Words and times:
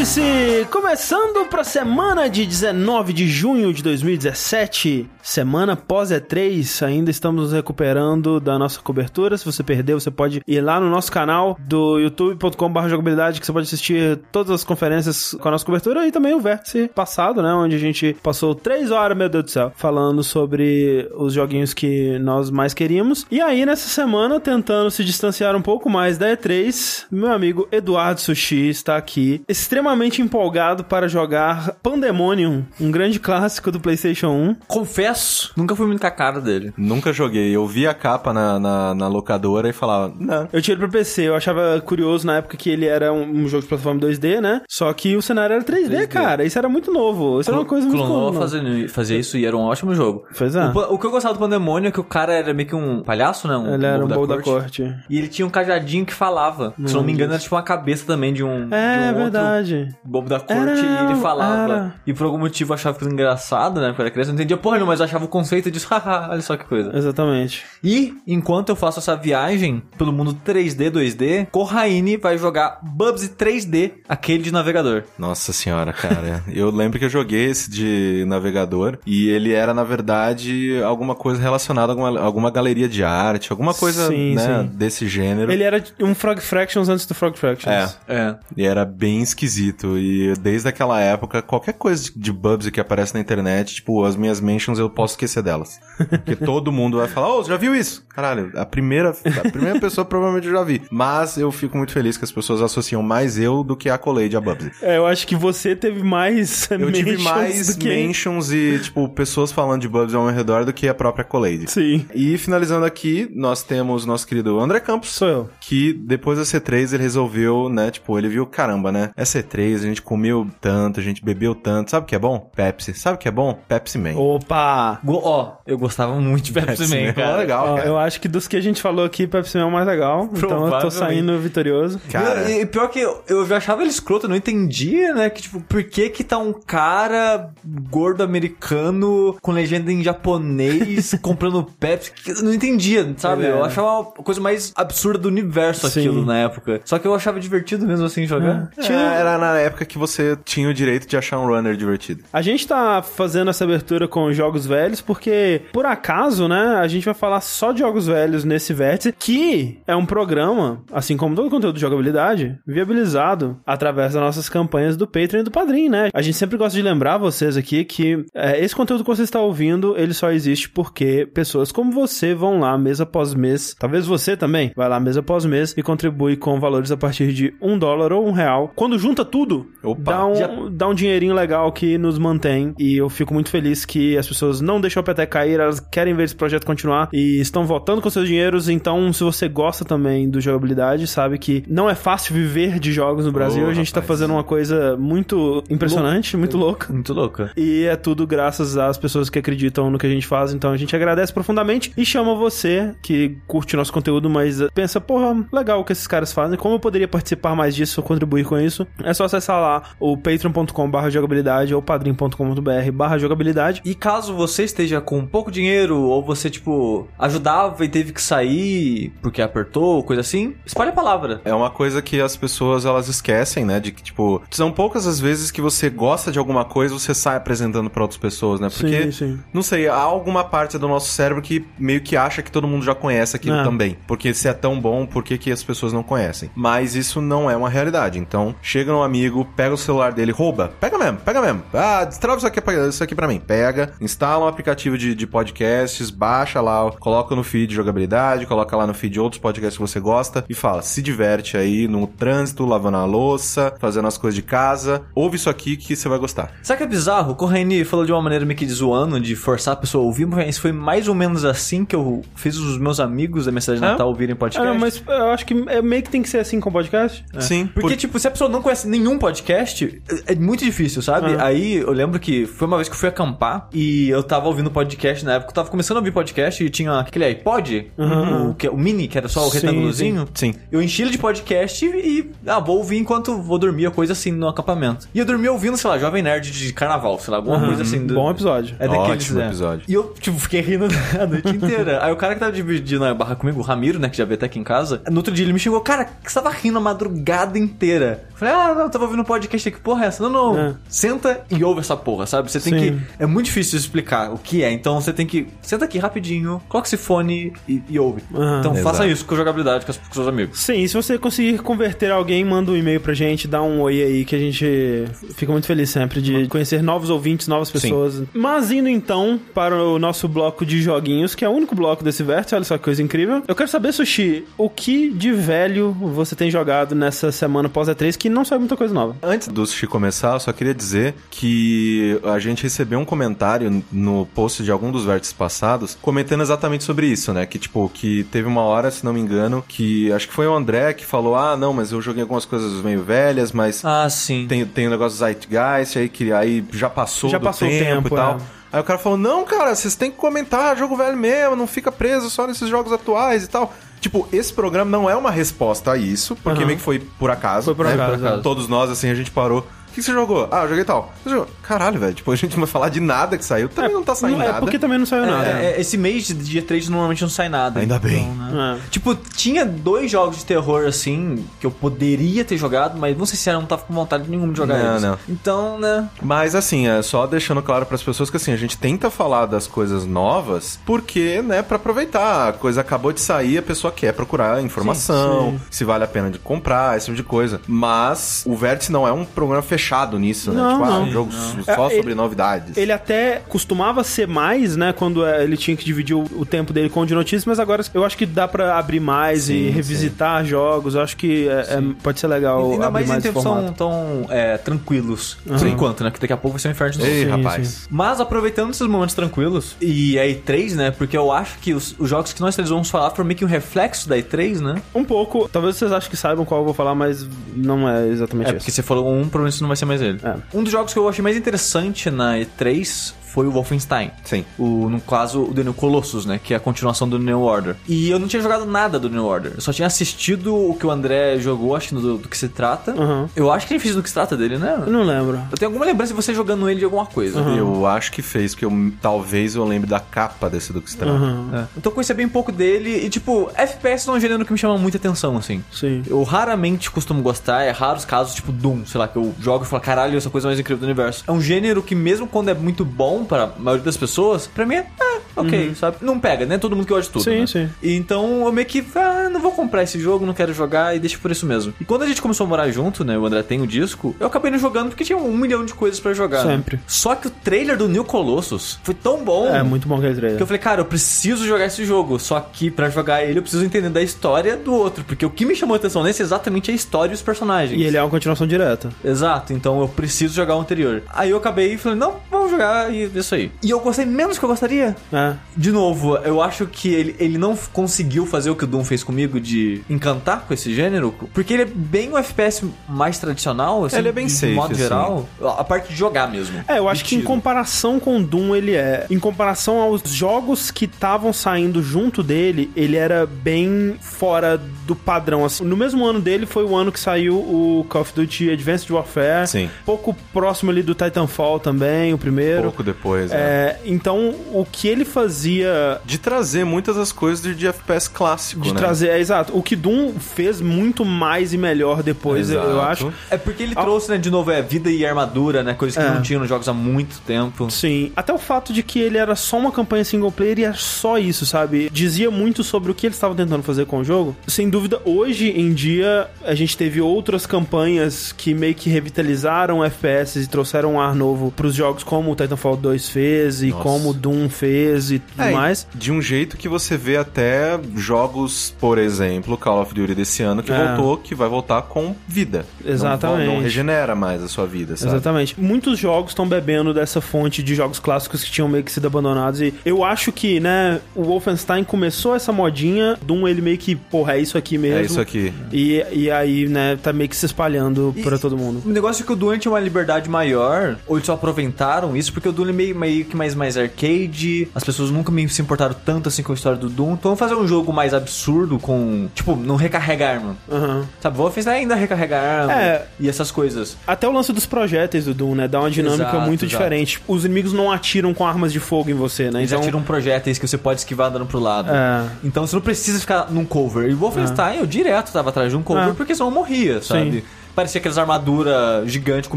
Vértice! 0.00 0.66
Começando 0.70 1.46
para 1.50 1.60
a 1.60 1.64
semana 1.64 2.26
de 2.30 2.46
19 2.46 3.12
de 3.12 3.28
junho 3.28 3.70
de 3.70 3.82
2017, 3.82 5.06
semana 5.30 5.76
pós 5.76 6.10
E3, 6.10 6.84
ainda 6.84 7.08
estamos 7.08 7.44
nos 7.44 7.52
recuperando 7.52 8.40
da 8.40 8.58
nossa 8.58 8.80
cobertura. 8.80 9.38
Se 9.38 9.44
você 9.44 9.62
perdeu, 9.62 10.00
você 10.00 10.10
pode 10.10 10.42
ir 10.44 10.60
lá 10.60 10.80
no 10.80 10.90
nosso 10.90 11.12
canal 11.12 11.56
do 11.60 12.00
youtube.com.br 12.00 12.88
jogabilidade, 12.88 13.38
que 13.38 13.46
você 13.46 13.52
pode 13.52 13.66
assistir 13.66 14.18
todas 14.32 14.50
as 14.50 14.64
conferências 14.64 15.36
com 15.40 15.46
a 15.46 15.52
nossa 15.52 15.64
cobertura 15.64 16.04
e 16.04 16.10
também 16.10 16.34
o 16.34 16.40
Vértice 16.40 16.90
passado, 16.92 17.40
né? 17.40 17.52
Onde 17.54 17.76
a 17.76 17.78
gente 17.78 18.16
passou 18.20 18.56
três 18.56 18.90
horas, 18.90 19.16
meu 19.16 19.28
Deus 19.28 19.44
do 19.44 19.50
céu, 19.52 19.72
falando 19.76 20.24
sobre 20.24 21.08
os 21.14 21.32
joguinhos 21.32 21.72
que 21.72 22.18
nós 22.18 22.50
mais 22.50 22.74
queríamos. 22.74 23.24
E 23.30 23.40
aí, 23.40 23.64
nessa 23.64 23.88
semana, 23.88 24.40
tentando 24.40 24.90
se 24.90 25.04
distanciar 25.04 25.54
um 25.54 25.62
pouco 25.62 25.88
mais 25.88 26.18
da 26.18 26.26
E3, 26.36 27.04
meu 27.08 27.30
amigo 27.30 27.68
Eduardo 27.70 28.20
Sushi 28.20 28.68
está 28.68 28.96
aqui, 28.96 29.44
extremamente 29.48 30.20
empolgado 30.20 30.82
para 30.82 31.06
jogar 31.06 31.76
Pandemonium, 31.80 32.64
um 32.80 32.90
grande 32.90 33.20
clássico 33.20 33.70
do 33.70 33.78
PlayStation 33.78 34.30
1. 34.30 34.56
Confesso, 34.66 35.19
nunca 35.56 35.74
fui 35.76 35.86
muito 35.86 36.00
com 36.00 36.06
a 36.06 36.10
cara 36.10 36.40
dele. 36.40 36.72
Nunca 36.76 37.12
joguei. 37.12 37.54
Eu 37.54 37.66
vi 37.66 37.86
a 37.86 37.94
capa 37.94 38.32
na, 38.32 38.58
na, 38.58 38.94
na 38.94 39.08
locadora 39.08 39.68
e 39.68 39.72
falava, 39.72 40.12
não. 40.18 40.48
Eu 40.52 40.60
tinha 40.62 40.74
ele 40.74 40.80
pra 40.80 40.88
PC, 40.88 41.22
eu 41.28 41.34
achava 41.34 41.80
curioso 41.84 42.26
na 42.26 42.36
época 42.36 42.56
que 42.56 42.70
ele 42.70 42.86
era 42.86 43.12
um, 43.12 43.22
um 43.22 43.48
jogo 43.48 43.62
de 43.62 43.68
plataforma 43.68 44.00
2D, 44.00 44.40
né? 44.40 44.62
Só 44.68 44.92
que 44.92 45.16
o 45.16 45.22
cenário 45.22 45.54
era 45.54 45.64
3D, 45.64 45.88
3D. 45.90 46.08
cara. 46.08 46.44
Isso 46.44 46.58
era 46.58 46.68
muito 46.68 46.92
novo. 46.92 47.40
Isso 47.40 47.50
era 47.50 47.58
uma 47.58 47.66
coisa 47.66 47.86
muito 47.86 48.02
comum. 48.02 48.32
fazendo, 48.32 48.88
fazia 48.88 49.18
isso 49.18 49.36
e 49.36 49.44
era 49.46 49.56
um 49.56 49.60
ótimo 49.60 49.94
jogo. 49.94 50.24
Pois 50.36 50.54
é. 50.54 50.66
O, 50.66 50.94
o 50.94 50.98
que 50.98 51.06
eu 51.06 51.10
gostava 51.10 51.34
do 51.34 51.40
Pandemônio 51.40 51.88
é 51.88 51.90
que 51.90 52.00
o 52.00 52.04
cara 52.04 52.32
era 52.32 52.52
meio 52.54 52.68
que 52.68 52.74
um 52.74 53.02
palhaço, 53.02 53.46
né? 53.48 53.56
Um 53.56 53.74
Ele 53.74 53.86
era 53.86 54.04
um 54.04 54.08
bobo 54.08 54.20
bobo 54.26 54.36
da 54.36 54.42
corte. 54.42 54.82
E 55.08 55.18
ele 55.18 55.28
tinha 55.28 55.46
um 55.46 55.50
cajadinho 55.50 56.04
que 56.06 56.14
falava. 56.14 56.74
Se 56.86 56.94
não 56.94 57.02
me 57.02 57.12
engano, 57.12 57.32
era 57.32 57.40
tipo 57.42 57.54
uma 57.54 57.62
cabeça 57.62 58.04
também 58.06 58.32
de 58.32 58.42
um, 58.44 58.68
É, 58.72 58.98
de 58.98 59.02
um 59.02 59.06
outro 59.08 59.22
verdade. 59.22 59.88
bobo 60.04 60.28
da 60.28 60.38
corte 60.40 60.52
Era, 60.52 60.74
e 60.74 61.04
ele 61.12 61.20
falava. 61.20 61.72
era. 61.72 61.94
E 62.06 62.12
por 62.12 62.24
algum 62.24 62.38
motivo 62.38 62.70
eu 62.72 62.74
achava 62.74 62.96
aquilo 62.96 63.12
engraçado, 63.12 63.80
né? 63.80 63.88
Porque 63.88 64.02
eu 64.02 64.04
era 64.06 64.10
criança, 64.12 64.30
eu 64.30 64.34
não 64.34 64.40
entendia 64.40 64.56
porra 64.56 64.76
nenhuma, 64.76 64.92
mas 64.92 64.99
eu 65.00 65.04
achava 65.06 65.24
o 65.24 65.28
conceito 65.28 65.70
disso, 65.70 65.88
haha, 65.90 66.28
olha 66.30 66.42
só 66.42 66.56
que 66.56 66.64
coisa. 66.64 66.96
Exatamente. 66.96 67.64
E, 67.82 68.14
enquanto 68.26 68.70
eu 68.70 68.76
faço 68.76 68.98
essa 68.98 69.16
viagem 69.16 69.82
pelo 69.96 70.12
mundo 70.12 70.38
3D, 70.46 70.90
2D, 70.90 71.46
Corraine 71.50 72.16
vai 72.16 72.38
jogar 72.38 72.78
Bubsy 72.82 73.30
3D, 73.30 73.92
aquele 74.08 74.42
de 74.42 74.52
navegador. 74.52 75.04
Nossa 75.18 75.52
senhora, 75.52 75.92
cara. 75.92 76.42
eu 76.52 76.70
lembro 76.70 76.98
que 76.98 77.04
eu 77.04 77.10
joguei 77.10 77.46
esse 77.46 77.70
de 77.70 78.24
navegador 78.26 78.98
e 79.06 79.28
ele 79.28 79.52
era, 79.52 79.72
na 79.72 79.84
verdade, 79.84 80.80
alguma 80.84 81.14
coisa 81.14 81.40
relacionada 81.40 81.92
a 81.92 81.94
alguma, 81.94 82.20
alguma 82.20 82.50
galeria 82.50 82.88
de 82.88 83.02
arte, 83.02 83.50
alguma 83.50 83.74
coisa, 83.74 84.08
Sim, 84.08 84.34
né, 84.34 84.62
sim. 84.62 84.76
desse 84.76 85.08
gênero. 85.08 85.50
Ele 85.50 85.62
era 85.62 85.82
um 86.00 86.14
Frog 86.14 86.40
Fractions 86.40 86.88
antes 86.88 87.06
do 87.06 87.14
Frog 87.14 87.38
Fractions. 87.38 87.98
É. 88.06 88.14
É. 88.14 88.36
E 88.56 88.66
era 88.66 88.84
bem 88.84 89.22
esquisito. 89.22 89.96
E 89.96 90.34
desde 90.34 90.68
aquela 90.68 91.00
época, 91.00 91.40
qualquer 91.42 91.74
coisa 91.74 92.10
de 92.14 92.32
Bubsy 92.32 92.70
que 92.70 92.80
aparece 92.80 93.14
na 93.14 93.20
internet, 93.20 93.76
tipo, 93.76 94.04
as 94.04 94.16
minhas 94.16 94.40
mentions 94.40 94.78
eu 94.78 94.89
posso 94.90 95.14
esquecer 95.14 95.42
delas. 95.42 95.78
Porque 95.96 96.36
todo 96.36 96.72
mundo 96.72 96.98
vai 96.98 97.08
falar, 97.08 97.34
ô, 97.34 97.42
você 97.42 97.50
já 97.50 97.56
viu 97.56 97.74
isso? 97.74 98.04
Caralho, 98.08 98.50
a 98.54 98.66
primeira, 98.66 99.10
a 99.10 99.50
primeira 99.50 99.78
pessoa 99.80 100.04
provavelmente 100.04 100.46
eu 100.46 100.52
já 100.52 100.62
vi. 100.62 100.82
Mas 100.90 101.36
eu 101.36 101.50
fico 101.52 101.76
muito 101.76 101.92
feliz 101.92 102.16
que 102.16 102.24
as 102.24 102.32
pessoas 102.32 102.60
associam 102.60 103.02
mais 103.02 103.38
eu 103.38 103.62
do 103.62 103.76
que 103.76 103.88
a 103.88 103.96
Colade 103.98 104.36
a 104.36 104.40
Bubsy. 104.40 104.70
É, 104.82 104.96
eu 104.96 105.06
acho 105.06 105.26
que 105.26 105.36
você 105.36 105.74
teve 105.74 106.02
mais 106.02 106.70
Eu 106.70 106.90
tive 106.92 107.18
mais 107.18 107.74
que... 107.74 107.88
mentions 107.88 108.50
e, 108.52 108.78
tipo, 108.82 109.08
pessoas 109.08 109.52
falando 109.52 109.80
de 109.80 109.88
Bubsy 109.88 110.16
ao 110.16 110.24
meu 110.24 110.34
redor 110.34 110.64
do 110.64 110.72
que 110.72 110.88
a 110.88 110.94
própria 110.94 111.24
Colade. 111.24 111.70
Sim. 111.70 112.06
E 112.14 112.36
finalizando 112.38 112.84
aqui, 112.84 113.30
nós 113.34 113.62
temos 113.62 114.04
nosso 114.04 114.26
querido 114.26 114.58
André 114.58 114.80
Campos. 114.80 115.10
Sou 115.10 115.28
eu. 115.28 115.50
Que 115.60 115.92
depois 115.92 116.38
da 116.38 116.44
C3 116.44 116.92
ele 116.94 117.02
resolveu, 117.02 117.68
né? 117.68 117.90
Tipo, 117.90 118.18
ele 118.18 118.28
viu, 118.28 118.46
caramba, 118.46 118.90
né? 118.90 119.10
É 119.16 119.22
C3, 119.22 119.76
a 119.76 119.78
gente 119.78 120.02
comeu 120.02 120.46
tanto, 120.60 121.00
a 121.00 121.02
gente 121.02 121.24
bebeu 121.24 121.54
tanto. 121.54 121.90
Sabe 121.90 122.04
o 122.04 122.06
que 122.06 122.14
é 122.14 122.18
bom? 122.18 122.50
Pepsi. 122.54 122.94
Sabe 122.94 123.16
o 123.16 123.18
que 123.18 123.28
é 123.28 123.30
bom? 123.30 123.58
Pepsi 123.68 123.98
Man. 123.98 124.14
Opa! 124.16 124.79
Go- 125.04 125.20
Ó, 125.22 125.52
eu 125.66 125.78
gostava 125.78 126.14
muito 126.14 126.44
de 126.44 126.52
Pepsi, 126.52 126.66
Pepsi 126.78 126.88
Man 126.94 127.00
Man, 127.02 127.08
é 127.08 127.12
cara. 127.12 127.36
legal, 127.36 127.66
Ó, 127.72 127.76
cara. 127.76 127.88
eu 127.88 127.98
acho 127.98 128.20
que 128.20 128.28
dos 128.28 128.46
que 128.48 128.56
a 128.56 128.60
gente 128.60 128.80
falou 128.82 129.04
aqui, 129.04 129.26
Pepsi 129.26 129.56
Man 129.58 129.64
é 129.64 129.66
o 129.66 129.70
mais 129.72 129.86
legal. 129.86 130.28
Então 130.32 130.66
eu 130.66 130.78
tô 130.80 130.90
saindo 130.90 131.38
vitorioso. 131.38 132.00
Cara, 132.10 132.50
E, 132.50 132.62
e 132.62 132.66
pior 132.66 132.88
que 132.88 132.98
eu, 133.00 133.22
eu 133.28 133.46
já 133.46 133.56
achava 133.58 133.82
ele 133.82 133.90
escroto, 133.90 134.26
eu 134.26 134.30
não 134.30 134.36
entendia, 134.36 135.14
né? 135.14 135.30
Que, 135.30 135.42
tipo, 135.42 135.60
por 135.60 135.82
que 135.84 136.08
que 136.10 136.24
tá 136.24 136.38
um 136.38 136.52
cara 136.52 137.50
gordo 137.90 138.22
americano 138.22 139.36
com 139.40 139.52
legenda 139.52 139.90
em 139.92 140.02
japonês 140.02 141.14
comprando 141.22 141.62
Pepsi? 141.78 142.12
Que 142.12 142.30
Eu 142.32 142.42
não 142.42 142.52
entendia, 142.54 143.12
sabe? 143.16 143.44
Ele 143.44 143.52
Eu 143.52 143.64
achava 143.64 144.00
a 144.00 144.04
coisa 144.22 144.40
mais 144.40 144.72
absurda 144.76 145.18
do 145.18 145.28
universo 145.28 145.88
Sim. 145.88 146.00
aquilo 146.00 146.24
na 146.24 146.38
época. 146.38 146.80
Só 146.84 146.98
que 146.98 147.06
eu 147.06 147.14
achava 147.14 147.38
divertido 147.40 147.86
mesmo 147.86 148.06
assim 148.06 148.26
jogar. 148.26 148.70
é, 148.78 148.92
era 149.20 149.38
na 149.38 149.58
época 149.58 149.84
que 149.84 149.98
você 149.98 150.36
tinha 150.44 150.68
o 150.68 150.74
direito 150.74 151.06
de 151.06 151.16
achar 151.16 151.38
um 151.38 151.46
runner 151.46 151.76
divertido. 151.76 152.24
A 152.32 152.42
gente 152.42 152.66
tá 152.66 153.02
fazendo 153.02 153.50
essa 153.50 153.64
abertura 153.64 154.06
com 154.08 154.32
jogos 154.32 154.66
velhos 154.70 155.00
porque, 155.02 155.60
por 155.72 155.84
acaso, 155.84 156.48
né, 156.48 156.76
a 156.80 156.88
gente 156.88 157.04
vai 157.04 157.12
falar 157.14 157.40
só 157.42 157.72
de 157.72 157.80
jogos 157.80 158.06
velhos 158.06 158.44
nesse 158.44 158.72
vértice, 158.72 159.12
que 159.12 159.78
é 159.86 159.94
um 159.94 160.06
programa, 160.06 160.82
assim 160.92 161.16
como 161.16 161.34
todo 161.36 161.48
o 161.48 161.50
conteúdo 161.50 161.74
de 161.74 161.80
jogabilidade, 161.82 162.58
viabilizado 162.66 163.58
através 163.66 164.14
das 164.14 164.22
nossas 164.22 164.48
campanhas 164.48 164.96
do 164.96 165.06
Patreon 165.06 165.40
e 165.40 165.44
do 165.44 165.50
Padrim, 165.50 165.88
né? 165.88 166.08
A 166.14 166.22
gente 166.22 166.36
sempre 166.36 166.56
gosta 166.56 166.76
de 166.76 166.82
lembrar 166.82 167.18
vocês 167.18 167.56
aqui 167.56 167.84
que 167.84 168.24
é, 168.34 168.62
esse 168.64 168.74
conteúdo 168.74 169.04
que 169.04 169.10
você 169.10 169.22
está 169.22 169.40
ouvindo, 169.40 169.94
ele 169.98 170.14
só 170.14 170.30
existe 170.30 170.68
porque 170.70 171.26
pessoas 171.34 171.70
como 171.72 171.92
você 171.92 172.34
vão 172.34 172.60
lá 172.60 172.76
mês 172.78 173.00
após 173.00 173.34
mês, 173.34 173.74
talvez 173.78 174.06
você 174.06 174.36
também, 174.36 174.72
vai 174.76 174.88
lá 174.88 174.98
mês 175.00 175.16
após 175.16 175.44
mês 175.44 175.74
e 175.76 175.82
contribui 175.82 176.36
com 176.36 176.58
valores 176.60 176.90
a 176.90 176.96
partir 176.96 177.32
de 177.32 177.54
um 177.60 177.78
dólar 177.78 178.12
ou 178.12 178.26
um 178.26 178.32
real. 178.32 178.70
Quando 178.74 178.98
junta 178.98 179.24
tudo, 179.24 179.66
Opa. 179.82 180.00
dá 180.12 180.26
um, 180.26 180.34
Já- 180.34 180.50
dá 180.70 180.88
um 180.88 180.94
dinheirinho 180.94 181.34
legal 181.34 181.72
que 181.72 181.98
nos 181.98 182.18
mantém. 182.18 182.74
E 182.78 182.96
eu 182.96 183.08
fico 183.08 183.32
muito 183.34 183.50
feliz 183.50 183.84
que 183.84 184.16
as 184.16 184.26
pessoas 184.26 184.59
não 184.60 184.80
deixam 184.80 185.00
o 185.00 185.04
PT 185.04 185.26
cair, 185.26 185.60
elas 185.60 185.80
querem 185.80 186.14
ver 186.14 186.24
esse 186.24 186.36
projeto 186.36 186.64
continuar 186.64 187.08
e 187.12 187.40
estão 187.40 187.64
votando 187.64 188.00
com 188.00 188.10
seus 188.10 188.28
dinheiros. 188.28 188.68
Então, 188.68 189.12
se 189.12 189.22
você 189.22 189.48
gosta 189.48 189.84
também 189.84 190.28
do 190.28 190.40
jogabilidade, 190.40 191.06
sabe 191.06 191.38
que 191.38 191.64
não 191.68 191.88
é 191.88 191.94
fácil 191.94 192.34
viver 192.34 192.78
de 192.78 192.92
jogos 192.92 193.26
no 193.26 193.32
Brasil. 193.32 193.66
Ô, 193.66 193.70
a 193.70 193.74
gente 193.74 193.92
tá 193.92 194.00
rapaz. 194.00 194.18
fazendo 194.18 194.34
uma 194.34 194.44
coisa 194.44 194.96
muito 194.96 195.62
impressionante, 195.70 196.36
muito 196.36 196.56
louca. 196.56 196.92
Muito 196.92 197.12
louca. 197.12 197.52
E 197.56 197.84
é 197.84 197.96
tudo 197.96 198.26
graças 198.26 198.76
às 198.76 198.98
pessoas 198.98 199.30
que 199.30 199.38
acreditam 199.38 199.90
no 199.90 199.98
que 199.98 200.06
a 200.06 200.10
gente 200.10 200.26
faz. 200.26 200.52
Então 200.52 200.72
a 200.72 200.76
gente 200.76 200.94
agradece 200.94 201.32
profundamente 201.32 201.92
e 201.96 202.04
chama 202.04 202.34
você 202.34 202.94
que 203.02 203.38
curte 203.46 203.76
nosso 203.76 203.92
conteúdo, 203.92 204.28
mas 204.28 204.58
pensa, 204.74 205.00
porra, 205.00 205.46
legal 205.52 205.80
o 205.80 205.84
que 205.84 205.92
esses 205.92 206.06
caras 206.06 206.32
fazem. 206.32 206.58
Como 206.58 206.74
eu 206.74 206.80
poderia 206.80 207.08
participar 207.08 207.54
mais 207.54 207.74
disso 207.74 208.00
ou 208.00 208.06
contribuir 208.06 208.44
com 208.44 208.58
isso? 208.58 208.86
É 209.02 209.12
só 209.14 209.24
acessar 209.24 209.60
lá 209.60 209.82
o 209.98 210.16
patreon.com.br 210.16 211.10
jogabilidade 211.10 211.74
ou 211.74 211.82
padrim.com.br 211.82 212.92
barra 212.92 213.18
jogabilidade. 213.18 213.80
E 213.84 213.94
caso 213.94 214.34
você 214.34 214.49
esteja 214.64 215.00
com 215.00 215.24
pouco 215.26 215.50
dinheiro, 215.50 215.98
ou 216.00 216.22
você, 216.22 216.48
tipo, 216.50 217.08
ajudava 217.18 217.84
e 217.84 217.88
teve 217.88 218.12
que 218.12 218.20
sair 218.22 219.12
porque 219.22 219.42
apertou, 219.42 220.02
coisa 220.02 220.20
assim, 220.20 220.54
espalhe 220.64 220.90
a 220.90 220.94
palavra. 220.94 221.40
É 221.44 221.54
uma 221.54 221.70
coisa 221.70 222.00
que 222.02 222.20
as 222.20 222.36
pessoas 222.36 222.84
elas 222.84 223.08
esquecem, 223.08 223.64
né? 223.64 223.80
De 223.80 223.92
que, 223.92 224.02
tipo, 224.02 224.42
são 224.50 224.70
poucas 224.72 225.06
as 225.06 225.20
vezes 225.20 225.50
que 225.50 225.60
você 225.60 225.88
gosta 225.90 226.30
de 226.32 226.38
alguma 226.38 226.64
coisa 226.64 226.94
você 226.98 227.14
sai 227.14 227.36
apresentando 227.36 227.88
pra 227.90 228.02
outras 228.02 228.18
pessoas, 228.18 228.60
né? 228.60 228.68
Porque, 228.70 229.04
Sim, 229.04 229.12
sim. 229.12 229.40
não 229.52 229.62
sei, 229.62 229.88
há 229.88 229.94
alguma 229.94 230.44
parte 230.44 230.78
do 230.78 230.88
nosso 230.88 231.08
cérebro 231.12 231.42
que 231.42 231.64
meio 231.78 232.00
que 232.00 232.16
acha 232.16 232.42
que 232.42 232.50
todo 232.50 232.66
mundo 232.68 232.84
já 232.84 232.94
conhece 232.94 233.36
aquilo 233.36 233.56
É. 233.56 233.64
também. 233.64 233.96
Porque 234.06 234.32
se 234.34 234.48
é 234.48 234.52
tão 234.52 234.80
bom, 234.80 235.06
por 235.06 235.22
que, 235.22 235.38
que 235.38 235.50
as 235.52 235.62
pessoas 235.62 235.92
não 235.92 236.02
conhecem? 236.02 236.50
Mas 236.54 236.94
isso 236.94 237.20
não 237.20 237.50
é 237.50 237.56
uma 237.56 237.68
realidade. 237.68 238.18
Então, 238.18 238.54
chega 238.62 238.92
um 238.94 239.02
amigo, 239.02 239.44
pega 239.56 239.74
o 239.74 239.78
celular 239.78 240.12
dele, 240.12 240.32
rouba. 240.32 240.72
Pega 240.80 240.98
mesmo, 240.98 241.18
pega 241.18 241.40
mesmo. 241.40 241.62
Ah, 241.72 242.04
destrava 242.04 242.38
isso 242.38 242.46
aqui, 242.46 242.60
pra- 242.60 242.88
isso 242.88 243.02
aqui 243.02 243.14
pra 243.14 243.28
mim. 243.28 243.40
Pega, 243.40 243.92
instala 244.00 244.39
um 244.44 244.48
aplicativo 244.48 244.96
de, 244.96 245.14
de 245.14 245.26
podcasts, 245.26 246.10
baixa 246.10 246.60
lá, 246.60 246.90
coloca 246.92 247.34
no 247.34 247.42
feed 247.42 247.68
de 247.68 247.74
jogabilidade, 247.74 248.46
coloca 248.46 248.76
lá 248.76 248.86
no 248.86 248.94
feed 248.94 249.12
de 249.14 249.20
outros 249.20 249.40
podcasts 249.40 249.76
que 249.76 249.80
você 249.80 250.00
gosta 250.00 250.44
e 250.48 250.54
fala, 250.54 250.82
se 250.82 251.02
diverte 251.02 251.56
aí 251.56 251.86
no 251.86 252.06
trânsito, 252.06 252.64
lavando 252.64 252.96
a 252.98 253.04
louça, 253.04 253.74
fazendo 253.78 254.08
as 254.08 254.16
coisas 254.16 254.34
de 254.34 254.42
casa. 254.42 255.02
Ouve 255.14 255.36
isso 255.36 255.50
aqui 255.50 255.76
que 255.76 255.94
você 255.94 256.08
vai 256.08 256.18
gostar. 256.18 256.52
Sabe 256.62 256.78
que 256.78 256.84
é 256.84 256.86
bizarro? 256.86 257.32
O 257.32 257.34
Corraine 257.34 257.84
falou 257.84 258.04
de 258.04 258.12
uma 258.12 258.22
maneira 258.22 258.44
meio 258.44 258.58
que 258.58 258.66
de 258.66 258.72
zoando, 258.72 259.20
de 259.20 259.36
forçar 259.36 259.74
a 259.74 259.76
pessoa 259.76 260.02
a 260.02 260.06
ouvir, 260.06 260.26
mas 260.26 260.58
foi 260.58 260.72
mais 260.72 261.08
ou 261.08 261.14
menos 261.14 261.44
assim 261.44 261.84
que 261.84 261.94
eu 261.94 262.22
fiz 262.34 262.56
os 262.56 262.78
meus 262.78 263.00
amigos 263.00 263.46
da 263.46 263.50
de 263.52 263.70
É? 263.70 263.80
Natal 263.80 264.08
ouvirem 264.08 264.34
Ah, 264.34 264.36
podcast. 264.38 264.66
não, 264.68 264.78
mas 264.78 265.02
eu 265.06 265.30
acho 265.30 265.44
que 265.44 265.54
é 265.68 265.82
meio 265.82 266.02
que 266.02 266.10
tem 266.10 266.22
que 266.22 266.28
ser 266.28 266.38
assim 266.38 266.60
com 266.60 266.70
podcast. 266.72 267.24
Sim, 267.40 267.66
Porque, 267.66 267.96
tipo, 267.96 268.18
se 268.18 268.26
a 268.26 268.30
pessoa 268.30 268.48
não 268.48 268.62
conhece 268.62 268.88
nenhum 268.88 269.18
podcast, 269.18 270.02
é 270.26 270.32
é 270.32 270.34
muito 270.34 270.64
difícil, 270.64 271.02
sabe? 271.02 271.34
Ah. 271.34 271.46
Aí 271.46 271.76
eu 271.76 271.92
lembro 271.92 272.18
que 272.20 272.46
foi 272.46 272.66
uma 272.66 272.76
vez 272.76 272.88
que 272.88 272.94
eu 272.94 272.98
fui 272.98 273.08
acampar 273.08 273.68
e 273.72 274.08
eu 274.10 274.22
tava 274.30 274.46
ouvindo 274.46 274.70
podcast 274.70 275.24
na 275.24 275.34
época, 275.34 275.50
eu 275.50 275.54
tava 275.54 275.68
começando 275.70 275.96
a 275.96 276.00
ouvir 276.00 276.12
podcast 276.12 276.64
e 276.64 276.70
tinha 276.70 277.00
aquele 277.00 277.24
iPod, 277.24 277.90
o, 277.98 278.54
que, 278.54 278.68
o 278.68 278.76
mini, 278.76 279.08
que 279.08 279.18
era 279.18 279.28
só 279.28 279.46
o 279.46 279.50
Sim, 279.50 279.58
retângulozinho. 279.58 280.28
Sim. 280.32 280.54
Eu 280.70 280.80
enchi 280.80 281.02
ele 281.02 281.10
de 281.10 281.18
podcast 281.18 281.84
e, 281.84 282.30
ah, 282.46 282.60
vou 282.60 282.78
ouvir 282.78 282.98
enquanto 282.98 283.42
vou 283.42 283.58
dormir, 283.58 283.90
coisa 283.90 284.12
assim, 284.12 284.30
no 284.30 284.46
acampamento. 284.48 285.08
E 285.14 285.18
eu 285.18 285.24
dormi 285.24 285.48
ouvindo, 285.48 285.76
sei 285.76 285.90
lá, 285.90 285.98
Jovem 285.98 286.22
Nerd 286.22 286.50
de 286.50 286.72
carnaval, 286.72 287.18
sei 287.18 287.32
lá, 287.32 287.38
alguma 287.38 287.58
coisa 287.66 287.82
assim. 287.82 288.06
do- 288.06 288.14
Bom 288.14 288.30
episódio. 288.30 288.76
É 288.78 288.86
daqueles, 288.86 289.10
Ótimo 289.24 289.38
né? 289.40 289.46
episódio. 289.46 289.84
E 289.88 289.92
eu, 289.94 290.14
tipo, 290.20 290.38
fiquei 290.38 290.60
rindo 290.60 290.86
a 291.20 291.26
noite 291.26 291.48
inteira. 291.48 292.04
Aí 292.04 292.12
o 292.12 292.16
cara 292.16 292.34
que 292.34 292.40
tava 292.40 292.52
dividindo 292.52 293.04
a 293.04 293.12
barra 293.12 293.34
comigo, 293.34 293.58
o 293.58 293.62
Ramiro, 293.62 293.98
né, 293.98 294.08
que 294.08 294.16
já 294.16 294.24
veio 294.24 294.36
até 294.36 294.46
aqui 294.46 294.58
em 294.58 294.64
casa, 294.64 295.02
no 295.10 295.16
outro 295.16 295.34
dia 295.34 295.44
ele 295.44 295.52
me 295.52 295.58
xingou, 295.58 295.80
cara, 295.80 296.04
que 296.04 296.30
você 296.30 296.40
tava 296.40 296.54
rindo 296.54 296.78
a 296.78 296.80
madrugada 296.80 297.58
inteira. 297.58 298.24
Eu 298.40 298.48
Falei, 298.48 298.54
ah, 298.54 298.74
não, 298.74 298.88
tava 298.90 299.04
ouvindo 299.04 299.20
um 299.20 299.24
podcast 299.24 299.68
aqui, 299.68 299.78
porra 299.80 300.04
é 300.04 300.08
essa? 300.08 300.22
Não, 300.22 300.30
não. 300.30 300.58
É. 300.58 300.74
Senta 300.88 301.42
e 301.50 301.62
ouve 301.62 301.80
essa 301.80 301.96
porra, 301.96 302.26
sabe? 302.26 302.50
Você 302.50 302.58
tem 302.58 302.72
Sim. 302.78 302.98
que. 302.98 303.22
É 303.22 303.26
muito 303.26 303.46
difícil 303.46 303.78
explicar 303.78 304.32
o 304.32 304.38
que 304.38 304.62
é, 304.62 304.72
então 304.72 304.98
você 305.00 305.12
tem 305.12 305.26
que. 305.26 305.46
Senta 305.60 305.84
aqui 305.84 305.98
rapidinho, 305.98 306.60
coloca 306.68 306.88
esse 306.88 306.96
fone 306.96 307.52
e, 307.68 307.82
e 307.88 307.98
ouve. 307.98 308.22
Então 308.60 308.74
faça 308.76 309.00
Exato. 309.04 309.08
isso 309.10 309.26
com 309.26 309.36
jogabilidade 309.36 309.84
com, 309.84 309.90
as- 309.90 309.98
com 309.98 310.14
seus 310.14 310.26
amigos. 310.26 310.58
Sim, 310.58 310.86
se 310.86 310.94
você 310.94 311.18
conseguir 311.18 311.58
converter 311.58 312.10
alguém, 312.10 312.42
manda 312.44 312.70
um 312.72 312.76
e-mail 312.76 313.00
pra 313.00 313.12
gente, 313.12 313.46
dá 313.46 313.62
um 313.62 313.80
oi 313.82 314.02
aí, 314.02 314.24
que 314.24 314.34
a 314.34 314.38
gente 314.38 315.04
fica 315.34 315.52
muito 315.52 315.66
feliz 315.66 315.90
sempre 315.90 316.22
de 316.22 316.48
conhecer 316.48 316.82
novos 316.82 317.10
ouvintes, 317.10 317.46
novas 317.46 317.70
pessoas. 317.70 318.22
Mas 318.32 318.70
indo 318.70 318.88
então 318.88 319.38
para 319.54 319.76
o 319.84 319.98
nosso 319.98 320.26
bloco 320.26 320.64
de 320.64 320.80
joguinhos, 320.80 321.34
que 321.34 321.44
é 321.44 321.48
o 321.48 321.52
único 321.52 321.74
bloco 321.74 322.02
desse 322.02 322.22
vértice, 322.22 322.54
olha 322.54 322.64
só 322.64 322.78
que 322.78 322.84
coisa 322.84 323.02
incrível. 323.02 323.42
Eu 323.46 323.54
quero 323.54 323.68
saber, 323.68 323.92
Sushi, 323.92 324.44
o 324.56 324.70
que 324.70 325.10
de 325.10 325.30
velho 325.32 325.92
você 325.92 326.34
tem 326.34 326.50
jogado 326.50 326.94
nessa 326.94 327.30
semana 327.30 327.68
pós 327.68 327.88
E3 327.88 328.16
que 328.16 328.29
não 328.30 328.44
saiu 328.44 328.60
muita 328.60 328.76
coisa 328.76 328.92
nova? 328.94 329.16
Antes 329.22 329.48
do 329.48 329.66
Sushi 329.66 329.86
começar, 329.86 330.34
eu 330.34 330.40
só 330.40 330.52
queria 330.52 330.74
dizer 330.74 331.14
que 331.30 332.18
a 332.24 332.38
gente 332.38 332.62
recebeu 332.62 332.98
um 332.98 333.04
comentário 333.04 333.82
no 333.92 334.26
post 334.34 334.62
de 334.62 334.70
algum 334.70 334.90
dos 334.90 335.04
vértices 335.04 335.32
passados 335.32 335.96
comentando 336.00 336.40
exatamente 336.42 336.84
sobre 336.84 337.06
isso, 337.06 337.32
né? 337.32 337.46
Que, 337.46 337.58
tipo, 337.58 337.90
que 337.92 338.24
teve 338.24 338.46
uma 338.48 338.62
hora, 338.62 338.90
se 338.90 339.04
não 339.04 339.12
me 339.12 339.20
engano, 339.20 339.64
que 339.66 340.12
acho 340.12 340.28
que 340.28 340.34
foi 340.34 340.46
o 340.46 340.54
André 340.54 340.92
que 340.92 341.04
falou: 341.04 341.36
ah, 341.36 341.56
não, 341.56 341.72
mas 341.72 341.92
eu 341.92 342.00
joguei 342.00 342.22
algumas 342.22 342.44
coisas 342.44 342.82
meio 342.82 343.02
velhas, 343.02 343.52
mas 343.52 343.84
Ah, 343.84 344.08
sim. 344.08 344.46
tem, 344.48 344.64
tem 344.66 344.86
o 344.86 344.90
negócio 344.90 345.16
do 345.16 345.20
Zeitgeist 345.20 345.98
aí 345.98 346.08
que 346.08 346.32
aí 346.32 346.64
já 346.72 346.88
passou 346.88 347.30
Já 347.30 347.38
do 347.38 347.44
passou 347.44 347.66
o 347.68 347.70
tempo, 347.70 347.84
tempo, 348.02 348.08
e 348.14 348.16
tal. 348.16 348.34
é. 348.36 348.59
Aí 348.72 348.80
o 348.80 348.84
cara 348.84 348.98
falou: 348.98 349.18
não, 349.18 349.44
cara, 349.44 349.74
vocês 349.74 349.94
têm 349.94 350.10
que 350.10 350.16
comentar 350.16 350.76
jogo 350.76 350.96
velho 350.96 351.16
mesmo, 351.16 351.56
não 351.56 351.66
fica 351.66 351.90
preso 351.90 352.30
só 352.30 352.46
nesses 352.46 352.68
jogos 352.68 352.92
atuais 352.92 353.44
e 353.44 353.48
tal. 353.48 353.72
Tipo, 354.00 354.26
esse 354.32 354.52
programa 354.52 354.90
não 354.90 355.10
é 355.10 355.14
uma 355.14 355.30
resposta 355.30 355.92
a 355.92 355.96
isso, 355.96 356.34
porque 356.36 356.60
Aham. 356.60 356.66
meio 356.66 356.78
que 356.78 356.84
foi 356.84 356.98
por 356.98 357.30
acaso. 357.30 357.66
Foi 357.66 357.74
por 357.74 357.84
né? 357.84 357.92
acaso, 357.92 358.26
é. 358.26 358.38
Todos 358.38 358.66
nós, 358.66 358.90
assim, 358.90 359.10
a 359.10 359.14
gente 359.14 359.30
parou. 359.30 359.66
O 359.90 359.92
que 359.92 360.02
você 360.02 360.12
jogou? 360.12 360.48
Ah, 360.50 360.62
eu 360.62 360.68
joguei 360.68 360.84
tal. 360.84 361.12
Você 361.22 361.30
jogou? 361.30 361.48
Caralho, 361.62 361.98
velho. 361.98 362.14
Tipo, 362.14 362.30
a 362.32 362.36
gente 362.36 362.52
não 362.52 362.60
vai 362.60 362.68
falar 362.68 362.88
de 362.88 363.00
nada 363.00 363.36
que 363.36 363.44
saiu. 363.44 363.68
Também 363.68 363.92
não 363.92 364.02
tá 364.04 364.14
saindo 364.14 364.36
Não, 364.38 364.44
é 364.44 364.48
nada. 364.48 364.60
porque 364.60 364.78
também 364.78 364.98
não 364.98 365.06
saiu 365.06 365.26
nada. 365.26 365.46
É, 365.48 365.72
é, 365.76 365.80
esse 365.80 365.96
mês 365.96 366.26
de 366.26 366.34
dia 366.34 366.62
3 366.62 366.88
normalmente 366.88 367.22
não 367.22 367.28
sai 367.28 367.48
nada. 367.48 367.80
Ainda 367.80 367.98
bem. 367.98 368.26
né? 368.28 368.78
É. 368.78 368.88
Tipo, 368.90 369.14
tinha 369.14 369.64
dois 369.66 370.10
jogos 370.10 370.38
de 370.38 370.44
terror 370.44 370.86
assim 370.86 371.44
que 371.58 371.66
eu 371.66 371.70
poderia 371.70 372.44
ter 372.44 372.56
jogado, 372.56 372.98
mas 372.98 373.16
não 373.16 373.26
sei 373.26 373.36
se 373.36 373.50
eu 373.50 373.54
não 373.54 373.66
tava 373.66 373.82
com 373.82 373.92
vontade 373.92 374.28
nenhuma 374.30 374.52
de 374.52 374.58
jogar 374.58 374.78
Não, 374.78 374.90
eles. 374.90 375.02
não. 375.02 375.18
Então, 375.28 375.78
né? 375.78 376.08
Mas 376.22 376.54
assim, 376.54 376.86
é 376.88 377.02
só 377.02 377.26
deixando 377.26 377.60
claro 377.62 377.84
pras 377.86 378.02
pessoas 378.02 378.30
que 378.30 378.36
assim, 378.36 378.52
a 378.52 378.56
gente 378.56 378.78
tenta 378.78 379.10
falar 379.10 379.46
das 379.46 379.66
coisas 379.66 380.04
novas 380.06 380.78
porque, 380.86 381.42
né, 381.42 381.62
pra 381.62 381.76
aproveitar. 381.76 382.48
A 382.48 382.52
coisa 382.52 382.80
acabou 382.80 383.12
de 383.12 383.20
sair, 383.20 383.58
a 383.58 383.62
pessoa 383.62 383.92
quer 383.92 384.12
procurar 384.12 384.62
informação, 384.62 385.52
Sim, 385.52 385.60
se 385.70 385.84
vale 385.84 386.04
a 386.04 386.08
pena 386.08 386.30
de 386.30 386.38
comprar, 386.38 386.96
esse 386.96 387.06
tipo 387.06 387.16
de 387.16 387.22
coisa. 387.24 387.60
Mas 387.66 388.44
o 388.46 388.54
Vértice 388.56 388.92
não 388.92 389.06
é 389.06 389.12
um 389.12 389.24
programa 389.24 389.62
fechado 389.62 389.79
nisso, 390.18 390.52
né? 390.52 390.60
Não, 390.60 390.72
tipo, 390.72 390.84
ah, 390.84 390.90
não. 390.90 391.02
um 391.04 391.10
jogo 391.10 391.30
É, 391.66 391.74
só 391.74 391.86
ele- 391.88 391.96
sobre 391.96 392.14
novidades. 392.14 392.76
Ele 392.76 392.92
até 392.92 393.42
costumava 393.48 394.04
ser 394.04 394.26
mais, 394.28 394.76
né? 394.76 394.92
Quando 394.92 395.24
é, 395.24 395.42
ele 395.44 395.56
tinha 395.56 395.76
que 395.76 395.84
dividir 395.84 396.14
o, 396.16 396.24
o 396.36 396.44
tempo 396.46 396.72
dele 396.72 396.88
com 396.88 397.00
o 397.00 397.06
de 397.06 397.14
notícias, 397.14 397.44
mas 397.44 397.58
agora 397.58 397.82
eu 397.94 398.04
acho 398.04 398.16
que 398.16 398.26
dá 398.26 398.46
pra 398.46 398.78
abrir 398.78 399.00
mais 399.00 399.44
Sim, 399.44 399.54
e 399.54 399.66
sim. 399.68 399.70
revisitar 399.70 400.44
jogos. 400.44 400.94
Eu 400.94 401.00
acho 401.02 401.16
que 401.16 401.48
é- 401.48 401.52
é- 401.78 401.82
pode 402.02 402.20
ser 402.20 402.26
legal 402.26 402.72
Ainda 402.72 402.86
abrir 402.86 402.92
mais 402.92 403.06
em 403.06 403.08
mais 403.08 403.24
esse 403.24 403.28
tempos 403.32 403.42
tão, 403.42 403.72
tão 403.72 404.26
é, 404.28 404.56
tranquilos. 404.58 405.36
Por 405.44 405.54
Aham. 405.56 405.68
enquanto, 405.68 406.04
né? 406.04 406.10
Que 406.10 406.20
daqui 406.20 406.32
a 406.32 406.36
pouco 406.36 406.56
vai 406.56 406.60
ser 406.60 406.68
um 406.68 406.70
inferno 406.72 406.92
de 406.92 406.98
novo. 406.98 407.10
Ei, 407.10 407.24
Sim, 407.24 407.30
rapaz. 407.30 407.68
sim. 407.68 407.86
Mas 407.90 408.20
aproveitando 408.20 408.70
esses 408.70 408.86
momentos 408.86 409.14
tranquilos, 409.14 409.76
e 409.80 410.18
a 410.18 410.24
E3, 410.26 410.74
né? 410.74 410.90
Porque 410.90 411.16
eu 411.16 411.30
acho 411.32 411.58
que 411.58 411.72
os, 411.74 411.94
os 411.98 412.08
jogos 412.08 412.32
que 412.32 412.40
nós 412.40 412.54
três 412.54 412.68
vamos 412.70 412.90
falar 412.90 413.10
foram 413.10 413.26
meio 413.26 413.36
que 413.38 413.44
um 413.44 413.48
reflexo 413.48 414.08
da 414.08 414.16
E3, 414.16 414.60
né? 414.60 414.80
Um 414.94 415.04
pouco, 415.04 415.48
talvez 415.48 415.76
vocês 415.76 415.92
achem 415.92 416.10
que 416.10 416.16
saibam 416.16 416.44
qual 416.44 416.60
eu 416.60 416.64
vou 416.64 416.74
falar, 416.74 416.94
mas 416.94 417.26
não 417.54 417.88
é 417.88 418.08
exatamente 418.08 418.46
É, 418.46 418.50
isso. 418.50 418.58
porque 418.58 418.70
você 418.70 418.82
falou 418.82 419.08
um, 419.10 419.28
provavelmente 419.28 419.62
não 419.62 419.69
vai 419.70 419.76
ser 419.76 419.84
mais 419.86 420.00
ele. 420.02 420.18
É. 420.22 420.36
Um 420.56 420.62
dos 420.62 420.72
jogos 420.72 420.92
que 420.92 420.98
eu 420.98 421.08
achei 421.08 421.22
mais 421.22 421.36
interessante 421.36 422.10
na 422.10 422.38
E3 422.38 423.14
foi 423.32 423.46
o 423.46 423.50
Wolfenstein. 423.50 424.10
Sim. 424.24 424.44
O, 424.58 424.88
no 424.88 425.00
caso, 425.00 425.42
o 425.42 425.54
The 425.54 425.62
New 425.62 425.74
Colossus, 425.74 426.26
né? 426.26 426.40
Que 426.42 426.52
é 426.52 426.56
a 426.56 426.60
continuação 426.60 427.08
do 427.08 427.18
New 427.18 427.40
Order. 427.40 427.76
E 427.88 428.10
eu 428.10 428.18
não 428.18 428.26
tinha 428.26 428.42
jogado 428.42 428.66
nada 428.66 428.98
do 428.98 429.08
New 429.08 429.24
Order. 429.24 429.52
Eu 429.54 429.60
só 429.60 429.72
tinha 429.72 429.86
assistido 429.86 430.54
o 430.54 430.74
que 430.74 430.84
o 430.84 430.90
André 430.90 431.38
jogou, 431.38 431.76
acho 431.76 431.88
que 431.88 431.94
do, 431.94 432.18
do 432.18 432.28
que 432.28 432.36
se 432.36 432.48
trata. 432.48 432.92
Uhum. 432.92 433.28
Eu 433.36 433.50
acho 433.52 433.66
que 433.66 433.74
ele 433.74 433.80
fez 433.80 433.94
do 433.94 434.02
que 434.02 434.08
se 434.08 434.14
trata 434.14 434.36
dele, 434.36 434.58
né? 434.58 434.82
Eu 434.84 434.92
não 434.92 435.04
lembro. 435.04 435.40
Eu 435.50 435.56
tenho 435.56 435.70
alguma 435.70 435.84
lembrança 435.84 436.12
de 436.12 436.16
você 436.16 436.34
jogando 436.34 436.68
ele 436.68 436.80
de 436.80 436.84
alguma 436.84 437.06
coisa. 437.06 437.40
Eu 437.40 437.86
acho 437.86 438.10
que 438.10 438.22
fez, 438.22 438.54
que 438.54 438.64
eu 438.64 438.92
talvez 439.00 439.54
eu 439.54 439.64
lembre 439.64 439.88
da 439.88 440.00
capa 440.00 440.50
desse 440.50 440.72
do 440.72 440.82
que 440.82 440.90
se 440.90 440.96
trata. 440.96 441.12
Uhum. 441.12 441.50
É. 441.52 441.64
Então 441.76 441.90
eu 441.90 441.94
conhecia 441.94 442.14
bem 442.14 442.28
pouco 442.28 442.50
dele 442.50 443.04
e, 443.04 443.08
tipo, 443.08 443.50
FPS 443.54 444.06
não 444.06 444.14
é 444.14 444.16
um 444.18 444.20
gênero 444.20 444.44
que 444.44 444.52
me 444.52 444.58
chama 444.58 444.76
muita 444.76 444.98
atenção, 444.98 445.36
assim. 445.36 445.62
Sim. 445.72 446.02
Eu 446.06 446.22
raramente 446.22 446.90
costumo 446.90 447.22
gostar, 447.22 447.62
é 447.62 447.70
raros 447.70 448.04
casos, 448.04 448.34
tipo 448.34 448.50
Doom, 448.50 448.84
sei 448.86 448.98
lá, 448.98 449.06
que 449.06 449.16
eu 449.16 449.32
jogo 449.40 449.64
e 449.64 449.68
falo, 449.68 449.82
caralho, 449.82 450.16
essa 450.16 450.30
coisa 450.30 450.48
mais 450.48 450.58
incrível 450.58 450.80
do 450.80 450.84
universo. 450.84 451.24
É 451.26 451.32
um 451.32 451.40
gênero 451.40 451.82
que, 451.82 451.94
mesmo 451.94 452.26
quando 452.26 452.48
é 452.48 452.54
muito 452.54 452.84
bom 452.84 453.19
para 453.24 453.44
a 453.44 453.52
maioria 453.58 453.84
das 453.84 453.96
pessoas, 453.96 454.46
pra 454.46 454.66
mim 454.66 454.74
é, 454.76 454.86
ok, 455.36 455.74
sabe? 455.74 455.96
Não 456.00 456.18
pega, 456.18 456.46
né? 456.46 456.58
Todo 456.58 456.74
mundo 456.76 456.86
que 456.86 456.92
gosta 456.92 457.06
de 457.06 457.10
tudo. 457.12 457.24
Sim, 457.24 457.40
né? 457.40 457.46
sim. 457.46 457.68
E 457.82 457.94
Então 457.94 458.44
eu 458.46 458.52
meio 458.52 458.66
que, 458.66 458.84
ah, 458.94 459.28
não 459.30 459.40
vou 459.40 459.52
comprar 459.52 459.82
esse 459.82 459.98
jogo, 459.98 460.24
não 460.26 460.34
quero 460.34 460.52
jogar 460.52 460.94
e 460.96 460.98
deixa 460.98 461.18
por 461.18 461.30
isso 461.30 461.46
mesmo. 461.46 461.72
E 461.80 461.84
quando 461.84 462.02
a 462.02 462.06
gente 462.06 462.20
começou 462.22 462.44
a 462.46 462.48
morar 462.48 462.70
junto, 462.70 463.04
né? 463.04 463.18
O 463.18 463.26
André 463.26 463.42
tem 463.42 463.60
o 463.60 463.66
disco, 463.66 464.14
eu 464.18 464.26
acabei 464.26 464.50
não 464.50 464.58
jogando 464.58 464.88
porque 464.88 465.04
tinha 465.04 465.18
um 465.18 465.36
milhão 465.36 465.64
de 465.64 465.74
coisas 465.74 466.00
pra 466.00 466.12
jogar. 466.12 466.44
né? 466.44 466.56
Sempre. 466.56 466.80
Só 466.86 467.14
que 467.14 467.26
o 467.26 467.30
trailer 467.30 467.76
do 467.76 467.88
New 467.88 468.04
Colossus 468.04 468.78
foi 468.82 468.94
tão 468.94 469.24
bom. 469.24 469.46
É 469.48 469.62
muito 469.62 469.86
bom 469.88 469.96
aquele 469.96 470.14
Que 470.14 470.20
trailer. 470.20 470.40
eu 470.40 470.46
falei, 470.46 470.60
cara, 470.60 470.80
eu 470.80 470.84
preciso 470.84 471.46
jogar 471.46 471.66
esse 471.66 471.84
jogo. 471.84 472.18
Só 472.18 472.40
que 472.40 472.70
pra 472.70 472.88
jogar 472.90 473.22
ele 473.22 473.38
eu 473.38 473.42
preciso 473.42 473.64
entender 473.64 473.90
da 473.90 474.02
história 474.02 474.56
do 474.56 474.72
outro. 474.74 475.04
Porque 475.04 475.24
o 475.24 475.30
que 475.30 475.44
me 475.44 475.54
chamou 475.54 475.74
a 475.74 475.78
atenção 475.78 476.02
nesse 476.02 476.22
é 476.22 476.24
exatamente 476.24 476.70
a 476.70 476.74
história 476.74 477.12
e 477.12 477.14
os 477.14 477.22
personagens. 477.22 477.78
E 477.80 477.84
ele 477.84 477.96
é 477.96 478.02
uma 478.02 478.10
continuação 478.10 478.46
direta. 478.46 478.90
Exato, 479.04 479.52
então 479.52 479.80
eu 479.80 479.88
preciso 479.88 480.34
jogar 480.34 480.56
o 480.56 480.60
anterior. 480.60 481.02
Aí 481.12 481.30
eu 481.30 481.36
acabei 481.36 481.74
e 481.74 481.78
falei, 481.78 481.98
não, 481.98 482.16
vamos 482.30 482.50
jogar 482.50 482.92
e 482.92 483.10
isso 483.14 483.34
aí. 483.34 483.50
E 483.62 483.70
eu 483.70 483.80
gostei 483.80 484.04
menos 484.04 484.38
que 484.38 484.44
eu 484.44 484.48
gostaria. 484.48 484.96
É. 485.12 485.19
De 485.56 485.70
novo, 485.70 486.16
eu 486.18 486.40
acho 486.42 486.66
que 486.66 486.92
ele, 486.92 487.16
ele 487.18 487.38
não 487.38 487.56
conseguiu 487.72 488.26
fazer 488.26 488.50
o 488.50 488.56
que 488.56 488.64
o 488.64 488.66
Doom 488.66 488.84
fez 488.84 489.02
comigo 489.02 489.40
de 489.40 489.82
encantar 489.88 490.44
com 490.46 490.54
esse 490.54 490.74
gênero, 490.74 491.14
porque 491.32 491.52
ele 491.54 491.62
é 491.62 491.66
bem 491.66 492.10
um 492.10 492.18
FPS 492.18 492.64
mais 492.88 493.18
tradicional, 493.18 493.84
assim, 493.84 493.96
Ele 493.96 494.08
é 494.08 494.12
bem 494.12 494.26
de, 494.26 494.32
safe, 494.32 494.48
de 494.48 494.54
modo 494.54 494.72
assim. 494.72 494.82
geral. 494.82 495.28
A 495.58 495.64
parte 495.64 495.88
de 495.90 495.96
jogar 495.96 496.30
mesmo. 496.30 496.62
É, 496.66 496.78
eu 496.78 496.88
acho 496.88 497.04
que 497.04 497.14
em 497.14 497.22
comparação 497.22 497.98
com 498.00 498.16
o 498.18 498.22
Doom 498.22 498.54
ele 498.54 498.74
é. 498.74 499.06
Em 499.10 499.18
comparação 499.18 499.80
aos 499.80 500.02
jogos 500.08 500.70
que 500.70 500.84
estavam 500.84 501.32
saindo 501.32 501.82
junto 501.82 502.22
dele, 502.22 502.70
ele 502.76 502.96
era 502.96 503.26
bem 503.26 503.96
fora 504.00 504.60
do 504.86 504.94
padrão. 504.96 505.44
Assim. 505.44 505.64
No 505.64 505.76
mesmo 505.76 506.04
ano 506.04 506.20
dele 506.20 506.46
foi 506.46 506.64
o 506.64 506.74
ano 506.74 506.90
que 506.92 507.00
saiu 507.00 507.36
o 507.36 507.86
Call 507.88 508.02
of 508.02 508.12
Duty 508.14 508.50
Advanced 508.50 508.90
Warfare. 508.90 509.46
Sim. 509.46 509.70
Pouco 509.84 510.14
próximo 510.32 510.70
ali 510.70 510.82
do 510.82 510.94
Titanfall 510.94 511.60
também, 511.60 512.12
o 512.14 512.18
primeiro. 512.18 512.62
Pouco 512.62 512.82
depois, 512.82 513.30
né? 513.30 513.36
É, 513.36 513.80
então, 513.84 514.34
o 514.52 514.66
que 514.70 514.88
ele 514.88 515.04
fazia 515.10 516.00
De 516.04 516.18
trazer 516.18 516.64
muitas 516.64 516.96
das 516.96 517.12
coisas 517.12 517.42
de, 517.42 517.54
de 517.54 517.66
FPS 517.66 518.08
clássico, 518.08 518.62
de 518.62 518.72
né? 518.72 518.78
trazer. 518.78 519.08
É, 519.08 519.18
exato. 519.18 519.56
O 519.56 519.62
que 519.62 519.76
Doom 519.76 520.14
fez 520.18 520.60
muito 520.60 521.04
mais 521.04 521.52
e 521.52 521.58
melhor 521.58 522.02
depois, 522.02 522.50
eu, 522.50 522.60
eu 522.62 522.80
acho. 522.80 523.12
É 523.30 523.36
porque 523.36 523.62
ele 523.62 523.74
trouxe, 523.74 524.10
né, 524.10 524.18
de 524.18 524.30
novo, 524.30 524.50
é 524.50 524.62
vida 524.62 524.90
e 524.90 525.04
armadura, 525.04 525.62
né? 525.62 525.74
Coisas 525.74 525.96
que 526.02 526.08
É. 526.10 526.14
não 526.14 526.22
tinha 526.22 526.38
nos 526.38 526.48
jogos 526.48 526.68
há 526.68 526.72
muito 526.72 527.20
tempo. 527.26 527.70
Sim, 527.70 528.12
até 528.16 528.32
o 528.32 528.38
fato 528.38 528.72
de 528.72 528.82
que 528.82 528.98
ele 528.98 529.18
era 529.18 529.34
só 529.36 529.58
uma 529.58 529.72
campanha 529.72 530.04
single 530.04 530.30
player 530.32 530.58
e 530.58 530.64
era 530.64 530.74
só 530.74 531.18
isso, 531.18 531.44
sabe? 531.44 531.88
Dizia 531.92 532.30
muito 532.30 532.62
sobre 532.62 532.90
o 532.90 532.94
que 532.94 533.06
eles 533.06 533.16
estavam 533.16 533.36
tentando 533.36 533.62
fazer 533.62 533.86
com 533.86 533.98
o 533.98 534.04
jogo. 534.04 534.36
Sem 534.46 534.68
dúvida, 534.70 535.00
hoje 535.04 535.50
em 535.50 535.72
dia, 535.72 536.28
a 536.44 536.54
gente 536.54 536.76
teve 536.76 537.00
outras 537.00 537.46
campanhas 537.46 538.32
que 538.32 538.54
meio 538.54 538.74
que 538.74 538.90
revitalizaram 538.90 539.84
FPS 539.84 540.36
e 540.40 540.46
trouxeram 540.46 540.94
um 540.94 541.00
ar 541.00 541.14
novo 541.14 541.50
pros 541.56 541.74
jogos, 541.74 542.02
como 542.02 542.30
o 542.32 542.36
Titanfall 542.36 542.76
2 542.76 543.08
fez 543.08 543.62
e 543.62 543.68
Nossa. 543.68 543.82
como 543.82 544.10
o 544.10 544.14
Doom 544.14 544.48
fez 544.48 544.99
e 545.10 545.20
tudo 545.20 545.40
É, 545.42 545.52
mais. 545.52 545.86
De 545.94 546.10
um 546.10 546.20
jeito 546.20 546.56
que 546.56 546.68
você 546.68 546.96
vê 546.96 547.16
até 547.16 547.78
jogos, 547.94 548.74
por 548.80 548.98
exemplo, 548.98 549.56
Call 549.56 549.80
of 549.82 549.94
Duty 549.94 550.14
desse 550.16 550.42
ano, 550.42 550.62
que 550.64 550.72
É. 550.72 550.86
voltou, 550.94 551.16
que 551.16 551.34
vai 551.34 551.48
voltar 551.48 551.82
com 551.82 552.16
vida. 552.26 552.66
Não 552.84 552.92
Exatamente. 552.92 553.46
vo- 553.46 553.54
Não, 553.54 553.62
regenera 553.62 554.14
mais 554.16 554.42
a 554.42 554.48
sua 554.48 554.66
vida, 554.66 554.96
sabe? 554.96 555.12
Exatamente. 555.12 555.54
Muitos 555.60 555.98
jogos 555.98 556.32
estão 556.32 556.46
bebendo 556.48 556.92
dessa 556.92 557.20
fonte 557.20 557.62
de 557.62 557.74
jogos 557.74 558.00
clássicos 558.00 558.42
que 558.42 558.50
tinham 558.50 558.68
meio 558.68 558.82
que 558.82 558.90
sido 558.90 559.06
abandonados. 559.06 559.60
E 559.60 559.72
eu 559.84 560.02
acho 560.04 560.32
que, 560.32 560.58
né, 560.58 561.00
o 561.14 561.22
Wolfenstein 561.22 561.84
começou 561.84 562.34
essa 562.34 562.52
modinha, 562.52 563.16
Doom 563.22 563.46
ele 563.46 563.60
meio 563.62 563.78
que, 563.78 563.94
porra, 563.94 564.34
é 564.34 564.40
isso 564.40 564.58
aqui 564.58 564.76
mesmo. 564.76 564.98
É 564.98 565.02
isso 565.02 565.20
aqui. 565.20 565.52
E, 565.72 566.04
e 566.12 566.30
aí, 566.30 566.66
né, 566.66 566.98
tá 567.00 567.12
meio 567.12 567.28
que 567.28 567.36
se 567.36 567.46
espalhando 567.46 568.12
E- 568.16 568.22
pra 568.22 568.38
todo 568.38 568.56
mundo. 568.56 568.82
O 568.84 568.88
negócio 568.90 569.22
é 569.22 569.26
que 569.26 569.32
o 569.32 569.36
Doom 569.36 569.58
tinha 569.58 569.70
uma 569.70 569.78
liberdade 569.80 570.28
maior, 570.28 570.96
ou 571.06 571.16
eles 571.16 571.26
só 571.26 571.34
aproveitaram 571.34 572.16
isso, 572.16 572.32
porque 572.32 572.48
o 572.48 572.52
Doom 572.52 572.68
é 572.68 572.72
meio, 572.72 572.98
meio 572.98 573.24
que 573.24 573.36
mais, 573.36 573.54
mais 573.54 573.76
arcade, 573.76 574.68
as 574.74 574.82
pessoas 574.96 575.10
nunca 575.10 575.30
me 575.32 575.48
se 575.48 575.60
importaram 575.62 575.94
tanto 576.04 576.28
assim 576.28 576.42
com 576.42 576.52
a 576.52 576.54
história 576.54 576.78
do 576.78 576.88
Doom, 576.88 577.12
então 577.14 577.34
vamos 577.34 577.38
fazer 577.38 577.54
um 577.54 577.66
jogo 577.66 577.92
mais 577.92 578.12
absurdo 578.14 578.78
com, 578.78 579.28
tipo, 579.34 579.56
não 579.56 579.76
recarrega 579.76 580.28
arma. 580.28 580.56
Aham. 580.70 581.06
Sabe, 581.20 581.36
Wolfenstein 581.36 581.80
ainda 581.82 581.94
recarrega 581.94 582.38
arma 582.38 582.72
É. 582.72 583.06
e 583.18 583.28
essas 583.28 583.50
coisas. 583.50 583.96
Até 584.06 584.28
o 584.28 584.32
lance 584.32 584.52
dos 584.52 584.66
projéteis 584.66 585.24
do 585.24 585.34
Doom, 585.34 585.54
né? 585.54 585.68
Dá 585.68 585.80
uma 585.80 585.90
dinâmica 585.90 586.22
Exato, 586.30 586.40
muito 586.46 586.64
exato. 586.64 586.82
diferente. 586.82 587.20
Os 587.26 587.44
inimigos 587.44 587.72
não 587.72 587.90
atiram 587.90 588.32
com 588.34 588.46
armas 588.46 588.72
de 588.72 588.80
fogo 588.80 589.10
em 589.10 589.14
você, 589.14 589.50
né? 589.50 589.60
Eles 589.60 589.70
Então, 589.70 589.80
atiram 589.82 590.02
projéteis 590.02 590.58
que 590.58 590.66
você 590.66 590.78
pode 590.78 591.00
esquivar 591.00 591.30
dando 591.30 591.46
pro 591.46 591.58
lado. 591.58 591.90
É. 591.90 592.24
Então 592.44 592.66
você 592.66 592.74
não 592.76 592.82
precisa 592.82 593.18
ficar 593.20 593.50
num 593.50 593.64
cover. 593.64 594.08
E 594.10 594.14
Wolfenstein, 594.14 594.78
eu 594.78 594.86
direto 594.86 595.32
tava 595.32 595.50
atrás 595.50 595.70
de 595.70 595.76
um 595.76 595.82
cover 595.82 596.08
É. 596.08 596.12
porque 596.12 596.34
senão 596.34 596.48
eu 596.48 596.54
morria, 596.54 597.02
sabe? 597.02 597.44
Parecia 597.74 597.98
aquelas 597.98 598.18
armaduras 598.18 599.10
gigantes 599.10 599.48
com 599.48 599.56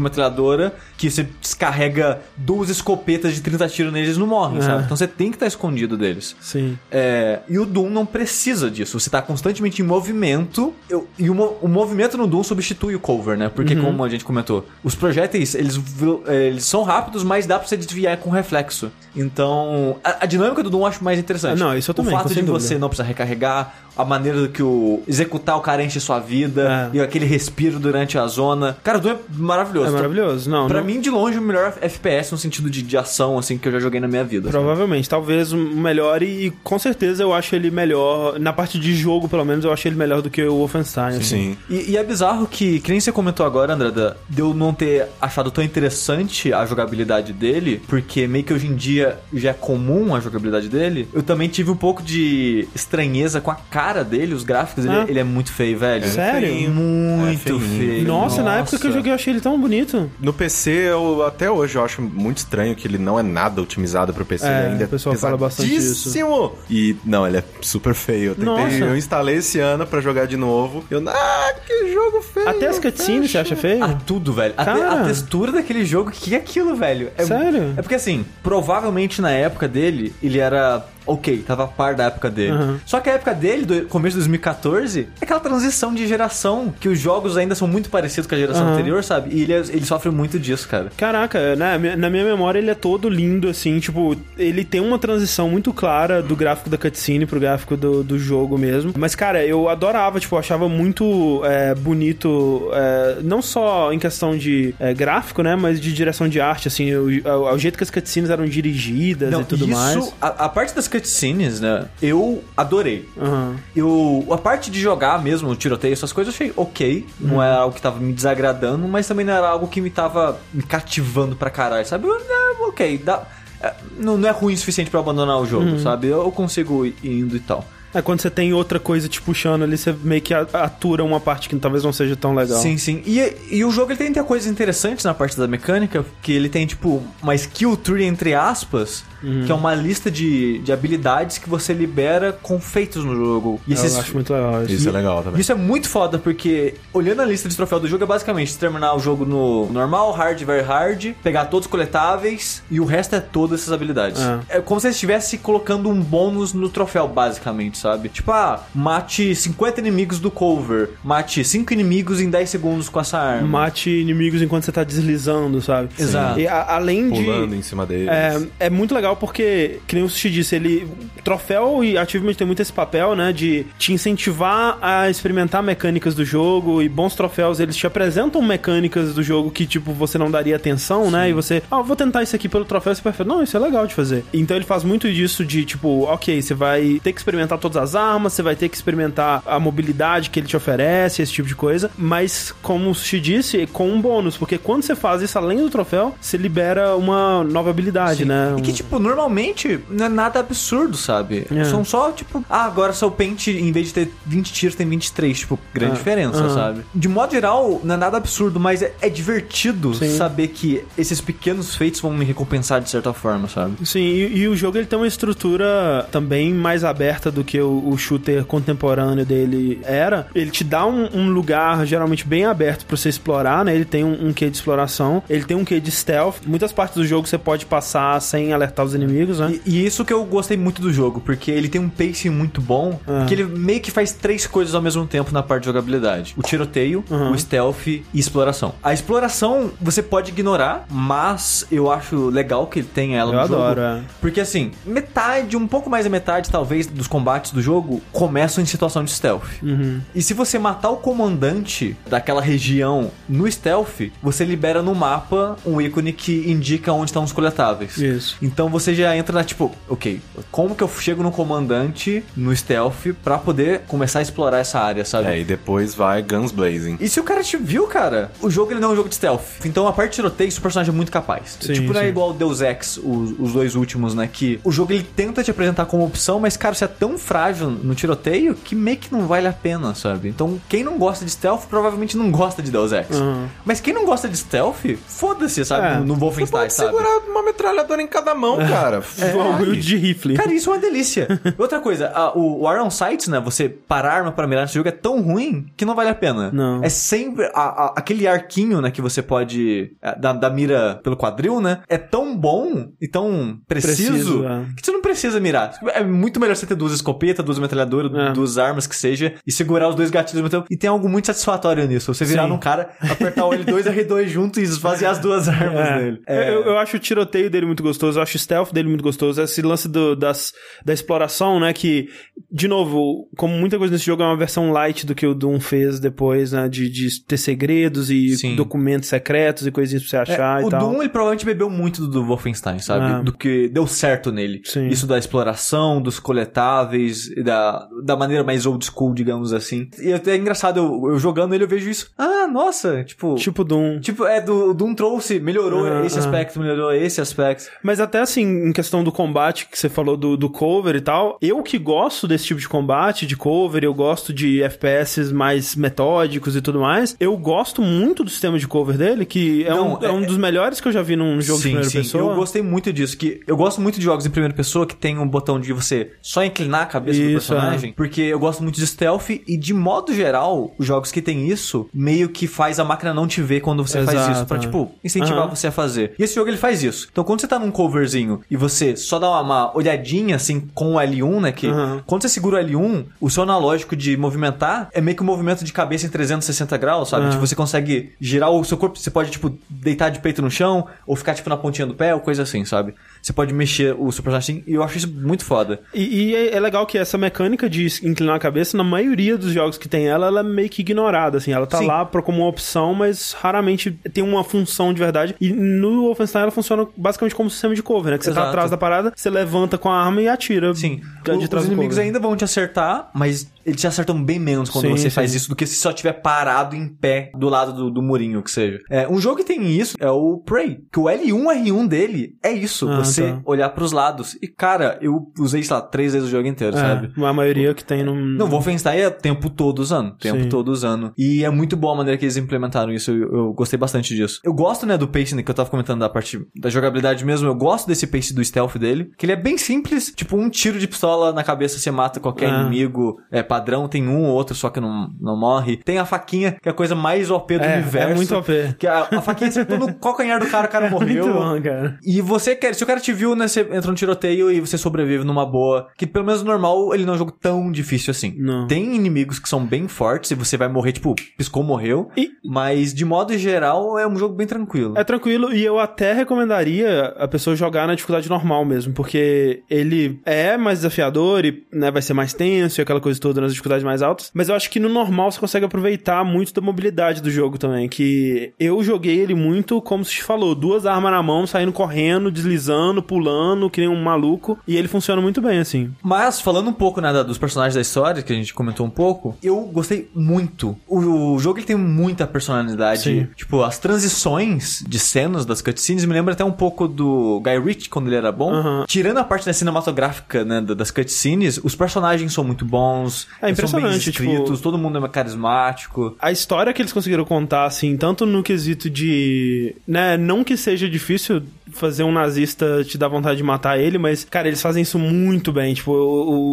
metralhadora, 0.00 0.74
que 0.96 1.10
você 1.10 1.26
descarrega 1.40 2.20
duas 2.36 2.68
escopetas 2.70 3.34
de 3.34 3.40
30 3.40 3.68
tiros 3.68 3.92
neles 3.92 4.16
e 4.16 4.18
não 4.18 4.26
morrem, 4.26 4.58
É. 4.58 4.62
sabe? 4.62 4.84
Então 4.84 4.96
você 4.96 5.06
tem 5.06 5.30
que 5.30 5.36
estar 5.36 5.46
escondido 5.46 5.96
deles. 5.96 6.34
Sim. 6.40 6.78
É, 6.90 7.40
e 7.48 7.58
o 7.58 7.66
Doom 7.66 7.90
não 7.90 8.06
precisa 8.06 8.70
disso. 8.70 8.98
Você 8.98 9.10
tá 9.10 9.20
constantemente 9.22 9.82
em 9.82 9.84
movimento. 9.84 10.72
Eu- 10.88 11.08
e 11.18 11.28
o, 11.30 11.34
o 11.62 11.68
movimento 11.68 12.16
no 12.16 12.26
Doom 12.26 12.42
substitui 12.42 12.94
o 12.94 13.00
cover, 13.00 13.36
né? 13.36 13.48
Porque, 13.48 13.74
como 13.76 14.02
a 14.04 14.08
gente 14.08 14.24
comentou, 14.24 14.66
os 14.82 14.94
projéteis, 14.94 15.54
eles, 15.54 15.78
é, 16.26 16.46
eles 16.48 16.64
são 16.64 16.82
rápidos, 16.82 17.22
mas 17.24 17.46
dá 17.46 17.58
pra 17.58 17.66
você 17.68 17.76
desviar 17.76 18.16
com 18.18 18.30
reflexo. 18.30 18.90
Então, 19.16 19.96
a, 20.04 20.24
a 20.24 20.26
dinâmica 20.26 20.62
do 20.62 20.70
Doom 20.70 20.80
eu 20.80 20.86
acho 20.86 21.02
mais 21.04 21.18
interessante. 21.18 21.60
Ah, 21.60 21.64
não, 21.66 21.76
isso 21.76 21.90
eu 21.90 21.94
também, 21.94 22.14
O 22.14 22.16
fato 22.16 22.28
de 22.28 22.34
sem 22.34 22.44
você 22.44 22.64
dúvida. 22.68 22.78
não 22.80 22.88
precisar 22.88 23.08
recarregar, 23.08 23.74
a 23.96 24.04
maneira 24.04 24.48
que 24.48 24.62
o 24.62 25.02
executar 25.06 25.56
o 25.56 25.60
cara 25.60 25.82
enche 25.82 26.00
sua 26.00 26.18
vida, 26.18 26.90
É. 26.92 26.96
e 26.96 27.00
aquele 27.00 27.24
respiro 27.26 27.78
durante 27.78 28.18
a 28.18 28.26
zona. 28.26 28.76
Cara, 28.82 28.98
o 28.98 29.00
Doom 29.00 29.10
é 29.12 29.16
maravilhoso. 29.36 29.88
É 29.88 29.90
maravilhoso. 29.92 30.50
Não, 30.50 30.66
Pra 30.66 30.78
não- 30.80 30.86
mim, 30.86 31.00
de 31.00 31.10
longe, 31.10 31.38
o 31.38 31.42
melhor 31.42 31.74
FPS 31.80 32.32
no 32.32 32.38
sentido 32.38 32.68
de, 32.70 32.82
de 32.82 32.96
ação, 32.96 33.38
assim, 33.38 33.56
que 33.58 33.68
eu 33.68 33.72
já 33.72 33.78
joguei 33.80 34.00
na 34.00 34.08
minha 34.08 34.24
vida. 34.24 34.50
Provavelmente, 34.50 35.08
talvez 35.08 35.52
o 35.52 35.56
melhor 35.56 36.22
e, 36.22 36.46
e 36.46 36.50
com 36.62 36.78
certeza 36.78 37.22
eu 37.22 37.32
acho 37.32 37.54
ele 37.54 37.70
melhor, 37.70 38.38
na 38.38 38.52
parte 38.52 38.78
de 38.78 38.94
jogo 38.94 39.28
pelo 39.28 39.44
menos, 39.44 39.64
eu 39.64 39.72
acho 39.72 39.86
ele 39.88 39.96
melhor 39.96 40.22
do 40.22 40.30
que 40.30 40.42
o 40.42 40.54
Wolfenstein. 40.56 41.16
assim. 41.16 41.22
Sim. 41.22 41.56
E, 41.68 41.92
e 41.92 41.96
é 41.96 42.02
bizarro 42.04 42.46
que, 42.46 42.80
que 42.80 42.90
nem 42.90 43.00
você 43.00 43.12
comentou 43.12 43.44
agora, 43.46 43.74
André, 43.74 43.90
de 44.28 44.40
eu 44.40 44.54
não 44.54 44.72
ter 44.72 45.06
achado 45.20 45.50
tão 45.50 45.62
interessante 45.62 46.52
a 46.52 46.64
jogabilidade 46.64 47.32
dele, 47.32 47.82
porque 47.88 48.26
meio 48.26 48.44
que 48.44 48.52
hoje 48.52 48.66
em 48.66 48.74
dia 48.74 49.18
já 49.32 49.50
é 49.50 49.52
comum 49.52 50.14
a 50.14 50.20
jogabilidade 50.20 50.68
dele. 50.68 51.08
Eu 51.12 51.22
também 51.22 51.48
tive 51.48 51.70
um 51.70 51.76
pouco 51.76 52.02
de 52.02 52.66
estranheza 52.74 53.40
com 53.40 53.50
a 53.50 53.54
cara 53.54 53.83
dele, 54.04 54.32
os 54.34 54.44
gráficos. 54.44 54.84
Ele, 54.84 54.94
Ah. 54.94 55.04
ele 55.08 55.18
é 55.18 55.24
muito 55.24 55.52
feio, 55.52 55.78
velho. 55.78 56.06
Sério? 56.08 56.48
feinho. 56.48 56.70
Muito 56.70 57.32
É 57.56 57.58
feinho. 57.60 57.60
feio. 57.60 58.06
Nossa, 58.06 58.42
na 58.42 58.56
época 58.58 58.78
que 58.78 58.86
eu 58.86 58.92
joguei 58.92 59.10
eu 59.12 59.14
achei 59.16 59.32
ele 59.32 59.40
tão 59.40 59.60
bonito. 59.60 60.10
No 60.20 60.32
PC, 60.32 60.70
eu, 60.70 61.24
até 61.26 61.50
hoje, 61.50 61.76
eu 61.76 61.84
acho 61.84 62.00
muito 62.02 62.38
estranho 62.38 62.74
que 62.74 62.86
ele 62.88 62.98
não 62.98 63.18
é 63.18 63.22
nada 63.22 63.60
otimizado 63.60 64.12
pro 64.14 64.24
PC. 64.24 64.46
É, 64.46 64.58
ele 64.60 64.66
ainda 64.72 64.84
o 64.84 64.88
pessoal 64.88 65.14
fala 65.16 65.36
bastante 65.36 65.68
pesadíssimo. 65.70 66.52
E, 66.70 66.96
não, 67.04 67.26
ele 67.26 67.38
é 67.38 67.44
super 67.60 67.94
feio. 67.94 68.30
Eu, 68.30 68.34
tentei, 68.34 68.46
Nossa. 68.54 68.74
eu 68.76 68.96
instalei 68.96 69.36
esse 69.36 69.58
ano 69.60 69.86
pra 69.86 70.00
jogar 70.00 70.26
de 70.26 70.36
novo. 70.36 70.84
Eu, 70.90 71.02
ah, 71.08 71.54
que 71.66 71.92
jogo 71.92 72.22
feio. 72.22 72.48
Até 72.48 72.68
as 72.68 72.78
cutscenes 72.78 73.30
você 73.30 73.38
acha 73.38 73.56
feio? 73.56 73.82
Ah, 73.84 73.98
tudo, 74.06 74.32
velho. 74.32 74.54
A, 74.56 74.64
te- 74.64 74.80
Cara. 74.80 75.00
a 75.02 75.04
textura 75.04 75.52
daquele 75.52 75.84
jogo, 75.84 76.10
que 76.10 76.34
é 76.34 76.38
aquilo, 76.38 76.74
velho? 76.74 77.10
É, 77.16 77.24
Sério? 77.24 77.74
É 77.76 77.82
porque 77.82 77.94
assim, 77.96 78.24
provavelmente 78.42 79.20
na 79.20 79.30
época 79.30 79.66
dele, 79.68 80.14
ele 80.22 80.38
era 80.38 80.84
ok, 81.06 81.38
tava 81.46 81.64
a 81.64 81.66
par 81.68 81.94
da 81.94 82.04
época 82.04 82.30
dele. 82.30 82.52
Uhum. 82.52 82.78
Só 82.86 83.00
que 83.00 83.10
a 83.10 83.14
época 83.14 83.34
dele, 83.34 83.64
do 83.64 83.82
começo 83.86 84.14
de 84.16 84.20
2014, 84.20 85.08
é 85.20 85.24
aquela 85.24 85.40
transição 85.40 85.92
de 85.94 86.06
geração, 86.06 86.72
que 86.80 86.88
os 86.88 86.98
jogos 86.98 87.36
ainda 87.36 87.54
são 87.54 87.66
muito 87.68 87.90
parecidos 87.90 88.26
com 88.28 88.34
a 88.34 88.38
geração 88.38 88.66
Uhum. 88.66 88.72
anterior, 88.74 89.02
sabe? 89.04 89.34
E 89.34 89.42
ele, 89.42 89.52
é- 89.52 89.58
ele 89.70 89.84
sofre 89.84 90.10
muito 90.10 90.38
disso, 90.38 90.68
cara. 90.68 90.90
Caraca, 90.96 91.56
né? 91.56 91.96
na 91.96 92.08
minha 92.10 92.24
memória 92.24 92.58
ele 92.58 92.70
é 92.70 92.74
todo 92.74 93.08
lindo, 93.08 93.48
assim, 93.48 93.78
tipo, 93.78 94.16
ele 94.38 94.64
tem 94.64 94.80
uma 94.80 94.98
transição 94.98 95.48
muito 95.48 95.72
clara 95.72 96.22
do 96.22 96.34
gráfico 96.36 96.70
da 96.70 96.76
cutscene 96.78 97.26
pro 97.26 97.38
gráfico 97.40 97.76
do, 97.76 98.02
do 98.02 98.18
jogo 98.18 98.56
mesmo. 98.58 98.92
Mas, 98.96 99.14
cara, 99.14 99.44
eu 99.44 99.68
adorava, 99.68 100.18
tipo, 100.20 100.34
eu 100.34 100.38
achava 100.38 100.68
muito 100.68 101.40
é, 101.44 101.74
bonito, 101.74 102.70
é, 102.72 103.16
não 103.22 103.40
só 103.42 103.92
em 103.92 103.98
questão 103.98 104.36
de 104.36 104.74
é, 104.78 104.92
gráfico, 104.94 105.42
né? 105.42 105.56
Mas 105.56 105.80
de 105.80 105.92
direção 105.92 106.28
de 106.28 106.40
arte, 106.40 106.68
assim, 106.68 106.94
o, 106.94 107.06
o- 107.08 107.52
o 107.54 107.58
jeito 107.58 107.76
que 107.76 107.84
as 107.84 107.90
cutscenes 107.90 108.30
eram 108.30 108.44
dirigidas 108.46 109.32
e 109.38 109.44
tudo 109.44 109.64
isso, 109.64 109.72
mais. 109.74 110.14
A, 110.20 110.44
a 110.44 110.48
parte 110.48 110.74
das 110.74 110.86
cutscenes, 110.94 111.60
né? 111.60 111.86
Eu 112.00 112.44
adorei. 112.56 113.08
Aham. 113.18 113.56
Eu, 113.74 114.24
a 114.30 114.38
parte 114.38 114.70
de 114.70 114.80
jogar 114.80 115.22
mesmo, 115.22 115.50
o 115.50 115.56
tiroteio, 115.56 115.92
essas 115.92 116.12
coisas, 116.12 116.32
eu 116.32 116.46
achei 116.46 116.52
ok. 116.56 117.04
Não 117.18 117.42
era 117.42 117.56
algo 117.56 117.74
que 117.74 117.82
tava 117.82 117.98
me 117.98 118.12
desagradando, 118.12 118.86
mas 118.86 119.08
também 119.08 119.26
não 119.26 119.32
era 119.32 119.48
algo 119.48 119.66
que 119.66 119.80
me 119.80 119.90
tava 119.90 120.38
me 120.52 120.62
cativando 120.62 121.34
pra 121.34 121.50
caralho, 121.50 121.84
sabe? 121.84 122.06
Eu, 122.06 122.14
é, 122.14 122.68
ok, 122.68 122.98
dá, 122.98 123.24
é, 123.60 123.74
não, 123.98 124.16
não 124.16 124.28
é 124.28 124.30
ruim 124.30 124.54
o 124.54 124.56
suficiente 124.56 124.90
pra 124.90 125.00
abandonar 125.00 125.40
o 125.40 125.46
jogo, 125.46 125.78
sabe? 125.80 126.06
Eu, 126.06 126.30
consigo 126.30 126.86
ir 126.86 126.96
indo 127.02 127.36
e 127.36 127.40
tal. 127.40 127.66
É 127.92 128.02
quando 128.02 128.20
você 128.20 128.28
tem 128.28 128.52
outra 128.52 128.80
coisa 128.80 129.08
te 129.08 129.22
puxando 129.22 129.62
ali, 129.62 129.78
você 129.78 129.94
meio 130.02 130.20
que 130.20 130.34
atura 130.34 131.04
uma 131.04 131.20
parte 131.20 131.48
que 131.48 131.56
talvez 131.56 131.84
não 131.84 131.92
seja 131.92 132.16
tão 132.16 132.34
legal. 132.34 132.60
Sim, 132.60 132.76
sim. 132.76 133.02
E, 133.06 133.36
e 133.50 133.64
o 133.64 133.70
jogo 133.70 133.92
ele 133.92 133.98
tem, 133.98 134.12
tem 134.12 134.24
coisas 134.24 134.50
interessantes 134.50 135.04
na 135.04 135.14
parte 135.14 135.38
da 135.38 135.46
mecânica, 135.46 136.04
que 136.20 136.32
ele 136.32 136.48
tem, 136.48 136.66
tipo, 136.66 137.00
uma 137.22 137.36
skill 137.36 137.76
tree, 137.76 138.04
entre 138.04 138.34
aspas, 138.34 139.04
que 139.46 139.50
é 139.50 139.54
uma 139.54 139.74
lista 139.74 140.10
de, 140.10 140.58
de 140.58 140.72
habilidades 140.72 141.38
que 141.38 141.48
você 141.48 141.72
libera 141.72 142.32
com 142.32 142.60
feitos 142.60 143.04
no 143.04 143.14
jogo. 143.14 143.60
E 143.66 143.72
Eu 143.72 143.74
esses, 143.74 143.96
acho 143.96 144.14
muito 144.14 144.32
legal 144.32 144.62
isso. 144.64 144.72
Isso 144.74 144.88
é 144.88 144.92
legal 144.92 145.22
também. 145.22 145.40
Isso 145.40 145.52
é 145.52 145.54
muito 145.54 145.88
foda, 145.88 146.18
porque 146.18 146.74
olhando 146.92 147.22
a 147.22 147.24
lista 147.24 147.48
de 147.48 147.56
troféu 147.56 147.80
do 147.80 147.88
jogo 147.88 148.04
é 148.04 148.06
basicamente 148.06 148.56
terminar 148.56 148.94
o 148.94 148.98
jogo 148.98 149.24
no 149.24 149.66
normal, 149.72 150.12
hard, 150.12 150.40
very 150.42 150.62
hard, 150.62 151.12
pegar 151.22 151.46
todos 151.46 151.66
os 151.66 151.70
coletáveis 151.70 152.62
e 152.70 152.80
o 152.80 152.84
resto 152.84 153.14
é 153.16 153.20
todas 153.20 153.60
essas 153.60 153.72
habilidades. 153.72 154.20
É. 154.20 154.58
É, 154.58 154.60
como 154.60 154.80
se 154.80 154.86
você 154.88 154.90
estivesse 154.92 155.38
colocando 155.38 155.88
um 155.88 156.00
bônus 156.00 156.52
no 156.52 156.68
troféu, 156.68 157.06
basicamente, 157.08 157.78
sabe? 157.78 158.08
Tipo, 158.08 158.32
ah, 158.32 158.62
mate 158.74 159.34
50 159.34 159.80
inimigos 159.80 160.18
do 160.18 160.30
cover, 160.30 160.90
mate 161.02 161.44
5 161.44 161.72
inimigos 161.72 162.20
em 162.20 162.28
10 162.30 162.50
segundos 162.50 162.88
com 162.88 163.00
essa 163.00 163.18
arma. 163.18 163.46
Mate 163.48 163.90
inimigos 163.90 164.42
enquanto 164.42 164.64
você 164.64 164.72
tá 164.72 164.84
deslizando, 164.84 165.60
sabe? 165.62 165.88
Exato. 165.98 166.40
E 166.40 166.46
a- 166.48 166.74
além 166.74 167.10
de. 167.10 167.22
Pulando 167.22 167.54
em 167.54 167.62
cima 167.62 167.86
deles. 167.86 168.08
É, 168.08 168.42
é 168.60 168.70
muito 168.70 168.94
legal 168.94 169.13
porque, 169.16 169.80
que 169.86 169.94
nem 169.94 170.04
o 170.04 170.08
Sushi 170.08 170.30
disse, 170.30 170.56
ele. 170.56 170.88
Troféu 171.22 171.82
e 171.82 171.96
Achievement 171.96 172.34
tem 172.34 172.46
muito 172.46 172.60
esse 172.60 172.72
papel, 172.72 173.16
né? 173.16 173.32
De 173.32 173.66
te 173.78 173.92
incentivar 173.92 174.78
a 174.82 175.08
experimentar 175.08 175.62
mecânicas 175.62 176.14
do 176.14 176.24
jogo 176.24 176.82
e 176.82 176.88
bons 176.88 177.14
troféus, 177.14 177.60
eles 177.60 177.76
te 177.76 177.86
apresentam 177.86 178.42
mecânicas 178.42 179.14
do 179.14 179.22
jogo 179.22 179.50
que, 179.50 179.66
tipo, 179.66 179.92
você 179.92 180.18
não 180.18 180.30
daria 180.30 180.56
atenção, 180.56 181.10
né? 181.10 181.30
E 181.30 181.32
você, 181.32 181.62
ah, 181.70 181.80
vou 181.80 181.96
tentar 181.96 182.22
isso 182.22 182.36
aqui 182.36 182.48
pelo 182.48 182.64
troféu, 182.64 182.94
você 182.94 183.02
perfeito. 183.02 183.28
Não, 183.28 183.42
isso 183.42 183.56
é 183.56 183.60
legal 183.60 183.86
de 183.86 183.94
fazer. 183.94 184.24
Então 184.32 184.56
ele 184.56 184.64
faz 184.64 184.84
muito 184.84 185.10
disso 185.10 185.44
de, 185.44 185.64
tipo, 185.64 186.02
ok, 186.02 186.42
você 186.42 186.54
vai 186.54 187.00
ter 187.02 187.12
que 187.12 187.20
experimentar 187.20 187.58
todas 187.58 187.76
as 187.76 187.94
armas, 187.94 188.32
você 188.32 188.42
vai 188.42 188.56
ter 188.56 188.68
que 188.68 188.76
experimentar 188.76 189.42
a 189.46 189.58
mobilidade 189.58 190.30
que 190.30 190.40
ele 190.40 190.46
te 190.46 190.56
oferece, 190.56 191.22
esse 191.22 191.32
tipo 191.32 191.48
de 191.48 191.54
coisa, 191.54 191.90
mas 191.96 192.54
como 192.62 192.90
o 192.90 192.94
Sushi 192.94 193.20
disse, 193.20 193.66
com 193.66 193.88
um 193.88 194.00
bônus, 194.00 194.36
porque 194.36 194.58
quando 194.58 194.82
você 194.82 194.94
faz 194.94 195.22
isso 195.22 195.38
além 195.38 195.58
do 195.58 195.70
troféu, 195.70 196.14
você 196.20 196.36
libera 196.36 196.96
uma 196.96 197.44
nova 197.44 197.70
habilidade, 197.70 198.24
né? 198.24 198.54
E 198.58 198.62
que, 198.62 198.72
tipo, 198.72 198.93
normalmente 198.98 199.80
não 199.88 200.06
é 200.06 200.08
nada 200.08 200.40
absurdo, 200.40 200.96
sabe? 200.96 201.46
É. 201.54 201.64
São 201.64 201.84
só, 201.84 202.10
tipo, 202.12 202.44
ah, 202.48 202.64
agora 202.64 202.92
seu 202.92 203.10
pente, 203.10 203.50
em 203.50 203.72
vez 203.72 203.88
de 203.88 203.94
ter 203.94 204.12
20 204.26 204.52
tiros, 204.52 204.74
tem 204.76 204.86
23. 204.88 205.38
Tipo, 205.40 205.58
grande 205.72 205.92
Ah. 205.92 205.96
diferença, 205.96 206.38
Aham. 206.38 206.54
sabe? 206.54 206.80
De 206.94 207.08
modo 207.08 207.32
geral, 207.32 207.80
não 207.84 207.94
é 207.94 207.98
nada 207.98 208.16
absurdo, 208.16 208.58
mas 208.60 208.82
é, 208.82 208.92
é 209.00 209.08
divertido 209.08 209.94
Sim. 209.94 210.16
saber 210.16 210.48
que 210.48 210.84
esses 210.96 211.20
pequenos 211.20 211.74
feitos 211.74 212.00
vão 212.00 212.12
me 212.12 212.24
recompensar 212.24 212.80
de 212.80 212.90
certa 212.90 213.12
forma, 213.12 213.48
sabe? 213.48 213.74
Sim, 213.84 214.00
e, 214.00 214.38
e 214.38 214.48
o 214.48 214.56
jogo 214.56 214.78
ele 214.78 214.86
tem 214.86 214.98
uma 214.98 215.06
estrutura 215.06 216.06
também 216.10 216.52
mais 216.52 216.84
aberta 216.84 217.30
do 217.30 217.42
que 217.44 217.60
o, 217.60 217.88
o 217.88 217.96
shooter 217.98 218.44
contemporâneo 218.44 219.24
dele 219.24 219.80
era. 219.84 220.26
Ele 220.34 220.50
te 220.50 220.64
dá 220.64 220.86
um, 220.86 221.08
um 221.14 221.30
lugar 221.30 221.84
geralmente 221.86 222.26
bem 222.26 222.44
aberto 222.44 222.84
pra 222.86 222.96
você 222.96 223.08
explorar, 223.08 223.64
né? 223.64 223.74
Ele 223.74 223.84
tem 223.84 224.04
um, 224.04 224.28
um 224.28 224.32
quê 224.32 224.48
de 224.50 224.56
exploração, 224.56 225.22
ele 225.28 225.44
tem 225.44 225.56
um 225.56 225.64
quê 225.64 225.80
de 225.80 225.90
stealth. 225.90 226.36
Muitas 226.46 226.72
partes 226.72 226.96
do 226.96 227.06
jogo 227.06 227.26
você 227.26 227.38
pode 227.38 227.66
passar 227.66 228.20
sem 228.20 228.52
alertar 228.52 228.83
os 228.84 228.94
inimigos, 228.94 229.38
né? 229.40 229.58
E, 229.66 229.82
e 229.82 229.86
isso 229.86 230.04
que 230.04 230.12
eu 230.12 230.24
gostei 230.24 230.56
muito 230.56 230.80
do 230.82 230.92
jogo, 230.92 231.20
porque 231.20 231.50
ele 231.50 231.68
tem 231.68 231.80
um 231.80 231.88
pacing 231.88 232.30
muito 232.30 232.60
bom, 232.60 232.98
Ah. 233.06 233.24
que 233.26 233.34
ele 233.34 233.44
meio 233.44 233.80
que 233.80 233.90
faz 233.90 234.12
três 234.12 234.46
coisas 234.46 234.74
ao 234.74 234.82
mesmo 234.82 235.06
tempo 235.06 235.32
na 235.32 235.42
parte 235.42 235.62
de 235.62 235.66
jogabilidade: 235.66 236.34
o 236.36 236.42
tiroteio, 236.42 237.04
Uhum. 237.10 237.32
o 237.32 237.38
stealth 237.38 237.86
e 237.86 238.02
exploração. 238.14 238.74
A 238.82 238.92
exploração 238.92 239.70
você 239.80 240.02
pode 240.02 240.30
ignorar, 240.30 240.86
mas 240.90 241.66
eu 241.70 241.90
acho 241.90 242.28
legal 242.30 242.66
que 242.66 242.80
ele 242.80 242.88
tenha 242.92 243.18
ela 243.18 243.32
Eu 243.32 243.40
no 243.42 243.46
jogo. 243.48 243.62
adoro, 243.62 243.80
é. 243.80 244.00
Porque 244.20 244.40
assim, 244.40 244.72
metade, 244.84 245.56
um 245.56 245.66
pouco 245.66 245.88
mais 245.90 246.04
da 246.04 246.10
metade, 246.10 246.50
talvez, 246.50 246.86
dos 246.86 247.06
combates 247.06 247.52
do 247.52 247.60
jogo 247.62 248.00
começam 248.12 248.62
em 248.62 248.66
situação 248.66 249.04
de 249.04 249.10
stealth. 249.10 249.62
Uhum. 249.62 250.00
E 250.14 250.22
se 250.22 250.34
você 250.34 250.58
matar 250.58 250.90
o 250.90 250.96
comandante 250.96 251.96
daquela 252.08 252.40
região 252.40 253.10
no 253.28 253.50
stealth, 253.50 254.10
você 254.22 254.44
libera 254.44 254.82
no 254.82 254.94
mapa 254.94 255.56
um 255.64 255.80
ícone 255.80 256.12
que 256.12 256.50
indica 256.50 256.92
onde 256.92 257.06
estão 257.10 257.24
os 257.24 257.32
coletáveis. 257.32 257.96
Isso. 257.96 258.36
Então 258.42 258.68
você 258.74 258.92
já 258.92 259.16
entra 259.16 259.32
na 259.32 259.44
tipo, 259.44 259.70
ok, 259.88 260.20
como 260.50 260.74
que 260.74 260.82
eu 260.82 260.88
chego 260.88 261.22
no 261.22 261.30
comandante 261.30 262.24
no 262.36 262.54
stealth 262.54 263.14
pra 263.22 263.38
poder 263.38 263.82
começar 263.86 264.18
a 264.18 264.22
explorar 264.22 264.58
essa 264.58 264.80
área, 264.80 265.04
sabe? 265.04 265.28
É, 265.28 265.38
e 265.38 265.44
depois 265.44 265.94
vai 265.94 266.20
Guns 266.22 266.50
Blazing. 266.50 266.96
E 266.98 267.08
se 267.08 267.20
o 267.20 267.22
cara 267.22 267.40
te 267.44 267.56
viu, 267.56 267.86
cara, 267.86 268.32
o 268.42 268.50
jogo 268.50 268.72
ele 268.72 268.80
não 268.80 268.90
é 268.90 268.92
um 268.92 268.96
jogo 268.96 269.08
de 269.08 269.14
stealth. 269.14 269.64
Então 269.64 269.86
a 269.86 269.92
parte 269.92 270.10
de 270.10 270.16
tiroteio, 270.16 270.48
esse 270.48 270.60
personagem 270.60 270.92
é 270.92 270.96
muito 270.96 271.12
capaz. 271.12 271.56
Sim, 271.60 271.72
tipo, 271.72 271.92
não 271.92 272.00
é 272.00 272.04
sim. 272.04 272.08
igual 272.08 272.30
o 272.30 272.32
Deus 272.32 272.60
Ex, 272.60 272.96
os, 272.96 273.38
os 273.38 273.52
dois 273.52 273.76
últimos, 273.76 274.12
né? 274.12 274.28
Que 274.30 274.58
o 274.64 274.72
jogo 274.72 274.92
ele 274.92 275.04
tenta 275.04 275.44
te 275.44 275.52
apresentar 275.52 275.86
como 275.86 276.04
opção, 276.04 276.40
mas, 276.40 276.56
cara, 276.56 276.74
você 276.74 276.84
é 276.84 276.88
tão 276.88 277.16
frágil 277.16 277.70
no 277.70 277.94
tiroteio 277.94 278.56
que 278.56 278.74
meio 278.74 278.96
que 278.96 279.12
não 279.12 279.28
vale 279.28 279.46
a 279.46 279.52
pena, 279.52 279.94
sabe? 279.94 280.28
Então, 280.28 280.60
quem 280.68 280.82
não 280.82 280.98
gosta 280.98 281.24
de 281.24 281.30
stealth 281.30 281.66
provavelmente 281.68 282.16
não 282.16 282.28
gosta 282.32 282.60
de 282.60 282.72
Deus 282.72 282.90
Ex. 282.90 283.10
Uhum. 283.10 283.46
Mas 283.64 283.80
quem 283.80 283.94
não 283.94 284.04
gosta 284.04 284.28
de 284.28 284.36
stealth, 284.36 284.84
foda-se, 285.06 285.64
sabe? 285.64 285.86
É. 285.86 285.94
No, 285.98 286.06
no 286.06 286.14
Você 286.14 286.20
Wolfenstein, 286.20 286.60
pode 286.60 286.72
sabe? 286.72 286.90
segurar 286.90 287.18
uma 287.28 287.42
metralhadora 287.42 288.02
em 288.02 288.06
cada 288.06 288.34
mão, 288.34 288.56
cara. 288.68 289.02
É, 289.18 289.32
vai. 289.32 289.56
build 289.58 289.80
de 289.80 289.96
rifle. 289.96 290.34
Cara, 290.36 290.52
isso 290.52 290.70
é 290.70 290.72
uma 290.74 290.78
delícia. 290.80 291.26
Outra 291.58 291.80
coisa, 291.80 292.08
a- 292.14 292.36
o, 292.36 292.62
o 292.64 292.72
Iron 292.72 292.90
Sights, 292.90 293.28
né? 293.28 293.40
Você 293.40 293.68
parar 293.68 294.12
arma 294.14 294.32
pra 294.32 294.46
mirar 294.46 294.62
nesse 294.62 294.74
jogo 294.74 294.88
é 294.88 294.92
tão 294.92 295.20
ruim 295.22 295.66
que 295.76 295.84
não 295.84 295.94
vale 295.94 296.08
a 296.10 296.14
pena. 296.14 296.50
Não. 296.52 296.82
É 296.82 296.88
sempre. 296.88 297.44
a- 297.46 297.50
a- 297.86 297.94
aquele 297.96 298.26
arquinho, 298.26 298.80
né? 298.80 298.90
Que 298.90 299.00
você 299.02 299.22
pode. 299.22 299.92
é, 300.02 300.18
Da, 300.18 300.32
da 300.32 300.50
mira 300.50 301.00
pelo 301.02 301.16
quadril, 301.16 301.60
né? 301.60 301.80
É 301.88 301.96
tão 301.98 302.36
bom 302.36 302.88
e 303.00 303.08
tão 303.08 303.58
preciso, 303.68 304.12
Preciso, 304.12 304.44
é. 304.46 304.64
que 304.76 304.84
você 304.84 304.92
não 304.92 305.02
precisa 305.02 305.40
mirar. 305.40 305.72
É 305.94 306.02
muito 306.02 306.38
melhor 306.40 306.56
você 306.56 306.66
ter 306.66 306.74
duas 306.74 306.92
escopetas, 306.92 307.44
duas 307.44 307.58
metralhadoras, 307.58 308.12
É. 308.14 308.32
duas 308.32 308.58
armas 308.58 308.86
que 308.86 308.96
seja, 308.96 309.34
e 309.46 309.52
segurar 309.52 309.88
os 309.88 309.94
dois 309.94 310.10
gatilhos 310.10 310.38
ao 310.38 310.42
mesmo 310.44 310.50
tempo. 310.60 310.66
E 310.70 310.76
tem 310.76 310.88
algo 310.90 311.08
muito 311.08 311.26
satisfatório 311.26 311.86
nisso. 311.86 312.12
Você 312.14 312.24
virar 312.24 312.44
Sim. 312.44 312.48
num 312.50 312.58
cara, 312.58 312.90
apertar 313.00 313.44
o 313.46 313.50
L2 313.50 313.86
e 313.86 313.90
R2 314.04 314.26
junto 314.28 314.60
e 314.60 314.62
esvaziar 314.62 315.12
as 315.12 315.18
duas 315.18 315.48
armas 315.48 315.88
É. 315.88 315.98
dele. 315.98 316.22
É. 316.26 316.50
Eu, 316.50 316.62
eu 316.64 316.78
acho 316.78 316.96
o 316.96 317.00
tiroteio 317.00 317.50
dele 317.50 317.66
muito 317.66 317.82
gostoso, 317.82 318.18
eu 318.18 318.22
acho 318.22 318.32
o 318.32 318.36
stealth 318.54 318.72
dele 318.72 318.88
muito 318.88 319.02
gostoso. 319.02 319.42
Esse 319.42 319.60
lance 319.62 319.88
do- 319.88 320.14
das, 320.14 320.52
da 320.84 320.92
exploração, 320.92 321.58
né? 321.58 321.72
Que, 321.72 322.08
de 322.50 322.68
novo, 322.68 323.28
como 323.36 323.54
muita 323.54 323.76
coisa 323.78 323.92
nesse 323.92 324.06
jogo 324.06 324.22
é 324.22 324.26
uma 324.26 324.36
versão 324.36 324.70
light 324.70 325.04
do 325.04 325.14
que 325.14 325.26
o 325.26 325.34
Doom 325.34 325.58
fez 325.60 325.98
depois, 325.98 326.52
né? 326.52 326.68
De, 326.68 326.88
de 326.88 327.20
ter 327.24 327.36
segredos 327.36 328.10
e 328.10 328.36
Sim. 328.36 328.54
documentos 328.56 329.08
secretos 329.08 329.66
e 329.66 329.70
coisinhas 329.70 330.02
pra 330.02 330.10
você 330.24 330.32
achar 330.32 330.60
É, 330.60 330.64
e 330.64 330.66
o 330.66 330.70
tal. 330.70 330.80
Doom, 330.80 331.00
ele 331.02 331.08
provavelmente 331.08 331.44
bebeu 331.44 331.68
muito 331.68 332.00
do, 332.02 332.08
do 332.08 332.24
Wolfenstein, 332.24 332.78
sabe? 332.78 333.04
Ah. 333.04 333.20
Do 333.22 333.32
que 333.32 333.68
deu 333.68 333.86
certo 333.86 334.30
nele. 334.30 334.60
Sim. 334.64 334.88
Isso 334.88 335.06
da 335.06 335.18
exploração, 335.18 336.00
dos 336.00 336.18
coletáveis, 336.20 337.28
da, 337.42 337.88
da 338.04 338.16
maneira 338.16 338.44
mais 338.44 338.66
old 338.66 338.84
school, 338.84 339.12
digamos 339.14 339.52
assim. 339.52 339.88
E 340.00 340.12
até 340.12 340.32
é 340.32 340.36
engraçado, 340.36 340.78
eu, 340.78 341.12
eu 341.12 341.18
jogando 341.18 341.54
ele, 341.54 341.64
eu 341.64 341.68
vejo 341.68 341.88
isso. 341.90 342.10
Ah, 342.16 342.46
nossa, 342.46 343.02
tipo... 343.04 343.34
Tipo 343.36 343.64
Doom. 343.64 344.00
Tipo, 344.00 344.24
é, 344.26 344.40
do 344.40 344.70
o 344.70 344.74
Doom 344.74 344.94
trouxe, 344.94 345.40
melhorou 345.40 345.84
Ah, 345.86 346.06
esse 346.06 346.16
ah. 346.16 346.20
aspecto, 346.20 346.58
melhorou 346.60 346.92
esse 346.92 347.20
aspecto. 347.20 347.64
Mas 347.82 348.00
até 348.00 348.20
assim, 348.20 348.43
em 348.44 348.72
questão 348.72 349.02
do 349.02 349.10
combate 349.12 349.66
que 349.70 349.78
você 349.78 349.88
falou 349.88 350.16
do, 350.16 350.36
do 350.36 350.48
cover 350.50 350.94
e 350.96 351.00
tal, 351.00 351.36
eu 351.40 351.62
que 351.62 351.78
gosto 351.78 352.26
desse 352.28 352.46
tipo 352.46 352.60
de 352.60 352.68
combate, 352.68 353.26
de 353.26 353.36
cover, 353.36 353.82
eu 353.84 353.94
gosto 353.94 354.32
de 354.32 354.62
FPS 354.62 355.32
mais 355.32 355.74
metódicos 355.74 356.56
e 356.56 356.60
tudo 356.60 356.80
mais, 356.80 357.16
eu 357.18 357.36
gosto 357.36 357.80
muito 357.82 358.24
do 358.24 358.30
sistema 358.30 358.58
de 358.58 358.66
cover 358.66 358.96
dele, 358.96 359.24
que 359.24 359.64
é, 359.64 359.70
Não, 359.70 359.94
um, 359.94 360.04
é, 360.04 360.10
um 360.10 360.22
é- 360.22 360.26
dos 360.26 360.36
melhores 360.36 360.80
que 360.80 360.88
eu 360.88 360.92
já 360.92 361.02
vi 361.02 361.16
num 361.16 361.40
jogo 361.40 361.58
de 361.58 361.62
sim, 361.62 361.68
primeira 361.70 361.88
sim. 361.90 361.98
pessoa. 361.98 362.32
Eu 362.32 362.36
gostei 362.36 362.62
muito 362.62 362.92
disso, 362.92 363.16
que 363.16 363.40
eu 363.46 363.56
gosto 363.56 363.80
muito 363.80 363.98
de 363.98 364.04
jogos 364.04 364.26
em 364.26 364.30
primeira 364.30 364.54
pessoa 364.54 364.86
que 364.86 364.94
tem 364.96 365.18
um 365.18 365.26
botão 365.28 365.58
de 365.60 365.72
você 365.72 366.12
só 366.22 366.44
inclinar 366.44 366.82
a 366.82 366.86
cabeça 366.86 367.18
do 367.20 367.24
Isso, 367.30 367.52
é. 367.52 367.56
personagem, 367.56 367.92
porque 367.92 368.20
eu 368.22 368.38
gosto 368.38 368.62
muito 368.62 368.76
de 368.76 368.86
stealth 368.86 369.30
e 369.30 369.56
de 369.56 369.72
modo 369.74 370.12
geral, 370.14 370.74
os 370.78 370.86
jogos 370.86 371.10
que 371.12 371.22
tem 371.22 371.48
isso, 371.48 371.88
meio 371.92 372.28
que 372.28 372.46
faz 372.46 372.78
a 372.78 372.84
máquina 372.84 373.12
não 373.14 373.26
te 373.26 373.40
ver 373.42 373.60
quando 373.60 373.86
você 373.86 374.02
faz 374.04 374.18
Exato, 374.18 374.32
isso, 374.32 374.46
pra 374.46 374.56
é. 374.56 374.60
tipo, 374.60 374.92
incentivar 375.02 375.38
Aham. 375.44 375.54
você 375.54 375.66
a 375.68 375.72
fazer. 375.72 376.14
E 376.18 376.22
esse 376.22 376.34
jogo 376.34 376.48
ele 376.50 376.56
faz 376.56 376.82
isso. 376.82 377.08
Então 377.10 377.24
quando 377.24 377.40
você 377.40 377.48
tá 377.48 377.58
num 377.58 377.70
coverzinho 377.70 378.33
e 378.50 378.56
você 378.56 378.96
só 378.96 379.18
dá 379.18 379.28
uma, 379.28 379.40
uma 379.40 379.76
olhadinha 379.76 380.36
assim 380.36 380.60
com 380.74 380.94
o 380.94 380.98
L1, 380.98 381.40
né, 381.40 381.52
que 381.52 381.66
Aham. 381.66 382.02
quando 382.06 382.22
você 382.22 382.28
segura 382.28 382.60
o 382.60 382.64
L1, 382.64 383.04
o 383.20 383.30
seu 383.30 383.42
analógico 383.42 383.96
de 383.96 384.16
movimentar 384.16 384.88
é 384.92 385.00
meio 385.00 385.16
que 385.16 385.22
um 385.22 385.26
movimento 385.26 385.64
de 385.64 385.72
cabeça 385.72 386.06
em 386.06 386.08
360 386.08 386.76
graus, 386.76 387.08
sabe? 387.08 387.26
Ah. 387.26 387.30
Tipo, 387.30 387.46
você 387.46 387.54
consegue 387.54 388.12
girar 388.20 388.50
o 388.50 388.64
seu 388.64 388.76
corpo, 388.76 388.98
você 388.98 389.10
pode, 389.10 389.30
tipo, 389.30 389.56
deitar 389.68 390.10
de 390.10 390.18
peito 390.18 390.42
no 390.42 390.50
chão, 390.50 390.86
ou 391.06 391.16
ficar, 391.16 391.34
tipo, 391.34 391.48
na 391.48 391.56
pontinha 391.56 391.86
do 391.86 391.94
pé, 391.94 392.14
ou 392.14 392.20
coisa 392.20 392.42
assim, 392.42 392.64
sabe? 392.64 392.94
Você 393.24 393.32
pode 393.32 393.54
mexer 393.54 393.96
o 393.98 394.12
seu 394.12 394.22
personagem 394.22 394.56
assim, 394.58 394.70
e 394.70 394.74
eu 394.74 394.82
acho 394.82 394.98
isso 394.98 395.10
muito 395.10 395.46
foda. 395.46 395.80
E, 395.94 396.02
e 396.30 396.34
é, 396.36 396.54
é 396.56 396.60
legal 396.60 396.84
que 396.84 396.98
essa 396.98 397.16
mecânica 397.16 397.70
de 397.70 397.86
inclinar 398.02 398.36
a 398.36 398.38
cabeça, 398.38 398.76
na 398.76 398.84
maioria 398.84 399.38
dos 399.38 399.50
jogos 399.52 399.78
que 399.78 399.88
tem 399.88 400.06
ela, 400.06 400.26
ela 400.26 400.40
é 400.40 400.42
meio 400.42 400.68
que 400.68 400.82
ignorada, 400.82 401.38
assim. 401.38 401.50
Ela 401.50 401.66
tá 401.66 401.78
Sim. 401.78 401.86
lá 401.86 402.04
pra, 402.04 402.20
como 402.20 402.40
uma 402.42 402.48
opção, 402.48 402.92
mas 402.94 403.32
raramente 403.32 403.90
tem 404.12 404.22
uma 404.22 404.44
função 404.44 404.92
de 404.92 404.98
verdade. 405.00 405.34
E 405.40 405.52
no 405.54 406.02
Wolfenstein 406.02 406.42
ela 406.42 406.50
funciona 406.50 406.86
basicamente 406.94 407.34
como 407.34 407.46
um 407.46 407.50
sistema 407.50 407.74
de 407.74 407.82
cover, 407.82 408.12
né? 408.12 408.18
Que 408.18 408.24
você 408.24 408.30
tá 408.30 408.40
Exato. 408.40 408.48
atrás 408.50 408.70
da 408.70 408.76
parada, 408.76 409.12
você 409.16 409.30
levanta 409.30 409.78
com 409.78 409.88
a 409.90 410.04
arma 410.04 410.20
e 410.20 410.28
atira. 410.28 410.74
Sim, 410.74 411.00
o- 411.26 411.56
os 411.56 411.64
inimigos 411.66 411.96
ainda 411.98 412.18
vão 412.20 412.36
te 412.36 412.44
acertar, 412.44 413.10
mas 413.14 413.50
eles 413.64 413.80
te 413.80 413.86
acertam 413.86 414.22
bem 414.22 414.38
menos 414.38 414.68
quando 414.68 414.84
Sim, 414.84 414.90
você 414.98 415.04
sim. 415.04 415.14
faz 415.14 415.34
isso 415.34 415.48
do 415.48 415.56
que 415.56 415.64
se 415.66 415.76
só 415.76 415.92
tiver 415.94 416.12
parado 416.12 416.76
em 416.76 416.86
pé 416.86 417.30
do 417.34 417.48
lado 417.48 417.72
do, 417.72 417.90
do 417.90 418.02
murinho, 418.02 418.42
que 418.42 418.50
seja. 418.50 418.80
É, 418.90 419.08
um 419.08 419.18
jogo 419.18 419.36
que 419.36 419.44
tem 419.44 419.66
isso 419.78 419.96
é 419.98 420.10
o 420.10 420.36
Prey, 420.44 420.80
que 420.92 420.98
o 421.00 421.04
L1 421.04 421.46
R1 421.46 421.88
dele 421.88 422.36
é 422.42 422.52
isso, 422.52 422.86
Ah, 422.90 422.98
você 422.98 423.13
tá. 423.22 423.40
olhar 423.44 423.68
pros 423.70 423.92
lados. 423.92 424.36
E 424.42 424.48
cara, 424.48 424.98
eu 425.00 425.30
usei, 425.38 425.62
sei 425.62 425.74
lá, 425.76 425.82
três 425.82 426.12
vezes 426.12 426.28
o 426.28 426.30
jogo 426.30 426.46
inteiro, 426.46 426.76
sabe? 426.76 427.12
É, 427.16 427.24
a 427.26 427.32
maioria 427.32 427.74
que 427.74 427.84
tem 427.84 428.02
no. 428.02 428.14
Não, 428.14 428.46
Wolfenstein 428.46 428.98
é 428.98 429.10
tempo 429.10 429.48
todo 429.50 429.78
usando. 429.80 430.16
Tempo 430.16 430.42
Sim. 430.42 430.48
todo 430.48 430.68
usando. 430.68 431.12
E 431.18 431.44
é 431.44 431.50
muito 431.50 431.76
boa 431.76 431.94
a 431.94 431.96
maneira 431.96 432.18
que 432.18 432.24
eles 432.24 432.36
implementaram 432.36 432.92
isso. 432.92 433.10
Eu, 433.10 433.32
eu 433.34 433.52
gostei 433.52 433.78
bastante 433.78 434.14
disso. 434.14 434.40
Eu 434.44 434.52
gosto, 434.52 434.86
né, 434.86 434.96
do 434.96 435.08
pacing 435.08 435.42
que 435.42 435.50
eu 435.50 435.54
tava 435.54 435.70
comentando 435.70 436.00
da 436.00 436.08
parte 436.08 436.40
da 436.56 436.68
jogabilidade 436.70 437.24
mesmo. 437.24 437.48
Eu 437.48 437.54
gosto 437.54 437.86
desse 437.86 438.06
pace 438.06 438.34
do 438.34 438.44
stealth 438.44 438.76
dele. 438.76 439.10
Que 439.16 439.26
ele 439.26 439.32
é 439.32 439.36
bem 439.36 439.56
simples. 439.58 440.12
Tipo, 440.14 440.36
um 440.36 440.48
tiro 440.48 440.78
de 440.78 440.86
pistola 440.88 441.32
na 441.32 441.42
cabeça 441.44 441.78
você 441.78 441.90
mata 441.90 442.20
qualquer 442.20 442.48
É. 442.52 442.60
inimigo. 442.60 443.18
É 443.30 443.42
padrão. 443.42 443.88
Tem 443.88 444.06
um 444.08 444.22
ou 444.24 444.32
outro 444.32 444.54
só 444.54 444.70
que 444.70 444.80
não, 444.80 445.08
não 445.20 445.38
morre. 445.38 445.76
Tem 445.78 445.98
a 445.98 446.04
faquinha, 446.04 446.56
que 446.62 446.68
é 446.68 446.72
a 446.72 446.74
coisa 446.74 446.94
mais 446.94 447.30
OP 447.30 447.58
do 447.58 447.64
É, 447.64 447.74
universo. 447.78 448.12
é 448.12 448.14
muito 448.14 448.34
OP. 448.36 448.74
Que 448.78 448.86
a, 448.86 449.08
a 449.12 449.20
faquinha 449.20 449.48
acertou 449.48 449.78
no 449.78 449.94
calcanhar 449.98 450.40
do 450.40 450.46
cara, 450.46 450.66
o 450.66 450.70
cara 450.70 450.90
morreu. 450.90 451.24
Muito 451.26 451.38
bom, 451.38 451.62
cara. 451.62 451.98
E 452.04 452.20
você 452.20 452.54
quer, 452.56 452.74
se 452.74 452.82
o 452.82 452.86
cara 452.86 453.00
te 453.04 453.12
viu, 453.12 453.34
né, 453.36 453.46
você 453.48 453.60
entra 453.60 453.90
no 453.90 453.94
tiroteio 453.96 454.50
e 454.50 454.60
você 454.60 454.76
sobrevive 454.78 455.24
numa 455.24 455.44
boa. 455.46 455.88
Que 455.96 456.06
pelo 456.06 456.24
menos 456.24 456.42
no 456.42 456.50
normal, 456.50 456.94
ele 456.94 457.04
não 457.04 457.12
é 457.12 457.16
um 457.16 457.18
jogo 457.18 457.32
tão 457.32 457.70
difícil 457.70 458.10
assim. 458.10 458.34
Não. 458.38 458.66
Tem 458.66 458.94
inimigos 458.94 459.38
que 459.38 459.48
são 459.48 459.64
bem 459.64 459.88
fortes 459.88 460.30
e 460.30 460.34
você 460.34 460.56
vai 460.56 460.68
morrer, 460.68 460.92
tipo, 460.92 461.14
piscou, 461.36 461.62
morreu. 461.62 462.10
E- 462.16 462.30
Mas 462.44 462.92
de 462.94 463.04
modo 463.04 463.36
geral, 463.38 463.98
é 463.98 464.06
um 464.06 464.16
jogo 464.16 464.34
bem 464.34 464.46
tranquilo. 464.46 464.94
É 464.96 465.04
tranquilo 465.04 465.52
e 465.52 465.64
eu 465.64 465.78
até 465.78 466.12
recomendaria 466.12 467.14
a 467.18 467.26
pessoa 467.28 467.56
jogar 467.56 467.86
na 467.86 467.94
dificuldade 467.94 468.28
normal 468.28 468.64
mesmo, 468.64 468.92
porque 468.92 469.62
ele 469.70 470.20
é 470.24 470.56
mais 470.56 470.78
desafiador 470.78 471.44
e 471.44 471.64
né, 471.72 471.90
vai 471.90 472.02
ser 472.02 472.14
mais 472.14 472.32
tenso 472.32 472.80
e 472.80 472.82
aquela 472.82 473.00
coisa 473.00 473.20
toda 473.20 473.40
nas 473.40 473.52
dificuldades 473.52 473.84
mais 473.84 474.02
altas. 474.02 474.30
Mas 474.34 474.48
eu 474.48 474.54
acho 474.54 474.70
que 474.70 474.78
no 474.80 474.88
normal 474.88 475.30
você 475.30 475.40
consegue 475.40 475.64
aproveitar 475.66 476.24
muito 476.24 476.52
da 476.52 476.60
mobilidade 476.60 477.22
do 477.22 477.30
jogo 477.30 477.58
também. 477.58 477.88
Que 477.88 478.52
eu 478.58 478.82
joguei 478.82 479.18
ele 479.18 479.34
muito, 479.34 479.80
como 479.82 480.04
se 480.04 480.12
te 480.12 480.22
falou, 480.22 480.54
duas 480.54 480.86
armas 480.86 481.12
na 481.12 481.22
mão, 481.22 481.46
saindo 481.46 481.72
correndo, 481.72 482.30
deslizando, 482.30 482.93
pulando, 483.02 483.68
que 483.70 483.80
nem 483.80 483.88
um 483.88 484.02
maluco. 484.02 484.58
E 484.66 484.76
ele 484.76 484.88
funciona 484.88 485.20
muito 485.20 485.40
bem, 485.40 485.58
assim. 485.58 485.90
Mas, 486.02 486.40
falando 486.40 486.68
um 486.68 486.72
pouco, 486.72 487.00
né, 487.00 487.12
dos 487.24 487.38
personagens 487.38 487.74
da 487.74 487.80
história, 487.80 488.22
que 488.22 488.32
a 488.32 488.36
gente 488.36 488.52
comentou 488.54 488.86
um 488.86 488.90
pouco, 488.90 489.36
eu 489.42 489.60
gostei 489.72 490.08
muito. 490.14 490.76
O, 490.86 491.34
o 491.34 491.38
jogo, 491.38 491.58
ele 491.58 491.66
tem 491.66 491.76
muita 491.76 492.26
personalidade. 492.26 493.02
Sim. 493.02 493.28
Tipo, 493.36 493.62
as 493.62 493.78
transições 493.78 494.84
de 494.86 494.98
cenas 494.98 495.44
das 495.44 495.60
cutscenes 495.60 496.04
me 496.04 496.12
lembra 496.12 496.34
até 496.34 496.44
um 496.44 496.52
pouco 496.52 496.86
do 496.86 497.40
Guy 497.44 497.58
Ritchie, 497.58 497.88
quando 497.88 498.06
ele 498.08 498.16
era 498.16 498.30
bom. 498.30 498.52
Aham. 498.52 498.84
Tirando 498.86 499.18
a 499.18 499.24
parte 499.24 499.46
da 499.46 499.52
cinematográfica, 499.52 500.44
né, 500.44 500.60
da- 500.60 500.74
das 500.74 500.90
cutscenes, 500.90 501.58
os 501.62 501.74
personagens 501.74 502.32
são 502.32 502.44
muito 502.44 502.64
bons. 502.64 503.26
É 503.42 503.48
eles 503.48 503.58
são 503.58 503.80
bem 503.80 503.88
impressionante, 503.90 504.12
tipo- 504.12 504.24
escritos, 504.24 504.60
todo 504.60 504.78
mundo 504.78 505.04
é 505.04 505.08
carismático. 505.08 506.16
a 506.20 506.30
história 506.32 506.72
que 506.72 506.80
eles 506.82 506.92
conseguiram 506.92 507.24
contar, 507.24 507.64
assim, 507.64 507.96
tanto 507.96 508.24
no 508.26 508.42
quesito 508.42 508.88
de. 508.90 509.74
né, 509.86 510.16
não 510.16 510.44
que 510.44 510.56
seja 510.56 510.88
difícil 510.88 511.42
fazer 511.74 512.04
um 512.04 512.12
nazista 512.12 512.82
te 512.84 512.96
dar 512.98 513.08
vontade 513.08 513.36
de 513.36 513.42
matar 513.42 513.78
ele, 513.78 513.98
mas, 513.98 514.24
cara, 514.24 514.48
eles 514.48 514.62
fazem 514.62 514.82
isso 514.82 514.98
muito 514.98 515.52
bem. 515.52 515.74
Tipo, 515.74 515.92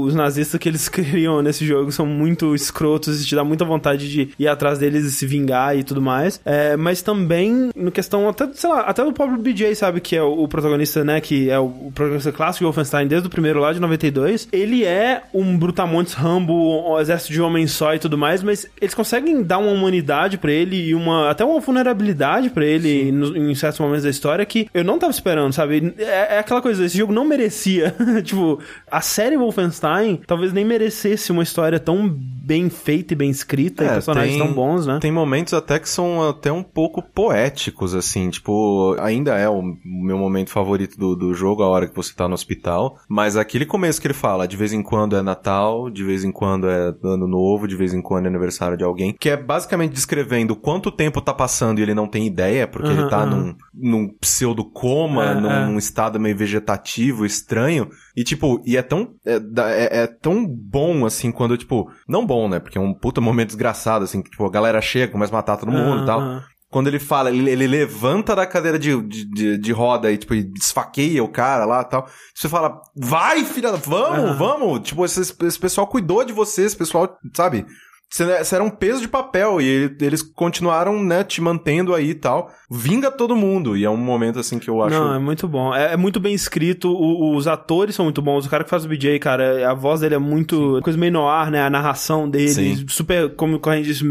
os 0.06 0.14
nazistas 0.16 0.60
que 0.60 0.68
eles 0.70 0.88
criam 0.90 1.42
nesse 1.42 1.66
jogo 1.66 1.92
são 1.92 2.06
muito 2.06 2.54
escrotos 2.56 3.22
e 3.22 3.26
te 3.26 3.36
dá 3.36 3.44
muita 3.44 3.64
vontade 3.66 4.10
de 4.10 4.30
ir 4.38 4.48
atrás 4.48 4.80
deles 4.80 5.06
e 5.06 5.12
se 5.12 5.26
vingar 5.26 5.78
e 5.78 5.84
tudo 5.84 6.02
mais. 6.02 6.40
É, 6.46 6.76
mas 6.76 7.02
também, 7.02 7.70
no 7.76 7.92
questão, 7.92 8.28
até, 8.30 8.48
sei 8.54 8.70
lá, 8.70 8.82
até 8.82 9.04
do 9.04 9.14
próprio 9.14 9.38
BJ, 9.38 9.76
sabe, 9.76 10.02
que 10.02 10.16
é 10.16 10.24
o, 10.24 10.44
o 10.44 10.48
protagonista, 10.48 11.04
né, 11.04 11.22
que 11.22 11.50
é 11.50 11.60
o, 11.60 11.66
o 11.66 11.92
protagonista 11.94 12.32
clássico 12.32 12.60
de 12.60 12.66
Wolfenstein 12.66 13.08
desde 13.08 13.28
o 13.28 13.32
primeiro 13.32 13.60
lá 13.60 13.72
de 13.74 13.80
92. 13.80 14.48
Ele 14.52 14.84
é 14.84 15.24
um 15.34 15.58
brutamontes 15.58 16.14
Rambo, 16.14 16.94
um 16.94 17.00
exército 17.00 17.34
de 17.34 17.42
homens 17.42 17.72
só 17.72 17.94
e 17.94 18.00
tudo 18.00 18.18
mais, 18.18 18.44
mas 18.44 18.68
eles 18.80 18.94
conseguem 18.94 19.42
dar 19.44 19.58
uma 19.60 19.72
humanidade 19.72 20.38
pra 20.38 20.52
ele 20.52 20.76
e 20.90 20.96
uma 20.96 21.30
até 21.30 21.44
uma 21.46 21.60
vulnerabilidade 21.60 22.50
pra 22.50 22.66
ele 22.66 23.12
no- 23.12 23.36
em 23.36 23.54
certos 23.56 23.80
momentos 23.80 24.04
da 24.04 24.10
história 24.10 24.46
que 24.46 24.68
eu 24.74 24.84
não 24.84 24.98
tava 25.00 25.11
esperando, 25.12 25.54
sabe? 25.54 25.93
É, 25.97 26.36
é 26.36 26.39
aquela 26.39 26.62
coisa, 26.62 26.84
esse 26.86 26.97
jogo 26.97 27.13
não 27.13 27.26
merecia. 27.26 27.93
tipo, 28.24 28.60
a 28.89 29.02
série 29.02 29.38
Wolfenstein 29.38 30.21
talvez 30.26 30.52
nem 30.54 30.65
merecesse 30.65 31.32
uma 31.32 31.43
história 31.43 31.80
tão 31.80 32.10
bem 32.10 32.69
feita 32.69 33.13
e 33.13 33.15
bem 33.15 33.30
escrita 33.30 33.84
e 33.84 33.88
É, 33.88 33.93
personagens 33.93 34.36
tem- 34.36 34.45
tão 34.45 34.54
bons, 34.54 34.86
né? 34.88 34.97
Tem 35.00 35.12
momentos 35.12 35.54
até 35.54 35.78
que 35.80 35.88
são 35.88 36.28
até 36.30 36.52
um 36.52 36.63
pouco 36.63 37.02
poéticos, 37.02 37.93
assim, 37.93 38.30
tipo, 38.30 38.95
ainda 39.00 39.38
é 39.38 39.47
o 39.47 39.62
meu 39.86 40.17
momento 40.17 40.50
favorito 40.50 40.97
do, 40.97 41.15
do 41.15 41.34
jogo, 41.34 41.63
a 41.63 41.67
hora 41.67 41.88
que 41.88 41.95
você 41.95 42.13
tá 42.13 42.28
no 42.28 42.34
hospital, 42.34 42.97
mas 43.08 43.38
aquele 43.38 43.65
começo 43.65 44.02
que 44.02 44.08
ele 44.08 44.13
fala, 44.13 44.47
de 44.47 44.58
vez 44.58 44.74
em 44.74 44.82
quando 44.82 45.15
é 45.15 45.21
Natal, 45.21 45.89
de 45.89 46.04
vez 46.04 46.24
em 46.24 46.32
quando 46.32 46.67
é 46.69 46.93
Ano 47.04 47.28
Novo, 47.28 47.67
de 47.67 47.76
vez 47.76 47.93
em 47.93 48.02
quando 48.02 48.26
é 48.26 48.30
aniversário 48.30 48.76
de 48.78 48.84
alguém, 48.84 49.15
que 49.19 49.30
é 49.30 49.38
basicamente 49.38 49.91
descrevendo 49.93 50.56
quanto 50.56 50.91
tempo 50.91 51.21
tá 51.21 51.34
passando 51.34 51.80
e 51.80 51.82
ele 51.84 51.93
não 51.93 52.08
tem 52.08 52.26
ideia, 52.28 52.67
porque 52.67 52.91
Aham, 52.91 53.00
ele 53.02 53.10
tá 53.10 53.24
aham. 53.24 53.56
num, 53.74 53.91
num 53.91 54.08
pseudo-coma, 54.19 55.01
É, 55.06 55.34
num 55.36 55.76
é. 55.76 55.78
estado 55.78 56.20
meio 56.20 56.36
vegetativo, 56.36 57.26
estranho, 57.26 57.90
e 58.16 58.24
tipo, 58.24 58.62
e 58.66 58.78
é 58.78 58.82
tão, 58.82 59.14
é, 59.26 59.36
é- 59.36 60.04
é 60.04 60.08
tão 60.08 60.46
bom, 60.46 61.06
assim, 61.06 61.32
quando, 61.32 61.58
tipo, 61.58 61.90
não 62.08 62.26
bom, 62.26 62.50
né, 62.50 62.60
porque 62.60 62.78
é 62.78 62.82
um 62.82 62.94
puta 62.94 63.22
momento 63.22 63.48
desgraçado, 63.50 64.06
assim, 64.06 64.22
que, 64.22 64.30
tipo, 64.30 64.46
a 64.46 64.52
galera 64.52 64.82
chega, 64.82 65.12
começa 65.12 65.34
a 65.34 65.38
matar 65.38 65.58
todo 65.58 65.72
mundo 65.72 66.04
e 66.04 66.06
tal, 66.06 66.42
quando 66.72 66.88
ele 66.88 67.00
fala, 67.00 67.30
ele, 67.30 67.50
ele 67.50 67.68
levanta 67.68 68.34
da 68.34 68.48
cadeira 68.48 68.80
de, 68.80 69.00
de, 69.02 69.58
de, 69.58 69.72
roda 69.74 70.10
e, 70.10 70.18
tipo, 70.18 70.34
e 70.34 70.50
esfaqueia 70.58 71.22
o 71.22 71.28
cara 71.28 71.66
lá 71.66 71.82
e 71.82 71.86
tal. 71.90 72.08
Você 72.34 72.48
fala, 72.48 72.80
vai, 72.96 73.44
filha, 73.44 73.74
vamos, 73.74 74.30
Aham. 74.30 74.34
vamos. 74.38 74.80
Tipo, 74.80 75.04
esse, 75.04 75.20
esse 75.20 75.60
pessoal 75.60 75.86
cuidou 75.86 76.24
de 76.24 76.32
você, 76.32 76.64
esse 76.64 76.78
pessoal, 76.78 77.18
sabe? 77.36 77.66
Você, 78.13 78.26
você 78.43 78.56
era 78.56 78.63
um 78.63 78.69
peso 78.69 79.00
de 79.00 79.08
papel 79.08 79.62
e 79.62 79.65
ele- 79.65 79.95
eles 80.02 80.21
continuaram, 80.21 81.02
né, 81.02 81.24
te 81.24 81.39
mantendo 81.41 81.95
aí 81.95 82.10
e 82.10 82.13
tal. 82.15 82.52
Vinga 82.69 83.10
todo 83.10 83.36
mundo. 83.38 83.78
E 83.78 83.86
é 83.86 83.89
um 83.89 83.95
momento, 83.95 84.38
assim, 84.39 84.60
que 84.60 84.69
eu 84.69 84.82
acho... 84.84 84.97
Não, 85.00 85.13
é 85.15 85.19
muito 85.19 85.47
bom. 85.47 85.74
É, 85.74 85.93
é 85.93 85.97
muito 85.97 86.19
bem 86.19 86.34
escrito, 86.34 86.91
o- 86.91 87.36
os 87.36 87.47
atores 87.47 87.95
são 87.95 88.04
muito 88.06 88.21
bons. 88.21 88.45
O 88.45 88.50
cara 88.50 88.63
que 88.65 88.69
faz 88.69 88.84
o 88.84 88.88
BJ, 88.89 89.17
cara, 89.19 89.69
a 89.69 89.74
voz 89.74 90.02
dele 90.02 90.15
é 90.15 90.17
muito. 90.19 90.80
coisa 90.84 91.00
meio 91.00 91.12
no 91.13 91.28
ar, 91.28 91.50
né? 91.50 91.62
A 91.62 91.69
narração 91.69 92.30
dele, 92.30 92.50
Sim. 92.50 92.86
super, 92.89 93.34
como 93.36 93.60
a 93.65 93.76
gente 93.78 93.86
diz, 93.86 94.02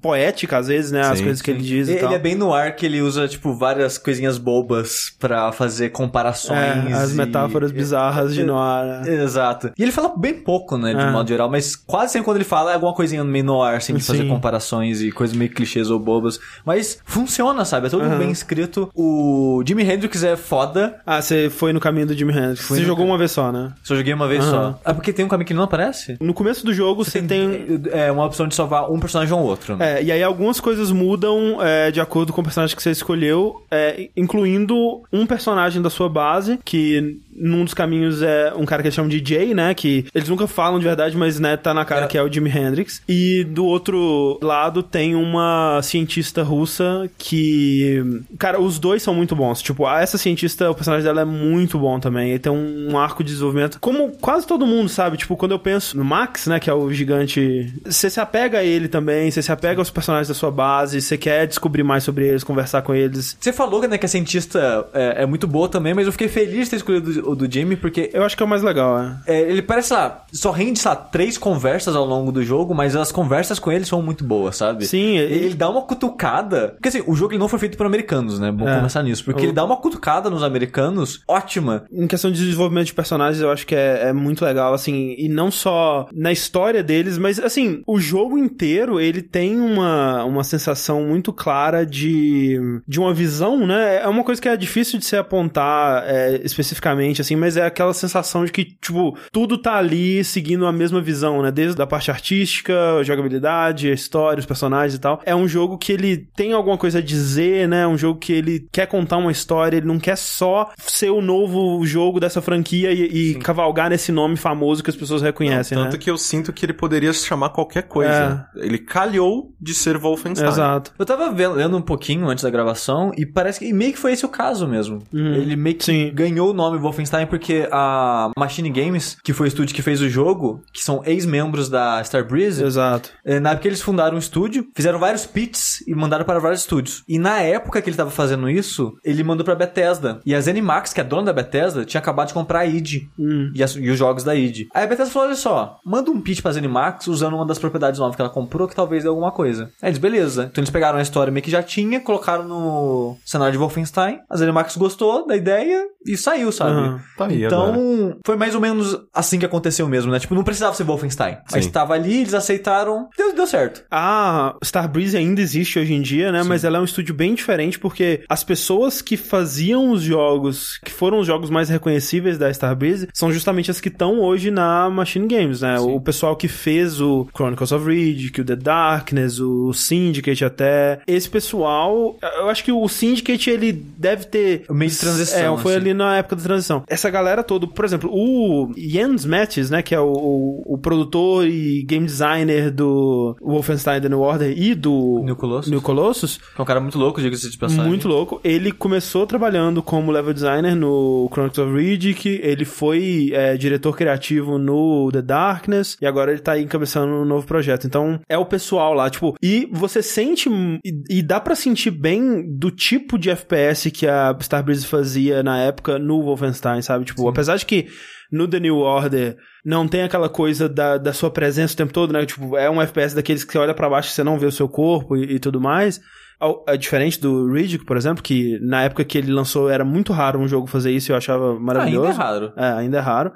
poética 0.00 0.58
às 0.58 0.68
vezes, 0.68 0.90
né? 0.90 1.00
As 1.02 1.18
Sim, 1.18 1.24
coisas 1.24 1.42
que 1.42 1.50
ele 1.50 1.60
diz 1.62 1.88
e 1.88 1.92
Ele 1.92 2.00
tal. 2.00 2.12
é 2.12 2.18
bem 2.18 2.34
no 2.34 2.54
ar 2.54 2.74
que 2.74 2.86
ele 2.86 3.00
usa, 3.02 3.28
tipo, 3.28 3.54
várias 3.54 3.98
coisinhas 3.98 4.38
bobas 4.38 5.10
pra 5.18 5.52
fazer 5.52 5.90
comparações. 5.90 6.58
É, 6.58 6.92
as 6.94 7.12
e- 7.12 7.16
metáforas 7.16 7.70
bizarras 7.70 8.34
de 8.34 8.44
noir. 8.44 9.02
né? 9.04 9.22
Exato. 9.22 9.70
E 9.78 9.82
ele 9.82 9.92
fala 9.92 10.12
bem 10.16 10.34
pouco, 10.34 10.76
né, 10.78 10.94
de 10.94 11.00
É. 11.00 11.10
modo 11.10 11.28
geral, 11.28 11.50
mas 11.50 11.76
quase 11.76 12.12
sempre 12.12 12.24
quando 12.24 12.36
ele 12.38 12.44
fala 12.44 12.70
é 12.70 12.74
alguma 12.74 12.94
coisinha 12.94 13.22
meio 13.24 13.41
no 13.42 13.62
ar, 13.62 13.76
assim, 13.76 13.94
de 13.94 14.02
fazer 14.02 14.22
Sim. 14.22 14.28
comparações 14.28 15.00
e 15.02 15.10
coisas 15.12 15.36
meio 15.36 15.50
clichês 15.50 15.90
ou 15.90 15.98
bobas. 15.98 16.38
Mas 16.64 16.98
funciona, 17.04 17.64
sabe? 17.64 17.86
É 17.86 17.90
tudo 17.90 18.04
Aham. 18.04 18.18
bem 18.18 18.30
escrito. 18.30 18.90
O 18.94 19.62
Jimi 19.66 19.82
Hendrix 19.82 20.22
é 20.22 20.36
foda. 20.36 21.00
Ah, 21.06 21.20
você 21.20 21.50
foi 21.50 21.72
no 21.72 21.80
caminho 21.80 22.06
do 22.06 22.14
Jimi 22.14 22.32
Hendrix. 22.32 22.66
Você 22.66 22.82
jogou 22.84 23.04
ca- 23.04 23.10
uma 23.10 23.18
vez 23.18 23.30
só, 23.30 23.50
né? 23.52 23.72
Só 23.82 23.94
joguei 23.94 24.12
uma 24.14 24.28
vez 24.28 24.42
Aham. 24.44 24.50
só. 24.72 24.80
Ah, 24.84 24.94
porque 24.94 25.12
tem 25.12 25.24
um 25.24 25.28
caminho 25.28 25.46
que 25.46 25.54
não 25.54 25.62
aparece? 25.64 26.16
No 26.20 26.34
começo 26.34 26.64
do 26.64 26.72
jogo 26.72 27.04
você 27.04 27.20
tem. 27.22 27.80
É 27.92 28.10
uma 28.10 28.24
opção 28.24 28.46
de 28.48 28.54
salvar 28.54 28.90
um 28.90 28.98
personagem 29.00 29.34
ou 29.34 29.40
outro. 29.42 29.76
né? 29.76 29.98
É, 30.00 30.02
e 30.02 30.12
aí 30.12 30.22
algumas 30.22 30.60
coisas 30.60 30.90
mudam 30.90 31.58
é, 31.62 31.90
de 31.90 32.00
acordo 32.00 32.32
com 32.32 32.40
o 32.40 32.44
personagem 32.44 32.74
que 32.76 32.82
você 32.82 32.90
escolheu, 32.90 33.62
é, 33.70 34.08
incluindo 34.16 35.02
um 35.12 35.26
personagem 35.26 35.80
da 35.82 35.90
sua 35.90 36.08
base, 36.08 36.58
que 36.64 37.18
num 37.34 37.64
dos 37.64 37.74
caminhos 37.74 38.22
é 38.22 38.52
um 38.56 38.64
cara 38.64 38.82
que 38.82 38.88
eles 38.88 38.94
chamam 38.94 39.08
de 39.08 39.22
Jay, 39.26 39.54
né? 39.54 39.72
Que 39.74 40.06
eles 40.14 40.28
nunca 40.28 40.46
falam 40.46 40.78
de 40.78 40.84
verdade, 40.84 41.16
mas 41.16 41.38
né, 41.40 41.56
tá 41.56 41.72
na 41.72 41.84
cara 41.84 42.04
É. 42.04 42.08
que 42.08 42.18
é 42.18 42.22
o 42.22 42.30
Jimi 42.32 42.50
Hendrix. 42.50 43.02
E 43.08 43.31
do 43.44 43.64
outro 43.64 44.38
lado 44.42 44.82
tem 44.82 45.14
uma 45.14 45.80
cientista 45.82 46.42
russa 46.42 47.10
que. 47.18 48.22
Cara, 48.38 48.60
os 48.60 48.78
dois 48.78 49.02
são 49.02 49.14
muito 49.14 49.34
bons. 49.34 49.62
Tipo, 49.62 49.88
essa 49.88 50.18
cientista, 50.18 50.70
o 50.70 50.74
personagem 50.74 51.04
dela 51.04 51.22
é 51.22 51.24
muito 51.24 51.78
bom 51.78 51.98
também. 51.98 52.30
Ele 52.30 52.38
tem 52.38 52.52
um, 52.52 52.98
arco 52.98 53.24
de 53.24 53.32
desenvolvimento. 53.32 53.78
Como 53.80 54.12
quase 54.20 54.46
todo 54.46 54.66
mundo, 54.66 54.88
sabe? 54.88 55.16
Tipo, 55.16 55.36
quando 55.36 55.52
eu 55.52 55.58
penso 55.58 55.96
no 55.96 56.04
Max, 56.04 56.46
né? 56.46 56.60
Que 56.60 56.70
é 56.70 56.74
o 56.74 56.92
gigante. 56.92 57.72
Você 57.84 58.08
se 58.10 58.20
apega 58.20 58.58
a 58.58 58.64
ele 58.64 58.88
também, 58.88 59.30
você 59.30 59.42
se 59.42 59.50
apega 59.52 59.80
aos 59.80 59.90
personagens 59.90 60.28
da 60.28 60.34
sua 60.34 60.50
base, 60.50 61.00
você 61.00 61.16
quer 61.16 61.46
descobrir 61.46 61.82
mais 61.82 62.04
sobre 62.04 62.28
eles, 62.28 62.44
conversar 62.44 62.82
com 62.82 62.94
eles. 62.94 63.36
Você 63.38 63.52
falou 63.52 63.86
né, 63.86 63.98
que 63.98 64.06
a 64.06 64.08
cientista 64.08 64.86
é, 64.92 65.22
é 65.22 65.26
muito 65.26 65.46
boa 65.46 65.68
também, 65.68 65.94
mas 65.94 66.06
eu 66.06 66.12
fiquei 66.12 66.28
feliz 66.28 66.64
de 66.64 66.70
ter 66.70 66.76
escolhido 66.76 67.30
o 67.30 67.34
do 67.34 67.50
Jimmy, 67.50 67.76
porque 67.76 68.10
Eu 68.12 68.24
acho 68.24 68.36
que 68.36 68.42
é 68.42 68.46
o 68.46 68.48
mais 68.48 68.62
legal, 68.62 68.98
é. 68.98 69.20
é, 69.26 69.40
ele 69.42 69.62
parece 69.62 69.92
lá, 69.92 70.24
só 70.32 70.50
rende, 70.50 70.78
sei 70.78 70.90
lá, 70.90 70.96
três 70.96 71.38
conversas 71.38 71.94
ao 71.94 72.04
longo 72.04 72.32
do 72.32 72.42
jogo, 72.42 72.74
mas 72.74 72.96
as 72.96 73.12
conversas 73.22 73.58
com 73.58 73.70
ele 73.70 73.84
são 73.84 74.02
muito 74.02 74.24
boas, 74.24 74.56
sabe? 74.56 74.84
Sim, 74.86 75.16
Ele, 75.18 75.34
ele- 75.46 75.54
dá 75.54 75.68
uma 75.68 75.82
cutucada. 75.82 76.70
Porque 76.70 76.88
assim, 76.88 77.02
o 77.06 77.14
jogo 77.14 77.36
não 77.38 77.48
foi 77.48 77.58
feito 77.58 77.76
por 77.76 77.86
americanos, 77.86 78.38
né? 78.38 78.50
Vamos 78.50 78.72
É. 78.72 78.76
começar 78.76 79.02
nisso. 79.02 79.24
Porque 79.24 79.44
ele 79.44 79.52
dá 79.52 79.64
uma 79.64 79.76
cutucada 79.76 80.28
nos 80.28 80.42
americanos 80.42 81.22
ótima. 81.28 81.84
Em 81.92 82.06
questão 82.06 82.30
de 82.30 82.38
desenvolvimento 82.44 82.86
de 82.86 82.94
personagens, 82.94 83.40
eu 83.40 83.50
acho 83.50 83.66
que 83.66 83.74
é, 83.74 84.08
é 84.08 84.12
muito 84.12 84.44
legal, 84.44 84.74
assim, 84.74 85.14
e 85.18 85.28
não 85.28 85.50
só 85.50 86.08
na 86.12 86.32
história 86.32 86.82
deles, 86.82 87.18
mas, 87.18 87.38
assim, 87.38 87.82
o 87.86 87.98
jogo 88.00 88.36
inteiro, 88.38 89.00
ele 89.00 89.22
tem 89.22 89.58
uma, 89.60 90.24
uma 90.24 90.44
sensação 90.44 91.02
muito 91.04 91.32
clara 91.32 91.84
de, 91.86 92.58
de 92.86 92.98
uma 93.00 93.14
visão, 93.14 93.66
né? 93.66 94.02
É 94.02 94.08
uma 94.08 94.24
coisa 94.24 94.40
que 94.40 94.48
é 94.48 94.56
difícil 94.56 94.98
de 94.98 95.04
se 95.04 95.16
apontar 95.16 96.04
é, 96.06 96.40
especificamente, 96.44 97.20
assim, 97.20 97.36
mas 97.36 97.56
é 97.56 97.64
aquela 97.66 97.92
sensação 97.94 98.44
de 98.44 98.52
que, 98.52 98.64
tipo, 98.64 99.16
tudo 99.30 99.56
tá 99.58 99.74
ali 99.76 100.22
seguindo 100.24 100.66
a 100.66 100.72
mesma 100.72 101.00
visão, 101.00 101.42
né? 101.42 101.50
Desde 101.50 101.80
a 101.80 101.86
parte 101.86 102.10
artística, 102.10 102.74
a 103.02 103.04
jogabilidade, 103.04 103.90
a 103.90 103.94
história, 103.94 104.40
os 104.40 104.46
personagens 104.46 104.94
e 104.94 104.98
tal. 104.98 105.20
É 105.24 105.34
um 105.34 105.46
jogo 105.46 105.78
que 105.78 105.92
ele 105.92 106.28
tem 106.34 106.52
alguma 106.52 106.78
coisa 106.78 106.98
a 106.98 107.02
dizer, 107.02 107.68
né? 107.68 107.82
É 107.82 107.86
um 107.86 107.98
jogo 107.98 108.18
que 108.18 108.32
ele 108.32 108.66
quer 108.72 108.86
contar 108.86 109.16
uma 109.16 109.30
história, 109.30 109.76
ele 109.76 109.86
não 109.86 109.98
quer 109.98 110.16
só 110.16 110.70
ser 110.78 111.10
o 111.10 111.20
novo 111.20 111.84
jogo 111.84 112.20
dessa 112.20 112.40
franquia 112.40 112.92
e, 112.92 113.32
e 113.32 113.34
cavalgar 113.36 113.90
nesse 113.90 114.12
nome 114.12 114.36
famoso 114.36 114.82
que 114.82 114.90
as 114.90 114.96
pessoas 114.96 115.22
reconhecem, 115.22 115.76
Tanto 115.76 115.92
né? 115.92 115.98
que 115.98 116.10
eu 116.10 116.16
sinto 116.16 116.52
que 116.52 116.64
ele 116.64 116.72
poderia 116.72 117.12
se 117.12 117.26
chamar 117.26 117.50
qualquer 117.50 117.82
coisa. 117.82 118.46
Ele 118.56 118.78
calhou 118.78 119.52
de 119.60 119.74
ser 119.74 119.98
Wolfenstein. 119.98 120.48
Exato. 120.48 120.92
Eu 120.98 121.06
tava 121.06 121.30
vendo, 121.32 121.54
lendo 121.54 121.76
um 121.76 121.82
pouquinho 121.82 122.28
antes 122.28 122.44
da 122.44 122.50
gravação 122.50 123.12
e 123.16 123.24
parece 123.26 123.58
que 123.58 123.72
meio 123.72 123.92
que 123.92 123.98
foi 123.98 124.12
esse 124.12 124.24
o 124.24 124.28
caso 124.28 124.66
mesmo. 124.66 125.02
Uhum. 125.12 125.34
Ele 125.34 125.56
meio 125.56 125.76
que 125.76 125.84
Sim. 125.84 126.10
ganhou 126.14 126.50
o 126.50 126.52
nome 126.52 126.78
Wolfenstein 126.78 127.26
porque 127.26 127.68
a 127.70 128.30
Machine 128.36 128.70
Games, 128.70 129.16
que 129.22 129.32
foi 129.32 129.46
o 129.46 129.48
estúdio 129.48 129.74
que 129.74 129.82
fez 129.82 130.00
o 130.00 130.08
jogo, 130.08 130.62
que 130.72 130.82
são 130.82 131.02
ex-membros 131.04 131.68
da 131.68 132.00
Starbreeze, 132.02 132.64
Exato. 132.64 132.91
É, 133.24 133.38
Na 133.40 133.50
época 133.50 133.68
eles 133.68 133.80
fundaram 133.82 134.16
um 134.16 134.18
estúdio, 134.18 134.66
fizeram 134.74 134.98
vários 134.98 135.26
pitches 135.26 135.82
e 135.86 135.94
mandaram 135.94 136.24
para 136.24 136.38
vários 136.38 136.60
estúdios. 136.60 137.02
E 137.08 137.18
na 137.18 137.40
época 137.40 137.80
que 137.80 137.88
ele 137.88 137.96
tava 137.96 138.10
fazendo 138.10 138.48
isso, 138.48 138.92
ele 139.04 139.22
mandou 139.24 139.44
pra 139.44 139.54
Bethesda. 139.54 140.20
E 140.26 140.34
a 140.34 140.40
ZeniMax, 140.40 140.92
que 140.92 141.00
é 141.00 141.04
dona 141.04 141.24
da 141.24 141.32
Bethesda, 141.32 141.84
tinha 141.84 142.00
acabado 142.00 142.28
de 142.28 142.34
comprar 142.34 142.60
a 142.60 142.66
id 142.66 143.08
Hum. 143.18 143.50
e, 143.54 143.62
as- 143.62 143.76
e 143.76 143.88
os 143.90 143.98
jogos 143.98 144.24
da 144.24 144.34
id. 144.34 144.66
Aí 144.74 144.84
a 144.84 144.86
Bethesda 144.86 145.12
falou: 145.12 145.28
olha 145.28 145.36
só, 145.36 145.78
manda 145.84 146.10
um 146.10 146.20
pitch 146.20 146.40
pra 146.42 146.52
ZeniMax 146.52 147.06
usando 147.08 147.34
uma 147.34 147.46
das 147.46 147.58
propriedades 147.58 147.98
novas 148.00 148.16
que 148.16 148.22
ela 148.22 148.30
comprou, 148.30 148.68
que 148.68 148.74
talvez 148.74 149.02
dê 149.02 149.08
alguma 149.08 149.30
coisa. 149.32 149.70
Aí 149.80 149.88
eles, 149.90 149.98
beleza. 149.98 150.48
Então 150.50 150.62
eles 150.62 150.70
pegaram 150.70 150.98
a 150.98 151.02
história 151.02 151.30
meio 151.32 151.42
que 151.44 151.50
já 151.50 151.62
tinha, 151.62 152.00
colocaram 152.00 152.44
no 152.44 153.16
cenário 153.24 153.52
de 153.52 153.58
Wolfenstein. 153.58 154.20
A 154.28 154.36
ZeniMax 154.36 154.76
gostou 154.76 155.26
da 155.26 155.36
ideia 155.36 155.86
e 156.06 156.16
saiu, 156.16 156.50
sabe? 156.50 156.72
Aham. 156.72 157.00
Tá 157.16 157.26
aí 157.26 157.44
Então, 157.44 157.62
agora. 157.74 158.16
foi 158.26 158.36
mais 158.36 158.54
ou 158.54 158.60
menos 158.60 158.96
assim 159.14 159.38
que 159.38 159.46
aconteceu 159.46 159.88
mesmo, 159.88 160.10
né? 160.10 160.18
Tipo, 160.18 160.34
não 160.34 160.42
precisava 160.44 160.74
ser 160.74 160.84
Wolfenstein. 160.84 161.38
Mas 161.50 161.64
Sim. 161.64 161.70
tava 161.70 161.94
ali, 161.94 162.20
eles 162.20 162.34
aceitaram, 162.34 162.81
deu, 163.16 163.34
deu 163.34 163.46
certo. 163.46 163.84
A 163.90 164.56
Starbreeze 164.62 165.16
ainda 165.16 165.40
existe 165.40 165.78
hoje 165.78 165.92
em 165.94 166.02
dia, 166.02 166.30
né? 166.32 166.42
Mas 166.42 166.64
ela 166.64 166.78
é 166.78 166.80
um 166.80 166.84
estúdio 166.84 167.14
bem 167.14 167.34
diferente 167.34 167.78
porque 167.78 168.22
as 168.28 168.42
pessoas 168.44 169.00
que 169.02 169.16
faziam 169.16 169.90
os 169.90 170.02
jogos, 170.02 170.78
que 170.84 170.90
foram 170.92 171.18
os 171.20 171.26
jogos 171.26 171.50
mais 171.50 171.68
reconhecíveis 171.68 172.38
da 172.38 172.50
Starbreeze, 172.50 173.08
são 173.12 173.32
justamente 173.32 173.70
as 173.70 173.80
que 173.80 173.88
estão 173.88 174.20
hoje 174.20 174.50
na 174.50 174.88
Machine 174.90 175.26
Games, 175.26 175.60
né? 175.60 175.78
O 175.78 176.00
pessoal 176.00 176.36
que 176.36 176.48
fez 176.48 177.00
o 177.00 177.26
Chronicles 177.34 177.72
of 177.72 177.86
Riddick, 177.86 178.40
o 178.40 178.44
The 178.44 178.56
Darkness, 178.56 179.38
o 179.38 179.72
Syndicate 179.72 180.44
até. 180.44 181.00
Esse 181.06 181.28
pessoal, 181.28 182.16
eu 182.38 182.48
acho 182.48 182.64
que 182.64 182.72
o 182.72 182.88
Syndicate 182.88 183.50
ele 183.50 183.72
deve 183.72 184.24
ter 184.26 184.64
O 184.68 184.74
meio 184.74 184.90
de 184.90 184.98
transição, 184.98 185.54
É, 185.54 185.58
foi 185.58 185.72
assim. 185.72 185.80
ali 185.82 185.94
na 185.94 186.16
época 186.16 186.36
da 186.36 186.42
transição. 186.42 186.82
Essa 186.88 187.10
galera 187.10 187.42
toda, 187.42 187.66
por 187.66 187.84
exemplo, 187.84 188.10
o 188.12 188.72
Jens 188.76 189.24
Mattis, 189.24 189.70
né, 189.70 189.82
que 189.82 189.94
é 189.94 190.00
o, 190.00 190.12
o, 190.12 190.74
o 190.74 190.78
produtor 190.78 191.46
e 191.46 191.82
game 191.84 192.06
designer 192.06 192.70
do 192.72 193.36
Wolfenstein 193.40 194.00
The 194.00 194.08
New 194.08 194.20
Order 194.20 194.52
e 194.56 194.74
do 194.74 195.20
New 195.24 195.36
Colossus. 195.36 195.70
New 195.70 195.80
Colossus, 195.80 196.36
Que 196.38 196.60
é 196.60 196.62
um 196.62 196.66
cara 196.66 196.80
muito 196.80 196.98
louco, 196.98 197.20
diga-se 197.20 197.50
de 197.50 197.58
passagem. 197.58 197.84
muito 197.86 198.08
louco. 198.08 198.40
Ele 198.42 198.72
começou 198.72 199.26
trabalhando 199.26 199.82
como 199.82 200.10
level 200.10 200.32
designer 200.32 200.74
no 200.74 201.28
Chronicles 201.32 201.58
of 201.66 201.76
Riddick, 201.76 202.40
ele 202.42 202.64
foi 202.64 203.30
é, 203.32 203.56
diretor 203.56 203.96
criativo 203.96 204.58
no 204.58 205.10
The 205.12 205.22
Darkness, 205.22 205.96
e 206.00 206.06
agora 206.06 206.32
ele 206.32 206.40
tá 206.40 206.52
aí 206.52 206.62
encabeçando 206.62 207.12
um 207.12 207.24
novo 207.24 207.46
projeto. 207.46 207.86
Então, 207.86 208.20
é 208.28 208.38
o 208.38 208.46
pessoal 208.46 208.94
lá, 208.94 209.08
tipo, 209.10 209.34
e 209.42 209.68
você 209.70 210.02
sente, 210.02 210.48
e, 210.84 211.18
e 211.18 211.22
dá 211.22 211.38
pra 211.40 211.54
sentir 211.54 211.90
bem 211.90 212.42
do 212.56 212.70
tipo 212.70 213.18
de 213.18 213.30
FPS 213.30 213.90
que 213.90 214.06
a 214.06 214.36
Starbreeze 214.40 214.86
fazia 214.86 215.42
na 215.42 215.58
época 215.58 215.98
no 215.98 216.22
Wolfenstein, 216.22 216.82
sabe? 216.82 217.04
Tipo, 217.04 217.28
apesar 217.28 217.56
de 217.56 217.66
que 217.66 217.88
no 218.32 218.48
The 218.48 218.58
New 218.58 218.78
Order 218.78 219.36
não 219.64 219.86
tem 219.86 220.02
aquela 220.02 220.28
coisa 220.28 220.68
da, 220.68 220.96
da 220.98 221.12
sua 221.12 221.30
presença 221.30 221.74
o 221.74 221.76
tempo 221.76 221.92
todo, 221.92 222.12
né? 222.12 222.24
Tipo, 222.26 222.56
é 222.56 222.68
um 222.70 222.80
FPS 222.82 223.14
daqueles 223.14 223.44
que 223.44 223.52
você 223.52 223.58
olha 223.58 223.74
pra 223.74 223.88
baixo 223.90 224.08
e 224.08 224.12
você 224.12 224.24
não 224.24 224.38
vê 224.38 224.46
o 224.46 224.50
seu 224.52 224.68
corpo 224.68 225.16
e, 225.16 225.34
e 225.34 225.38
tudo 225.38 225.60
mais. 225.60 226.00
Ao- 226.40 226.64
É 226.66 226.76
diferente 226.76 227.20
do 227.20 227.52
Riddick, 227.52 227.84
por 227.84 227.96
exemplo, 227.96 228.22
que 228.22 228.58
na 228.60 228.82
época 228.82 229.04
que 229.04 229.16
ele 229.18 229.30
lançou 229.30 229.70
era 229.70 229.84
muito 229.84 230.12
raro 230.12 230.40
um 230.40 230.48
jogo 230.48 230.66
fazer 230.66 230.90
isso 230.90 231.10
e 231.10 231.12
eu 231.12 231.16
achava 231.16 231.58
maravilhoso. 231.60 232.08
Ainda 232.08 232.14
é 232.22 232.24
raro. 232.24 232.52
É, 232.56 232.72
ainda 232.72 232.98
é 232.98 233.00
raro. 233.00 233.32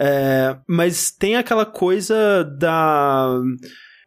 É, 0.00 0.56
mas 0.68 1.10
tem 1.10 1.36
aquela 1.36 1.66
coisa 1.66 2.42
da 2.58 3.40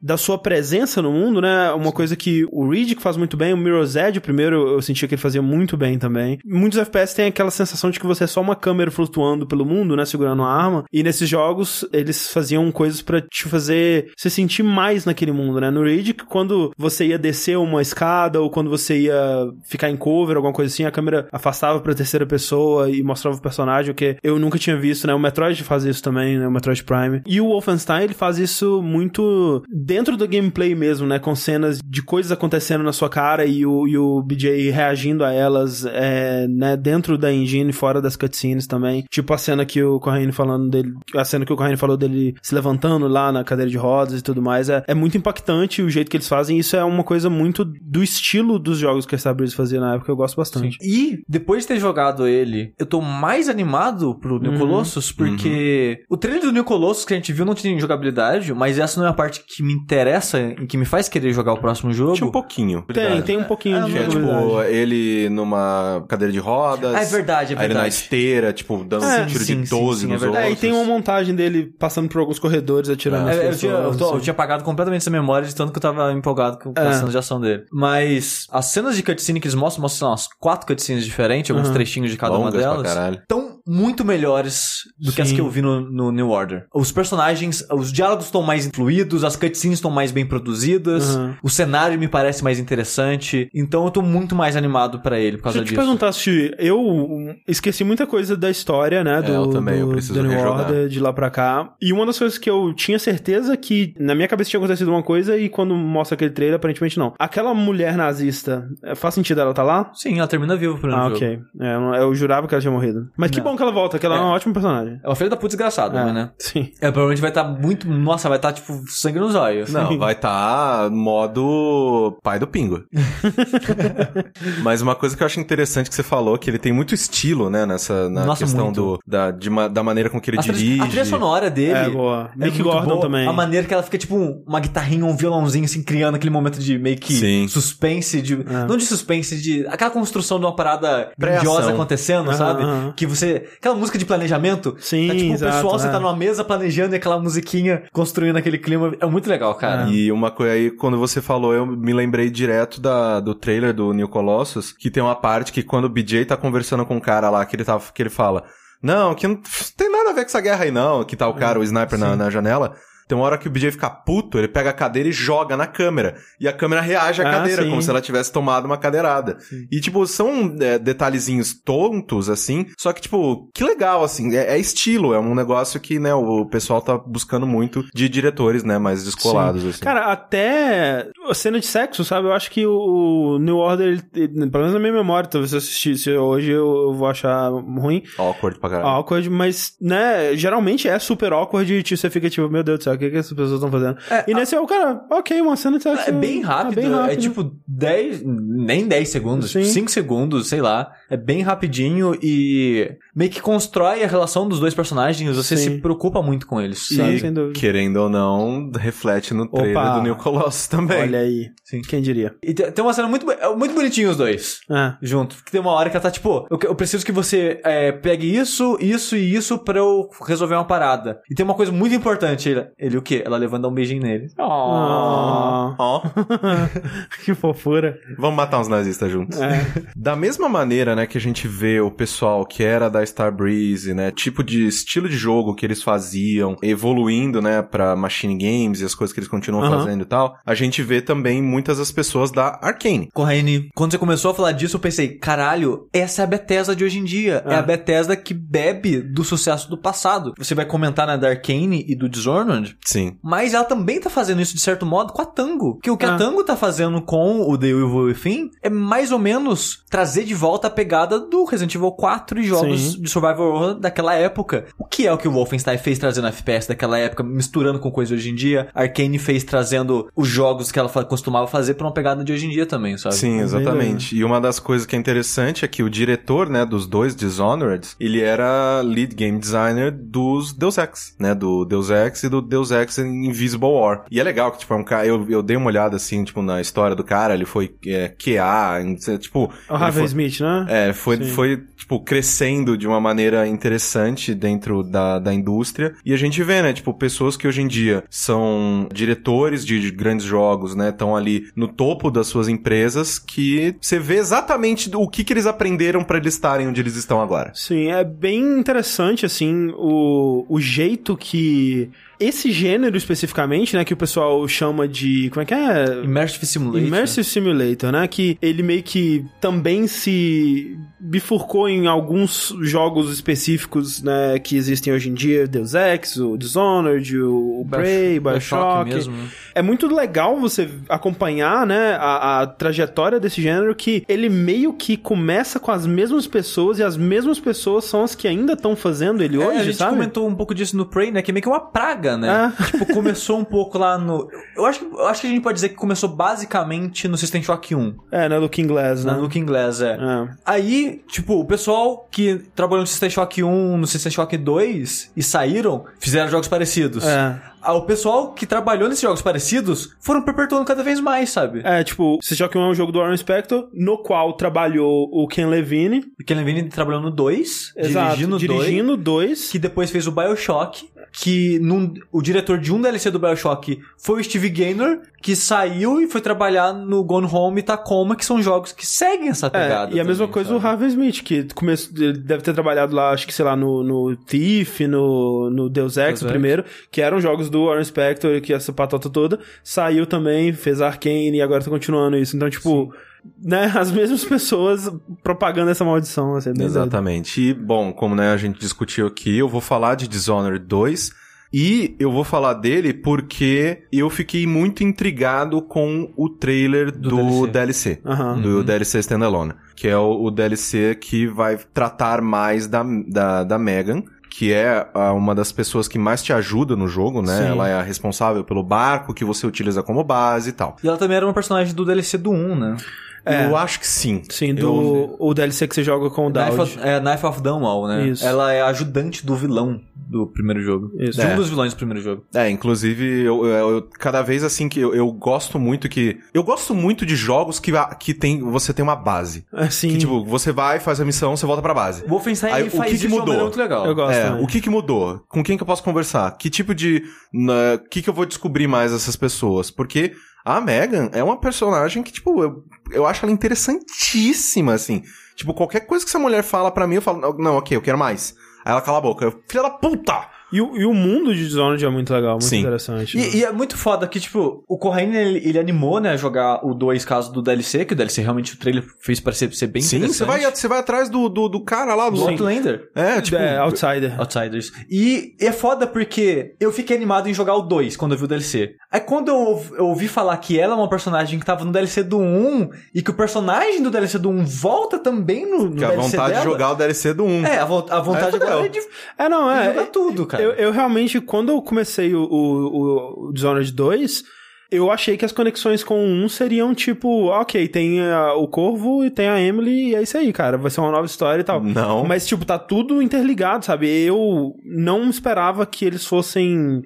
da 0.02 0.18
sua 0.18 0.38
presença 0.38 1.02
no 1.02 1.12
mundo, 1.12 1.42
né? 1.42 1.72
Uma 1.72 1.92
coisa 1.92 2.16
que 2.16 2.46
o 2.52 2.70
Riddick 2.70 3.02
faz 3.02 3.18
muito 3.18 3.38
bem, 3.38 3.54
o 3.54 3.58
Mirror's 3.58 3.96
Edge, 3.96 4.20
o 4.20 4.22
primeiro, 4.22 4.68
eu 4.70 4.82
sentia 4.82 5.08
que 5.08 5.16
ele 5.16 5.22
fazia 5.22 5.42
muito 5.42 5.78
bem 5.78 5.98
também. 5.98 6.40
Muitos 6.46 6.80
FPS 6.80 7.16
têm 7.16 7.28
aquela 7.28 7.52
sensação 7.52 7.90
de 7.90 8.00
que 8.00 8.06
você 8.06 8.24
é 8.24 8.28
só 8.28 8.42
uma 8.42 8.56
câmera 8.56 8.92
flutuando 8.92 9.46
pelo 9.46 9.66
mundo, 9.66 9.96
né? 9.96 10.06
Segurando 10.06 10.42
uma 10.42 10.52
arma. 10.52 10.86
E 10.92 11.04
nesses 11.04 11.28
jogos, 11.30 11.86
eles 11.94 12.32
faziam 12.32 12.72
coisas 12.72 13.02
pra 13.02 13.22
te 13.22 13.48
fazer 13.48 14.12
se 14.18 14.30
sentir 14.30 14.64
mais 14.64 15.06
naquele 15.06 15.32
mundo, 15.32 15.60
né? 15.60 15.70
No 15.70 15.84
Riddick, 15.84 16.26
quando 16.26 16.72
você 16.78 17.08
ia 17.08 17.20
descer 17.20 17.58
uma 17.58 17.82
escada 17.82 18.42
ou 18.42 18.50
quando 18.50 18.70
você 18.70 19.02
ia 19.02 19.52
ficar 19.64 19.90
em 19.90 19.98
cover, 19.98 20.36
alguma 20.36 20.54
coisa 20.54 20.74
assim, 20.74 20.86
a 20.86 20.92
câmera 20.92 21.28
afastava 21.32 21.80
pra 21.80 21.94
terceira 21.94 22.26
pessoa 22.26 22.90
e 22.90 23.04
mostrava 23.04 23.38
o 23.38 23.42
personagem, 23.42 23.92
o 23.92 23.96
que 23.96 24.18
eu 24.24 24.40
nunca 24.40 24.58
tinha 24.58 24.78
visto, 24.78 25.06
né? 25.08 25.14
O 25.14 25.20
Metroid 25.20 25.64
faz 25.64 25.84
isso 25.86 26.02
também, 26.02 26.38
né? 26.38 26.48
O 26.48 26.52
Metroid 26.52 26.84
Prime. 26.84 27.22
E 27.26 27.40
o 27.40 27.48
Wolfenstein, 27.48 28.04
ele 28.04 28.14
faz 28.14 28.38
isso 28.38 28.82
muito 28.82 29.64
dentro 29.92 30.16
do 30.16 30.26
gameplay 30.26 30.74
mesmo, 30.74 31.06
né? 31.06 31.20
Com 31.20 31.36
cenas 31.36 31.82
de 31.84 32.02
coisas 32.02 32.32
acontecendo 32.32 32.82
na 32.82 32.94
sua 32.94 33.10
cara 33.10 33.46
e 33.46 33.66
o, 33.66 33.86
e 33.86 33.98
o 33.98 34.22
BJ 34.22 34.70
reagindo 34.72 35.26
a 35.26 35.34
elas, 35.34 35.84
é, 35.86 36.48
né? 36.48 36.78
Dentro 36.78 37.18
da 37.18 37.30
engine 37.30 37.72
e 37.72 37.74
fora 37.74 38.02
das 38.02 38.16
cutscenes 38.16 38.66
também. 38.66 39.04
Tipo 39.10 39.34
a 39.34 39.38
cena 39.38 39.66
que 39.66 39.84
o 39.84 40.00
Corraine 40.00 40.32
falando 40.32 40.70
dele, 40.70 40.94
a 41.14 41.26
cena 41.26 41.46
que 41.46 41.52
o 41.52 41.58
Corraine 41.58 41.76
falou 41.76 41.98
dele 41.98 42.36
se 42.42 42.56
levantando 42.56 43.06
lá 43.06 43.34
na 43.34 43.44
cadeira 43.44 43.70
de 43.70 43.78
rodas 43.78 44.22
e 44.22 44.24
tudo 44.24 44.42
mais. 44.42 44.70
É, 44.70 44.82
é 44.88 44.94
muito 44.94 45.18
impactante 45.18 45.82
o 45.82 45.90
jeito 45.90 46.10
que 46.10 46.16
eles 46.16 46.30
fazem. 46.30 46.58
Isso 46.58 46.78
é 46.78 46.84
uma 46.86 47.04
coisa 47.04 47.30
muito 47.30 47.66
do 47.66 48.02
estilo 48.02 48.58
dos 48.58 48.78
jogos 48.78 49.06
que 49.06 49.14
a 49.14 49.18
Starbreeze 49.18 49.54
fazia 49.54 49.82
na 49.82 49.96
época. 49.96 50.10
Eu 50.10 50.16
gosto 50.16 50.38
bastante. 50.38 50.78
E 50.82 51.20
depois 51.28 51.64
de 51.64 51.68
ter 51.68 51.80
jogado 51.82 52.26
ele, 52.26 52.74
eu 52.80 52.86
tô 52.86 53.02
mais 53.02 53.50
animado 53.50 54.16
pro 54.16 54.40
New 54.40 54.54
Uhum. 54.54 54.58
Colossus, 54.58 55.12
porque 55.12 56.00
o 56.10 56.16
trailer 56.16 56.44
do 56.44 56.54
New 56.54 56.64
Colossus 56.64 57.04
que 57.04 57.14
a 57.14 57.18
gente 57.18 57.34
viu 57.34 57.44
não 57.44 57.54
tinha 57.54 57.78
jogabilidade, 57.78 58.54
mas 58.54 58.80
essa 58.80 58.98
não 58.98 59.06
é 59.06 59.10
a 59.10 59.14
parte 59.14 59.44
que 59.46 59.62
me 59.62 59.81
interessa 59.84 60.54
que 60.68 60.78
me 60.78 60.86
faz 60.86 61.10
querer 61.10 61.34
jogar 61.34 61.54
o 61.54 61.58
próximo 61.60 61.92
jogo. 61.94 62.14
Tinha 62.14 62.28
um 62.28 62.32
pouquinho. 62.32 62.84
Tem, 62.94 63.22
tem 63.22 63.38
um 63.38 63.44
pouquinho 63.44 63.78
É, 63.78 63.82
de 63.86 63.92
Que 63.92 63.98
é, 63.98 64.08
tipo, 64.08 64.62
ele 64.64 65.30
numa 65.30 66.04
cadeira 66.08 66.32
de 66.32 66.40
rodas. 66.40 66.96
Ah, 66.96 67.02
é 67.02 67.06
verdade, 67.06 67.54
é 67.54 67.58
Aí 67.58 67.66
ele 67.66 67.74
na 67.74 67.82
verdade. 67.82 67.96
esteira, 67.96 68.54
tipo, 68.54 68.84
dando 68.84 69.06
É, 69.06 69.26
tiro 69.26 69.44
sim, 69.44 69.62
de 69.62 69.68
sim, 69.68 69.76
12 69.76 70.02
sim, 70.02 70.08
é 70.08 70.14
nos 70.14 70.22
verdade. 70.22 70.44
É, 70.44 70.48
e 70.48 70.50
outros. 70.52 70.62
tem 70.62 70.72
uma 70.72 70.84
montagem 70.86 71.36
dele 71.36 71.72
passando 71.80 72.10
por 72.10 72.20
alguns 72.20 72.40
corredores 72.40 72.90
atirando 72.90 73.26
nas 73.26 73.36
É, 73.36 73.40
eu, 73.40 73.42
pessoas. 73.50 73.60
tinha, 73.60 73.72
eu, 73.74 73.98
tô- 73.98 74.06
eu 74.06 74.12
assim. 74.12 74.20
tinha 74.22 74.32
apagado 74.34 74.64
completamente 74.64 75.02
essa 75.02 75.10
memória 75.10 75.48
de 75.48 75.56
tanto 75.56 75.72
que 75.72 75.78
eu 75.78 75.82
tava 75.82 76.12
empolgado 76.14 76.58
com 76.60 76.74
É. 76.78 76.88
as 76.88 76.96
cenas 76.98 77.12
de 77.12 77.18
ação 77.18 77.40
dele. 77.40 77.64
Mas 77.72 78.48
as 78.52 78.66
cenas 78.68 78.96
de 78.96 79.04
cutscene 79.04 79.40
que 79.40 79.48
eles 79.48 79.56
mostram, 79.56 79.82
mostram 79.82 80.10
umas 80.10 80.28
quatro 80.40 80.68
cutscenes 80.68 81.04
diferentes, 81.06 81.52
alguns 81.52 81.68
Uhum. 81.68 81.74
trechinhos 81.74 82.12
de 82.12 82.18
cada 82.18 82.34
Longas 82.34 82.54
uma 82.54 82.62
pra 82.62 82.72
delas. 82.74 82.88
caralho. 82.88 83.16
Estão 83.20 83.60
muito 83.68 84.04
melhores 84.06 84.82
do 85.00 85.12
que 85.12 85.22
as 85.22 85.30
Sim. 85.30 85.36
que 85.36 85.42
eu 85.42 85.50
vi 85.50 85.62
no, 85.62 85.80
no 85.82 86.12
New 86.12 86.30
Order. 86.30 86.66
Os 86.74 86.92
personagens, 86.92 87.66
os 87.72 87.92
diálogos 87.92 88.26
estão 88.26 88.42
mais 88.42 88.70
fluidos, 88.74 89.24
as 89.24 89.36
cutscenes 89.36 89.71
estão 89.80 89.92
mais 89.92 90.12
bem 90.12 90.26
produzidas, 90.26 91.16
Uhum. 91.16 91.34
o 91.44 91.50
cenário 91.50 91.98
me 92.00 92.08
parece 92.08 92.44
mais 92.44 92.60
interessante. 92.60 93.50
Então 93.54 93.86
eu 93.86 93.92
tô 93.92 94.02
muito 94.02 94.36
mais 94.36 94.56
animado 94.56 95.00
pra 95.00 95.20
ele 95.20 95.38
por 95.38 95.44
causa 95.44 95.60
Deixa 95.60 95.74
eu 95.74 95.76
te 95.76 95.80
disso. 95.80 95.82
perguntar, 95.88 96.12
Sushi, 96.12 96.54
eu 96.58 97.36
esqueci 97.48 97.84
muita 97.84 98.06
coisa 98.08 98.36
da 98.36 98.50
história, 98.50 99.04
né, 99.04 99.22
do, 99.22 99.32
É, 99.32 99.36
eu 99.36 99.48
também, 99.48 99.80
eu 99.80 99.88
preciso 99.90 100.22
rejogar. 100.22 100.62
Order, 100.68 100.88
de 100.88 101.00
lá 101.00 101.14
pra 101.14 101.30
cá. 101.30 101.74
E 101.82 101.92
uma 101.94 102.06
das 102.06 102.18
coisas 102.18 102.38
que 102.38 102.50
eu 102.50 102.74
tinha 102.74 103.00
certeza 103.00 103.56
que 103.58 103.94
na 104.00 104.14
minha 104.16 104.28
cabeça 104.28 104.50
tinha 104.50 104.60
acontecido 104.60 104.90
uma 104.90 105.04
coisa 105.04 105.38
e 105.38 105.50
quando 105.50 105.74
mostra 105.76 106.16
aquele 106.16 106.32
trailer, 106.32 106.56
aparentemente 106.58 106.98
não. 106.98 107.14
Aquela 107.20 107.54
mulher 107.54 107.96
nazista, 107.96 108.68
é, 108.84 108.96
faz 108.96 109.14
sentido 109.14 109.42
ela 109.42 109.54
tá 109.54 109.64
lá? 109.64 109.92
Sim, 109.94 110.18
ela 110.20 110.28
termina 110.28 110.56
viva 110.56 110.78
pro 110.78 110.94
Ah, 110.94 111.04
jogo. 111.04 111.16
ok. 111.16 111.40
É, 111.60 111.76
eu, 112.02 112.14
jurava 112.14 112.48
que 112.48 112.54
ela 112.54 112.62
tinha 112.62 112.72
morrido. 112.72 113.10
Mas 113.18 113.32
que 113.32 113.38
Não. 113.38 113.44
bom 113.46 113.56
que 113.56 113.62
ela 113.64 113.72
volta, 113.72 113.98
que 114.00 114.06
ela 114.06 114.16
é, 114.16 114.20
É. 114.20 114.22
uma 114.22 114.34
ótima 114.34 114.54
personagem. 114.54 115.00
É 115.04 115.08
uma 115.08 115.16
filha 115.16 115.30
da 115.30 115.36
puta 115.36 115.48
desgraçada, 115.50 116.00
É, 116.00 116.14
né? 116.14 116.32
Sim. 116.38 116.72
É, 116.82 116.90
provavelmente 116.92 117.22
vai 117.22 117.30
estar 117.32 117.44
muito. 117.44 117.88
Nossa, 117.90 118.28
vai 118.30 118.38
estar, 118.38 118.54
tipo, 118.54 118.74
sangue 118.88 119.20
nos 119.20 119.36
olhos. 119.36 119.51
Não, 119.70 119.98
vai 119.98 120.14
estar 120.14 120.90
modo 120.90 122.18
pai 122.24 122.40
do 122.40 122.48
pingo. 122.48 122.84
Mas 124.64 124.82
uma 124.82 124.96
coisa 124.96 125.16
que 125.16 125.24
eu 125.24 125.26
acho 125.28 125.40
interessante 125.40 125.90
que 125.90 125.96
você 125.96 126.04
falou, 126.04 126.38
que 126.38 126.50
ele 126.50 126.58
tem 126.60 126.72
muito 126.72 126.94
estilo, 126.94 127.50
né, 127.50 127.66
nessa 127.66 128.10
na 128.10 128.26
Nossa, 128.26 128.44
questão 128.44 128.66
muito. 128.66 128.82
do, 128.82 129.00
da, 129.06 129.32
de 129.32 129.50
da 129.72 129.84
maneira 129.84 130.10
com 130.10 130.20
que 130.20 130.30
ele 130.30 130.40
A 130.40 130.42
dirige. 130.42 130.82
A 130.82 130.86
trilha 130.86 131.06
sonora 131.06 131.50
dele. 131.50 131.72
É, 131.74 131.90
boa. 131.90 132.30
Mick 132.36 132.52
muito 132.58 132.64
Gordon 132.64 132.88
boa. 132.90 133.02
também. 133.02 133.28
A 133.28 133.34
maneira 133.34 133.68
que 133.68 133.74
ela 133.74 133.84
fica, 133.84 133.98
tipo, 133.98 134.16
uma 134.48 134.60
guitarrinha, 134.60 135.06
um 135.06 135.16
violãozinho, 135.16 135.66
assim, 135.66 135.84
criando 135.84 136.16
aquele 136.16 136.32
momento 136.32 136.60
de 136.60 136.78
meio 136.78 136.98
que 136.98 137.14
Sim. 137.14 137.48
suspense, 137.48 138.22
de. 138.22 138.34
É. 138.36 138.66
Não 138.68 138.78
de 138.78 138.86
suspense, 138.86 139.40
de. 139.40 139.66
Aquela 139.68 139.92
construção 139.92 140.40
de 140.40 140.46
uma 140.46 140.56
parada 140.56 141.12
grandiosa 141.18 141.72
acontecendo, 141.72 142.30
Aham, 142.30 142.38
sabe? 142.38 142.64
aham. 142.64 142.94
Que 142.96 143.06
você. 143.06 143.48
Aquela 143.58 143.76
música 143.76 143.98
de 143.98 144.06
planejamento. 144.06 144.76
Sim, 144.80 145.08
Tá, 145.08 145.16
tipo, 145.16 145.34
exato, 145.34 145.52
o 145.52 145.56
pessoal, 145.56 145.80
você 145.80 145.88
é. 145.88 145.92
tá 145.92 146.00
numa 146.00 146.16
mesa 146.16 146.44
planejando 146.44 146.94
e 146.96 146.98
aquela 146.98 147.20
musiquinha 147.20 147.84
construindo 147.92 148.38
aquele 148.38 148.58
clima. 148.58 148.94
É 149.00 149.06
muito 149.06 149.30
legal, 149.30 149.41
cara. 149.56 149.90
E 149.90 150.12
uma 150.12 150.32
coisa 150.32 150.54
aí, 150.54 150.72
quando 150.72 150.98
você 150.98 151.22
falou, 151.22 151.54
eu 151.54 151.66
me 151.66 151.94
lembrei 151.94 152.30
direto 152.30 152.80
da, 152.80 153.20
do 153.20 153.34
trailer 153.34 153.74
do 153.74 153.94
New 153.94 154.08
Colossus, 154.08 154.72
que 154.72 154.92
tem 154.92 155.02
uma 155.02 155.16
parte 155.16 155.52
que 155.52 155.64
quando 155.64 155.86
o 155.86 155.90
BJ 155.90 156.26
tá 156.26 156.38
conversando 156.38 156.86
com 156.86 156.98
o 156.98 157.02
cara 157.02 157.30
lá, 157.30 157.46
que 157.46 157.56
ele, 157.56 157.64
tá, 157.64 157.80
que 157.80 158.02
ele 158.02 158.10
fala, 158.10 158.44
não, 158.82 159.14
que 159.14 159.28
não 159.28 159.40
tem 159.76 159.92
nada 159.92 160.10
a 160.12 160.14
ver 160.14 160.22
com 160.22 160.28
essa 160.28 160.42
guerra 160.42 160.64
aí 160.64 160.72
não, 160.72 161.04
que 161.04 161.16
tá 161.16 161.28
o 161.28 161.34
cara, 161.34 161.60
o 161.60 161.64
sniper 161.64 162.00
na, 162.00 162.16
na 162.16 162.30
janela. 162.30 162.76
Tem 163.12 163.18
uma 163.18 163.26
hora 163.26 163.38
que 163.38 163.50
o 163.50 163.52
BJ 163.52 163.72
fica 163.72 163.90
puto, 163.90 164.38
ele 164.38 164.48
pega 164.48 164.70
a 164.70 164.74
cadeira 164.74 165.10
e 165.10 165.12
joga 165.12 165.58
na 165.58 165.68
câmera. 165.68 166.16
E 166.40 166.48
a 166.48 166.54
câmera 166.54 166.80
reage 166.80 167.22
à 167.22 167.28
Ah, 167.28 167.32
cadeira, 167.32 167.62
sim. 167.64 167.70
como 167.70 167.82
se 167.82 167.90
ela 167.90 168.00
tivesse 168.00 168.32
tomado 168.32 168.64
uma 168.64 168.78
cadeirada. 168.78 169.38
E, 169.70 169.82
tipo, 169.82 170.08
são 170.08 170.56
é, 170.62 170.80
detalhezinhos 170.80 171.54
tontos, 171.54 172.30
assim. 172.30 172.68
Só 172.80 172.94
que, 172.94 173.02
tipo, 173.02 173.50
que 173.54 173.66
legal, 173.66 174.02
assim. 174.02 174.34
É, 174.34 174.54
é 174.56 174.58
estilo, 174.58 175.14
é 175.14 175.20
um 175.20 175.36
negócio 175.36 175.78
que, 175.78 176.00
né, 176.00 176.14
o 176.14 176.46
pessoal 176.46 176.82
tá 176.82 176.98
buscando 176.98 177.46
muito 177.46 177.84
de 177.94 178.08
diretores, 178.08 178.64
né, 178.64 178.78
mais 178.78 179.04
descolados, 179.04 179.66
assim. 179.66 179.82
Cara, 179.82 180.06
até 180.06 181.10
a 181.30 181.34
cena 181.34 181.60
de 181.60 181.66
sexo, 181.66 182.06
sabe? 182.06 182.28
Eu 182.30 182.34
acho 182.34 182.50
que 182.50 182.66
o 182.66 183.38
New 183.42 183.58
Order, 183.58 183.88
ele, 183.90 184.02
ele- 184.16 184.50
pelo 184.50 184.64
menos 184.64 184.74
na 184.74 184.80
minha 184.80 184.94
memória, 184.94 185.30
talvez 185.30 185.52
eu 185.52 185.58
assistisse 185.58 186.10
hoje 186.12 186.50
eu, 186.52 186.94
vou 186.94 187.08
achar 187.10 187.50
ruim, 187.50 188.04
Awkward 188.18 188.58
pra 188.58 188.70
caralho. 188.70 188.88
awkward, 188.88 189.30
mas, 189.30 189.76
né, 189.82 190.34
geralmente 190.36 190.88
é 190.88 190.98
super 190.98 191.34
awkward 191.34 191.74
e 191.74 191.84
tipo, 191.84 192.00
você 192.00 192.10
fica 192.10 192.30
tipo, 192.30 192.48
meu 192.50 192.64
Deus 192.64 192.80
do 192.80 192.84
céu, 192.86 192.98
que, 193.02 193.10
que 193.12 193.18
essas 193.18 193.32
pessoas 193.34 193.54
estão 193.54 193.72
fazendo? 193.72 193.98
É, 194.10 194.26
e 194.28 194.34
nesse 194.34 194.56
é 194.56 194.60
o 194.60 194.66
cara, 194.68 195.02
ok, 195.12 195.42
uma 195.42 195.56
cena 195.56 195.80
sexo. 195.80 196.10
É 196.10 196.12
bem 196.14 196.42
rápido, 196.42 196.76
bem 196.76 196.90
rápido. 196.90 197.12
é 197.12 197.16
tipo 197.16 197.52
10, 197.68 198.24
nem 198.26 198.88
10 198.88 199.10
segundos, 199.10 199.52
Sim. 199.52 199.64
5 199.64 199.92
segundos, 199.92 200.48
sei 200.48 200.62
lá. 200.62 200.92
É 201.10 201.18
bem 201.18 201.42
rapidinho 201.42 202.18
e 202.22 202.90
meio 203.16 203.30
que 203.32 203.42
constrói 203.42 204.04
a 204.04 204.08
relação 204.08 204.48
dos 204.48 204.60
dois 204.60 204.74
personagens, 204.74 205.36
você 205.36 205.58
Sim. 205.58 205.64
se 205.76 205.82
preocupa 205.82 206.22
muito 206.22 206.48
com 206.48 206.62
eles. 206.62 206.88
Sim, 206.88 206.96
sabe? 206.98 207.20
sem 207.20 207.34
dúvida. 207.34 207.60
Querendo 207.60 207.98
ou 207.98 208.10
não, 208.10 208.72
reflete 208.78 209.34
no 209.34 209.50
trailer 209.50 209.78
Opa. 209.78 209.96
do 209.98 210.04
New 210.04 210.16
Colossus 210.16 210.68
também. 210.68 211.02
Olha 211.02 211.20
aí, 211.20 211.50
Sim. 211.66 211.82
quem 211.82 212.02
diria? 212.02 212.36
E 212.44 212.54
te- 212.54 212.72
tem 212.72 212.84
uma 212.84 212.94
cena 212.94 213.08
muito, 213.08 213.30
é 213.32 213.56
muito 213.56 213.74
bonitinha 213.74 214.10
os 214.10 214.18
dois. 214.18 214.60
Ah, 214.70 214.98
Junto. 215.02 215.44
Que 215.44 215.52
tem 215.52 215.60
uma 215.62 215.72
hora 215.72 215.90
que 215.90 215.96
ela 215.98 216.04
tá 216.04 216.12
tipo, 216.12 216.48
eu, 216.50 216.60
eu 216.64 216.76
preciso 216.76 217.06
que 217.06 217.12
você 217.12 217.60
é, 217.64 217.92
pegue 217.92 218.34
isso, 218.36 218.78
isso 218.80 219.16
e 219.16 219.36
isso 219.36 219.58
pra 219.60 219.80
eu 219.80 220.10
resolver 220.26 220.56
uma 220.56 220.66
parada. 220.66 221.20
E 221.30 221.36
tem 221.36 221.44
uma 221.44 221.54
coisa 221.56 221.72
muito 221.72 221.96
importante. 221.96 222.50
Ele, 222.82 222.98
o 222.98 223.02
quê? 223.02 223.22
Ela 223.26 223.38
levando 223.38 223.68
um 223.68 223.74
beijinho 223.74 224.02
nele. 224.02 224.28
Ó, 224.40 226.02
que 227.24 227.34
fofura. 227.36 227.98
vamos 228.18 228.36
matar 228.36 228.60
uns 228.60 228.68
nazistas 228.68 229.12
juntos. 229.12 229.40
É. 229.40 229.66
Da 229.96 230.16
mesma 230.16 230.50
maneira, 230.50 230.96
né, 230.96 231.06
que 231.06 231.18
a 231.18 231.22
gente 231.22 231.48
vê 231.48 231.80
o 231.80 231.92
pessoal 231.92 232.46
que 232.46 232.64
era 232.64 232.90
da 232.90 233.04
Starbreeze, 233.04 233.94
né, 233.94 234.12
tipo 234.12 234.44
de 234.44 234.66
estilo 234.68 235.08
de 235.08 235.16
jogo 235.16 235.54
que 235.56 235.66
eles 235.66 235.84
faziam, 235.84 236.56
evoluindo, 236.62 237.42
né, 237.42 237.62
pra 237.62 237.96
Machine 237.96 238.38
Games 238.38 238.82
e 238.82 238.86
as 238.86 238.96
coisas 238.96 239.14
que 239.14 239.20
eles 239.20 239.30
continuam 239.30 239.70
fazendo 239.70 240.02
e 240.02 240.06
tal, 240.06 240.38
a 240.46 240.54
gente 240.56 240.82
vê 240.82 241.02
também 241.02 241.42
muitas 241.42 241.78
das 241.78 241.92
pessoas 241.92 242.32
da 242.32 242.60
Arkane. 242.62 243.10
Corraine, 243.14 243.70
quando 243.76 243.92
você 243.92 243.98
começou 243.98 244.32
a 244.32 244.34
falar 244.34 244.52
disso, 244.54 244.76
eu 244.78 244.80
pensei, 244.82 245.18
caralho, 245.20 245.88
essa 245.94 246.22
é 246.22 246.26
a 246.26 246.28
Bethesda 246.28 246.76
de 246.76 246.84
hoje 246.84 246.98
em 247.00 247.04
dia. 247.04 247.44
É 247.46 247.56
Ah. 247.56 247.60
a 247.60 247.62
Bethesda 247.62 248.16
que 248.16 248.34
bebe 248.34 249.02
do 249.02 249.24
sucesso 249.24 249.70
do 249.70 249.78
passado. 249.78 250.34
Você 250.38 250.56
vai 250.56 250.66
comentar 250.66 251.06
na 251.06 251.18
da 251.18 251.30
Arcane 251.30 251.86
e 251.88 251.96
do 251.96 252.10
Dishonored, 252.10 252.71
Sim. 252.86 253.18
mas 253.24 253.54
ela 253.54 253.64
também 253.66 254.00
tá 254.00 254.10
fazendo 254.10 254.42
isso 254.42 254.54
de 254.56 254.62
certo 254.62 254.86
modo 254.86 255.14
com 255.14 255.22
a 255.22 255.26
Tango. 255.26 255.80
Que 255.82 255.90
o 255.92 255.98
que 255.98 256.06
Ah. 256.06 256.16
a 256.16 256.18
Tango 256.18 256.44
tá 256.44 256.56
fazendo 256.56 257.02
com 257.02 257.42
o 257.50 257.58
The 257.58 257.68
Evil 257.68 257.96
Within 258.06 258.52
é 258.62 258.70
mais 258.70 259.12
ou 259.12 259.20
menos 259.20 259.84
trazer 259.90 260.24
de 260.24 260.34
volta 260.34 260.68
a 260.68 260.72
pegada 260.72 261.20
do 261.20 261.44
Resident 261.46 261.76
Evil 261.76 261.92
4 261.92 262.40
e 262.40 262.44
jogos 262.44 262.80
Sim. 262.94 263.02
de 263.02 263.10
survival 263.10 263.48
horror 263.54 263.74
daquela 263.76 264.14
época. 264.16 264.66
O 264.78 264.86
que 264.86 265.08
é 265.08 265.14
o 265.14 265.18
que 265.18 265.28
o 265.28 265.32
Wolfenstein 265.32 265.78
fez 265.78 265.98
trazendo 266.00 266.28
FPS 266.28 266.68
daquela 266.68 266.98
época, 266.98 267.24
misturando 267.24 267.80
com 267.80 267.92
coisa 267.92 268.14
de 268.16 268.20
hoje 268.22 268.30
em 268.30 268.36
dia. 268.36 268.70
A 268.74 268.82
Arcane 268.82 269.18
fez 269.20 269.44
trazendo 269.44 270.10
os 270.16 270.28
jogos 270.28 270.72
que 270.72 270.80
ela 270.80 270.90
costumava 271.06 271.48
fazer 271.48 271.74
pra 271.76 271.88
uma 271.88 271.94
pegada 271.94 272.24
de 272.24 272.32
hoje 272.32 272.46
em 272.46 272.50
dia 272.50 272.66
também, 272.66 272.98
sabe? 272.98 273.16
Sim, 273.16 273.40
exatamente. 273.40 274.16
E 274.16 274.24
uma 274.24 274.40
das 274.40 274.60
coisas 274.60 274.86
que 274.86 274.96
é 274.96 275.00
interessante 275.00 275.66
é 275.66 275.68
que 275.68 275.82
o 275.84 275.90
diretor, 275.90 276.50
né, 276.50 276.66
dos 276.66 276.86
dois 276.88 277.16
Dishonored, 277.16 277.88
ele 278.00 278.22
era 278.22 278.82
lead 278.82 279.16
game 279.16 279.40
designer 279.40 279.92
dos 279.92 280.54
Deus 280.54 280.78
Ex, 280.78 281.16
né, 281.20 281.34
do 281.34 281.66
Deus 281.66 281.90
Ex 281.90 282.24
e 282.24 282.30
do 282.30 282.42
Deus 282.42 282.61
Ex 282.70 283.00
Invisible 283.00 283.68
War. 283.70 284.06
E 284.12 284.20
é 284.20 284.24
legal 284.24 284.52
que, 284.52 284.60
tipo, 284.60 284.74
é 284.74 284.78
um 284.78 284.84
cara, 284.84 285.08
eu, 285.08 285.26
eu 285.30 285.42
dei 285.42 285.58
uma 285.58 285.68
olhada, 285.68 285.96
assim, 285.96 286.24
tipo, 286.24 286.42
na 286.44 286.62
história 286.62 286.96
do 286.96 287.04
cara, 287.04 287.34
ele 287.34 287.46
foi 287.46 287.74
é, 287.88 288.10
QA, 288.10 288.82
em- 288.84 288.96
tipo... 289.18 289.52
O 289.70 289.92
foi- 289.92 290.04
Smith, 290.06 290.40
né? 290.42 290.66
É, 290.70 290.94
foi, 290.94 291.18
Sim. 291.18 291.30
foi, 291.32 291.64
tipo, 291.76 292.00
crescendo 292.02 292.78
de 292.78 292.88
uma 292.88 293.00
maneira 293.00 293.48
interessante 293.48 294.36
dentro 294.36 294.84
da, 294.84 295.18
da 295.20 295.34
indústria. 295.34 295.94
E 296.06 296.14
a 296.14 296.18
gente 296.18 296.44
vê, 296.44 296.62
né, 296.62 296.74
tipo, 296.74 296.94
pessoas 296.94 297.38
que 297.38 297.48
hoje 297.48 297.62
em 297.62 297.68
dia 297.68 298.04
são 298.10 298.88
diretores 298.94 299.66
de, 299.66 299.80
de 299.80 299.92
grandes 299.92 300.26
jogos, 300.26 300.76
né, 300.76 300.90
estão 300.90 301.16
ali 301.16 301.48
no 301.56 301.68
topo 301.68 302.12
das 302.12 302.28
suas 302.28 302.48
empresas, 302.48 303.18
que 303.18 303.76
você 303.80 303.98
vê 303.98 304.16
exatamente 304.18 304.92
o 304.94 305.08
que, 305.08 305.24
que 305.24 305.32
eles 305.34 305.46
aprenderam 305.46 306.04
pra 306.04 306.18
eles 306.18 306.34
estarem 306.34 306.68
onde 306.68 306.82
eles 306.82 306.96
estão 306.96 307.22
agora. 307.22 307.52
Sim, 307.54 307.92
é 307.92 308.04
bem 308.04 308.60
interessante, 308.60 309.26
assim, 309.26 309.72
o, 309.78 310.46
o 310.50 310.60
jeito 310.60 311.16
que 311.16 311.90
esse 312.22 312.52
gênero 312.52 312.96
especificamente, 312.96 313.76
né, 313.76 313.84
que 313.84 313.94
o 313.94 313.98
pessoal 313.98 314.48
chama 314.48 314.88
de, 314.88 315.30
como 315.32 315.42
é 315.42 315.46
que 315.46 315.54
é? 315.54 316.04
Immersive 316.04 316.46
Simulator. 316.46 316.88
Immersive 316.88 317.24
Simulator, 317.24 317.92
né? 317.92 318.08
Que 318.08 318.38
ele 318.42 318.62
meio 318.62 318.84
que 318.84 319.26
também 319.40 319.88
se 319.88 320.78
bifurcou 321.02 321.68
em 321.68 321.88
alguns 321.88 322.54
jogos 322.62 323.12
específicos, 323.12 324.02
né, 324.04 324.38
que 324.40 324.56
existem 324.56 324.94
hoje 324.94 325.10
em 325.10 325.14
dia, 325.14 325.48
Deus 325.48 325.74
Ex, 325.74 326.18
o 326.18 326.38
Dishonored, 326.38 327.18
o 327.22 327.66
Prey, 327.70 328.20
Bioshock. 328.20 328.90
mesmo. 328.94 329.16
né? 329.18 329.28
É 329.56 329.62
muito 329.62 329.88
legal 329.94 330.40
você 330.40 330.70
acompanhar, 330.88 331.66
né, 331.66 331.96
a, 332.00 332.42
a 332.42 332.48
trajetória 332.48 333.20
desse 333.20 333.42
gênero 333.42 333.74
que 333.76 334.04
ele 334.08 334.30
meio 334.30 334.74
que 334.74 334.96
começa 334.96 335.60
com 335.60 335.72
as 335.72 335.86
mesmas 335.86 336.28
pessoas 336.28 336.80
e 336.80 336.84
as 336.84 336.96
mesmas 336.96 337.40
pessoas 337.40 337.86
são 337.86 338.04
as 338.04 338.14
que 338.16 338.28
ainda 338.28 338.54
estão 338.54 338.76
fazendo 338.76 339.24
ele 339.24 339.42
É, 339.42 339.46
hoje, 339.48 339.58
a 339.60 339.64
gente 339.64 339.78
sabe? 339.78 339.92
comentou 339.94 340.28
um 340.28 340.36
pouco 340.36 340.54
disso 340.54 340.78
no 340.78 340.86
Prey, 340.86 341.12
né? 341.12 341.22
Que 341.22 341.32
é 341.32 341.34
meio 341.34 341.42
que 341.42 341.50
uma 341.50 341.60
praga, 341.60 342.16
né? 342.18 342.54
É. 342.60 342.64
Tipo, 342.72 342.94
começou 342.94 343.38
um 343.40 343.44
pouco 343.44 343.78
lá 343.78 343.98
no. 343.98 344.28
Eu 344.56 344.66
acho, 344.66 344.80
que- 344.80 344.86
eu 344.86 345.06
acho 345.08 345.22
que 345.22 345.28
a 345.28 345.30
gente 345.30 345.42
pode 345.42 345.56
dizer 345.56 345.70
que 345.70 345.76
começou 345.76 346.10
basicamente 346.10 347.08
no 347.08 347.18
System 347.18 347.42
Shock 347.44 347.76
1. 347.76 347.96
É, 348.12 348.30
né, 348.30 348.38
Looking 348.38 348.68
Glass, 348.68 349.04
né? 349.06 349.12
Na 349.14 349.18
Looking 349.18 349.46
Glass, 349.46 349.82
é. 349.82 349.92
É. 349.94 350.28
Aí, 350.46 350.91
tipo, 351.08 351.40
o 351.40 351.46
pessoal 351.46 352.08
que 352.12 352.42
trabalhou 352.56 352.82
no 352.82 352.88
System 352.88 353.10
Shock 353.10 353.44
1, 353.44 353.78
no 353.78 353.88
System 353.88 354.12
Shock 354.12 354.38
2 354.38 355.12
e 355.16 355.24
saíram, 355.24 355.86
fizeram 356.00 356.30
jogos 356.30 356.48
parecidos. 356.48 357.04
É. 357.04 357.51
Ah, 357.62 357.74
O 357.74 357.84
pessoal 357.84 358.34
que 358.34 358.46
trabalhou 358.46 358.88
nesses 358.90 359.02
jogos 359.02 359.22
parecidos 359.22 359.94
foram 360.00 360.22
perpetuando 360.22 360.66
cada 360.66 360.84
vez 360.84 361.00
mais, 361.00 361.30
sabe? 361.30 361.62
É, 361.64 361.84
tipo, 361.84 362.18
System 362.22 362.38
Shock 362.48 362.58
1 362.58 362.62
é 362.62 362.68
um 362.70 362.76
jogo 362.76 362.92
do 362.92 363.00
Warren 363.00 363.18
Spector, 363.18 363.68
no 363.74 363.98
qual 363.98 364.34
trabalhou 364.34 365.10
o 365.12 365.28
Ken 365.28 365.46
Levine. 365.48 366.06
O 366.20 366.24
Ken 366.26 366.36
Levine 366.36 366.70
trabalhou 366.70 367.02
no 367.02 367.12
2, 367.12 367.74
Exato, 367.78 368.16
dirigindo 368.18 368.40
2, 368.40 368.42
dirigindo 368.66 368.98
dois. 368.98 369.50
que 369.52 369.60
depois 369.60 369.90
fez 369.92 370.08
o 370.08 370.12
Bioshock, 370.12 370.90
que 371.14 371.60
num- 371.60 371.94
o 372.12 372.22
diretor 372.22 372.58
de 372.58 372.74
um 372.74 372.82
DLC 372.82 373.12
do 373.12 373.20
Bioshock 373.20 373.80
foi 373.98 374.22
o 374.22 374.24
Steve 374.24 374.50
Gaynor, 374.50 375.00
que 375.22 375.36
saiu 375.36 376.00
e 376.02 376.08
foi 376.08 376.22
trabalhar 376.22 376.72
no 376.74 377.04
Gone 377.04 377.28
Home 377.32 377.60
e 377.60 377.64
Tacoma, 377.64 378.16
que 378.16 378.26
são 378.26 378.42
jogos 378.42 378.72
que 378.72 378.88
seguem 378.88 379.28
essa 379.30 379.48
É, 379.48 379.50
pegada. 379.50 379.96
e 379.96 380.00
a 380.00 380.04
mesma 380.06 380.26
também, 380.26 380.34
coisa 380.34 380.50
sabe? 380.50 380.64
o 380.64 380.68
Harvey 380.68 380.88
Smith, 380.88 381.22
que 381.22 381.44
começou, 381.54 381.92
ele 381.98 382.18
deve 382.18 382.42
ter 382.44 382.54
trabalhado 382.54 382.96
lá, 382.96 383.12
acho 383.12 383.28
que, 383.28 383.34
sei 383.34 383.44
lá, 383.46 383.56
no, 383.56 383.84
no 383.84 384.16
Thief, 384.16 384.80
no, 384.88 385.50
no 385.50 385.70
Deus 385.70 385.98
Ex, 385.98 386.08
Deus 386.08 386.22
o 386.22 386.26
Ex. 386.26 386.32
primeiro, 386.32 386.64
que 386.90 387.02
eram 387.02 387.20
jogos 387.20 387.50
do 387.52 387.66
Warren 387.66 387.84
Spector, 387.84 388.42
que 388.42 388.54
essa 388.54 388.74
patota 388.74 389.10
toda, 389.10 389.40
saiu 389.64 390.06
também, 390.06 390.54
fez 390.54 390.82
Arcane 390.82 391.38
e 391.38 391.42
agora 391.42 391.64
tá 391.64 391.70
continuando 391.70 392.18
isso. 392.18 392.36
Então, 392.36 392.50
tipo, 392.50 392.94
né, 393.42 393.72
as 393.76 393.92
mesmas 393.92 394.24
pessoas 394.26 394.92
propagando 395.22 395.72
essa 395.72 395.86
maldição, 395.86 396.36
assim, 396.36 396.54
doido. 396.54 396.70
Exatamente. 396.70 397.42
E, 397.42 397.54
bom, 397.54 397.94
como 397.94 398.16
né, 398.16 398.32
a 398.32 398.38
gente 398.38 398.60
discutiu 398.60 399.08
aqui, 399.08 399.38
eu 399.38 399.48
vou 399.48 399.62
falar 399.62 399.96
de 399.96 400.08
Dishonored 400.08 400.66
2. 400.66 401.22
E 401.54 401.98
eu 402.00 402.10
vou 402.10 402.24
falar 402.24 402.54
dele 402.54 402.94
porque 402.94 403.84
eu 403.92 404.10
fiquei 404.10 404.48
muito 404.48 404.86
intrigado 404.86 405.62
com 405.62 406.10
o 406.16 406.30
trailer 406.30 406.90
do, 406.90 407.10
Do 407.10 407.48
DLC. 407.48 408.00
Aham. 408.06 408.40
Do 408.40 408.64
DLC 408.64 409.00
Standalone. 409.00 409.54
Que 409.76 409.90
é 409.90 409.98
o, 409.98 410.24
o 410.24 410.32
DLC 410.32 410.96
que 410.96 411.28
vai 411.28 411.60
tratar 411.74 412.22
mais 412.22 412.68
da, 412.68 412.86
da, 413.06 413.44
da 413.44 413.60
Megan. 413.60 414.02
Que 414.34 414.54
é 414.54 414.88
ah, 414.94 415.12
uma 415.12 415.36
das 415.36 415.52
pessoas 415.52 415.90
que 415.90 416.00
mais 416.00 416.24
te 416.24 416.32
ajuda 416.32 416.74
no 416.76 416.88
jogo, 416.88 417.22
né? 417.22 417.38
Sim. 417.38 417.48
Ela 417.50 417.68
é 417.68 417.74
a 417.74 417.82
responsável 417.82 418.44
pelo 418.46 418.64
barco 418.64 419.14
que 419.14 419.26
você 419.26 419.46
utiliza 419.46 419.84
como 419.84 420.04
base 420.06 420.52
e 420.52 420.54
tal. 420.54 420.78
E 420.82 420.88
ela 420.88 420.98
também 420.98 421.18
era 421.18 421.26
uma 421.26 421.34
personagem 421.34 421.76
do 421.76 421.84
DLC 421.84 422.18
do 422.18 422.32
1, 422.32 422.56
né? 422.56 422.78
É. 423.26 423.46
Eu 423.46 423.56
acho 423.56 423.80
que 423.80 423.88
sim. 423.88 424.24
Sim, 424.30 424.56
do 424.56 424.62
Eu- 424.62 425.16
o 425.20 425.34
DLC 425.34 425.68
que 425.68 425.76
você 425.76 425.84
joga 425.84 426.10
com 426.10 426.28
o 426.28 426.32
Knife 426.32 426.56
Dowd. 426.56 426.62
of, 426.62 426.80
é, 426.82 427.00
Knife 427.00 427.26
of 427.26 427.42
Dunwall, 427.42 427.88
né? 427.88 428.08
Isso. 428.08 428.26
Ela 428.26 428.52
é 428.54 428.62
a 428.62 428.68
ajudante 428.68 429.24
do 429.26 429.36
vilão 429.36 429.80
do 430.12 430.28
primeiro 430.28 430.62
jogo. 430.62 430.92
Isso. 431.00 431.20
De 431.20 431.26
É. 431.26 431.34
um 431.34 431.36
dos 431.38 431.50
vilões 431.50 431.74
do 431.74 431.78
primeiro 431.78 432.02
jogo. 432.04 432.24
É, 432.36 432.50
inclusive, 432.50 433.22
eu, 433.22 433.46
eu- 433.46 433.70
eu- 433.76 433.90
cada 433.98 434.22
vez 434.22 434.44
assim 434.44 434.68
que 434.68 434.80
eu, 434.80 434.94
eu 434.94 435.10
gosto 435.12 435.58
muito 435.58 435.88
que. 435.88 436.20
Eu 436.34 436.44
gosto 436.44 436.76
muito 436.76 437.06
de 437.06 437.16
jogos 437.16 437.60
que, 437.60 437.72
que 438.00 438.14
tem, 438.14 438.42
você 438.42 438.74
tem 438.74 438.84
uma 438.84 438.96
base. 438.96 439.46
Assim, 439.54 439.90
Que, 439.90 439.98
tipo, 440.00 440.26
você 440.26 440.52
vai, 440.52 440.80
faz 440.80 441.00
a 441.00 441.06
missão, 441.06 441.36
você 441.38 441.46
volta 441.46 441.62
pra 441.62 441.74
base. 441.74 442.04
O 442.06 442.10
Wolfenstein 442.10 442.52
Aí, 442.54 442.68
o 442.68 442.70
que 442.84 442.98
que 442.98 443.08
mudou? 443.08 443.40
muito 443.40 443.58
legal. 443.58 443.86
eu 443.86 443.96
gosto 443.96 444.12
É, 444.18 444.32
o 444.34 444.46
que 444.48 444.60
que 444.60 444.70
mudou? 444.70 445.24
Com 445.30 445.42
quem 445.44 445.56
que 445.56 445.64
eu 445.64 445.68
posso 445.68 445.82
conversar? 445.84 446.30
Que 446.38 446.50
tipo 446.50 446.76
de... 446.76 447.04
na- 447.34 447.80
que 447.90 448.02
que 448.02 448.10
eu 448.10 448.14
vou 448.14 448.26
descobrir 448.26 448.68
mais 448.68 448.92
dessas 448.92 449.16
pessoas? 449.16 449.72
Porque 449.72 450.12
a 450.44 450.60
Megan 450.60 451.10
é 451.14 451.24
uma 451.24 451.40
personagem 451.40 452.04
que, 452.04 452.12
tipo, 452.12 452.44
eu, 452.44 452.64
eu 452.92 453.06
acho 453.06 453.24
ela 453.26 453.32
interessantíssima, 453.32 454.74
assim. 454.74 455.04
Tipo, 455.36 455.54
qualquer 455.54 455.82
coisa 455.82 456.04
que 456.04 456.10
essa 456.10 456.20
mulher 456.20 456.44
fala 456.44 456.72
pra 456.72 456.86
mim, 456.88 456.96
eu 456.96 457.02
falo, 457.02 457.34
não, 457.38 457.56
ok, 457.58 457.76
eu 457.78 457.82
quero 457.82 457.98
mais. 457.98 458.36
Aí 458.64 458.72
ela 458.72 458.82
cala 458.82 459.00
a 459.00 459.02
boca. 459.02 459.32
Filha 459.48 459.64
da 459.64 459.70
puta! 459.72 460.30
E, 460.52 460.62
o- 460.62 460.76
e 460.78 460.86
o 460.86 460.94
mundo 460.94 461.34
de 461.34 461.46
Dishonored 461.48 461.84
é 461.86 461.90
muito 461.90 462.14
legal, 462.14 462.34
muito 462.34 462.46
Sim. 462.46 462.60
interessante. 462.60 463.16
né? 463.18 463.24
E, 463.34 463.38
e 463.38 463.44
é 463.46 463.52
muito 463.52 463.78
foda 463.78 464.08
que, 464.08 464.20
tipo, 464.20 464.64
o 464.68 464.78
Corraine, 464.78 465.16
ele, 465.16 465.48
ele 465.50 465.60
animou, 465.60 466.00
né, 466.00 466.12
a 466.12 466.18
jogar 466.18 466.66
o 466.66 466.74
2 466.74 467.06
caso 467.06 467.32
do 467.32 467.42
DLC, 467.42 467.86
que 467.86 467.94
o 467.94 467.96
DLC 467.96 468.22
realmente, 468.22 468.54
o 468.54 468.58
trailer 468.58 468.84
fez 469.00 469.20
parecer 469.20 469.54
ser 469.54 469.68
bem 469.68 469.82
Sim, 469.82 469.98
interessante. 469.98 470.18
você 470.18 470.26
vai, 470.26 470.52
você 470.52 470.68
vai 470.68 470.80
atrás 470.80 471.10
do, 471.10 471.30
do, 471.30 471.48
do 471.48 471.64
cara 471.64 471.96
lá, 471.96 472.10
do... 472.10 472.18
Do 472.18 472.28
Outlander. 472.30 472.90
É, 472.96 473.22
tipo... 473.22 473.38
é, 473.38 473.58
Outsider. 473.58 474.20
Outsiders. 474.20 474.72
E 474.90 475.36
é 475.40 475.52
foda 475.52 475.88
porque 475.88 476.54
eu 476.60 476.72
fiquei 476.72 476.96
animado 476.98 477.28
em 477.30 477.34
jogar 477.34 477.56
o 477.56 477.62
2 477.62 477.96
quando 477.96 478.12
eu 478.14 478.18
vi 478.18 478.26
o 478.26 478.28
DLC. 478.28 478.76
Aí 478.92 479.00
quando 479.00 479.30
eu, 479.30 479.66
eu 479.78 479.86
ouvi 479.88 480.08
falar 480.08 480.36
que 480.38 480.60
ela 480.60 480.74
é 480.74 480.78
uma 480.78 480.90
personagem 480.90 481.40
que 481.40 481.46
tava 481.46 481.64
no 481.64 481.72
DLC 481.72 482.04
do 482.04 482.18
1 482.20 482.70
e 482.94 483.02
que 483.02 483.10
o 483.12 483.14
personagem 483.14 483.82
do 483.82 483.90
DLC 483.90 484.18
do 484.20 484.30
1 484.30 484.46
volta 484.46 485.00
também 485.00 485.50
no, 485.50 485.66
no 485.70 485.76
que 485.76 485.86
a 485.86 485.92
vontade 485.92 486.34
dela, 486.34 486.34
de 486.34 486.44
jogar 486.44 486.72
o 486.72 486.76
DLC 486.76 487.14
do 487.14 487.24
1. 487.24 487.46
É, 487.46 487.60
a, 487.60 487.66
vo- 487.66 487.86
a 487.90 488.00
vontade 488.00 488.32
fudeu. 488.32 488.48
agora 488.48 488.66
é 488.66 488.70
de, 488.70 488.80
É, 489.18 489.30
não, 489.30 489.50
é. 489.50 489.66
jogar 489.66 489.86
tudo, 489.88 490.26
cara. 490.26 490.41
Eu, 490.42 490.52
eu 490.54 490.72
realmente, 490.72 491.20
quando 491.22 491.50
eu 491.50 491.62
comecei 491.62 492.14
o, 492.16 492.24
o, 492.24 493.28
o 493.30 493.34
Dishonored 493.34 493.72
2, 493.72 494.24
eu 494.72 494.90
achei 494.90 495.18
que 495.18 495.26
as 495.26 495.32
conexões 495.34 495.84
com 495.84 495.96
o 495.96 496.24
1 496.24 496.30
seriam 496.30 496.74
tipo, 496.74 497.26
ok, 497.28 497.68
tem 497.68 498.02
a- 498.02 498.34
o 498.36 498.48
Corvo 498.48 499.04
e 499.04 499.10
tem 499.12 499.28
a 499.28 499.42
Emily, 499.42 499.90
e 499.90 499.96
é 499.96 500.02
isso 500.02 500.18
aí, 500.18 500.32
cara. 500.32 500.58
Vai 500.58 500.72
ser 500.72 500.80
uma 500.82 500.92
nova 500.92 501.06
história 501.06 501.42
e 501.42 501.44
tal. 501.44 501.62
Não. 501.62 502.06
Mas, 502.06 502.26
tipo, 502.26 502.46
tá 502.46 502.58
tudo 502.58 503.02
interligado, 503.02 503.66
sabe? 503.66 503.88
Eu 504.06 504.54
não 504.64 505.10
esperava 505.10 505.66
que 505.66 505.84
eles 505.86 506.06
fossem. 506.06 506.82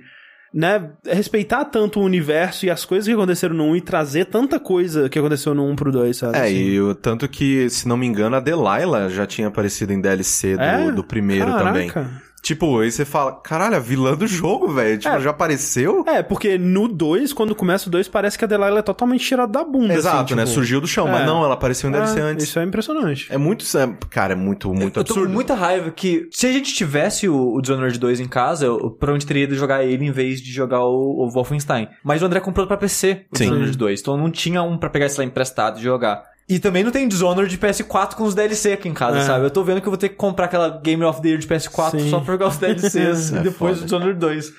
Né, 0.57 0.89
respeitar 1.05 1.65
tanto 1.65 1.99
o 1.99 2.03
universo 2.03 2.65
e 2.65 2.69
as 2.69 2.85
coisas 2.85 3.05
que 3.05 3.13
aconteceram 3.13 3.53
no 3.53 3.65
1 3.65 3.75
e 3.75 3.81
trazer 3.81 4.23
tanta 4.23 4.57
coisa 4.57 5.09
que 5.09 5.19
aconteceu 5.19 5.53
no 5.53 5.65
1 5.69 5.75
pro 5.75 5.91
2, 5.91 6.15
sabe? 6.15 6.37
É, 6.37 6.41
Assim. 6.43 6.55
e 6.55 6.79
o 6.79 6.95
tanto 6.95 7.27
que, 7.27 7.69
se 7.69 7.85
não 7.89 7.97
me 7.97 8.05
engano, 8.07 8.37
a 8.37 8.39
Delilah 8.39 9.09
já 9.09 9.25
tinha 9.25 9.49
aparecido 9.49 9.91
em 9.91 9.99
DLC 9.99 10.55
do, 10.55 10.63
É? 10.63 10.91
do 10.93 11.03
primeiro 11.03 11.47
Caraca. 11.47 11.65
também. 11.65 11.91
Tipo, 12.45 12.79
aí 12.79 12.91
você 12.91 13.03
fala, 13.03 13.31
caralho, 13.41 13.75
a 13.75 13.79
vilã 13.79 14.13
do 14.15 14.27
jogo, 14.27 14.67
velho. 14.67 14.99
Tipo, 14.99 15.15
É. 15.15 15.19
já 15.19 15.31
apareceu? 15.31 16.03
É, 16.05 16.21
porque 16.21 16.59
no 16.59 16.87
2, 16.87 17.33
quando 17.33 17.55
começa 17.55 17.87
o 17.87 17.91
2, 17.91 18.07
parece 18.07 18.37
que 18.37 18.45
a 18.45 18.47
Delilah 18.47 18.77
é 18.77 18.81
totalmente 18.83 19.25
tirada 19.25 19.51
da 19.51 19.63
bunda. 19.63 19.95
Exato, 19.95 20.25
assim, 20.25 20.35
né? 20.35 20.43
tipo, 20.43 20.53
Surgiu 20.53 20.79
do 20.79 20.85
chão, 20.87 21.07
é. 21.07 21.11
mas 21.11 21.25
não, 21.25 21.43
ela 21.43 21.55
apareceu 21.55 21.89
em 21.89 21.91
DLC 21.93 22.19
é, 22.19 22.21
antes. 22.21 22.45
Isso 22.45 22.59
é 22.59 22.63
impressionante. 22.63 23.25
É 23.33 23.37
muito. 23.39 23.65
é, 23.75 23.91
Cara, 24.11 24.33
é 24.33 24.35
muito, 24.35 24.69
muito 24.71 24.99
eu 24.99 25.03
tô 25.03 25.13
absurdo. 25.13 25.25
com 25.27 25.33
muita 25.33 25.55
raiva 25.55 25.89
que 25.89 26.29
se 26.31 26.45
a 26.45 26.51
gente 26.51 26.71
tivesse 26.71 27.27
o, 27.27 27.55
o 27.55 27.61
Dishonored 27.61 27.97
2 27.97 28.19
em 28.19 28.27
casa, 28.27 28.67
eu, 28.67 28.73
eu 28.73 28.91
provavelmente 28.91 29.25
teria 29.25 29.45
ido 29.45 29.55
jogar 29.55 29.83
ele 29.83 30.05
em 30.05 30.11
vez 30.11 30.39
de 30.39 30.51
jogar 30.51 30.81
o, 30.85 31.25
o 31.25 31.29
Wolfenstein. 31.31 31.87
Mas 32.03 32.21
o 32.21 32.27
André 32.27 32.41
comprou 32.41 32.67
pra 32.67 32.77
PC 32.77 33.25
o 33.33 33.37
Sim. 33.39 33.45
Dishonored 33.45 33.75
2, 33.75 34.01
então 34.01 34.17
não 34.17 34.29
tinha 34.29 34.61
um 34.61 34.77
pra 34.77 34.91
pegar 34.91 35.07
esse 35.07 35.17
lá 35.19 35.25
emprestado 35.25 35.79
e 35.79 35.81
jogar. 35.81 36.21
E 36.47 36.59
também 36.59 36.83
não 36.83 36.91
tem 36.91 37.07
Dishonored 37.07 37.49
de 37.49 37.57
PS4 37.57 38.13
com 38.15 38.23
os 38.23 38.35
DLC 38.35 38.73
aqui 38.73 38.87
em 38.87 38.93
casa, 38.93 39.17
É. 39.17 39.21
sabe? 39.21 39.45
Eu 39.45 39.49
tô 39.49 39.63
vendo 39.63 39.81
que 39.81 39.87
eu 39.87 39.91
vou 39.91 39.97
ter 39.97 40.09
que 40.09 40.15
comprar 40.15 40.45
aquela 40.45 40.69
Game 40.79 41.03
of 41.03 41.19
the 41.21 41.29
Year 41.29 41.39
de 41.39 41.47
PS4 41.47 41.91
Sim. 41.99 42.09
só 42.09 42.19
pra 42.19 42.33
jogar 42.33 42.47
os 42.49 42.57
DLCs 42.57 43.33
É 43.33 43.37
e 43.39 43.43
depois 43.43 43.79
foda. 43.79 43.81
o 43.81 43.83
Dishonored 43.85 44.19
2. 44.19 44.53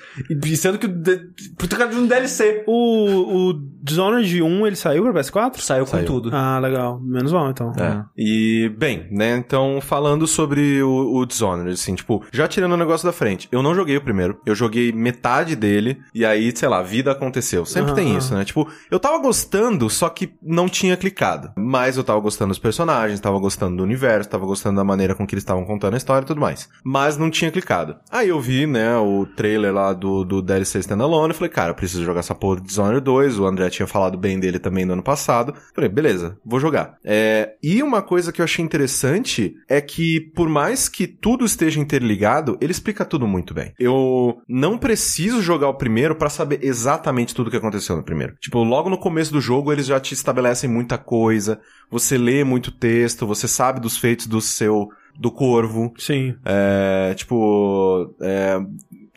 E 0.45 0.57
sendo 0.57 0.77
que 0.77 0.85
o 0.85 0.89
de... 0.89 1.17
por 1.57 1.69
causa 1.69 1.93
de 1.93 1.99
um 1.99 2.05
DLC 2.05 2.63
O, 2.67 3.51
o 3.51 3.53
Dishonored 3.81 4.41
1, 4.43 4.67
ele 4.67 4.75
saiu 4.75 5.03
pra 5.03 5.13
PS4? 5.21 5.59
saiu 5.61 5.85
com 5.85 5.91
Saiu. 5.91 6.05
tudo. 6.05 6.29
Ah, 6.33 6.59
legal. 6.59 6.99
Menos 7.01 7.31
mal, 7.31 7.49
então. 7.49 7.71
É. 7.79 8.03
E, 8.17 8.69
bem, 8.77 9.07
né, 9.09 9.37
então, 9.37 9.79
falando 9.81 10.27
sobre 10.27 10.81
o, 10.83 11.15
o 11.19 11.25
Dishonored, 11.25 11.71
assim, 11.73 11.95
tipo, 11.95 12.21
já 12.33 12.49
tirando 12.49 12.73
o 12.73 12.77
negócio 12.77 13.05
da 13.05 13.13
frente, 13.13 13.47
eu 13.49 13.63
não 13.63 13.73
joguei 13.73 13.95
o 13.95 14.01
primeiro, 14.01 14.41
eu 14.45 14.53
joguei 14.55 14.91
metade 14.91 15.55
dele, 15.55 15.99
e 16.13 16.25
aí, 16.25 16.51
sei 16.53 16.67
lá, 16.67 16.79
a 16.79 16.83
vida 16.83 17.11
aconteceu. 17.13 17.65
Sempre 17.65 17.93
tem 17.93 18.17
isso, 18.17 18.35
né? 18.35 18.43
Tipo, 18.43 18.67
eu 18.91 18.99
tava 18.99 19.17
gostando, 19.19 19.89
só 19.89 20.09
que 20.09 20.33
não 20.43 20.67
tinha 20.67 20.97
clicado. 20.97 21.51
Mas 21.57 21.76
eu 21.85 22.03
tava 22.03 22.19
gostando 22.19 22.49
dos 22.49 22.59
personagens, 22.59 23.19
tava 23.19 23.37
gostando 23.39 23.77
do 23.77 23.83
universo, 23.83 24.29
tava 24.29 24.45
gostando 24.45 24.77
da 24.77 24.83
maneira 24.83 25.13
com 25.13 25.27
que 25.27 25.35
eles 25.35 25.43
estavam 25.43 25.65
contando 25.65 25.93
a 25.93 25.97
história 25.97 26.23
e 26.23 26.27
tudo 26.27 26.41
mais. 26.41 26.69
Mas 26.83 27.17
não 27.17 27.29
tinha 27.29 27.51
clicado. 27.51 27.97
Aí 28.09 28.29
eu 28.29 28.39
vi, 28.39 28.65
né, 28.65 28.97
o 28.97 29.25
trailer 29.25 29.73
lá 29.73 29.93
do, 29.93 30.23
do 30.23 30.41
DLC 30.41 30.79
Standalone, 30.79 31.33
e 31.33 31.35
falei, 31.35 31.51
cara, 31.51 31.71
eu 31.71 31.75
preciso 31.75 32.03
jogar 32.03 32.21
essa 32.21 32.33
porra 32.33 32.59
de 32.59 32.67
Dishonored 32.67 33.03
2, 33.03 33.39
o 33.39 33.45
André 33.45 33.69
tinha 33.69 33.87
falado 33.87 34.17
bem 34.17 34.39
dele 34.39 34.59
também 34.59 34.85
no 34.85 34.93
ano 34.93 35.03
passado. 35.03 35.53
Falei, 35.73 35.89
beleza, 35.89 36.37
vou 36.45 36.59
jogar. 36.59 36.97
É, 37.03 37.55
e 37.61 37.83
uma 37.83 38.01
coisa 38.01 38.31
que 38.31 38.41
eu 38.41 38.45
achei 38.45 38.63
interessante 38.63 39.53
é 39.69 39.79
que, 39.79 40.31
por 40.35 40.49
mais 40.49 40.89
que 40.89 41.05
tudo 41.05 41.45
esteja 41.45 41.79
interligado, 41.79 42.57
ele 42.59 42.71
explica 42.71 43.05
tudo 43.05 43.27
muito 43.27 43.53
bem. 43.53 43.73
Eu 43.79 44.41
não 44.47 44.77
preciso 44.77 45.41
jogar 45.41 45.69
o 45.69 45.77
primeiro 45.77 46.15
pra 46.15 46.29
saber 46.29 46.59
exatamente 46.61 47.35
tudo 47.35 47.51
que 47.51 47.57
aconteceu 47.57 47.95
no 47.95 48.03
primeiro. 48.03 48.35
Tipo, 48.39 48.63
logo 48.63 48.89
no 48.89 48.97
começo 48.97 49.31
do 49.31 49.41
jogo 49.41 49.71
eles 49.71 49.85
já 49.85 49.99
te 49.99 50.13
estabelecem 50.13 50.69
muita 50.69 50.97
coisa, 50.97 51.59
você 51.89 52.17
lê 52.17 52.43
muito 52.43 52.71
texto, 52.71 53.25
você 53.25 53.47
sabe 53.47 53.79
dos 53.79 53.97
feitos 53.97 54.27
do 54.27 54.41
seu 54.41 54.89
do 55.19 55.31
corvo. 55.31 55.93
Sim. 55.97 56.35
É, 56.45 57.13
tipo, 57.15 58.15
é, 58.21 58.59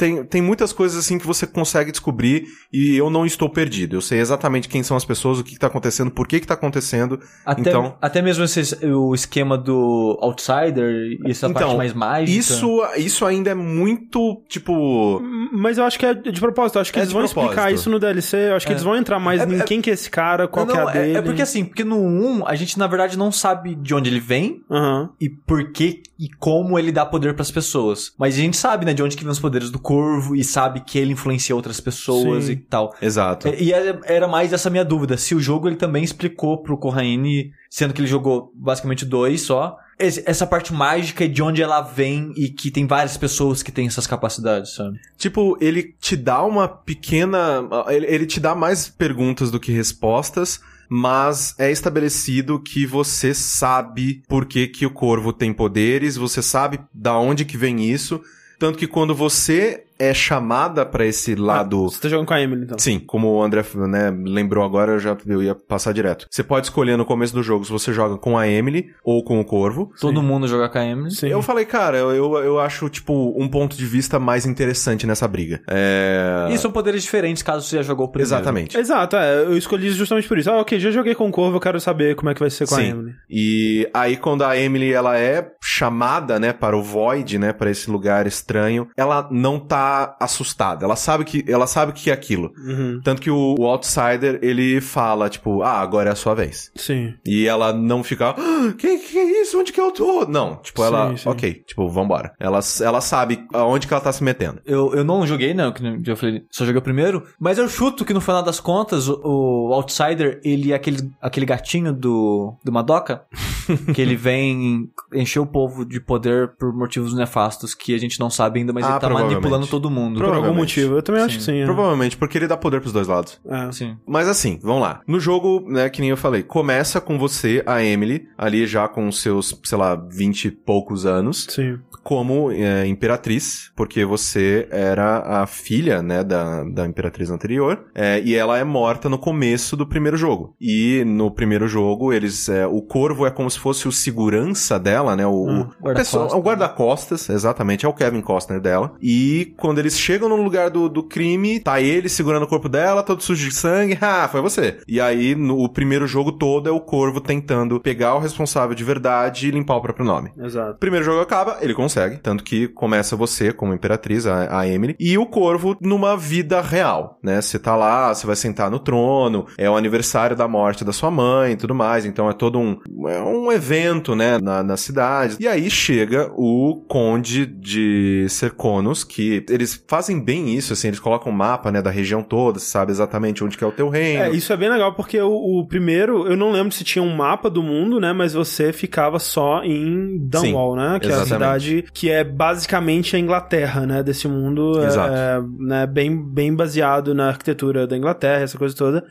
tem, 0.01 0.25
tem 0.25 0.41
muitas 0.43 0.73
coisas 0.73 0.99
assim 0.99 1.19
que 1.19 1.27
você 1.27 1.47
consegue 1.47 1.91
descobrir 1.91 2.45
e 2.73 2.97
eu 2.97 3.11
não 3.11 3.27
estou 3.27 3.49
perdido. 3.51 3.97
Eu 3.97 4.01
sei 4.01 4.19
exatamente 4.19 4.69
quem 4.69 4.83
são 4.83 4.97
as 4.97 5.05
pessoas, 5.05 5.39
o 5.39 5.45
que, 5.45 5.53
que 5.53 5.59
tá 5.59 5.67
acontecendo, 5.67 6.11
por 6.11 6.27
que 6.27 6.41
que 6.41 6.47
tá 6.47 6.55
acontecendo. 6.55 7.21
Até, 7.45 7.61
então, 7.61 7.97
até 8.01 8.23
mesmo 8.23 8.43
esse, 8.45 8.85
o 8.87 9.15
esquema 9.15 9.59
do 9.59 10.19
Outsider 10.23 11.19
e 11.25 11.31
essa 11.31 11.47
Então, 11.49 11.63
parte 11.63 11.77
mais 11.77 11.93
mágica. 11.93 12.39
isso, 12.39 12.81
isso 12.97 13.27
ainda 13.27 13.51
é 13.51 13.55
muito, 13.55 14.43
tipo... 14.49 15.21
Mas 15.53 15.77
eu 15.79 15.85
acho 15.85 15.99
que 15.99 16.07
é 16.07 16.15
de 16.15 16.41
propósito. 16.41 16.77
Eu 16.77 16.81
acho 16.83 16.93
que 16.93 16.99
É 16.99 17.03
eles 17.03 17.13
vão 17.13 17.25
explicar 17.25 17.49
propósito. 17.53 17.79
isso 17.79 17.91
no 17.91 17.99
DLC. 17.99 18.37
Eu 18.51 18.57
acho 18.57 18.67
que 18.67 18.73
eles 18.73 18.83
vão 18.83 18.97
entrar 18.97 19.19
mais 19.19 19.41
É- 19.41 19.45
em 19.45 19.61
é- 19.61 19.65
quem 19.65 19.81
que 19.83 19.91
é 19.91 19.93
esse 19.93 20.09
cara, 20.11 20.49
qual 20.49 20.65
não, 20.65 20.73
que 20.73 20.79
é 20.79 20.83
a 20.83 20.85
não, 20.87 20.93
dele. 20.93 21.17
é, 21.17 21.23
porque 21.23 21.43
assim, 21.43 21.65
porque 21.65 21.85
no 21.85 21.99
1 21.99 22.47
a 22.47 22.55
gente 22.55 22.79
na 22.79 22.87
verdade 22.87 23.19
não 23.19 23.31
sabe 23.31 23.75
de 23.75 23.95
onde 23.95 24.09
ele 24.09 24.21
vem 24.21 24.63
Aham. 24.71 25.11
e 25.21 25.29
por 25.29 25.71
que 25.73 26.03
e 26.19 26.29
como 26.39 26.79
ele 26.79 26.93
dá 26.93 27.05
poder 27.05 27.35
pras 27.35 27.51
pessoas. 27.51 28.13
Mas 28.19 28.35
a 28.35 28.39
gente 28.39 28.57
sabe, 28.57 28.85
né, 28.85 28.93
de 28.95 29.03
onde 29.03 29.17
que 29.17 29.25
vem 29.25 29.33
os 29.33 29.39
poderes 29.41 29.71
do 29.71 29.79
corvo 29.91 30.37
e 30.37 30.45
sabe 30.45 30.85
que 30.87 30.97
ele 30.97 31.15
influencia 31.15 31.57
outras 31.57 31.81
pessoas 31.81 32.45
Sim. 32.45 32.53
e 32.53 32.57
tal. 32.57 32.95
Exato. 33.03 33.49
E 33.49 33.71
e 33.71 33.73
era 33.73 34.29
mais 34.29 34.53
essa 34.53 34.71
minha 34.71 34.85
dúvida, 34.85 35.17
se 35.17 35.35
o 35.35 35.41
jogo 35.41 35.69
ele 35.69 35.75
também 35.77 36.05
explicou 36.05 36.63
pro 36.63 36.79
Corraine, 36.79 37.53
sendo 37.69 37.93
que 37.93 38.01
ele 38.01 38.09
jogou 38.09 38.53
basicamente 38.55 39.05
dois 39.05 39.43
só, 39.43 39.77
essa 39.99 40.47
parte 40.47 40.73
mágica 40.73 41.25
e 41.25 41.29
de 41.29 41.43
onde 41.43 41.63
ela 41.63 41.81
vem 41.81 42.33
e 42.37 42.49
que 42.49 42.71
tem 42.71 42.87
várias 42.87 43.17
pessoas 43.17 43.63
que 43.63 43.73
têm 43.73 43.87
essas 43.87 44.07
capacidades, 44.07 44.75
sabe? 44.75 44.99
Tipo, 45.17 45.59
ele 45.61 45.95
te 46.01 46.17
dá 46.17 46.43
uma 46.43 46.69
pequena. 46.69 47.69
Ele, 47.89 48.07
ele 48.07 48.27
te 48.27 48.41
dá 48.41 48.55
mais 48.55 48.89
perguntas 48.89 49.51
do 49.51 49.61
que 49.61 49.73
respostas, 49.73 50.61
mas 50.89 51.55
é 51.59 51.71
estabelecido 51.71 52.61
que 52.61 52.87
você 52.87 53.35
sabe 53.35 54.23
por 54.29 54.47
que, 54.47 54.69
que 54.69 54.87
o 54.87 54.91
corvo 54.91 55.33
tem 55.33 55.53
poderes, 55.53 56.17
você 56.17 56.41
sabe 56.41 56.81
da 56.95 57.19
onde 57.19 57.45
que 57.45 57.57
vem 57.57 57.85
isso. 57.91 58.21
Tanto 58.61 58.77
que 58.77 58.87
quando 58.87 59.15
você 59.15 59.85
é 60.01 60.15
chamada 60.15 60.87
pra 60.87 61.05
esse 61.05 61.35
lado. 61.35 61.91
Você 61.91 62.01
tá 62.01 62.09
jogando 62.09 62.27
com 62.27 62.33
a 62.33 62.41
Emily, 62.41 62.63
então. 62.63 62.79
Sim, 62.79 62.99
como 62.99 63.29
o 63.29 63.43
André 63.43 63.63
né, 63.75 64.11
lembrou 64.11 64.65
agora, 64.65 64.93
eu 64.93 64.99
já 64.99 65.15
eu 65.27 65.43
ia 65.43 65.55
passar 65.55 65.93
direto. 65.93 66.27
Você 66.31 66.43
pode 66.43 66.67
escolher 66.67 66.97
no 66.97 67.05
começo 67.05 67.35
do 67.35 67.43
jogo 67.43 67.67
se 67.67 67.71
você 67.71 67.93
joga 67.93 68.17
com 68.17 68.39
a 68.39 68.49
Emily 68.49 68.91
ou 69.05 69.23
com 69.23 69.39
o 69.39 69.45
Corvo. 69.45 69.93
Todo 70.01 70.23
mundo 70.23 70.49
joga 70.49 70.71
com 70.71 70.79
a 70.79 70.85
Emily. 70.85 71.11
Sim. 71.11 71.29
Eu 71.29 71.43
falei, 71.43 71.67
cara, 71.67 71.99
eu, 71.99 72.13
eu, 72.13 72.37
eu 72.39 72.59
acho, 72.59 72.89
tipo, 72.89 73.35
um 73.37 73.47
ponto 73.47 73.77
de 73.77 73.85
vista 73.85 74.19
mais 74.19 74.47
interessante 74.47 75.07
nessa 75.07 75.29
briga. 75.29 75.61
É. 75.69 76.49
E 76.51 76.57
são 76.57 76.73
poderes 76.73 77.03
diferentes 77.03 77.43
caso 77.43 77.67
você 77.67 77.77
já 77.77 77.83
jogou 77.83 78.07
o 78.07 78.09
primeiro. 78.09 78.35
Exatamente. 78.35 78.79
Exato, 78.79 79.17
é, 79.17 79.45
eu 79.45 79.57
escolhi 79.57 79.91
justamente 79.91 80.27
por 80.27 80.39
isso. 80.39 80.51
Ah, 80.51 80.61
ok, 80.61 80.81
já 80.81 80.91
joguei 80.91 81.15
com 81.15 81.29
o 81.29 81.31
Corvo, 81.31 81.57
eu 81.57 81.61
quero 81.61 81.79
saber 81.79 82.17
como 82.17 82.31
é 82.31 82.35
que 82.35 82.41
vai 82.41 82.49
ser 82.49 82.67
com 82.67 82.75
a 82.75 82.79
Sim. 82.79 82.89
Emily. 82.89 83.15
E 83.29 83.89
aí 83.93 84.17
quando 84.17 84.45
a 84.45 84.57
Emily 84.57 84.93
ela 84.93 85.19
é 85.19 85.53
chamada, 85.63 86.41
né, 86.41 86.55
para 86.55 86.77
o 86.77 86.83
Void, 86.83 87.39
né, 87.39 87.53
para 87.53 87.71
esse 87.71 87.91
lugar 87.91 88.27
estranho, 88.27 88.89
ela 88.97 89.29
não 89.31 89.59
tá 89.59 89.90
assustada. 90.19 90.85
Ela 90.85 90.97
sabe 90.97 91.25
que 91.25 91.45
ela 91.47 91.67
sabe 91.67 91.93
o 91.93 91.95
que 91.95 92.11
é 92.11 92.13
aquilo. 92.13 92.53
Uhum. 92.57 93.01
Tanto 93.03 93.21
que 93.21 93.31
o, 93.31 93.55
o 93.59 93.67
Outsider, 93.67 94.39
ele 94.43 94.81
fala, 94.81 95.29
tipo, 95.29 95.63
ah, 95.63 95.81
agora 95.81 96.11
é 96.11 96.13
a 96.13 96.17
sua 96.17 96.35
vez. 96.35 96.71
Sim. 96.77 97.15
E 97.25 97.47
ela 97.47 97.73
não 97.73 98.03
fica, 98.03 98.31
ah, 98.31 98.73
que, 98.77 98.99
que 98.99 99.19
é 99.19 99.43
isso? 99.43 99.59
Onde 99.59 99.73
que 99.73 99.81
eu 99.81 99.91
tô? 99.91 100.27
Não, 100.27 100.57
tipo, 100.57 100.83
ela, 100.85 101.11
Sim, 101.11 101.17
sim. 101.17 101.29
ok, 101.29 101.55
tipo, 101.67 101.89
vambora. 101.89 102.33
Ela, 102.39 102.61
ela 102.83 103.01
sabe 103.01 103.45
aonde 103.53 103.87
que 103.87 103.93
ela 103.93 104.03
tá 104.03 104.13
se 104.13 104.23
metendo. 104.23 104.61
Eu, 104.65 104.95
eu 104.95 105.05
não 105.05 105.27
joguei, 105.27 105.55
não, 105.55 105.73
que 105.73 105.83
eu 106.07 106.17
falei, 106.17 106.45
só 106.51 106.65
joguei 106.65 106.79
o 106.79 106.83
primeiro, 106.83 107.25
mas 107.39 107.59
eu 107.59 107.69
chuto 107.69 108.05
que 108.05 108.15
no 108.15 108.21
final 108.21 108.43
das 108.43 108.61
contas, 108.61 109.09
o, 109.09 109.21
o 109.25 109.73
Outsider, 109.75 110.41
ele 110.45 110.73
é 110.73 110.75
aquele, 110.75 111.11
aquele 111.21 111.47
gatinho 111.47 111.93
do, 111.93 112.55
do 112.65 112.73
Madoka, 112.73 113.23
que 113.95 114.01
ele 114.01 114.17
vem 114.17 114.91
encher 115.15 115.41
o 115.41 115.47
povo 115.47 115.85
de 115.85 116.01
poder 116.01 116.49
por 116.59 116.73
motivos 116.73 117.15
nefastos 117.15 117.75
que 117.75 117.95
a 117.95 117.99
gente 117.99 118.19
não 118.19 118.31
sabe 118.31 118.61
ainda, 118.61 118.73
mas 118.73 118.85
Ah, 118.85 118.91
ele 118.91 119.01
tá 119.01 119.09
manipulando 119.11 119.67
todo 119.67 119.80
mundo. 119.89 120.21
Por 120.21 120.35
algum 120.35 120.53
motivo. 120.53 120.97
Eu 120.97 121.03
também 121.03 121.23
acho 121.23 121.35
Sim. 121.35 121.39
que 121.39 121.45
sim. 121.45 121.59
é. 121.61 121.65
Provavelmente, 121.65 122.17
porque 122.17 122.37
ele 122.37 122.49
dá 122.49 122.57
poder 122.57 122.81
pros 122.81 122.93
dois 122.93 123.07
lados. 123.07 123.41
É. 123.49 123.71
Sim. 123.71 123.97
Mas 124.05 124.27
assim, 124.27 124.59
vamos 124.61 124.83
lá. 124.83 125.01
No 125.07 125.21
jogo, 125.21 125.65
né, 125.71 125.89
que 125.89 126.01
nem 126.01 126.11
eu 126.11 126.17
falei, 126.17 126.43
começa 126.43 127.01
com 127.01 127.17
você, 127.17 127.63
a 127.65 127.83
Emily, 127.85 128.27
ali 128.37 128.67
já 128.67 128.89
com 128.89 129.11
seus, 129.13 129.57
sei 129.63 129.79
lá, 129.79 129.95
vinte 129.95 130.47
e 130.47 130.51
poucos 130.51 131.07
anos, 131.07 131.47
Sim. 131.49 131.79
como 132.03 132.51
é, 132.51 132.85
imperatriz, 132.87 133.71
porque 133.77 134.05
você 134.05 134.67
era 134.71 135.43
a 135.43 135.47
filha, 135.47 136.03
né, 136.03 136.25
da, 136.25 136.65
da 136.65 136.87
imperatriz 136.87 137.31
anterior, 137.31 137.85
é, 137.95 138.21
e 138.25 138.35
ela 138.35 138.59
é 138.59 138.65
morta 138.65 139.09
no 139.09 139.19
começo 139.19 139.77
do 139.77 139.87
primeiro 139.87 140.17
jogo. 140.17 140.55
E 140.61 141.05
no 141.07 141.31
primeiro 141.31 141.69
jogo, 141.69 142.13
eles, 142.13 142.49
é, 142.49 142.67
o 142.67 142.81
corvo 142.83 143.27
é 143.27 143.31
como 143.31 143.51
se 143.51 143.59
fosse 143.59 143.87
o 143.87 143.93
segurança 143.93 144.79
dela, 144.79 145.15
né, 145.15 145.27
o, 145.27 145.31
Hum, 145.47 145.61
o, 145.61 145.85
guarda-costas. 145.85 145.95
pessoal- 145.95 146.39
o 146.39 146.43
guarda-costas, 146.43 147.29
exatamente, 147.29 147.85
é 147.85 147.89
o 147.89 147.93
Kevin 147.93 148.21
Costner 148.23 148.61
dela. 148.61 148.95
E 149.01 149.55
quando 149.71 149.79
eles 149.79 149.97
chegam 149.97 150.29
no 150.29 150.35
lugar 150.35 150.69
do, 150.69 150.89
do 150.89 151.01
crime, 151.01 151.61
tá 151.61 151.81
ele 151.81 152.09
segurando 152.09 152.43
o 152.43 152.49
corpo 152.49 152.69
dela, 152.69 153.05
todo 153.05 153.23
sujo 153.23 153.49
de 153.49 153.55
sangue, 153.55 153.97
ah, 154.03 154.27
foi 154.27 154.41
você. 154.41 154.79
E 154.89 155.01
aí, 155.01 155.37
no 155.37 155.61
o 155.61 155.69
primeiro 155.69 156.09
jogo 156.09 156.33
todo 156.33 156.69
é 156.69 156.73
o 156.73 156.81
corvo 156.81 157.21
tentando 157.21 157.79
pegar 157.79 158.17
o 158.17 158.19
responsável 158.19 158.75
de 158.75 158.83
verdade 158.83 159.47
e 159.47 159.51
limpar 159.53 159.77
o 159.77 159.81
próprio 159.81 160.05
nome. 160.05 160.33
Exato. 160.37 160.77
Primeiro 160.81 161.05
jogo 161.05 161.21
acaba, 161.21 161.59
ele 161.61 161.73
consegue. 161.73 162.17
Tanto 162.17 162.43
que 162.43 162.67
começa 162.67 163.15
você, 163.15 163.53
como 163.53 163.73
imperatriz, 163.73 164.27
a, 164.27 164.59
a 164.59 164.67
Emily, 164.67 164.97
e 164.99 165.17
o 165.17 165.25
corvo 165.25 165.77
numa 165.81 166.17
vida 166.17 166.61
real, 166.61 167.21
né? 167.23 167.41
Você 167.41 167.57
tá 167.57 167.77
lá, 167.77 168.13
você 168.13 168.27
vai 168.27 168.35
sentar 168.35 168.73
no 168.73 168.81
trono, 168.81 169.47
é 169.57 169.71
o 169.71 169.77
aniversário 169.77 170.35
da 170.35 170.49
morte 170.49 170.85
da 170.85 170.93
sua 170.93 171.13
mãe 171.13 171.53
e 171.53 171.57
tudo 171.57 171.77
mais. 171.77 172.05
Então 172.05 172.29
é 172.29 172.33
todo 172.33 172.59
um, 172.59 172.77
é 173.07 173.23
um 173.23 173.53
evento, 173.53 174.17
né? 174.17 174.37
Na, 174.43 174.65
na 174.65 174.77
cidade. 174.77 175.37
E 175.39 175.47
aí 175.47 175.71
chega 175.71 176.29
o 176.35 176.85
conde 176.89 177.47
de 177.47 178.27
Serconos, 178.29 179.05
que 179.05 179.45
eles 179.51 179.83
fazem 179.87 180.21
bem 180.21 180.55
isso, 180.55 180.73
assim, 180.73 180.89
eles 180.89 181.01
colocam 181.01 181.33
um 181.33 181.35
mapa, 181.35 181.71
né? 181.71 181.83
Da 181.83 181.91
região 181.91 182.23
toda, 182.23 182.59
você 182.59 182.67
sabe 182.67 182.93
exatamente 182.93 183.43
onde 183.45 183.59
que 183.59 183.65
é 183.65 183.67
o 183.67 183.73
teu 183.73 183.89
reino. 183.89 184.25
É, 184.25 184.31
isso 184.31 184.53
é 184.53 184.57
bem 184.57 184.71
legal 184.71 184.95
porque 184.95 185.21
o, 185.21 185.61
o 185.61 185.67
primeiro, 185.67 186.27
eu 186.27 186.37
não 186.37 186.53
lembro 186.53 186.73
se 186.73 186.85
tinha 186.85 187.03
um 187.03 187.15
mapa 187.15 187.51
do 187.51 187.63
mundo, 187.63 188.01
né? 188.01 188.13
Mas 188.13 188.33
você 188.33 188.73
ficava 188.73 189.19
só 189.19 189.63
em 189.63 190.19
Dunwall, 190.19 190.77
né? 190.77 190.99
Que 191.01 191.09
é 191.09 191.11
a 191.11 191.23
exatamente. 191.23 191.27
cidade 191.27 191.85
que 191.93 192.11
é 192.11 192.25
basicamente 192.25 193.17
a 193.17 193.19
Inglaterra, 193.19 193.87
né? 193.87 194.03
Desse 194.03 194.29
mundo. 194.29 194.81
é, 194.83 194.87
Exato. 194.87 195.15
É, 195.15 195.43
né, 195.59 195.87
bem, 195.87 196.17
bem 196.17 196.55
baseado 196.55 197.15
na 197.15 197.29
arquitetura 197.29 197.87
da 197.87 197.97
Inglaterra, 197.97 198.43
essa 198.43 198.59
coisa 198.59 198.75
toda. 198.75 199.05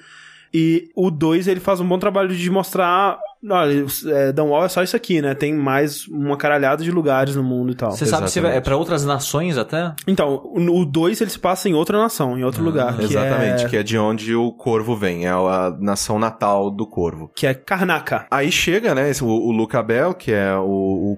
E 0.54 0.90
o 0.96 1.12
2, 1.12 1.48
ele 1.48 1.60
faz 1.60 1.80
um 1.80 1.88
bom 1.88 2.00
trabalho 2.00 2.36
de 2.36 2.50
mostrar. 2.50 3.20
Olha, 3.48 3.86
é, 4.08 4.32
Dunwall 4.34 4.66
é 4.66 4.70
só 4.70 4.84
isso 4.84 4.96
aqui, 4.96 5.22
né? 5.22 5.34
Tem 5.34 5.54
mais 5.54 6.06
uma 6.08 6.36
caralhada 6.36 6.84
de 6.84 6.92
lugares 6.92 7.36
no 7.36 7.44
mundo 7.44 7.72
e 7.72 7.76
tal. 7.76 7.92
Você 7.92 8.06
sabe 8.06 8.30
se 8.30 8.40
vai- 8.42 8.58
é 8.58 8.62
pra 8.62 8.76
outras 8.76 9.06
nações 9.06 9.58
até? 9.58 9.94
Então, 10.06 10.42
o 10.54 10.86
2 10.86 11.22
ele 11.22 11.30
se 11.30 11.40
passa 11.40 11.70
em 11.70 11.74
outra 11.74 11.98
nação, 11.98 12.38
em 12.38 12.44
outro 12.44 12.64
lugar. 12.64 12.98
Que 12.98 13.04
Exatamente, 13.06 13.66
É, 13.66 13.70
que 13.70 13.78
é 13.78 13.84
de 13.84 13.98
onde 13.98 14.36
o 14.36 14.52
corvo 14.52 14.96
vem, 14.96 15.26
é 15.26 15.30
a 15.30 15.74
nação 15.80 16.20
natal 16.20 16.70
do 16.70 16.86
corvo. 16.86 17.32
que 17.36 17.48
é 17.48 17.54
Karnaka. 17.54 18.26
Aí 18.30 18.52
chega, 18.52 18.94
né, 18.94 19.10
esse- 19.10 19.24
o, 19.24 19.28
o 19.28 19.52
Luca 19.52 19.82
Bell, 19.82 20.14
que 20.14 20.32
é 20.34 20.54
o, 20.56 21.18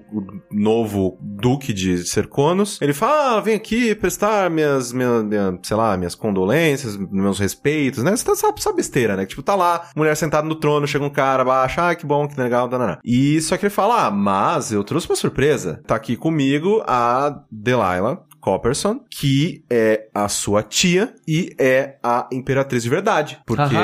novo 0.50 1.18
duque 1.20 1.72
de 1.72 1.98
Serconos. 2.06 2.80
Ele 2.80 2.92
fala, 2.92 3.36
ah, 3.38 3.40
vem 3.40 3.54
aqui 3.54 3.94
prestar 3.94 4.48
minhas, 4.50 4.92
minha, 4.92 5.22
minha, 5.22 5.58
sei 5.62 5.76
lá, 5.76 5.96
minhas 5.96 6.14
condolências, 6.14 6.96
meus 6.96 7.38
respeitos, 7.38 8.04
né? 8.04 8.14
Você 8.14 8.24
tá, 8.24 8.34
sabe, 8.34 8.62
sabe 8.62 8.76
besteira, 8.76 9.16
né? 9.16 9.22
Que, 9.24 9.30
tipo, 9.30 9.42
tá 9.42 9.54
lá, 9.54 9.88
mulher 9.96 10.16
sentada 10.16 10.46
no 10.46 10.54
trono, 10.54 10.86
chega 10.86 11.04
um 11.04 11.10
cara, 11.10 11.44
baixa, 11.44 11.90
ah, 11.90 11.94
que 11.94 12.06
bom, 12.12 12.28
que 12.28 12.38
legal, 12.38 12.68
danana. 12.68 12.98
E 13.02 13.40
só 13.40 13.56
que 13.56 13.64
ele 13.64 13.70
fala, 13.70 14.06
ah, 14.06 14.10
mas 14.10 14.70
eu 14.70 14.84
trouxe 14.84 15.08
uma 15.08 15.16
surpresa. 15.16 15.82
Tá 15.86 15.94
aqui 15.94 16.14
comigo 16.14 16.82
a 16.86 17.42
Delilah, 17.50 18.18
Copperson, 18.38 19.00
que 19.08 19.64
é 19.70 20.08
a 20.12 20.28
sua 20.28 20.62
tia 20.62 21.14
e 21.26 21.54
é 21.58 21.96
a 22.02 22.28
imperatriz 22.32 22.82
de 22.82 22.90
verdade. 22.90 23.40
Porque 23.46 23.76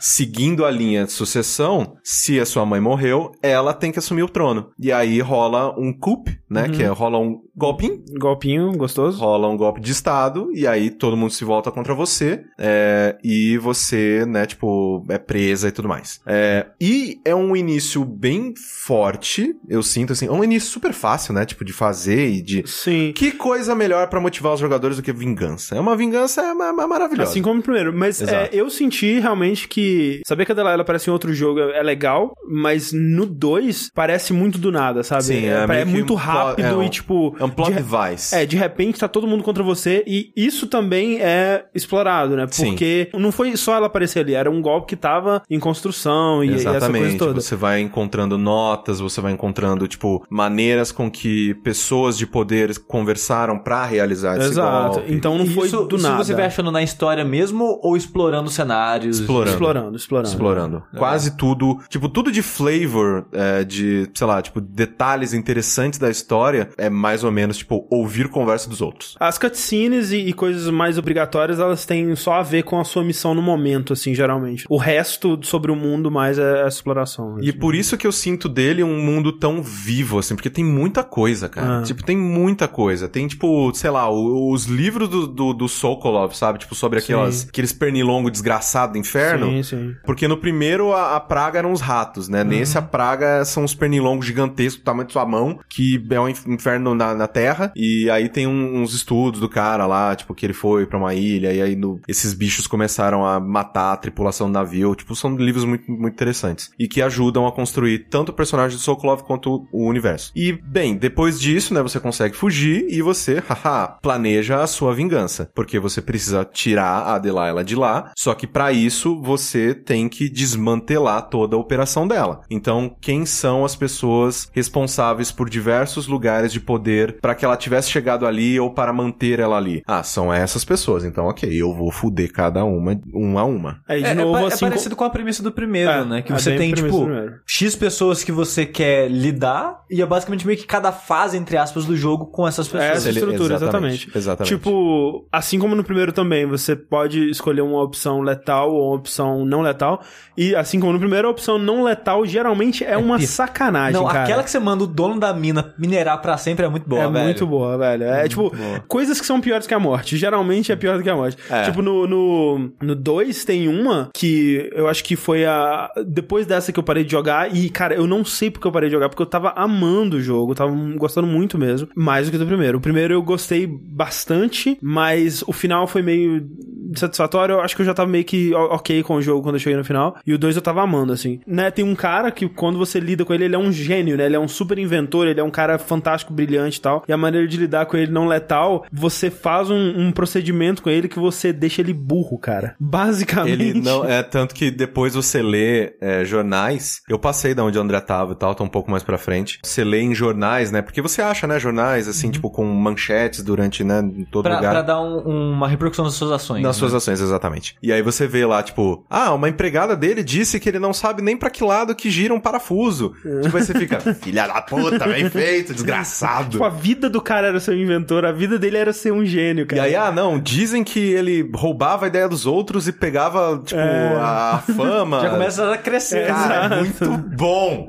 seguindo 0.00 0.64
a 0.64 0.70
linha 0.70 1.04
de 1.04 1.12
sucessão, 1.12 1.96
se 2.02 2.40
a 2.40 2.46
sua 2.46 2.64
mãe 2.64 2.80
morreu, 2.80 3.30
ela 3.42 3.74
tem 3.74 3.92
que 3.92 3.98
assumir 3.98 4.22
o 4.22 4.28
trono. 4.28 4.70
E 4.80 4.90
aí 4.90 5.20
rola 5.20 5.78
um 5.78 5.92
coup, 5.92 6.24
né? 6.50 6.64
Uhum. 6.64 6.72
Que 6.72 6.82
é, 6.82 6.88
rola 6.88 7.18
um 7.18 7.40
golpinho, 7.56 8.02
Golpinho 8.18 8.72
gostoso. 8.72 9.18
rola 9.18 9.48
um 9.48 9.56
golpe 9.56 9.80
de 9.80 9.90
estado, 9.92 10.50
e 10.54 10.66
aí 10.66 10.90
todo 10.90 11.16
mundo 11.16 11.30
se 11.32 11.44
volta 11.44 11.70
contra 11.70 11.94
você, 11.94 12.44
é, 12.58 13.16
e 13.24 13.56
você, 13.58 14.24
né, 14.26 14.46
tipo, 14.46 15.04
é 15.08 15.18
presa 15.18 15.68
e 15.68 15.72
tudo 15.72 15.88
mais. 15.88 16.20
É, 16.26 16.66
e 16.80 17.20
é 17.24 17.34
um 17.34 17.56
início 17.56 18.04
bem 18.04 18.52
forte, 18.84 19.54
eu 19.68 19.82
sinto, 19.82 20.12
assim, 20.12 20.26
é 20.26 20.30
um 20.30 20.44
início 20.44 20.70
super 20.70 20.92
fácil, 20.92 21.32
né, 21.34 21.44
tipo, 21.44 21.64
de 21.64 21.72
fazer 21.72 22.28
e 22.28 22.42
de... 22.42 22.62
Sim. 22.66 23.12
Que 23.14 23.32
coisa 23.32 23.74
melhor 23.74 24.08
pra 24.08 24.20
motivar 24.20 24.52
os 24.54 24.60
jogadores 24.60 24.96
do 24.96 25.02
que 25.02 25.12
vingança? 25.12 25.74
É 25.74 25.80
uma 25.80 25.96
vingança 25.96 26.42
é, 26.42 26.54
ma- 26.54 26.72
ma- 26.72 26.86
maravilhosa. 26.86 27.30
Assim 27.30 27.42
como 27.42 27.60
o 27.60 27.62
primeiro. 27.62 27.92
Mas 27.96 28.20
é, 28.20 28.50
eu 28.52 28.68
senti 28.70 29.18
realmente 29.18 29.66
que. 29.68 30.20
Saber 30.26 30.44
que 30.44 30.52
a 30.52 30.54
Delilah 30.54 30.80
aparece 30.82 31.08
em 31.08 31.12
outro 31.12 31.32
jogo 31.32 31.60
é 31.60 31.82
legal, 31.82 32.32
mas 32.48 32.92
no 32.92 33.24
2 33.26 33.90
parece 33.94 34.32
muito 34.32 34.58
do 34.58 34.70
nada, 34.70 35.02
sabe? 35.02 35.24
Sim, 35.24 35.46
é 35.46 35.66
é, 35.68 35.80
é 35.80 35.84
muito 35.84 36.14
rápido 36.14 36.64
é 36.66 36.74
um- 36.76 36.82
e 36.82 36.88
tipo. 36.90 37.34
É 37.46 37.52
um 37.52 37.54
plot 37.54 37.70
de, 37.72 37.76
device. 37.76 38.34
É, 38.34 38.46
de 38.46 38.56
repente 38.56 38.98
tá 38.98 39.08
todo 39.08 39.26
mundo 39.26 39.42
contra 39.42 39.62
você 39.62 40.02
e 40.06 40.32
isso 40.36 40.66
também 40.66 41.20
é 41.20 41.64
explorado, 41.74 42.36
né? 42.36 42.46
Sim. 42.50 42.66
Porque 42.70 43.08
não 43.14 43.32
foi 43.32 43.56
só 43.56 43.74
ela 43.74 43.86
aparecer 43.86 44.20
ali, 44.20 44.34
era 44.34 44.50
um 44.50 44.60
golpe 44.60 44.88
que 44.88 44.96
tava 44.96 45.42
em 45.50 45.58
construção 45.58 46.42
e, 46.42 46.48
e 46.48 46.54
essa 46.54 46.64
coisa 46.64 46.76
Exatamente. 46.76 47.18
toda. 47.18 47.40
Você 47.40 47.56
vai 47.56 47.80
encontrando 47.80 48.38
notas, 48.38 49.00
você 49.00 49.20
vai 49.20 49.32
encontrando, 49.32 49.86
tipo, 49.86 50.24
maneiras 50.28 50.92
com 50.92 51.10
que 51.10 51.54
pessoas 51.62 52.16
de 52.16 52.26
poder 52.26 52.78
conversaram 52.80 53.58
pra 53.58 53.84
realizar 53.84 54.36
esse 54.38 54.48
Exato. 54.48 54.94
golpe. 54.94 55.12
Então 55.12 55.38
não 55.38 55.46
foi 55.46 55.66
Isso, 55.66 55.84
do 55.84 55.96
isso 55.96 56.06
nada. 56.08 56.24
você 56.24 56.34
vai 56.34 56.46
achando 56.46 56.70
na 56.70 56.82
história 56.82 57.24
mesmo 57.24 57.78
ou 57.82 57.96
explorando 57.96 58.50
cenários? 58.50 59.20
Explorando. 59.20 59.50
Explorando, 59.50 59.96
explorando. 59.96 60.28
Explorando. 60.28 60.82
Quase 60.96 61.36
tudo, 61.36 61.78
tipo, 61.88 62.08
tudo 62.08 62.30
de 62.32 62.42
flavor, 62.42 63.26
é, 63.32 63.64
de, 63.64 64.08
sei 64.14 64.26
lá, 64.26 64.40
tipo, 64.42 64.60
detalhes 64.60 65.32
interessantes 65.34 65.98
da 65.98 66.10
história, 66.10 66.68
é 66.76 66.88
mais 66.88 67.22
ou 67.22 67.30
menos, 67.30 67.35
tipo, 67.58 67.86
ouvir 67.90 68.28
conversa 68.28 68.68
dos 68.68 68.80
outros. 68.80 69.16
As 69.18 69.38
cutscenes 69.38 70.10
e, 70.12 70.16
e 70.18 70.32
coisas 70.32 70.68
mais 70.70 70.98
obrigatórias, 70.98 71.58
elas 71.58 71.84
têm 71.84 72.14
só 72.16 72.34
a 72.34 72.42
ver 72.42 72.62
com 72.62 72.78
a 72.80 72.84
sua 72.84 73.02
missão 73.04 73.34
no 73.34 73.42
momento, 73.42 73.92
assim, 73.92 74.14
geralmente. 74.14 74.64
O 74.68 74.76
resto 74.76 75.38
sobre 75.42 75.70
o 75.70 75.76
mundo 75.76 76.10
mais 76.10 76.38
é 76.38 76.64
a 76.64 76.68
exploração. 76.68 77.38
E 77.40 77.48
assim. 77.50 77.58
por 77.58 77.74
isso 77.74 77.96
que 77.96 78.06
eu 78.06 78.12
sinto 78.12 78.48
dele 78.48 78.82
um 78.82 79.00
mundo 79.00 79.32
tão 79.32 79.62
vivo, 79.62 80.18
assim, 80.18 80.34
porque 80.34 80.50
tem 80.50 80.64
muita 80.64 81.02
coisa, 81.02 81.48
cara. 81.48 81.80
Ah. 81.80 81.82
Tipo, 81.82 82.04
tem 82.04 82.16
muita 82.16 82.68
coisa. 82.68 83.08
Tem, 83.08 83.26
tipo, 83.26 83.72
sei 83.74 83.90
lá, 83.90 84.08
os 84.10 84.64
livros 84.66 85.08
do, 85.08 85.26
do, 85.26 85.52
do 85.52 85.68
Sokolov, 85.68 86.32
sabe? 86.34 86.58
Tipo, 86.58 86.74
sobre 86.74 86.98
aquelas, 86.98 87.36
Sim. 87.36 87.48
aqueles 87.48 87.72
pernilongos 87.72 88.32
desgraçados 88.32 88.92
do 88.94 88.98
inferno. 88.98 89.46
Sim, 89.46 89.62
sim. 89.62 89.94
Porque 90.04 90.26
no 90.28 90.36
primeiro 90.36 90.92
a, 90.92 91.16
a 91.16 91.20
praga 91.20 91.58
eram 91.58 91.72
os 91.72 91.80
ratos, 91.80 92.28
né? 92.28 92.44
Nesse 92.44 92.78
a 92.78 92.82
praga 92.82 93.44
são 93.44 93.64
os 93.64 93.74
pernilongos 93.74 94.26
gigantescos 94.26 94.80
do 94.80 94.84
tamanho 94.84 95.06
de 95.06 95.12
sua 95.12 95.26
mão, 95.26 95.58
que 95.68 96.04
é 96.10 96.20
um 96.20 96.28
inf- 96.28 96.46
inferno 96.46 96.94
na, 96.94 97.14
na 97.14 97.25
terra. 97.28 97.72
E 97.76 98.08
aí 98.10 98.28
tem 98.28 98.46
um- 98.46 98.82
uns 98.82 98.94
estudos 98.94 99.40
do 99.40 99.48
cara 99.48 99.86
lá, 99.86 100.14
tipo, 100.14 100.34
que 100.34 100.44
ele 100.46 100.52
foi 100.52 100.86
pra 100.86 100.98
uma 100.98 101.14
ilha, 101.14 101.52
e 101.52 101.60
aí 101.62 101.76
no- 101.76 102.00
esses 102.08 102.32
bichos 102.34 102.66
começaram 102.66 103.24
a 103.26 103.38
matar 103.40 103.92
a 103.92 103.96
tripulação 103.96 104.46
do 104.48 104.52
navio. 104.52 104.94
Tipo, 104.94 105.14
são 105.14 105.36
livros 105.36 105.64
muito, 105.64 105.90
muito 105.90 106.14
interessantes. 106.14 106.70
E 106.78 106.88
que 106.88 107.02
ajudam 107.02 107.46
a 107.46 107.52
construir 107.52 108.06
tanto 108.10 108.30
o 108.30 108.34
personagem 108.34 108.76
de 108.76 108.82
Sokolov 108.82 109.22
quanto 109.22 109.66
o 109.72 109.88
universo. 109.88 110.32
E, 110.34 110.52
bem, 110.52 110.96
depois 110.96 111.40
disso, 111.40 111.72
né, 111.74 111.82
você 111.82 111.98
consegue 112.00 112.36
fugir 112.36 112.86
e 112.88 113.02
você, 113.02 113.42
haha, 113.48 113.88
planeja 114.02 114.62
a 114.62 114.66
sua 114.66 114.94
vingança. 114.94 115.50
Porque 115.54 115.78
você 115.78 116.00
precisa 116.02 116.44
tirar 116.44 117.02
a 117.14 117.18
Delilah 117.18 117.62
de 117.62 117.74
lá, 117.74 118.12
só 118.16 118.34
que 118.34 118.46
pra 118.46 118.72
isso 118.72 119.20
você 119.22 119.74
tem 119.74 120.08
que 120.08 120.28
desmantelar 120.28 121.28
toda 121.28 121.56
a 121.56 121.58
operação 121.58 122.06
dela. 122.06 122.42
Então, 122.50 122.94
quem 123.00 123.24
são 123.26 123.64
as 123.64 123.74
pessoas 123.76 124.48
responsáveis 124.52 125.30
por 125.30 125.48
diversos 125.48 126.06
lugares 126.06 126.52
de 126.52 126.60
poder 126.60 127.15
para 127.20 127.34
que 127.34 127.44
ela 127.44 127.56
tivesse 127.56 127.90
chegado 127.90 128.26
ali 128.26 128.58
ou 128.60 128.70
para 128.72 128.92
manter 128.92 129.40
ela 129.40 129.56
ali? 129.56 129.82
Ah, 129.86 130.02
são 130.02 130.32
essas 130.32 130.64
pessoas. 130.64 131.04
Então, 131.04 131.26
ok, 131.26 131.48
eu 131.50 131.72
vou 131.74 131.90
fuder 131.90 132.32
cada 132.32 132.64
uma, 132.64 132.98
uma 133.12 133.40
a 133.40 133.44
uma. 133.44 133.80
Aí, 133.88 134.02
de 134.02 134.08
É, 134.08 134.10
é 134.12 134.14
novo, 134.14 134.38
é 134.38 134.46
assim... 134.46 134.66
parecido 134.66 134.96
com 134.96 135.04
a 135.04 135.10
premissa 135.10 135.42
do 135.42 135.52
primeiro, 135.52 135.90
É, 135.90 136.04
né? 136.04 136.22
Que 136.22 136.32
é 136.32 136.38
você 136.38 136.56
tem, 136.56 136.72
tipo. 136.72 137.08
X 137.46 137.74
pessoas 137.76 138.22
que 138.24 138.32
você 138.32 138.64
quer 138.66 139.10
lidar, 139.10 139.80
e 139.90 140.00
é 140.02 140.06
basicamente 140.06 140.46
meio 140.46 140.58
que 140.58 140.66
cada 140.66 140.92
fase, 140.92 141.36
entre 141.36 141.56
aspas, 141.56 141.84
do 141.84 141.96
jogo 141.96 142.26
com 142.26 142.46
essas 142.46 142.66
É 142.68 142.70
pessoas. 142.72 142.96
essa 142.98 143.10
estrutura, 143.10 143.54
exatamente, 143.54 144.08
exatamente. 144.08 144.18
exatamente. 144.18 144.48
Tipo, 144.56 145.26
assim 145.32 145.58
como 145.58 145.74
no 145.74 145.84
primeiro 145.84 146.12
também, 146.12 146.46
você 146.46 146.74
pode 146.76 147.30
escolher 147.30 147.60
uma 147.62 147.82
opção 147.82 148.20
letal 148.20 148.70
ou 148.72 148.88
uma 148.88 148.96
opção 148.96 149.44
não 149.44 149.60
letal. 149.62 150.00
E 150.36 150.54
assim 150.54 150.78
como 150.80 150.92
no 150.92 150.98
primeiro, 150.98 151.28
a 151.28 151.30
opção 151.30 151.58
não 151.58 151.82
letal 151.82 152.24
geralmente 152.26 152.84
é, 152.84 152.96
uma 152.96 153.16
pi- 153.18 153.26
sacanagem, 153.26 153.94
Não, 154.00 154.06
cara. 154.06 154.22
aquela 154.24 154.42
que 154.42 154.50
você 154.50 154.58
manda 154.58 154.84
o 154.84 154.86
dono 154.86 155.18
da 155.18 155.32
mina 155.32 155.74
minerar 155.78 156.20
pra 156.20 156.36
sempre 156.36 156.64
é 156.64 156.68
muito 156.68 156.88
boa, 156.88 157.02
é 157.02 157.05
velho. 157.10 157.24
muito 157.24 157.46
boa, 157.46 157.76
velho. 157.76 158.04
É 158.04 158.28
tipo, 158.28 158.52
coisas 158.88 159.20
que 159.20 159.26
são 159.26 159.40
piores 159.40 159.66
que 159.66 159.74
a 159.74 159.78
morte. 159.78 160.16
Geralmente 160.16 160.72
é 160.72 160.76
pior 160.76 160.96
do 160.96 161.02
que 161.02 161.10
a 161.10 161.16
morte. 161.16 161.36
É. 161.50 161.62
Tipo, 161.62 161.82
no 161.82 162.06
2 162.06 162.10
no, 162.10 162.72
no 162.80 162.94
dois 162.94 163.44
tem 163.44 163.68
uma 163.68 164.10
que 164.14 164.70
eu 164.72 164.88
acho 164.88 165.04
que 165.04 165.16
foi 165.16 165.44
a. 165.44 165.90
Depois 166.06 166.46
dessa 166.46 166.72
que 166.72 166.78
eu 166.78 166.82
parei 166.82 167.04
de 167.04 167.12
jogar. 167.12 167.54
E, 167.54 167.68
cara, 167.70 167.94
eu 167.94 168.06
não 168.06 168.24
sei 168.24 168.50
porque 168.50 168.66
eu 168.66 168.72
parei 168.72 168.88
de 168.88 168.94
jogar, 168.94 169.08
porque 169.08 169.22
eu 169.22 169.26
tava 169.26 169.52
amando 169.56 170.16
o 170.16 170.20
jogo. 170.20 170.52
Eu 170.52 170.56
tava 170.56 170.72
gostando 170.96 171.26
muito 171.26 171.58
mesmo. 171.58 171.88
Mais 171.94 172.26
do 172.26 172.32
que 172.32 172.38
do 172.38 172.46
primeiro. 172.46 172.78
O 172.78 172.80
primeiro 172.80 173.14
eu 173.14 173.22
gostei 173.22 173.66
bastante, 173.66 174.78
mas 174.80 175.42
o 175.46 175.52
final 175.52 175.86
foi 175.86 176.02
meio 176.02 176.46
satisfatório. 176.94 177.54
Eu 177.54 177.60
acho 177.60 177.74
que 177.74 177.82
eu 177.82 177.86
já 177.86 177.94
tava 177.94 178.10
meio 178.10 178.24
que 178.24 178.54
ok 178.54 179.02
com 179.02 179.16
o 179.16 179.22
jogo 179.22 179.42
quando 179.42 179.56
eu 179.56 179.60
cheguei 179.60 179.76
no 179.76 179.84
final. 179.84 180.16
E 180.26 180.32
o 180.32 180.38
2 180.38 180.56
eu 180.56 180.62
tava 180.62 180.82
amando, 180.82 181.12
assim. 181.12 181.40
Né, 181.46 181.70
tem 181.70 181.84
um 181.84 181.94
cara 181.94 182.30
que 182.30 182.48
quando 182.48 182.78
você 182.78 183.00
lida 183.00 183.24
com 183.24 183.34
ele, 183.34 183.44
ele 183.44 183.54
é 183.54 183.58
um 183.58 183.72
gênio, 183.72 184.16
né? 184.16 184.26
Ele 184.26 184.36
é 184.36 184.40
um 184.40 184.48
super 184.48 184.78
inventor, 184.78 185.26
ele 185.26 185.40
é 185.40 185.44
um 185.44 185.50
cara 185.50 185.78
fantástico, 185.78 186.32
brilhante 186.32 186.80
tal. 186.86 187.04
E 187.08 187.12
a 187.12 187.16
maneira 187.16 187.46
de 187.48 187.56
lidar 187.56 187.86
com 187.86 187.96
ele 187.96 188.12
não 188.12 188.26
letal, 188.28 188.84
você 188.92 189.30
faz 189.30 189.68
um, 189.70 189.74
um 190.06 190.12
procedimento 190.12 190.82
com 190.82 190.88
ele 190.90 191.08
que 191.08 191.18
você 191.18 191.52
deixa 191.52 191.80
ele 191.82 191.92
burro, 191.92 192.38
cara. 192.38 192.76
Basicamente. 192.78 193.52
Ele 193.52 193.80
não. 193.80 194.04
É 194.04 194.22
tanto 194.22 194.54
que 194.54 194.70
depois 194.70 195.14
você 195.14 195.42
lê 195.42 195.94
é, 196.00 196.24
jornais. 196.24 197.02
Eu 197.08 197.18
passei 197.18 197.54
da 197.54 197.64
onde 197.64 197.76
o 197.78 197.80
André 197.80 198.00
tava 198.00 198.32
e 198.32 198.36
tal, 198.36 198.54
tô 198.54 198.62
um 198.64 198.68
pouco 198.68 198.90
mais 198.90 199.02
pra 199.02 199.18
frente. 199.18 199.58
Você 199.64 199.82
lê 199.84 200.00
em 200.00 200.14
jornais, 200.14 200.70
né? 200.70 200.80
Porque 200.82 201.02
você 201.02 201.20
acha, 201.22 201.46
né? 201.46 201.58
Jornais, 201.58 202.06
assim, 202.08 202.30
tipo, 202.30 202.50
com 202.50 202.64
manchetes 202.64 203.42
durante, 203.42 203.82
né? 203.82 204.00
Em 204.00 204.24
todo 204.24 204.44
Pra, 204.44 204.56
lugar. 204.56 204.70
pra 204.72 204.82
dar 204.82 205.00
um- 205.00 205.52
uma 205.52 205.66
repercussão 205.68 206.04
das 206.04 206.14
suas 206.14 206.30
ações. 206.32 206.62
Nas 206.62 206.76
né? 206.76 206.80
suas 206.80 206.94
ações, 206.94 207.20
exatamente. 207.20 207.76
E 207.82 207.92
aí 207.92 208.02
você 208.02 208.26
vê 208.26 208.44
lá, 208.46 208.62
tipo, 208.62 209.04
ah, 209.10 209.32
uma 209.34 209.48
empregada 209.48 209.96
dele 209.96 210.22
disse 210.22 210.60
que 210.60 210.68
ele 210.68 210.78
não 210.78 210.92
sabe 210.92 211.22
nem 211.22 211.36
pra 211.36 211.50
que 211.50 211.64
lado 211.64 211.94
que 211.94 212.10
gira 212.10 212.32
um 212.34 212.40
parafuso. 212.40 213.14
tipo, 213.42 213.56
aí 213.56 213.64
você 213.64 213.74
fica, 213.74 213.98
filha 214.14 214.46
da 214.46 214.60
puta, 214.62 215.06
bem 215.06 215.28
feito, 215.30 215.72
desgraçado. 215.74 216.50
Tipo, 216.50 216.64
a 216.64 216.68
vida 216.76 217.08
do 217.10 217.20
cara 217.20 217.48
era 217.48 217.60
ser 217.60 217.72
um 217.72 217.78
inventor, 217.78 218.24
a 218.24 218.32
vida 218.32 218.58
dele 218.58 218.76
era 218.76 218.92
ser 218.92 219.12
um 219.12 219.24
gênio, 219.24 219.62
E 219.64 219.66
cara. 219.66 219.82
aí, 219.82 219.94
ah, 219.96 220.10
não, 220.12 220.38
dizem 220.38 220.82
que 220.84 220.98
ele 221.00 221.48
roubava 221.54 222.04
a 222.06 222.08
ideia 222.08 222.28
dos 222.28 222.46
outros 222.46 222.86
e 222.88 222.92
pegava, 222.92 223.60
tipo, 223.64 223.80
É. 223.80 224.16
a 224.20 224.62
fama. 224.76 225.20
Já 225.22 225.30
começa 225.30 225.72
a 225.72 225.78
crescer. 225.78 226.26
Cara, 226.28 226.74
é 226.76 226.80
muito 226.80 227.08
bom. 227.36 227.86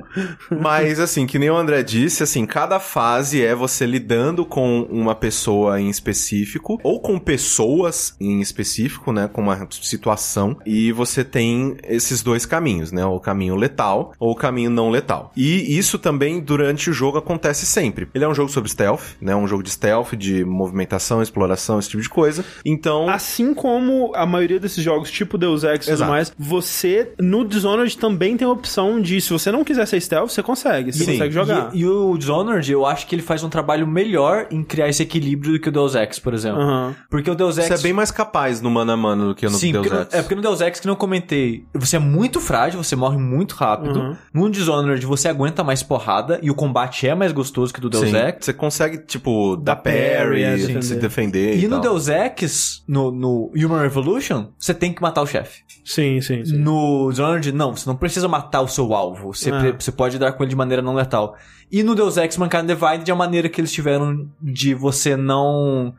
Mas, 0.62 1.00
assim, 1.00 1.26
que 1.26 1.38
nem 1.40 1.50
o 1.50 1.56
André 1.56 1.84
disse, 1.84 2.24
assim, 2.24 2.46
cada 2.46 2.80
fase 2.80 3.44
é 3.44 3.54
você 3.56 3.86
lidando 3.86 4.46
com 4.46 4.82
uma 4.90 5.16
pessoa 5.16 5.80
em 5.80 5.90
específico, 5.90 6.80
ou 6.84 7.00
com 7.00 7.18
pessoas 7.20 8.16
em 8.20 8.40
específico, 8.42 9.12
né, 9.12 9.28
com 9.32 9.42
uma 9.42 9.68
situação, 9.82 10.58
e 10.66 10.92
você 10.92 11.24
tem 11.24 11.78
esses 11.84 12.22
dois 12.24 12.46
caminhos, 12.46 12.92
né, 12.92 13.06
o 13.06 13.20
caminho 13.20 13.56
letal 13.56 14.14
ou 14.20 14.32
o 14.32 14.36
caminho 14.36 14.70
não 14.70 14.90
letal. 14.90 15.32
E 15.36 15.78
isso 15.78 15.98
também, 16.00 16.40
durante 16.40 16.90
o 16.90 16.94
jogo, 16.94 17.18
acontece 17.18 17.66
sempre. 17.66 18.08
Ele 18.14 18.24
é 18.24 18.28
um 18.28 18.34
jogo 18.34 18.50
sobre 18.50 18.68
stealth, 18.78 19.02
né, 19.20 19.36
um 19.36 19.48
jogo 19.48 19.64
de 19.64 19.72
stealth, 19.72 20.14
de 20.14 20.46
movimentação, 20.46 21.22
exploração, 21.22 21.80
esse 21.80 21.90
tipo 21.90 22.04
de 22.04 22.10
coisa. 22.10 22.46
Então, 22.64 23.10
Assim 23.10 23.54
como 23.54 24.12
a 24.16 24.26
maioria 24.26 24.60
desses 24.60 24.84
jogos, 24.84 25.10
tipo 25.10 25.38
Deus 25.38 25.64
Ex 25.64 25.88
e 25.88 25.92
tudo 25.92 26.06
mais, 26.06 26.32
você 26.38 27.14
no 27.20 27.44
Dishonored 27.44 27.98
também 27.98 28.38
tem 28.38 28.48
a 28.48 28.52
opção 28.52 29.02
de, 29.02 29.20
se 29.20 29.32
você 29.32 29.52
não 29.52 29.64
quiser 29.64 29.88
ser 29.88 30.00
stealth, 30.00 30.30
você 30.30 30.44
consegue. 30.44 30.94
Você 30.94 31.06
Sim. 31.06 31.12
consegue 31.14 31.34
jogar. 31.34 31.72
E, 31.74 31.80
e 31.80 31.88
o 31.88 32.16
Dishonored, 32.18 32.72
eu 32.72 32.86
acho 32.86 33.08
que 33.08 33.16
ele 33.16 33.22
faz 33.22 33.44
um 33.44 33.50
trabalho 33.50 33.88
melhor 33.88 34.48
em 34.52 34.64
criar 34.64 34.88
esse 34.88 35.02
equilíbrio 35.02 35.54
do 35.54 35.60
que 35.60 35.70
o 35.70 35.72
Deus 35.72 35.96
Ex, 35.96 36.20
por 36.20 36.34
exemplo. 36.34 36.62
Aham. 36.62 36.96
Porque 37.10 37.30
o 37.32 37.36
Deus 37.36 37.58
Ex... 37.58 37.68
você 37.68 37.74
é 37.74 37.78
bem 37.80 37.94
mais 37.94 38.12
capaz 38.12 38.62
no 38.62 38.70
mano 38.70 38.92
a 38.92 38.98
mano 38.98 39.30
do 39.30 39.36
que 39.36 39.46
no 39.46 39.52
Sim, 39.52 39.72
Deus 39.72 39.88
Ex. 39.88 40.14
é 40.14 40.22
porque 40.22 40.36
no 40.36 40.42
Deus 40.42 40.62
Ex 40.62 40.80
que 40.80 40.88
não 40.88 40.96
comentei, 40.96 41.66
você 41.74 41.96
é 41.96 42.00
muito 42.00 42.40
frágil, 42.40 42.84
você 42.84 42.96
morre 42.96 43.18
muito 43.18 43.56
rápido. 43.56 44.00
Uhum. 44.00 44.16
No 44.34 44.50
Dishonored 44.50 45.06
você 45.06 45.28
aguenta 45.28 45.64
mais 45.64 45.82
porrada 45.82 46.40
e 46.44 46.52
o 46.52 46.56
combate 46.56 47.08
é 47.08 47.16
mais 47.16 47.32
gostoso 47.32 47.74
que 47.74 47.80
o 47.80 47.82
do 47.82 47.90
Deus 47.90 48.10
Sim. 48.10 48.16
Ex. 48.16 48.38
Você 48.42 48.54
consegue, 48.68 48.98
tipo, 49.00 49.56
dar 49.56 49.76
Dar 49.76 49.82
parry, 49.84 49.94
parry, 49.94 50.44
é, 50.44 50.58
se 50.58 50.68
defender. 50.68 51.00
defender. 51.00 51.56
E 51.58 51.64
E, 51.64 51.68
no 51.68 51.76
tal. 51.76 51.82
Deus 51.82 52.08
Ex, 52.08 52.84
no, 52.88 53.12
no 53.12 53.52
Human 53.56 53.82
Revolution, 53.82 54.48
você 54.60 54.74
tem 54.74 54.94
que 54.94 55.02
matar 55.02 55.22
o 55.22 55.28
chefe. 55.28 55.62
Sim, 55.86 56.20
sim, 56.22 56.44
sim. 56.46 56.58
No 56.58 57.10
Dishonored, 57.10 57.52
não, 57.54 57.76
você 57.76 57.88
não 57.90 57.96
precisa 57.96 58.28
matar 58.28 58.62
o 58.62 58.68
seu 58.68 58.94
alvo. 58.94 59.34
Você, 59.34 59.50
Ah. 59.52 59.74
você 59.80 59.92
pode 59.92 60.20
dar 60.20 60.34
com 60.34 60.44
ele 60.44 60.50
de 60.50 60.56
maneira 60.56 60.82
não 60.82 60.94
letal. 60.94 61.36
E 61.72 61.82
no 61.84 61.96
Deus 61.96 62.18
Ex 62.18 62.38
Mankind 62.38 62.66
Divided, 62.66 63.10
a 63.12 63.16
maneira 63.16 63.48
que 63.50 63.60
eles 63.62 63.72
tiveram 63.72 64.28
de 64.42 64.74
você 64.74 65.16
não... 65.16 65.94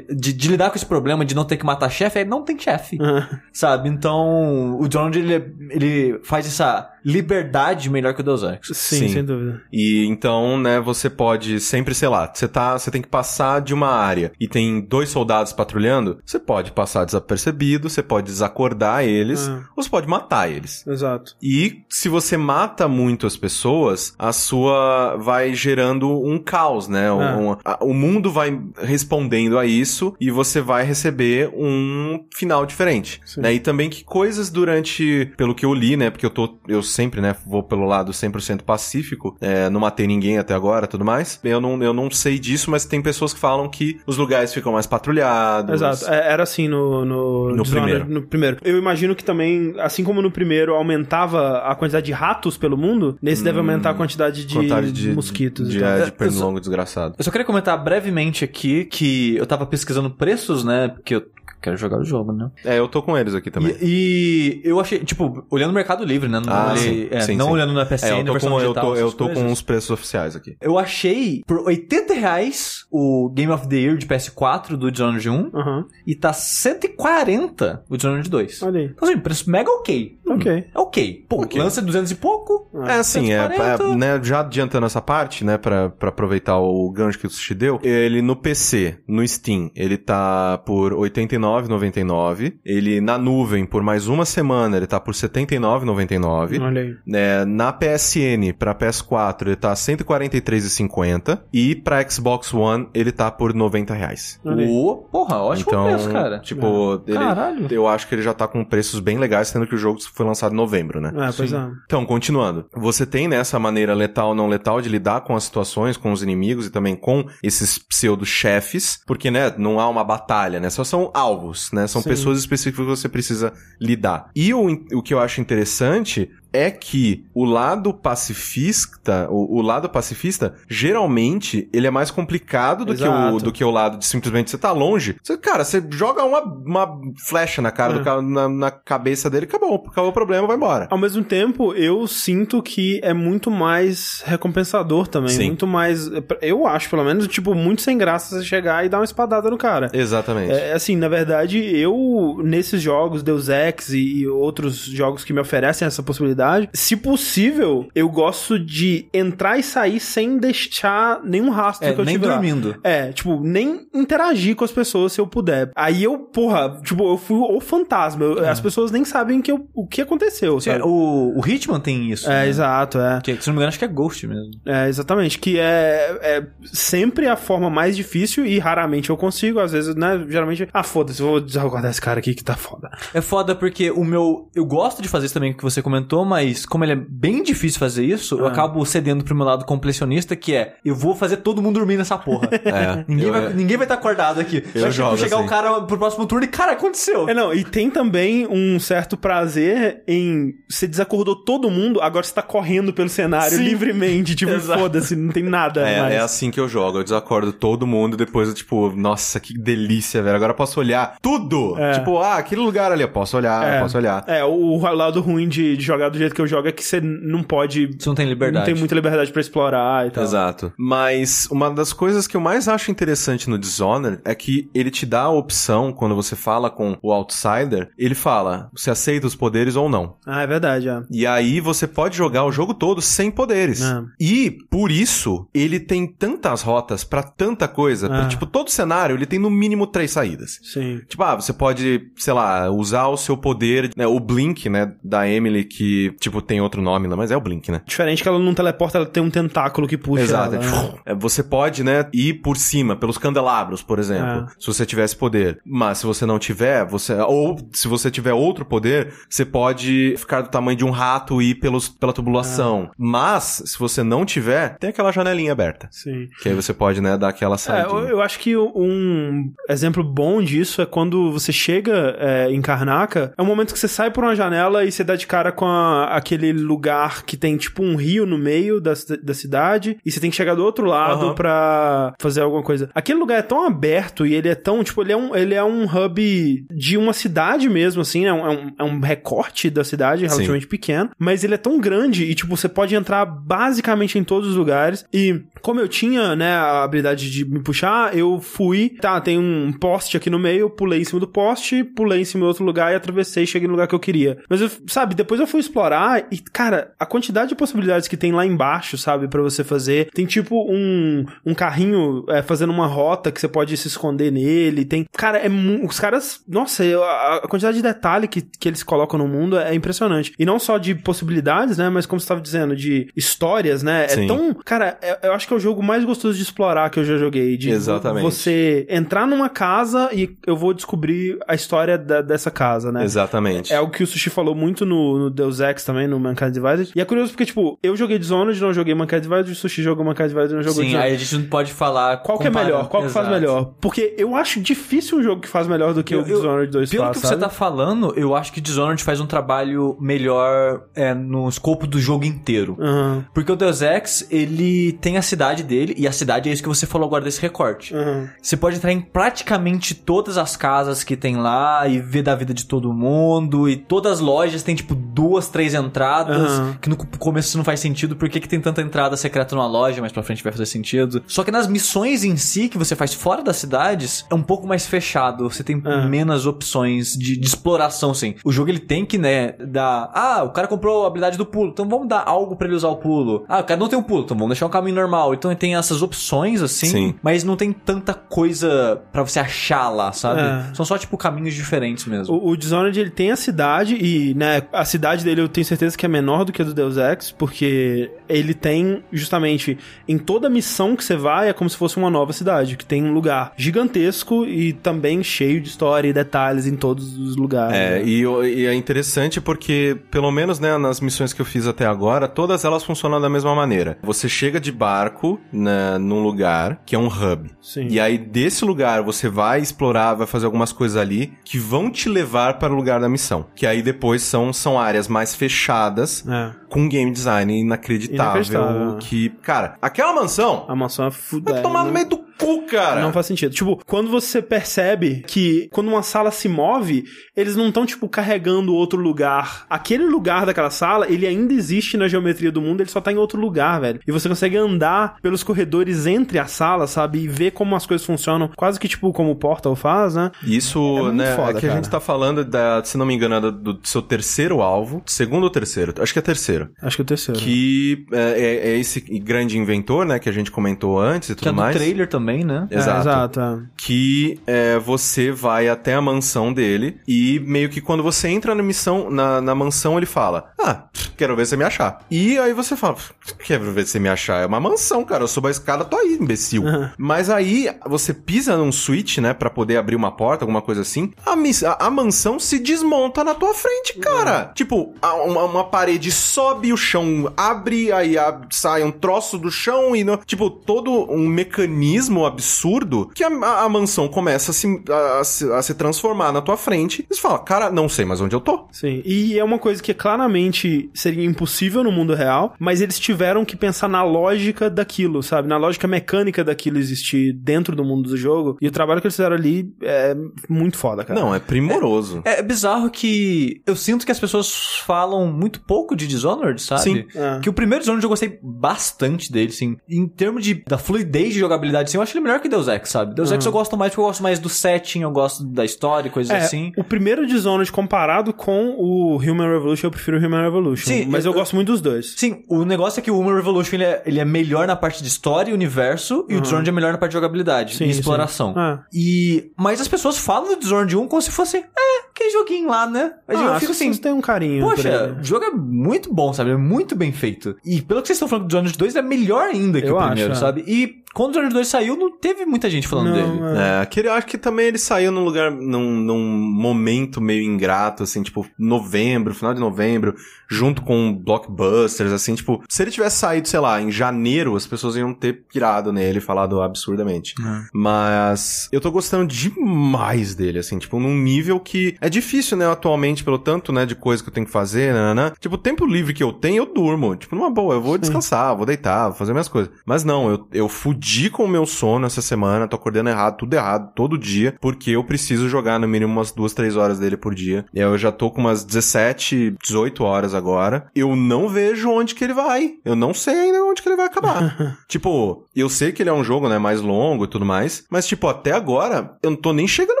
De, 0.14 0.34
de 0.34 0.48
lidar 0.48 0.68
com 0.68 0.76
esse 0.76 0.84
problema 0.84 1.24
de 1.24 1.34
não 1.34 1.46
ter 1.46 1.56
que 1.56 1.64
matar 1.64 1.88
chefe, 1.88 2.18
é 2.18 2.24
não 2.24 2.42
tem 2.44 2.58
chefe. 2.58 2.98
Aham. 3.00 3.26
Sabe? 3.50 3.88
Então, 3.88 4.78
o 4.78 4.86
Dishonored, 4.86 5.18
ele, 5.18 5.54
ele 5.70 6.20
faz 6.24 6.46
essa 6.46 6.90
liberdade 7.08 7.90
melhor 7.90 8.14
que 8.14 8.20
o 8.20 8.24
Deus 8.24 8.42
Ex. 8.42 8.58
Sim, 8.72 8.98
Sim. 8.98 9.08
sem 9.08 9.24
dúvida. 9.24 9.62
E 9.72 10.04
então, 10.06 10.58
né, 10.58 10.78
você 10.80 11.08
pode 11.08 11.58
sempre, 11.60 11.94
sei 11.94 12.08
lá, 12.08 12.30
você 12.32 12.46
tá, 12.46 12.78
você 12.78 12.90
tem 12.90 13.00
que 13.02 13.08
passar 13.08 13.60
de 13.60 13.72
uma 13.74 13.88
área 13.88 14.30
e 14.38 14.46
tem 14.46 14.80
dois 14.80 15.08
soldados 15.08 15.52
patrulhando, 15.52 16.20
você 16.24 16.38
pode 16.38 16.72
passar 16.72 17.04
desapercebido, 17.04 17.88
você 17.88 18.02
pode 18.02 18.26
desacordar 18.26 19.04
eles, 19.04 19.48
Ah. 19.48 19.64
ou 19.76 19.82
você 19.82 19.88
pode 19.90 20.06
matar 20.08 20.50
eles. 20.50 20.86
Exato. 20.86 21.34
E 21.42 21.82
se 21.88 22.08
você 22.08 22.36
mata 22.36 22.86
muito 22.86 23.26
as 23.26 23.36
pessoas, 23.36 24.14
a 24.18 24.32
sua 24.32 25.16
vai 25.16 25.54
gerando 25.54 26.08
um 26.22 26.38
caos, 26.38 26.88
né? 26.88 27.10
Um- 27.12 27.22
É. 27.22 27.36
um- 27.36 27.56
a- 27.64 27.78
o 27.84 27.94
mundo 27.94 28.30
vai 28.30 28.58
respondendo 28.82 29.58
a 29.58 29.64
isso 29.66 30.14
e 30.20 30.30
você 30.30 30.60
vai 30.60 30.84
receber 30.84 31.50
um 31.54 32.24
final 32.34 32.66
diferente, 32.66 33.20
Sim. 33.24 33.40
né? 33.40 33.52
E 33.54 33.60
também 33.60 33.88
que 33.88 34.04
coisas 34.04 34.50
durante, 34.50 35.32
pelo 35.36 35.54
que 35.54 35.64
eu 35.64 35.72
li, 35.74 35.96
né? 35.96 36.10
Porque 36.10 36.26
eu 36.26 36.30
tô, 36.30 36.58
eu 36.68 36.82
sempre, 36.98 37.20
né, 37.20 37.36
vou 37.46 37.62
pelo 37.62 37.84
lado 37.86 38.10
100% 38.10 38.62
pacífico, 38.62 39.36
é, 39.40 39.70
não 39.70 39.78
matei 39.80 40.04
ninguém 40.06 40.36
até 40.36 40.52
agora, 40.52 40.88
tudo 40.88 41.04
mais. 41.04 41.38
Eu 41.44 41.60
não, 41.60 41.80
eu 41.80 41.92
não 41.92 42.10
sei 42.10 42.40
disso, 42.40 42.72
mas 42.72 42.84
tem 42.84 43.00
pessoas 43.00 43.32
que 43.32 43.38
falam 43.38 43.68
que 43.68 44.00
os 44.04 44.16
lugares 44.16 44.52
ficam 44.52 44.72
mais 44.72 44.84
patrulhados. 44.86 45.74
Exato, 45.80 46.12
é, 46.12 46.32
era 46.32 46.42
assim 46.42 46.66
no, 46.66 47.04
no, 47.04 47.54
No 47.54 47.62
primeiro. 47.64 48.04
no 48.08 48.22
primeiro. 48.22 48.56
Eu 48.64 48.76
imagino 48.76 49.14
que 49.14 49.22
também, 49.22 49.74
assim 49.78 50.02
como 50.02 50.20
no 50.20 50.30
primeiro 50.30 50.74
aumentava 50.74 51.58
a 51.58 51.74
quantidade 51.76 52.06
de 52.06 52.12
ratos 52.12 52.56
pelo 52.58 52.76
mundo, 52.76 53.16
nesse 53.22 53.44
deve 53.44 53.58
aumentar 53.58 53.90
a 53.90 53.94
quantidade 53.94 54.44
de, 54.44 54.54
Quantidade 54.54 54.90
de 54.90 55.12
mosquitos. 55.12 55.68
De, 55.68 55.78
e 55.78 55.82
é, 55.82 55.94
de 55.96 56.00
Eu 56.00 56.06
só- 56.06 56.12
pernilongo 56.12 56.58
desgraçado. 56.58 57.14
Eu 57.16 57.22
só 57.24 57.30
queria 57.30 57.44
comentar 57.46 57.80
brevemente 57.82 58.44
aqui 58.44 58.84
que 58.86 59.36
eu 59.36 59.46
tava 59.46 59.64
pesquisando 59.66 60.10
preços, 60.10 60.64
né? 60.64 60.88
Porque 60.88 61.14
eu 61.14 61.22
quero 61.60 61.76
jogar 61.76 61.98
o 61.98 62.04
jogo, 62.04 62.32
né? 62.32 62.50
É, 62.64 62.78
eu 62.78 62.88
tô 62.88 63.02
com 63.02 63.16
eles 63.16 63.34
aqui 63.34 63.50
também. 63.50 63.76
E, 63.80 64.60
e 64.64 64.68
eu 64.68 64.80
achei, 64.80 64.98
tipo, 65.00 65.44
olhando 65.50 65.68
no 65.68 65.74
Mercado 65.74 66.04
Livre, 66.04 66.28
né? 66.28 66.40
Não, 66.44 66.52
ah, 66.52 66.72
olhei, 66.72 67.08
sim, 67.08 67.08
é, 67.10 67.20
sim, 67.20 67.36
não 67.36 67.46
sim. 67.46 67.52
olhando 67.52 67.72
na 67.72 67.84
PSN, 67.84 68.06
é, 68.06 68.20
eu 68.20 68.24
tô, 68.24 68.32
com, 68.32 68.58
digital, 68.58 68.64
eu 68.64 68.74
tô, 68.74 68.94
eu 68.96 69.12
tô 69.12 69.28
com 69.30 69.52
os 69.52 69.62
preços 69.62 69.90
oficiais 69.90 70.36
aqui. 70.36 70.56
Eu 70.60 70.78
achei 70.78 71.42
por 71.46 71.66
80 71.66 72.14
reais 72.14 72.86
o 72.90 73.30
Game 73.34 73.52
of 73.52 73.68
the 73.68 73.76
Year 73.76 73.96
de 73.96 74.06
PS4 74.06 74.76
do 74.76 74.90
Dishonored 74.90 75.28
1 75.28 75.34
uhum. 75.34 75.84
e 76.06 76.14
tá 76.14 76.32
140 76.32 77.84
o 77.88 77.96
Dishonored 77.96 78.28
2. 78.28 78.62
Olha 78.62 78.80
aí. 78.80 78.86
Então, 78.86 79.08
assim, 79.08 79.18
preço 79.18 79.50
mega 79.50 79.70
ok. 79.70 80.18
Ok. 80.26 80.52
Hum, 80.52 80.64
é 80.74 80.78
ok. 80.78 81.26
Pô, 81.28 81.42
okay. 81.42 81.60
lança 81.60 81.82
200 81.82 82.10
e 82.10 82.14
pouco. 82.14 82.68
É, 82.86 82.94
assim, 82.94 83.32
é, 83.32 83.36
é, 83.36 83.96
né, 83.96 84.20
já 84.22 84.40
adiantando 84.40 84.86
essa 84.86 85.00
parte, 85.00 85.44
né, 85.44 85.58
pra, 85.58 85.88
pra 85.90 86.10
aproveitar 86.10 86.58
o 86.58 86.90
gancho 86.90 87.18
que 87.18 87.26
o 87.26 87.30
Sushi 87.30 87.54
deu, 87.54 87.80
ele 87.82 88.22
no 88.22 88.36
PC, 88.36 88.98
no 89.06 89.26
Steam, 89.26 89.70
ele 89.74 89.96
tá 89.96 90.58
por 90.58 90.92
89 90.92 91.47
49,99. 91.48 92.54
Ele 92.64 93.00
na 93.00 93.18
nuvem 93.18 93.64
por 93.64 93.82
mais 93.82 94.08
uma 94.08 94.24
semana, 94.24 94.76
ele 94.76 94.86
tá 94.86 95.00
por 95.00 95.14
79,99. 95.14 96.60
Olha 96.60 96.82
aí. 96.82 96.96
É, 97.12 97.44
na 97.44 97.72
PSN 97.72 98.52
para 98.58 98.74
PS4, 98.74 99.46
ele 99.46 99.56
tá 99.56 99.72
143,50 99.72 101.40
e 101.52 101.74
para 101.74 102.08
Xbox 102.08 102.52
One 102.52 102.88
ele 102.92 103.12
tá 103.12 103.30
por 103.30 103.54
90 103.54 103.94
reais. 103.94 104.40
Ô, 104.44 104.96
porra, 104.96 105.38
ótimo 105.38 105.70
então, 105.70 105.84
preço, 105.84 106.10
cara. 106.10 106.38
Tipo, 106.40 107.02
é. 107.06 107.10
ele, 107.10 107.18
Caralho. 107.18 107.66
eu 107.70 107.88
acho 107.88 108.06
que 108.06 108.14
ele 108.14 108.22
já 108.22 108.34
tá 108.34 108.46
com 108.46 108.64
preços 108.64 109.00
bem 109.00 109.18
legais, 109.18 109.48
sendo 109.48 109.66
que 109.66 109.74
o 109.74 109.78
jogo 109.78 109.98
foi 110.00 110.26
lançado 110.26 110.52
em 110.52 110.56
novembro, 110.56 111.00
né? 111.00 111.12
É, 111.14 111.32
pois 111.32 111.50
Sim. 111.50 111.56
é. 111.56 111.70
Então, 111.86 112.04
continuando. 112.04 112.66
Você 112.74 113.06
tem 113.06 113.26
né, 113.26 113.38
nessa 113.38 113.58
maneira 113.58 113.94
letal 113.94 114.30
ou 114.30 114.34
não 114.34 114.48
letal 114.48 114.80
de 114.80 114.88
lidar 114.88 115.20
com 115.20 115.36
as 115.36 115.44
situações, 115.44 115.96
com 115.96 116.12
os 116.12 116.22
inimigos 116.22 116.66
e 116.66 116.70
também 116.70 116.96
com 116.96 117.26
esses 117.42 117.78
pseudo-chefes, 117.78 119.00
porque, 119.06 119.30
né, 119.30 119.54
não 119.56 119.78
há 119.78 119.88
uma 119.88 120.02
batalha, 120.02 120.58
né? 120.58 120.68
Só 120.70 120.82
são 120.82 121.10
alvos 121.14 121.37
né? 121.72 121.86
São 121.86 122.02
Sim. 122.02 122.08
pessoas 122.08 122.38
específicas 122.38 122.84
que 122.84 122.90
você 122.90 123.08
precisa 123.08 123.52
lidar. 123.80 124.30
E 124.34 124.52
o, 124.52 124.66
o 124.92 125.02
que 125.02 125.14
eu 125.14 125.20
acho 125.20 125.40
interessante 125.40 126.30
é 126.58 126.70
que 126.70 127.24
o 127.34 127.44
lado 127.44 127.92
pacifista, 127.92 129.28
o, 129.30 129.58
o 129.58 129.62
lado 129.62 129.88
pacifista, 129.88 130.54
geralmente, 130.68 131.68
ele 131.72 131.86
é 131.86 131.90
mais 131.90 132.10
complicado 132.10 132.84
do 132.84 132.94
que, 132.94 133.04
o, 133.04 133.38
do 133.38 133.52
que 133.52 133.64
o 133.64 133.70
lado 133.70 133.98
de 133.98 134.06
simplesmente 134.06 134.50
você 134.50 134.58
tá 134.58 134.72
longe. 134.72 135.16
Você, 135.22 135.36
cara, 135.36 135.64
você 135.64 135.82
joga 135.90 136.24
uma, 136.24 136.40
uma 136.42 137.00
flecha 137.16 137.62
na 137.62 137.70
cara 137.70 137.94
É. 137.94 137.98
do 137.98 138.04
cara, 138.04 138.22
na, 138.22 138.48
na 138.48 138.70
cabeça 138.70 139.30
dele, 139.30 139.46
acabou, 139.46 139.84
acabou 139.88 140.10
o 140.10 140.12
problema, 140.12 140.46
vai 140.46 140.56
embora. 140.56 140.88
Ao 140.90 140.98
mesmo 140.98 141.22
tempo, 141.22 141.72
eu 141.74 142.06
sinto 142.06 142.62
que 142.62 143.00
é 143.02 143.12
muito 143.14 143.50
mais 143.50 144.22
recompensador 144.24 145.06
também. 145.06 145.30
Sim. 145.30 145.46
Muito 145.48 145.66
mais. 145.66 146.10
Eu 146.42 146.66
acho, 146.66 146.90
pelo 146.90 147.04
menos, 147.04 147.26
tipo, 147.28 147.54
muito 147.54 147.82
sem 147.82 147.96
graça 147.96 148.38
você 148.38 148.44
chegar 148.44 148.84
e 148.84 148.88
dar 148.88 148.98
uma 148.98 149.04
espadada 149.04 149.50
no 149.50 149.58
cara. 149.58 149.90
Exatamente. 149.92 150.52
É, 150.52 150.72
assim, 150.72 150.96
na 150.96 151.08
verdade, 151.08 151.58
eu, 151.58 152.40
nesses 152.42 152.80
jogos, 152.82 153.22
Deus 153.22 153.48
Ex 153.48 153.90
e, 153.90 154.20
e 154.20 154.28
outros 154.28 154.76
jogos 154.84 155.24
que 155.24 155.32
me 155.32 155.40
oferecem 155.40 155.86
essa 155.86 156.02
possibilidade, 156.02 156.47
se 156.72 156.96
possível, 156.96 157.88
eu 157.94 158.08
gosto 158.08 158.58
de 158.58 159.08
entrar 159.12 159.58
e 159.58 159.62
sair 159.62 160.00
sem 160.00 160.38
deixar 160.38 161.20
nenhum 161.24 161.50
rastro 161.50 161.88
É, 161.88 161.92
que 161.92 162.00
eu 162.00 162.04
nem 162.04 162.14
tiver 162.14 162.28
dormindo. 162.28 162.76
É, 162.82 163.12
tipo, 163.12 163.40
nem 163.42 163.86
interagir 163.94 164.54
com 164.56 164.64
as 164.64 164.72
pessoas 164.72 165.12
se 165.12 165.20
eu 165.20 165.26
puder. 165.26 165.70
Aí 165.76 166.02
eu, 166.04 166.18
porra, 166.18 166.80
tipo, 166.84 167.12
eu 167.12 167.18
fui 167.18 167.36
o 167.38 167.60
fantasma. 167.60 168.24
Eu- 168.24 168.48
As 168.48 168.60
pessoas 168.60 168.90
nem 168.90 169.04
sabem 169.04 169.40
que 169.42 169.50
eu- 169.52 169.68
o 169.74 169.86
que 169.86 170.00
aconteceu, 170.00 170.58
Sim, 170.60 170.70
o, 170.82 171.38
o 171.38 171.46
Hitman 171.46 171.80
tem 171.80 172.10
isso. 172.10 172.26
É, 172.30 172.42
né? 172.44 172.48
exato, 172.48 172.98
é. 172.98 173.20
Que, 173.22 173.36
se 173.40 173.46
não 173.48 173.54
me 173.54 173.58
engano, 173.58 173.68
acho 173.68 173.78
que 173.78 173.84
é 173.84 173.88
Ghost 173.88 174.26
mesmo. 174.26 174.50
É, 174.66 174.88
exatamente. 174.88 175.38
Que 175.38 175.58
é, 175.58 176.18
é 176.22 176.46
sempre 176.72 177.26
a 177.28 177.36
forma 177.36 177.68
mais 177.70 177.96
difícil 177.96 178.44
e 178.46 178.58
raramente 178.58 179.10
eu 179.10 179.16
consigo. 179.16 179.58
Às 179.60 179.72
vezes, 179.72 179.94
né? 179.94 180.24
Geralmente, 180.28 180.68
ah, 180.72 180.82
foda-se, 180.82 181.20
vou 181.22 181.40
desacordar 181.40 181.90
esse 181.90 182.00
cara 182.00 182.18
aqui 182.20 182.34
que 182.34 182.42
tá 182.44 182.56
foda. 182.56 182.88
É 183.12 183.20
foda 183.20 183.54
porque 183.54 183.90
o 183.90 184.04
meu. 184.04 184.48
Eu 184.54 184.64
gosto 184.64 185.02
de 185.02 185.08
fazer 185.08 185.26
isso 185.26 185.34
também 185.34 185.52
que 185.56 185.62
você 185.62 185.82
comentou, 185.82 186.24
mas 186.28 186.64
como 186.66 186.84
ele 186.84 186.92
é 186.92 186.96
bem 186.96 187.42
difícil 187.42 187.78
fazer 187.80 188.04
isso, 188.04 188.38
eu 188.38 188.46
Ah. 188.46 188.50
acabo 188.50 188.84
cedendo 188.84 189.24
pro 189.24 189.34
meu 189.34 189.44
lado 189.46 189.64
completionista, 189.64 190.36
que 190.36 190.54
é 190.54 190.74
eu 190.84 190.94
vou 190.94 191.14
fazer 191.14 191.38
todo 191.38 191.62
mundo 191.62 191.74
dormir 191.78 191.96
nessa 191.96 192.16
porra. 192.18 192.48
É, 192.64 193.04
ninguém, 193.08 193.26
eu- 193.26 193.32
vai, 193.32 193.52
ninguém 193.54 193.76
vai 193.76 193.84
estar 193.86 193.94
acordado 193.94 194.40
aqui. 194.40 194.62
Eu 194.74 194.82
vai 194.82 194.90
jogo 194.90 195.10
tipo, 195.16 195.24
chegar 195.24 195.36
assim. 195.38 195.46
o 195.46 195.48
cara 195.48 195.80
pro 195.82 195.96
próximo 195.98 196.26
turno 196.26 196.44
e, 196.44 196.48
cara, 196.48 196.72
aconteceu. 196.72 197.28
É, 197.28 197.34
não, 197.34 197.52
e 197.54 197.64
tem 197.64 197.90
também 197.90 198.46
um 198.46 198.78
certo 198.78 199.16
prazer 199.16 200.02
em 200.06 200.54
você 200.68 200.86
desacordou 200.86 201.34
todo 201.36 201.70
mundo, 201.70 202.00
agora 202.00 202.24
você 202.24 202.34
tá 202.34 202.42
correndo 202.42 202.92
pelo 202.92 203.08
cenário 203.08 203.56
Sim. 203.56 203.64
livremente, 203.64 204.34
tipo, 204.34 204.52
foda-se, 204.60 205.16
não 205.16 205.32
tem 205.32 205.42
nada 205.44 205.82
mais. 205.82 206.12
É, 206.12 206.16
é 206.16 206.18
assim 206.18 206.50
que 206.50 206.60
eu 206.60 206.68
jogo. 206.68 206.98
Eu 206.98 207.04
desacordo 207.04 207.52
todo 207.52 207.86
mundo 207.86 208.14
e 208.14 208.16
depois 208.16 208.48
eu, 208.48 208.54
tipo, 208.54 208.92
nossa, 208.94 209.40
que 209.40 209.56
delícia, 209.56 210.22
velho. 210.22 210.36
Agora 210.36 210.52
eu 210.52 210.56
posso 210.56 210.78
olhar 210.80 211.16
tudo. 211.22 211.76
É. 211.78 211.92
Tipo, 211.92 212.18
ah, 212.18 212.36
aquele 212.36 212.60
lugar 212.60 212.92
ali, 212.92 213.02
eu 213.02 213.08
posso 213.08 213.36
olhar, 213.36 213.66
É. 213.66 213.76
eu 213.78 213.82
posso 213.82 213.96
olhar. 213.96 214.24
É, 214.26 214.44
o 214.44 214.78
lado 214.94 215.20
ruim 215.20 215.48
de, 215.48 215.76
de 215.76 215.84
jogar 215.84 216.08
do 216.08 216.17
jeito 216.18 216.34
que 216.34 216.40
eu 216.40 216.46
jogo 216.46 216.68
é 216.68 216.72
que 216.72 216.84
você 216.84 217.00
não 217.00 217.42
pode. 217.42 217.86
Você 217.98 218.08
não 218.08 218.14
tem 218.14 218.28
liberdade. 218.28 218.58
Não 218.66 218.72
tem 218.72 218.74
muita 218.78 218.94
liberdade 218.94 219.32
pra 219.32 219.40
explorar 219.40 220.06
e 220.06 220.10
tal. 220.10 220.22
Exato. 220.24 220.72
Mas 220.78 221.46
uma 221.50 221.70
das 221.70 221.92
coisas 221.92 222.26
que 222.26 222.36
eu 222.36 222.40
mais 222.40 222.68
acho 222.68 222.90
interessante 222.90 223.48
no 223.48 223.58
Dishonored 223.58 224.20
é 224.24 224.34
que 224.34 224.68
ele 224.74 224.90
te 224.90 225.04
dá 225.06 225.22
a 225.22 225.30
opção, 225.30 225.92
quando 225.92 226.14
você 226.14 226.34
fala 226.36 226.70
com 226.70 226.96
o 227.02 227.12
Outsider, 227.12 227.90
ele 227.98 228.14
fala, 228.14 228.68
você 228.72 228.90
aceita 228.90 229.26
os 229.26 229.34
poderes 229.36 229.76
ou 229.76 229.88
não. 229.88 230.16
Ah, 230.26 230.42
é 230.42 230.46
verdade, 230.46 230.88
é. 230.88 231.02
E 231.10 231.26
aí 231.26 231.60
você 231.60 231.86
pode 231.86 232.16
jogar 232.16 232.44
o 232.44 232.52
jogo 232.52 232.74
todo 232.74 233.00
sem 233.00 233.30
poderes. 233.30 233.82
É. 233.82 234.02
E, 234.20 234.50
por 234.70 234.90
isso, 234.90 235.46
ele 235.54 235.78
tem 235.80 236.06
tantas 236.06 236.62
rotas 236.62 237.04
pra 237.04 237.22
tanta 237.22 237.66
coisa. 237.68 238.08
pra, 238.08 238.24
É. 238.24 238.28
tipo, 238.28 238.46
todo 238.46 238.70
cenário, 238.70 239.14
ele 239.16 239.26
tem 239.26 239.38
no 239.38 239.50
mínimo 239.50 239.86
três 239.86 240.10
saídas. 240.10 240.58
Sim. 240.62 241.00
Tipo, 241.08 241.22
ah, 241.22 241.34
você 241.36 241.52
pode, 241.52 242.10
sei 242.16 242.32
lá, 242.32 242.70
usar 242.70 243.06
o 243.08 243.16
seu 243.16 243.36
poder, 243.36 243.90
né, 243.96 244.06
o 244.06 244.18
Blink, 244.20 244.68
né, 244.68 244.94
da 245.02 245.28
Emily, 245.28 245.64
que, 245.64 246.07
tipo, 246.12 246.40
tem 246.42 246.60
outro 246.60 246.80
nome, 246.82 247.08
né, 247.08 247.14
mas 247.16 247.30
é 247.30 247.36
o 247.36 247.40
Blink, 247.40 247.70
né? 247.70 247.80
Diferente 247.86 248.22
que 248.22 248.28
ela 248.28 248.38
não 248.38 248.54
teleporta, 248.54 248.98
ela 248.98 249.06
tem 249.06 249.22
um 249.22 249.30
tentáculo 249.30 249.86
que 249.86 249.96
puxa. 249.96 250.22
Exato. 250.22 250.54
ela, 250.56 250.64
é, 250.64 250.68
né? 250.68 250.94
é, 251.06 251.14
Você 251.14 251.42
pode, 251.42 251.82
né, 251.84 252.06
ir 252.12 252.34
por 252.34 252.56
cima, 252.56 252.96
pelos 252.96 253.18
candelabros, 253.18 253.82
por 253.82 253.98
exemplo, 253.98 254.46
É. 254.46 254.46
se 254.58 254.66
você 254.66 254.84
tivesse 254.86 255.16
poder. 255.16 255.58
Mas 255.64 255.98
se 255.98 256.06
você 256.06 256.24
não 256.26 256.38
tiver, 256.38 256.84
você. 256.84 257.14
Ou 257.14 257.56
se 257.72 257.88
você 257.88 258.10
tiver 258.10 258.32
outro 258.32 258.64
poder, 258.64 259.12
você 259.28 259.44
pode 259.44 260.14
ficar 260.16 260.42
do 260.42 260.48
tamanho 260.48 260.76
de 260.76 260.84
um 260.84 260.90
rato 260.90 261.40
e 261.42 261.50
ir 261.50 261.54
pelos, 261.56 261.88
pela 261.88 262.12
tubulação. 262.12 262.90
Mas, 262.96 263.62
se 263.66 263.78
você 263.78 264.02
não 264.02 264.24
tiver, 264.24 264.76
tem 264.78 264.90
aquela 264.90 265.12
janelinha 265.12 265.52
aberta. 265.52 265.88
Sim. 265.90 266.28
Que 266.42 266.48
aí 266.50 266.54
você 266.54 266.72
pode, 266.72 267.00
né, 267.00 267.16
dar 267.16 267.28
aquela 267.28 267.54
É, 267.54 267.58
saída. 267.58 267.88
eu, 267.88 267.98
eu 268.08 268.22
acho 268.22 268.38
que 268.38 268.56
um 268.56 269.52
exemplo 269.68 270.02
bom 270.02 270.42
disso 270.42 270.80
é 270.82 270.86
quando 270.86 271.30
você 271.32 271.52
chega 271.52 272.16
é, 272.18 272.50
em 272.50 272.60
Karnaka, 272.60 273.32
é 273.36 273.42
um 273.42 273.46
momento 273.46 273.72
que 273.72 273.78
você 273.78 273.88
sai 273.88 274.10
por 274.10 274.24
uma 274.24 274.34
janela 274.34 274.84
e 274.84 274.92
você 274.92 275.02
dá 275.04 275.16
de 275.16 275.26
cara 275.26 275.52
com 275.52 275.66
a- 275.66 275.97
aquele 276.04 276.52
lugar 276.52 277.24
que 277.24 277.36
tem 277.36 277.56
tipo 277.56 277.82
um 277.82 277.96
rio 277.96 278.26
no 278.26 278.38
meio 278.38 278.80
da, 278.80 278.92
da 279.22 279.34
cidade 279.34 279.98
e 280.04 280.10
você 280.10 280.20
tem 280.20 280.30
que 280.30 280.36
chegar 280.36 280.54
do 280.54 280.64
outro 280.64 280.86
lado 280.86 281.26
Aham. 281.26 281.34
pra 281.34 282.14
fazer 282.18 282.40
alguma 282.40 282.62
coisa. 282.62 282.90
Aquele 282.94 283.18
lugar 283.18 283.38
é 283.38 283.42
tão 283.42 283.64
aberto 283.64 284.26
e 284.26 284.34
ele 284.34 284.48
é 284.48 284.54
tão, 284.54 284.82
tipo, 284.82 285.02
ele 285.02 285.12
é 285.12 285.16
um, 285.16 285.34
ele 285.34 285.54
é 285.54 285.64
um 285.64 285.84
hub 285.84 286.66
de 286.70 286.96
uma 286.96 287.12
cidade 287.12 287.68
mesmo, 287.68 288.02
assim, 288.02 288.26
é 288.26 288.32
um, 288.32 288.46
é 288.46 288.50
um, 288.50 288.72
é 288.78 288.84
um 288.84 289.00
recorte 289.00 289.70
da 289.70 289.84
cidade 289.84 290.26
relativamente 290.26 290.66
pequeno, 290.66 291.10
mas 291.18 291.44
ele 291.44 291.54
é 291.54 291.58
tão 291.58 291.78
grande 291.78 292.24
e, 292.24 292.34
tipo, 292.34 292.56
você 292.56 292.68
pode 292.68 292.94
entrar 292.94 293.24
basicamente 293.24 294.18
em 294.18 294.24
todos 294.24 294.50
os 294.50 294.56
lugares 294.56 295.04
e 295.12 295.42
como 295.60 295.80
eu 295.80 295.88
tinha, 295.88 296.36
né, 296.36 296.52
a 296.52 296.84
habilidade 296.84 297.30
de 297.30 297.44
me 297.44 297.60
puxar, 297.60 298.16
eu 298.16 298.40
fui, 298.40 298.90
tá, 299.00 299.20
tem 299.20 299.38
um 299.38 299.72
poste 299.72 300.16
aqui 300.16 300.30
no 300.30 300.38
meio, 300.38 300.70
pulei 300.70 301.00
em 301.00 301.04
cima 301.04 301.20
do 301.20 301.28
poste, 301.28 301.82
pulei 301.84 302.20
em 302.20 302.24
cima 302.24 302.42
de 302.42 302.48
outro 302.48 302.64
lugar 302.64 302.92
e 302.92 302.96
atravessei 302.96 303.44
e 303.44 303.46
cheguei 303.46 303.66
no 303.66 303.74
lugar 303.74 303.88
que 303.88 303.94
eu 303.94 304.00
queria. 304.00 304.38
Mas 304.48 304.60
eu, 304.60 304.70
sabe, 304.86 305.14
depois 305.14 305.40
eu 305.40 305.46
fui 305.46 305.60
explorar 305.60 305.87
e, 306.30 306.38
cara, 306.38 306.92
a 306.98 307.06
quantidade 307.06 307.48
de 307.50 307.54
possibilidades 307.54 308.08
que 308.08 308.16
tem 308.16 308.32
lá 308.32 308.44
embaixo, 308.44 308.96
sabe, 308.98 309.28
pra 309.28 309.42
você 309.42 309.62
fazer. 309.64 310.10
Tem 310.12 310.26
tipo 310.26 310.66
um, 310.70 311.24
um 311.44 311.54
carrinho 311.54 312.24
é, 312.28 312.42
fazendo 312.42 312.70
uma 312.70 312.86
rota 312.86 313.30
que 313.30 313.40
você 313.40 313.48
pode 313.48 313.76
se 313.76 313.88
esconder 313.88 314.30
nele. 314.32 314.84
Tem, 314.84 315.06
cara, 315.12 315.38
é 315.38 315.48
os 315.84 315.98
caras, 316.00 316.40
nossa, 316.48 316.82
a, 316.84 317.36
a 317.44 317.48
quantidade 317.48 317.76
de 317.76 317.82
detalhe 317.82 318.28
que, 318.28 318.42
que 318.42 318.68
eles 318.68 318.82
colocam 318.82 319.18
no 319.18 319.26
mundo 319.28 319.58
é 319.58 319.74
impressionante. 319.74 320.32
E 320.38 320.44
não 320.44 320.58
só 320.58 320.78
de 320.78 320.94
possibilidades, 320.94 321.78
né, 321.78 321.88
mas 321.88 322.06
como 322.06 322.20
você 322.20 322.24
estava 322.24 322.40
dizendo, 322.40 322.74
de 322.76 323.10
histórias, 323.16 323.82
né? 323.82 324.04
É 324.04 324.08
Sim. 324.08 324.26
tão, 324.26 324.54
cara, 324.64 324.98
eu, 325.02 325.30
eu 325.30 325.32
acho 325.32 325.46
que 325.46 325.52
é 325.54 325.56
o 325.56 325.60
jogo 325.60 325.82
mais 325.82 326.04
gostoso 326.04 326.36
de 326.36 326.42
explorar 326.42 326.90
que 326.90 326.98
eu 326.98 327.04
já 327.04 327.16
joguei. 327.16 327.56
De 327.56 327.70
Exatamente. 327.70 328.22
Você 328.24 328.86
entrar 328.88 329.26
numa 329.26 329.48
casa 329.48 330.10
e 330.12 330.36
eu 330.46 330.56
vou 330.56 330.72
descobrir 330.74 331.38
a 331.46 331.54
história 331.54 331.96
da- 331.98 332.22
dessa 332.22 332.50
casa, 332.50 332.92
né? 332.92 333.04
Exatamente. 333.04 333.72
É 333.72 333.76
algo 333.76 333.92
que 333.92 334.02
o 334.02 334.06
Sushi 334.06 334.30
falou 334.30 334.54
muito 334.54 334.84
no, 334.86 335.18
no 335.18 335.30
Deus 335.30 335.60
Ex 335.60 335.77
também, 335.84 336.06
no 336.06 336.18
Mankind 336.18 336.52
Divided. 336.52 336.92
E 336.94 337.00
é 337.00 337.04
curioso 337.04 337.32
porque, 337.32 337.44
tipo, 337.46 337.78
eu 337.82 337.96
joguei 337.96 338.18
Dishonored, 338.18 338.60
não 338.60 338.72
joguei 338.72 338.94
Mankind 338.94 339.22
Divided, 339.22 339.50
o 339.50 339.54
Sushi 339.54 339.82
jogou 339.82 340.04
Mankind 340.04 340.28
Divided, 340.28 340.54
não 340.54 340.62
jogou 340.62 340.76
Sim, 340.82 340.86
Dishonored. 340.88 341.08
aí 341.10 341.14
a 341.16 341.18
gente 341.18 341.36
não 341.36 341.44
pode 341.44 341.72
falar. 341.72 342.18
Qual 342.18 342.38
que 342.38 342.46
é 342.46 342.50
melhor? 342.50 342.88
Qual 342.88 343.02
que 343.02 343.08
faz 343.08 343.26
Exato. 343.26 343.40
melhor? 343.40 343.74
Porque 343.80 344.14
eu 344.18 344.34
acho 344.36 344.60
difícil 344.60 345.18
um 345.18 345.22
jogo 345.22 345.40
que 345.40 345.48
faz 345.48 345.66
melhor 345.66 345.94
do 345.94 346.02
que 346.04 346.14
Eu- 346.14 346.20
o 346.20 346.24
Dishonored 346.24 346.70
2 346.72 346.90
Pelo 346.90 347.04
faz, 347.04 347.16
que 347.16 347.20
você 347.22 347.28
sabe? 347.28 347.40
tá 347.40 347.48
falando, 347.48 348.12
eu 348.16 348.34
acho 348.34 348.52
que 348.52 348.60
Dishonored 348.60 349.02
faz 349.02 349.20
um 349.20 349.26
trabalho 349.26 349.96
melhor 350.00 350.82
é, 350.94 351.14
no 351.14 351.48
escopo 351.48 351.86
do 351.86 351.98
jogo 352.00 352.24
inteiro. 352.24 352.76
Aham, 352.80 353.24
Porque 353.32 353.50
o 353.52 353.56
Deus 353.56 353.82
Ex, 353.82 354.26
ele 354.30 354.92
tem 355.00 355.16
a 355.16 355.22
cidade 355.22 355.62
dele, 355.62 355.94
e 355.96 356.06
a 356.06 356.12
cidade 356.12 356.48
é 356.48 356.52
isso 356.52 356.62
que 356.62 356.68
você 356.68 356.86
falou 356.86 357.06
agora 357.06 357.24
desse 357.24 357.40
recorte. 357.40 357.94
aham. 357.94 358.28
Você 358.42 358.56
pode 358.56 358.76
entrar 358.76 358.92
em 358.92 359.00
praticamente 359.00 359.94
todas 359.94 360.36
as 360.38 360.56
casas 360.56 361.04
que 361.04 361.16
tem 361.16 361.36
lá 361.36 361.86
e 361.86 361.98
ver 362.00 362.22
da 362.22 362.34
vida 362.34 362.52
de 362.52 362.64
todo 362.66 362.92
mundo. 362.92 363.68
E 363.68 363.76
todas 363.76 364.12
as 364.14 364.20
lojas 364.20 364.62
tem, 364.62 364.74
tipo, 364.74 364.94
duas, 364.94 365.48
três 365.48 365.67
entradas. 365.74 366.50
Aham. 366.52 366.76
Que 366.80 366.88
no 366.88 366.96
começo 366.96 367.48
isso 367.48 367.56
não 367.58 367.64
faz 367.64 367.80
sentido. 367.80 368.16
Por 368.16 368.28
que, 368.28 368.40
que 368.40 368.48
tem 368.48 368.60
tanta 368.60 368.80
entrada 368.82 369.16
secreta 369.16 369.54
numa 369.54 369.66
loja? 369.66 370.00
Mais 370.00 370.12
pra 370.12 370.22
frente 370.22 370.42
vai 370.42 370.52
fazer 370.52 370.66
sentido. 370.66 371.22
Só 371.26 371.44
que 371.44 371.50
nas 371.50 371.66
missões 371.66 372.24
em 372.24 372.36
si, 372.36 372.68
que 372.68 372.78
você 372.78 372.94
faz 372.96 373.14
fora 373.14 373.42
das 373.42 373.56
cidades, 373.56 374.24
é 374.30 374.34
um 374.34 374.42
pouco 374.42 374.66
mais 374.66 374.86
fechado. 374.86 375.48
Você 375.50 375.62
tem 375.64 375.80
Ah. 375.84 376.06
menos 376.06 376.46
opções 376.46 377.14
de, 377.16 377.36
de 377.36 377.46
exploração, 377.46 378.12
sim. 378.14 378.34
O 378.44 378.52
jogo 378.52 378.70
ele 378.70 378.78
tem 378.78 379.04
que, 379.04 379.18
né, 379.18 379.52
dar. 379.52 380.10
Ah, 380.14 380.42
o 380.44 380.50
cara 380.50 380.66
comprou 380.68 381.04
a 381.04 381.06
habilidade 381.08 381.36
do 381.38 381.46
pulo. 381.46 381.70
Então 381.70 381.88
vamos 381.88 382.08
dar 382.08 382.22
algo 382.26 382.56
pra 382.56 382.66
ele 382.66 382.76
usar 382.76 382.88
o 382.88 382.96
pulo. 382.96 383.44
Ah, 383.48 383.60
o 383.60 383.64
cara 383.64 383.78
não 383.78 383.88
tem 383.88 383.98
um 383.98 384.02
pulo. 384.02 384.22
Então 384.24 384.36
vamos 384.36 384.50
deixar 384.50 384.66
um 384.66 384.70
caminho 384.70 384.96
normal. 384.96 385.34
Então 385.34 385.54
tem 385.54 385.76
essas 385.76 386.02
opções, 386.02 386.62
assim. 386.62 386.86
Sim. 386.86 387.14
Mas 387.22 387.44
não 387.44 387.56
tem 387.56 387.72
tanta 387.72 388.14
coisa 388.14 389.00
pra 389.12 389.22
você 389.22 389.38
achar 389.40 389.88
lá, 389.88 390.12
sabe? 390.12 390.40
É. 390.40 390.74
São 390.74 390.84
só, 390.84 390.96
tipo, 390.98 391.16
caminhos 391.16 391.54
diferentes 391.54 392.04
mesmo. 392.06 392.34
O, 392.34 392.50
o 392.50 392.56
Dishonored, 392.56 392.98
ele 392.98 393.10
tem 393.10 393.30
a 393.30 393.36
cidade 393.36 393.94
e, 393.94 394.34
né, 394.34 394.62
a 394.72 394.84
cidade 394.84 395.24
dele 395.24 395.40
eu 395.40 395.48
tenho 395.58 395.66
certeza 395.66 395.96
que 395.96 396.06
é 396.06 396.08
menor 396.08 396.44
do 396.44 396.52
que 396.52 396.62
a 396.62 396.64
do 396.64 396.72
Deus 396.72 396.96
Ex, 396.96 397.32
porque 397.32 398.10
ele 398.28 398.54
tem, 398.54 399.02
justamente, 399.12 399.76
em 400.06 400.16
toda 400.16 400.48
missão 400.48 400.94
que 400.94 401.02
você 401.02 401.16
vai, 401.16 401.48
é 401.48 401.52
como 401.52 401.68
se 401.68 401.76
fosse 401.76 401.96
uma 401.96 402.08
nova 402.08 402.32
cidade, 402.32 402.76
que 402.76 402.86
tem 402.86 403.02
um 403.02 403.12
lugar 403.12 403.52
gigantesco 403.56 404.44
e 404.44 404.72
também 404.72 405.22
cheio 405.22 405.60
de 405.60 405.68
história 405.68 406.08
e 406.08 406.12
detalhes 406.12 406.66
em 406.66 406.76
todos 406.76 407.18
os 407.18 407.34
lugares. 407.36 407.76
É, 407.76 407.98
né? 407.98 408.04
e, 408.04 408.22
e 408.22 408.66
é 408.66 408.74
interessante 408.74 409.40
porque, 409.40 409.96
pelo 410.10 410.30
menos, 410.30 410.60
né, 410.60 410.78
nas 410.78 411.00
missões 411.00 411.32
que 411.32 411.40
eu 411.40 411.46
fiz 411.46 411.66
até 411.66 411.86
agora, 411.86 412.28
todas 412.28 412.64
elas 412.64 412.84
funcionam 412.84 413.20
da 413.20 413.28
mesma 413.28 413.54
maneira. 413.54 413.98
Você 414.02 414.28
chega 414.28 414.60
de 414.60 414.70
barco, 414.70 415.40
né, 415.52 415.98
num 415.98 416.22
lugar 416.22 416.82
que 416.86 416.94
é 416.94 416.98
um 416.98 417.08
hub. 417.08 417.50
Sim. 417.60 417.88
E 417.90 417.98
aí, 417.98 418.16
desse 418.16 418.64
lugar, 418.64 419.02
você 419.02 419.28
vai 419.28 419.60
explorar, 419.60 420.14
vai 420.14 420.26
fazer 420.26 420.46
algumas 420.46 420.72
coisas 420.72 420.96
ali 420.96 421.32
que 421.44 421.58
vão 421.58 421.90
te 421.90 422.08
levar 422.08 422.58
para 422.58 422.72
o 422.72 422.76
lugar 422.76 423.00
da 423.00 423.08
missão. 423.08 423.46
Que 423.56 423.66
aí 423.66 423.82
depois 423.82 424.22
são, 424.22 424.52
são 424.52 424.78
áreas 424.78 425.08
mais 425.08 425.34
fechadas, 425.38 426.24
É. 426.28 426.50
com 426.68 426.88
game 426.88 427.10
design 427.12 427.60
inacreditável. 427.60 428.42
Inacreditável. 428.42 428.96
Que, 428.98 429.28
cara, 429.42 429.76
aquela 429.80 430.12
mansão 430.12 430.64
A 430.68 430.74
maçã 430.74 431.04
é 431.06 431.10
vai 431.10 431.18
fudida. 431.18 431.62
tomar 431.62 431.84
no 431.84 431.92
meio 431.92 432.08
do 432.08 432.24
cu, 432.38 432.62
cara. 432.66 433.00
Não 433.00 433.12
faz 433.12 433.26
sentido. 433.26 433.54
Tipo, 433.54 433.80
quando 433.86 434.08
você 434.10 434.40
percebe 434.40 435.22
que 435.26 435.68
quando 435.72 435.88
uma 435.88 436.02
sala 436.02 436.30
se 436.30 436.48
move, 436.48 437.04
eles 437.36 437.56
não 437.56 437.68
estão, 437.68 437.84
tipo, 437.86 438.08
carregando 438.08 438.74
outro 438.74 438.98
lugar. 439.00 439.66
Aquele 439.68 440.04
lugar 440.04 440.46
daquela 440.46 440.70
sala, 440.70 441.06
ele 441.08 441.26
ainda 441.26 441.52
existe 441.52 441.96
na 441.96 442.08
geometria 442.08 442.50
do 442.52 442.60
mundo, 442.60 442.80
ele 442.80 442.90
só 442.90 443.00
tá 443.00 443.12
em 443.12 443.16
outro 443.16 443.40
lugar, 443.40 443.80
velho. 443.80 444.00
E 444.06 444.12
você 444.12 444.28
consegue 444.28 444.56
andar 444.56 445.16
pelos 445.22 445.42
corredores 445.42 446.06
entre 446.06 446.38
as 446.38 446.50
salas, 446.50 446.90
sabe? 446.90 447.18
E 447.20 447.28
ver 447.28 447.52
como 447.52 447.74
as 447.74 447.86
coisas 447.86 448.06
funcionam. 448.06 448.50
Quase 448.56 448.78
que, 448.78 448.88
tipo, 448.88 449.12
como 449.12 449.30
o 449.30 449.36
Portal 449.36 449.74
faz, 449.74 450.14
né? 450.14 450.30
Isso, 450.44 450.78
É 451.08 451.12
né, 451.12 451.36
foda, 451.36 451.50
é 451.50 451.52
que 451.60 451.66
a 451.66 451.68
cara. 451.70 451.74
gente 451.74 451.90
tá 451.90 452.00
falando 452.00 452.44
da, 452.44 452.82
se 452.84 452.96
não 452.98 453.06
me 453.06 453.14
engano, 453.14 453.34
é 453.36 453.40
do, 453.40 453.52
do 453.52 453.80
seu 453.82 454.02
terceiro 454.02 454.60
alvo, 454.60 455.02
segundo 455.06 455.44
ou 455.44 455.50
terceiro? 455.50 455.94
Acho 456.00 456.12
que 456.12 456.18
é 456.18 456.22
terceiro. 456.22 456.68
Acho 456.82 456.96
que 456.96 457.02
é 457.02 457.04
o 457.04 457.06
terceiro. 457.06 457.40
Que 457.40 458.06
é, 458.12 458.30
é- 458.40 458.68
é 458.72 458.78
esse 458.78 459.00
grande 459.00 459.56
inventor, 459.58 460.04
né, 460.04 460.18
que 460.18 460.28
a 460.28 460.32
gente 460.32 460.50
comentou 460.50 460.98
antes 461.00 461.30
e 461.30 461.34
Que 461.34 461.40
é 461.40 461.50
tudo 461.50 461.54
do 461.54 461.60
mais. 461.60 461.76
trailer 461.76 462.06
também, 462.08 462.27
né? 462.44 462.66
É, 462.70 462.76
Exato. 462.76 463.00
exato. 463.00 463.40
é. 463.40 463.58
Que 463.76 464.40
é, 464.46 464.78
você 464.78 465.30
vai 465.30 465.68
até 465.68 465.94
a 465.94 466.00
mansão 466.00 466.52
dele 466.52 466.98
e 467.06 467.40
meio 467.40 467.68
que 467.68 467.80
quando 467.80 468.02
você 468.02 468.28
entra 468.28 468.54
na 468.54 468.62
missão, 468.62 469.10
na, 469.10 469.40
na 469.40 469.54
mansão, 469.54 469.96
ele 469.96 470.06
fala: 470.06 470.50
Ah, 470.60 470.84
quero 471.16 471.34
ver 471.36 471.46
você 471.46 471.56
me 471.56 471.64
achar. 471.64 472.00
E 472.10 472.38
aí 472.38 472.52
você 472.52 472.76
fala: 472.76 472.94
"Pff, 472.94 473.14
Quero 473.44 473.70
ver 473.72 473.86
você 473.86 473.98
me 473.98 474.08
achar. 474.08 474.42
É 474.42 474.46
uma 474.46 474.60
mansão, 474.60 475.04
cara. 475.04 475.22
Eu 475.24 475.28
subo 475.28 475.48
a 475.48 475.50
escada, 475.50 475.84
tô 475.84 475.96
aí, 475.96 476.18
imbecil. 476.20 476.64
Mas 476.96 477.30
aí 477.30 477.68
você 477.86 478.12
pisa 478.12 478.56
num 478.56 478.72
switch, 478.72 479.18
né, 479.18 479.32
pra 479.34 479.48
poder 479.50 479.76
abrir 479.76 479.96
uma 479.96 480.10
porta, 480.12 480.44
alguma 480.44 480.60
coisa 480.62 480.80
assim. 480.82 481.12
A, 481.24 481.34
miss- 481.36 481.62
a, 481.64 481.74
a 481.80 481.90
mansão 481.90 482.38
se 482.38 482.58
desmonta 482.58 483.22
na 483.24 483.34
tua 483.34 483.54
frente, 483.54 483.94
cara. 483.98 484.50
Tipo, 484.54 484.94
a- 485.00 485.14
uma, 485.22 485.44
uma 485.44 485.64
parede 485.64 486.10
sobe, 486.10 486.72
o 486.72 486.76
chão 486.76 487.32
abre, 487.36 487.92
aí 487.92 488.16
a- 488.18 488.40
sai 488.50 488.82
um 488.82 488.90
troço 488.90 489.38
do 489.38 489.50
chão 489.50 489.94
e, 489.94 490.02
no- 490.04 490.16
tipo, 490.18 490.50
todo 490.50 491.10
um 491.10 491.26
mecanismo 491.28 492.17
absurdo 492.26 493.10
que 493.14 493.22
a, 493.24 493.28
a- 493.28 493.64
a 493.64 493.68
mansão 493.68 494.08
começa 494.08 494.50
a 494.50 494.54
se, 494.54 494.82
a, 494.90 495.20
a 495.20 495.24
se, 495.24 495.52
a 495.52 495.62
se 495.62 495.74
transformar 495.74 496.32
na 496.32 496.40
tua 496.40 496.56
frente. 496.56 497.06
E 497.10 497.14
você 497.14 497.20
fala, 497.20 497.38
cara, 497.38 497.70
não 497.70 497.88
sei 497.88 498.04
mais 498.04 498.20
onde 498.20 498.34
eu 498.34 498.40
tô. 498.40 498.66
Sim, 498.72 499.02
e 499.04 499.38
é 499.38 499.44
uma 499.44 499.58
coisa 499.58 499.82
que 499.82 499.92
claramente 499.94 500.90
seria 500.94 501.24
impossível 501.24 501.82
no 501.84 501.90
mundo 501.92 502.14
real, 502.14 502.54
mas 502.58 502.80
eles 502.80 502.98
tiveram 502.98 503.44
que 503.44 503.56
pensar 503.56 503.88
na 503.88 504.02
lógica 504.02 504.68
daquilo, 504.70 505.22
sabe? 505.22 505.48
Na 505.48 505.56
lógica 505.56 505.86
mecânica 505.88 506.42
daquilo 506.44 506.78
existir 506.78 507.32
dentro 507.32 507.74
do 507.74 507.84
mundo 507.84 508.08
do 508.08 508.16
jogo. 508.16 508.56
E 508.60 508.66
o 508.68 508.70
trabalho 508.70 509.00
que 509.00 509.06
eles 509.06 509.16
fizeram 509.16 509.36
ali 509.36 509.72
é 509.82 510.16
muito 510.48 510.76
foda, 510.76 511.04
cara. 511.04 511.18
Não, 511.18 511.34
é 511.34 511.38
primoroso. 511.38 512.22
É 512.24 512.42
bizarro 512.42 512.90
que 512.90 513.60
eu 513.66 513.74
sinto 513.76 514.04
que 514.06 514.12
as 514.12 514.20
pessoas 514.20 514.78
falam 514.86 515.26
muito 515.32 515.60
pouco 515.60 515.96
de 515.96 516.06
Dishonored, 516.06 516.60
sabe? 516.60 516.82
Sim. 516.82 517.04
É. 517.14 517.40
Que 517.40 517.48
o 517.48 517.52
primeiro 517.52 517.80
Dishonored 517.82 518.04
eu 518.04 518.10
gostei 518.10 518.38
bastante 518.42 519.32
dele, 519.32 519.50
sim. 519.52 519.76
Em 519.88 520.06
termos 520.06 520.44
de, 520.44 520.62
da 520.66 520.78
fluidez 520.78 521.32
de 521.34 521.40
jogabilidade, 521.40 521.90
sim, 521.90 521.96
eu 521.96 522.02
acho 522.08 522.16
ele 522.16 522.24
melhor 522.24 522.40
que 522.40 522.48
Deus 522.48 522.68
Ex, 522.68 522.88
sabe? 522.88 523.14
Deus 523.14 523.30
Ex 523.30 523.44
eu 523.44 523.52
gosto 523.52 523.76
mais 523.76 523.90
porque 523.92 524.00
eu 524.00 524.04
gosto 524.06 524.22
mais 524.22 524.38
do 524.38 524.48
setting, 524.48 525.00
eu 525.02 525.10
gosto 525.10 525.44
da 525.44 525.64
história, 525.64 526.10
coisas 526.10 526.30
É, 526.34 526.38
assim. 526.38 526.72
o 526.76 526.82
primeiro 526.84 527.26
Dishonored 527.26 527.70
comparado 527.70 528.32
com 528.32 528.70
o 528.78 529.16
Human 529.16 529.48
Revolution, 529.48 529.86
eu 529.86 529.90
prefiro 529.90 530.18
o 530.18 530.24
Human 530.24 530.42
Revolution. 530.42 530.86
Sim, 530.86 531.06
mas 531.08 531.24
eu, 531.24 531.32
eu- 531.32 531.38
gosto 531.38 531.54
muito 531.54 531.70
dos 531.72 531.80
dois. 531.80 532.14
Sim, 532.16 532.42
o 532.48 532.64
negócio 532.64 533.00
é 533.00 533.02
que 533.02 533.10
o 533.10 533.18
Human 533.18 533.34
Revolution 533.34 533.76
ele 533.76 533.84
é, 533.84 534.02
ele 534.06 534.18
é 534.20 534.24
melhor 534.24 534.66
na 534.66 534.76
parte 534.76 535.02
de 535.02 535.08
história 535.08 535.50
e 535.50 535.54
universo, 535.54 536.24
e 536.28 536.36
o 536.36 536.40
Dishonored 536.40 536.68
é 536.68 536.72
melhor 536.72 536.92
na 536.92 536.98
parte 536.98 537.10
de 537.12 537.14
jogabilidade 537.18 537.76
Sim, 537.76 537.84
e 537.84 537.90
exploração. 537.90 538.54
Ah. 538.56 538.80
E 538.92 539.50
mas 539.56 539.80
as 539.80 539.88
pessoas 539.88 540.18
falam 540.18 540.48
do 540.54 540.60
Dishonored 540.60 540.96
1 540.96 541.08
como 541.08 541.20
se 541.22 541.30
fosse, 541.30 541.58
é, 541.58 541.64
aquele 542.10 542.30
joguinho 542.30 542.68
lá, 542.68 542.86
né? 542.86 543.12
Mas 543.26 543.38
Ah, 543.38 543.42
eu 543.54 543.60
fico 543.60 543.72
assim, 543.72 543.92
têm 543.94 544.12
um 544.12 544.20
carinho 544.20 544.64
Poxa, 544.64 545.16
o 545.20 545.24
jogo 545.24 545.44
é 545.44 545.50
muito 545.50 546.12
bom, 546.12 546.32
sabe? 546.32 546.50
É 546.50 546.56
muito 546.56 546.94
bem 546.96 547.12
feito. 547.12 547.56
E 547.64 547.80
pelo 547.82 548.00
que 548.00 548.08
vocês 548.08 548.16
estão 548.16 548.28
falando 548.28 548.44
do 548.44 548.48
Dishonored 548.48 548.76
2, 548.78 548.96
é 548.96 549.02
melhor 549.02 549.48
ainda 549.48 549.80
que 549.80 549.88
Eu 549.88 549.94
o 549.94 549.98
acho, 549.98 550.08
primeiro, 550.08 550.32
é. 550.32 550.36
sabe? 550.36 550.64
E 550.66 551.02
quando 551.18 551.30
o 551.30 551.32
Dishonored 551.32 551.52
2 551.54 551.66
saiu, 551.66 551.96
não 551.96 552.16
teve 552.16 552.46
muita 552.46 552.70
gente 552.70 552.86
falando 552.86 553.08
Não, 553.08 553.14
dele. 553.14 553.58
é. 553.58 553.78
É, 553.78 553.80
aquele, 553.80 554.06
eu 554.06 554.12
acho 554.12 554.24
que 554.28 554.38
também 554.38 554.66
ele 554.66 554.78
saiu 554.78 555.10
num 555.10 555.24
lugar, 555.24 555.50
num, 555.50 555.96
num 555.96 556.24
momento 556.24 557.20
meio 557.20 557.42
ingrato, 557.42 558.04
assim, 558.04 558.22
tipo, 558.22 558.46
novembro, 558.56 559.34
final 559.34 559.52
de 559.52 559.58
novembro, 559.58 560.14
junto 560.48 560.80
com 560.80 561.12
blockbusters, 561.12 562.12
assim, 562.12 562.36
tipo, 562.36 562.62
se 562.68 562.84
ele 562.84 562.92
tivesse 562.92 563.16
saído, 563.16 563.48
sei 563.48 563.58
lá, 563.58 563.82
em 563.82 563.90
janeiro, 563.90 564.54
as 564.54 564.64
pessoas 564.64 564.94
iam 564.94 565.12
ter 565.12 565.44
pirado 565.52 565.92
nele 565.92 566.18
e 566.18 566.20
falado 566.20 566.62
absurdamente. 566.62 567.34
Mas 567.74 568.68
eu 568.70 568.80
tô 568.80 568.88
gostando 568.88 569.26
demais 569.26 570.36
dele, 570.36 570.60
assim, 570.60 570.78
tipo, 570.78 571.00
num 571.00 571.16
nível 571.16 571.58
que 571.58 571.96
é 572.00 572.08
difícil, 572.08 572.56
né, 572.56 572.70
atualmente, 572.70 573.24
pelo 573.24 573.40
tanto, 573.40 573.72
né, 573.72 573.84
de 573.84 573.96
coisa 573.96 574.22
que 574.22 574.28
eu 574.28 574.32
tenho 574.34 574.46
que 574.46 574.52
fazer, 574.52 574.94
né, 574.94 575.14
né. 575.14 575.32
Tipo, 575.40 575.56
o 575.56 575.58
tempo 575.58 575.84
livre 575.84 576.14
que 576.14 576.22
eu 576.22 576.32
tenho, 576.32 576.58
eu 576.58 576.72
durmo. 576.72 577.16
Tipo, 577.16 577.34
numa 577.34 577.50
boa, 577.50 577.74
eu 577.74 577.82
vou 577.82 577.98
descansar, 577.98 578.56
vou 578.56 578.64
deitar, 578.64 579.08
vou 579.08 579.16
fazer 579.18 579.32
minhas 579.32 579.48
coisas. 579.48 579.72
Mas 579.84 580.04
não, 580.04 580.30
eu, 580.30 580.48
eu 580.52 580.68
fudi 580.68 581.07
com 581.30 581.44
o 581.44 581.48
meu 581.48 581.64
sono 581.64 582.06
essa 582.06 582.20
semana, 582.20 582.68
tô 582.68 582.76
acordando 582.76 583.08
errado, 583.08 583.38
tudo 583.38 583.54
errado, 583.54 583.92
todo 583.94 584.18
dia, 584.18 584.56
porque 584.60 584.90
eu 584.90 585.02
preciso 585.02 585.48
jogar 585.48 585.78
no 585.78 585.88
mínimo 585.88 586.12
umas 586.12 586.32
duas, 586.32 586.52
três 586.52 586.76
horas 586.76 586.98
dele 586.98 587.16
por 587.16 587.34
dia. 587.34 587.64
E 587.72 587.80
eu 587.80 587.96
já 587.96 588.12
tô 588.12 588.30
com 588.30 588.40
umas 588.40 588.64
17, 588.64 589.56
18 589.62 590.04
horas 590.04 590.34
agora. 590.34 590.90
Eu 590.94 591.16
não 591.16 591.48
vejo 591.48 591.90
onde 591.90 592.14
que 592.14 592.22
ele 592.22 592.34
vai. 592.34 592.74
Eu 592.84 592.94
não 592.94 593.14
sei 593.14 593.34
ainda 593.34 593.64
onde 593.64 593.80
que 593.80 593.88
ele 593.88 593.96
vai 593.96 594.06
acabar. 594.06 594.78
tipo, 594.86 595.46
eu 595.56 595.68
sei 595.68 595.92
que 595.92 596.02
ele 596.02 596.10
é 596.10 596.12
um 596.12 596.24
jogo, 596.24 596.48
né, 596.48 596.58
mais 596.58 596.80
longo 596.80 597.24
e 597.24 597.28
tudo 597.28 597.44
mais, 597.44 597.84
mas, 597.90 598.06
tipo, 598.06 598.28
até 598.28 598.52
agora, 598.52 599.16
eu 599.22 599.30
não 599.30 599.36
tô 599.36 599.52
nem 599.52 599.66
chegando 599.66 600.00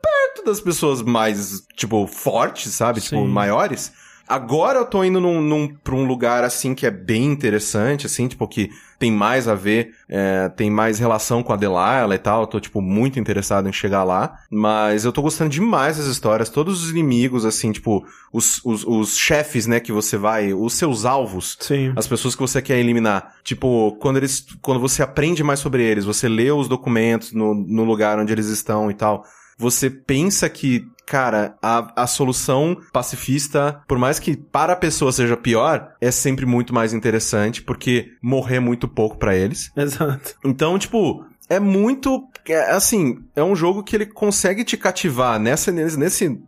perto 0.00 0.44
das 0.44 0.60
pessoas 0.60 1.02
mais, 1.02 1.62
tipo, 1.76 2.06
fortes, 2.06 2.72
sabe? 2.72 3.00
Tipo, 3.00 3.16
Sim. 3.16 3.26
maiores. 3.26 3.92
Agora 4.26 4.78
eu 4.78 4.86
tô 4.86 5.04
indo 5.04 5.20
num, 5.20 5.40
num, 5.40 5.68
pra 5.68 5.94
um 5.94 6.06
lugar, 6.06 6.44
assim, 6.44 6.74
que 6.74 6.86
é 6.86 6.90
bem 6.90 7.26
interessante, 7.26 8.06
assim, 8.06 8.26
tipo, 8.26 8.48
que 8.48 8.70
tem 8.98 9.12
mais 9.12 9.46
a 9.46 9.54
ver, 9.54 9.94
é, 10.08 10.48
tem 10.48 10.70
mais 10.70 10.98
relação 10.98 11.42
com 11.42 11.52
a 11.52 11.56
Delilah 11.56 12.08
e 12.14 12.18
tal. 12.18 12.42
Eu 12.42 12.46
tô, 12.46 12.58
tipo, 12.58 12.80
muito 12.80 13.20
interessado 13.20 13.68
em 13.68 13.72
chegar 13.72 14.02
lá. 14.02 14.38
Mas 14.50 15.04
eu 15.04 15.12
tô 15.12 15.20
gostando 15.20 15.50
demais 15.50 15.98
das 15.98 16.06
histórias. 16.06 16.48
Todos 16.48 16.82
os 16.82 16.90
inimigos, 16.90 17.44
assim, 17.44 17.70
tipo, 17.70 18.04
os, 18.32 18.64
os, 18.64 18.84
os 18.84 19.16
chefes, 19.16 19.66
né, 19.66 19.78
que 19.78 19.92
você 19.92 20.16
vai, 20.16 20.54
os 20.54 20.72
seus 20.72 21.04
alvos. 21.04 21.56
Sim. 21.60 21.92
As 21.94 22.06
pessoas 22.06 22.34
que 22.34 22.40
você 22.40 22.62
quer 22.62 22.78
eliminar. 22.78 23.34
Tipo, 23.42 23.96
quando 24.00 24.16
eles. 24.16 24.46
Quando 24.62 24.80
você 24.80 25.02
aprende 25.02 25.42
mais 25.42 25.60
sobre 25.60 25.82
eles, 25.82 26.04
você 26.04 26.28
lê 26.28 26.50
os 26.50 26.66
documentos 26.66 27.32
no, 27.32 27.54
no 27.54 27.84
lugar 27.84 28.18
onde 28.18 28.32
eles 28.32 28.46
estão 28.46 28.90
e 28.90 28.94
tal. 28.94 29.24
Você 29.56 29.88
pensa 29.88 30.48
que 30.48 30.84
cara, 31.06 31.56
a, 31.62 32.02
a 32.02 32.06
solução 32.06 32.76
pacifista, 32.92 33.82
por 33.86 33.98
mais 33.98 34.18
que 34.18 34.36
para 34.36 34.72
a 34.72 34.76
pessoa 34.76 35.12
seja 35.12 35.36
pior, 35.36 35.94
é 36.00 36.10
sempre 36.10 36.46
muito 36.46 36.74
mais 36.74 36.92
interessante, 36.92 37.62
porque 37.62 38.12
morrer 38.22 38.60
muito 38.60 38.88
pouco 38.88 39.16
pra 39.16 39.34
eles. 39.34 39.70
Exato. 39.76 40.34
Então, 40.44 40.78
tipo, 40.78 41.24
é 41.48 41.60
muito. 41.60 42.28
É, 42.48 42.72
assim, 42.72 43.18
é 43.34 43.42
um 43.42 43.56
jogo 43.56 43.82
que 43.82 43.96
ele 43.96 44.06
consegue 44.06 44.64
te 44.64 44.76
cativar 44.76 45.38
nessa, 45.38 45.70
nesse, 45.72 46.40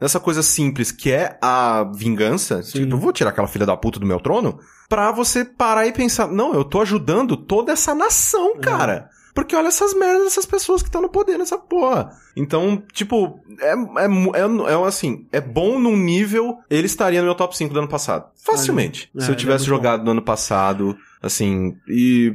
nessa 0.00 0.20
coisa 0.20 0.42
simples 0.42 0.90
que 0.92 1.10
é 1.10 1.38
a 1.40 1.84
vingança. 1.94 2.62
Sim. 2.62 2.80
Tipo, 2.80 2.94
eu 2.94 2.98
vou 2.98 3.12
tirar 3.12 3.30
aquela 3.30 3.48
filha 3.48 3.66
da 3.66 3.76
puta 3.76 3.98
do 3.98 4.06
meu 4.06 4.20
trono. 4.20 4.58
Pra 4.88 5.10
você 5.10 5.44
parar 5.44 5.86
e 5.86 5.92
pensar, 5.92 6.28
não, 6.28 6.52
eu 6.54 6.64
tô 6.64 6.80
ajudando 6.80 7.36
toda 7.36 7.72
essa 7.72 7.94
nação, 7.94 8.58
cara. 8.60 9.08
Porque 9.34 9.56
olha 9.56 9.68
essas 9.68 9.94
merdas 9.94 10.24
dessas 10.24 10.44
pessoas 10.44 10.82
que 10.82 10.88
estão 10.88 11.00
no 11.00 11.08
poder 11.08 11.38
nessa 11.38 11.56
porra. 11.56 12.10
Então, 12.36 12.82
tipo, 12.92 13.40
é, 13.60 13.72
é, 13.72 14.06
é, 14.06 14.72
é 14.72 14.86
assim, 14.86 15.26
é 15.32 15.40
bom 15.40 15.78
num 15.78 15.96
nível. 15.96 16.58
Ele 16.68 16.86
estaria 16.86 17.20
no 17.20 17.26
meu 17.26 17.34
top 17.34 17.56
5 17.56 17.72
do 17.72 17.78
ano 17.80 17.88
passado. 17.88 18.26
Facilmente. 18.36 19.10
É, 19.16 19.22
Se 19.22 19.30
eu 19.30 19.34
é 19.34 19.36
tivesse 19.36 19.64
bom. 19.64 19.70
jogado 19.70 20.04
no 20.04 20.10
ano 20.10 20.22
passado, 20.22 20.96
assim, 21.22 21.76
e. 21.88 22.34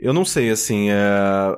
Eu 0.00 0.12
não 0.12 0.24
sei, 0.24 0.48
assim, 0.48 0.90
é, 0.90 0.96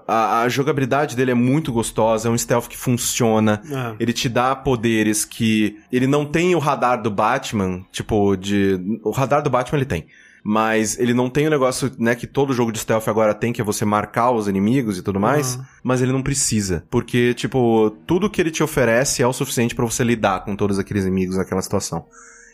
a, 0.09 0.41
a 0.41 0.49
jogabilidade 0.49 1.15
dele 1.15 1.33
é 1.33 1.35
muito 1.35 1.71
gostosa, 1.71 2.27
é 2.27 2.31
um 2.31 2.39
stealth 2.39 2.69
que 2.69 2.77
funciona. 2.77 3.61
É. 3.71 3.97
Ele 4.03 4.15
te 4.15 4.31
dá 4.31 4.57
poderes 4.57 5.27
que. 5.27 5.77
Ele 5.93 6.07
não 6.07 6.25
tem 6.25 6.55
o 6.55 6.59
radar 6.59 7.03
do 7.03 7.11
Batman, 7.11 7.85
tipo, 7.93 8.37
de. 8.37 8.81
O 9.05 9.11
radar 9.11 9.43
do 9.43 9.51
Batman 9.51 9.79
ele 9.79 9.85
tem. 9.85 10.07
Mas 10.43 10.99
ele 10.99 11.13
não 11.13 11.29
tem 11.29 11.47
o 11.47 11.51
negócio, 11.51 11.91
né, 11.99 12.15
que 12.15 12.27
todo 12.27 12.55
jogo 12.55 12.73
de 12.73 12.79
stealth 12.79 13.09
agora 13.09 13.35
tem, 13.35 13.53
que 13.53 13.61
é 13.61 13.65
você 13.65 13.85
marcar 13.85 14.31
os 14.31 14.49
inimigos 14.49 14.99
e 14.99 15.03
tudo 15.03 15.21
mais. 15.21 15.57
Uhum. 15.57 15.65
Mas 15.83 16.03
ele 16.03 16.13
não 16.13 16.23
precisa. 16.23 16.85
Porque, 16.91 17.35
tipo, 17.35 17.91
tudo 18.07 18.31
que 18.31 18.41
ele 18.41 18.51
te 18.51 18.63
oferece 18.63 19.23
é 19.23 19.27
o 19.27 19.33
suficiente 19.33 19.75
pra 19.75 19.85
você 19.85 20.03
lidar 20.03 20.45
com 20.45 20.57
todos 20.57 20.79
aqueles 20.79 21.05
inimigos 21.05 21.37
naquela 21.37 21.63
situação. 21.63 22.07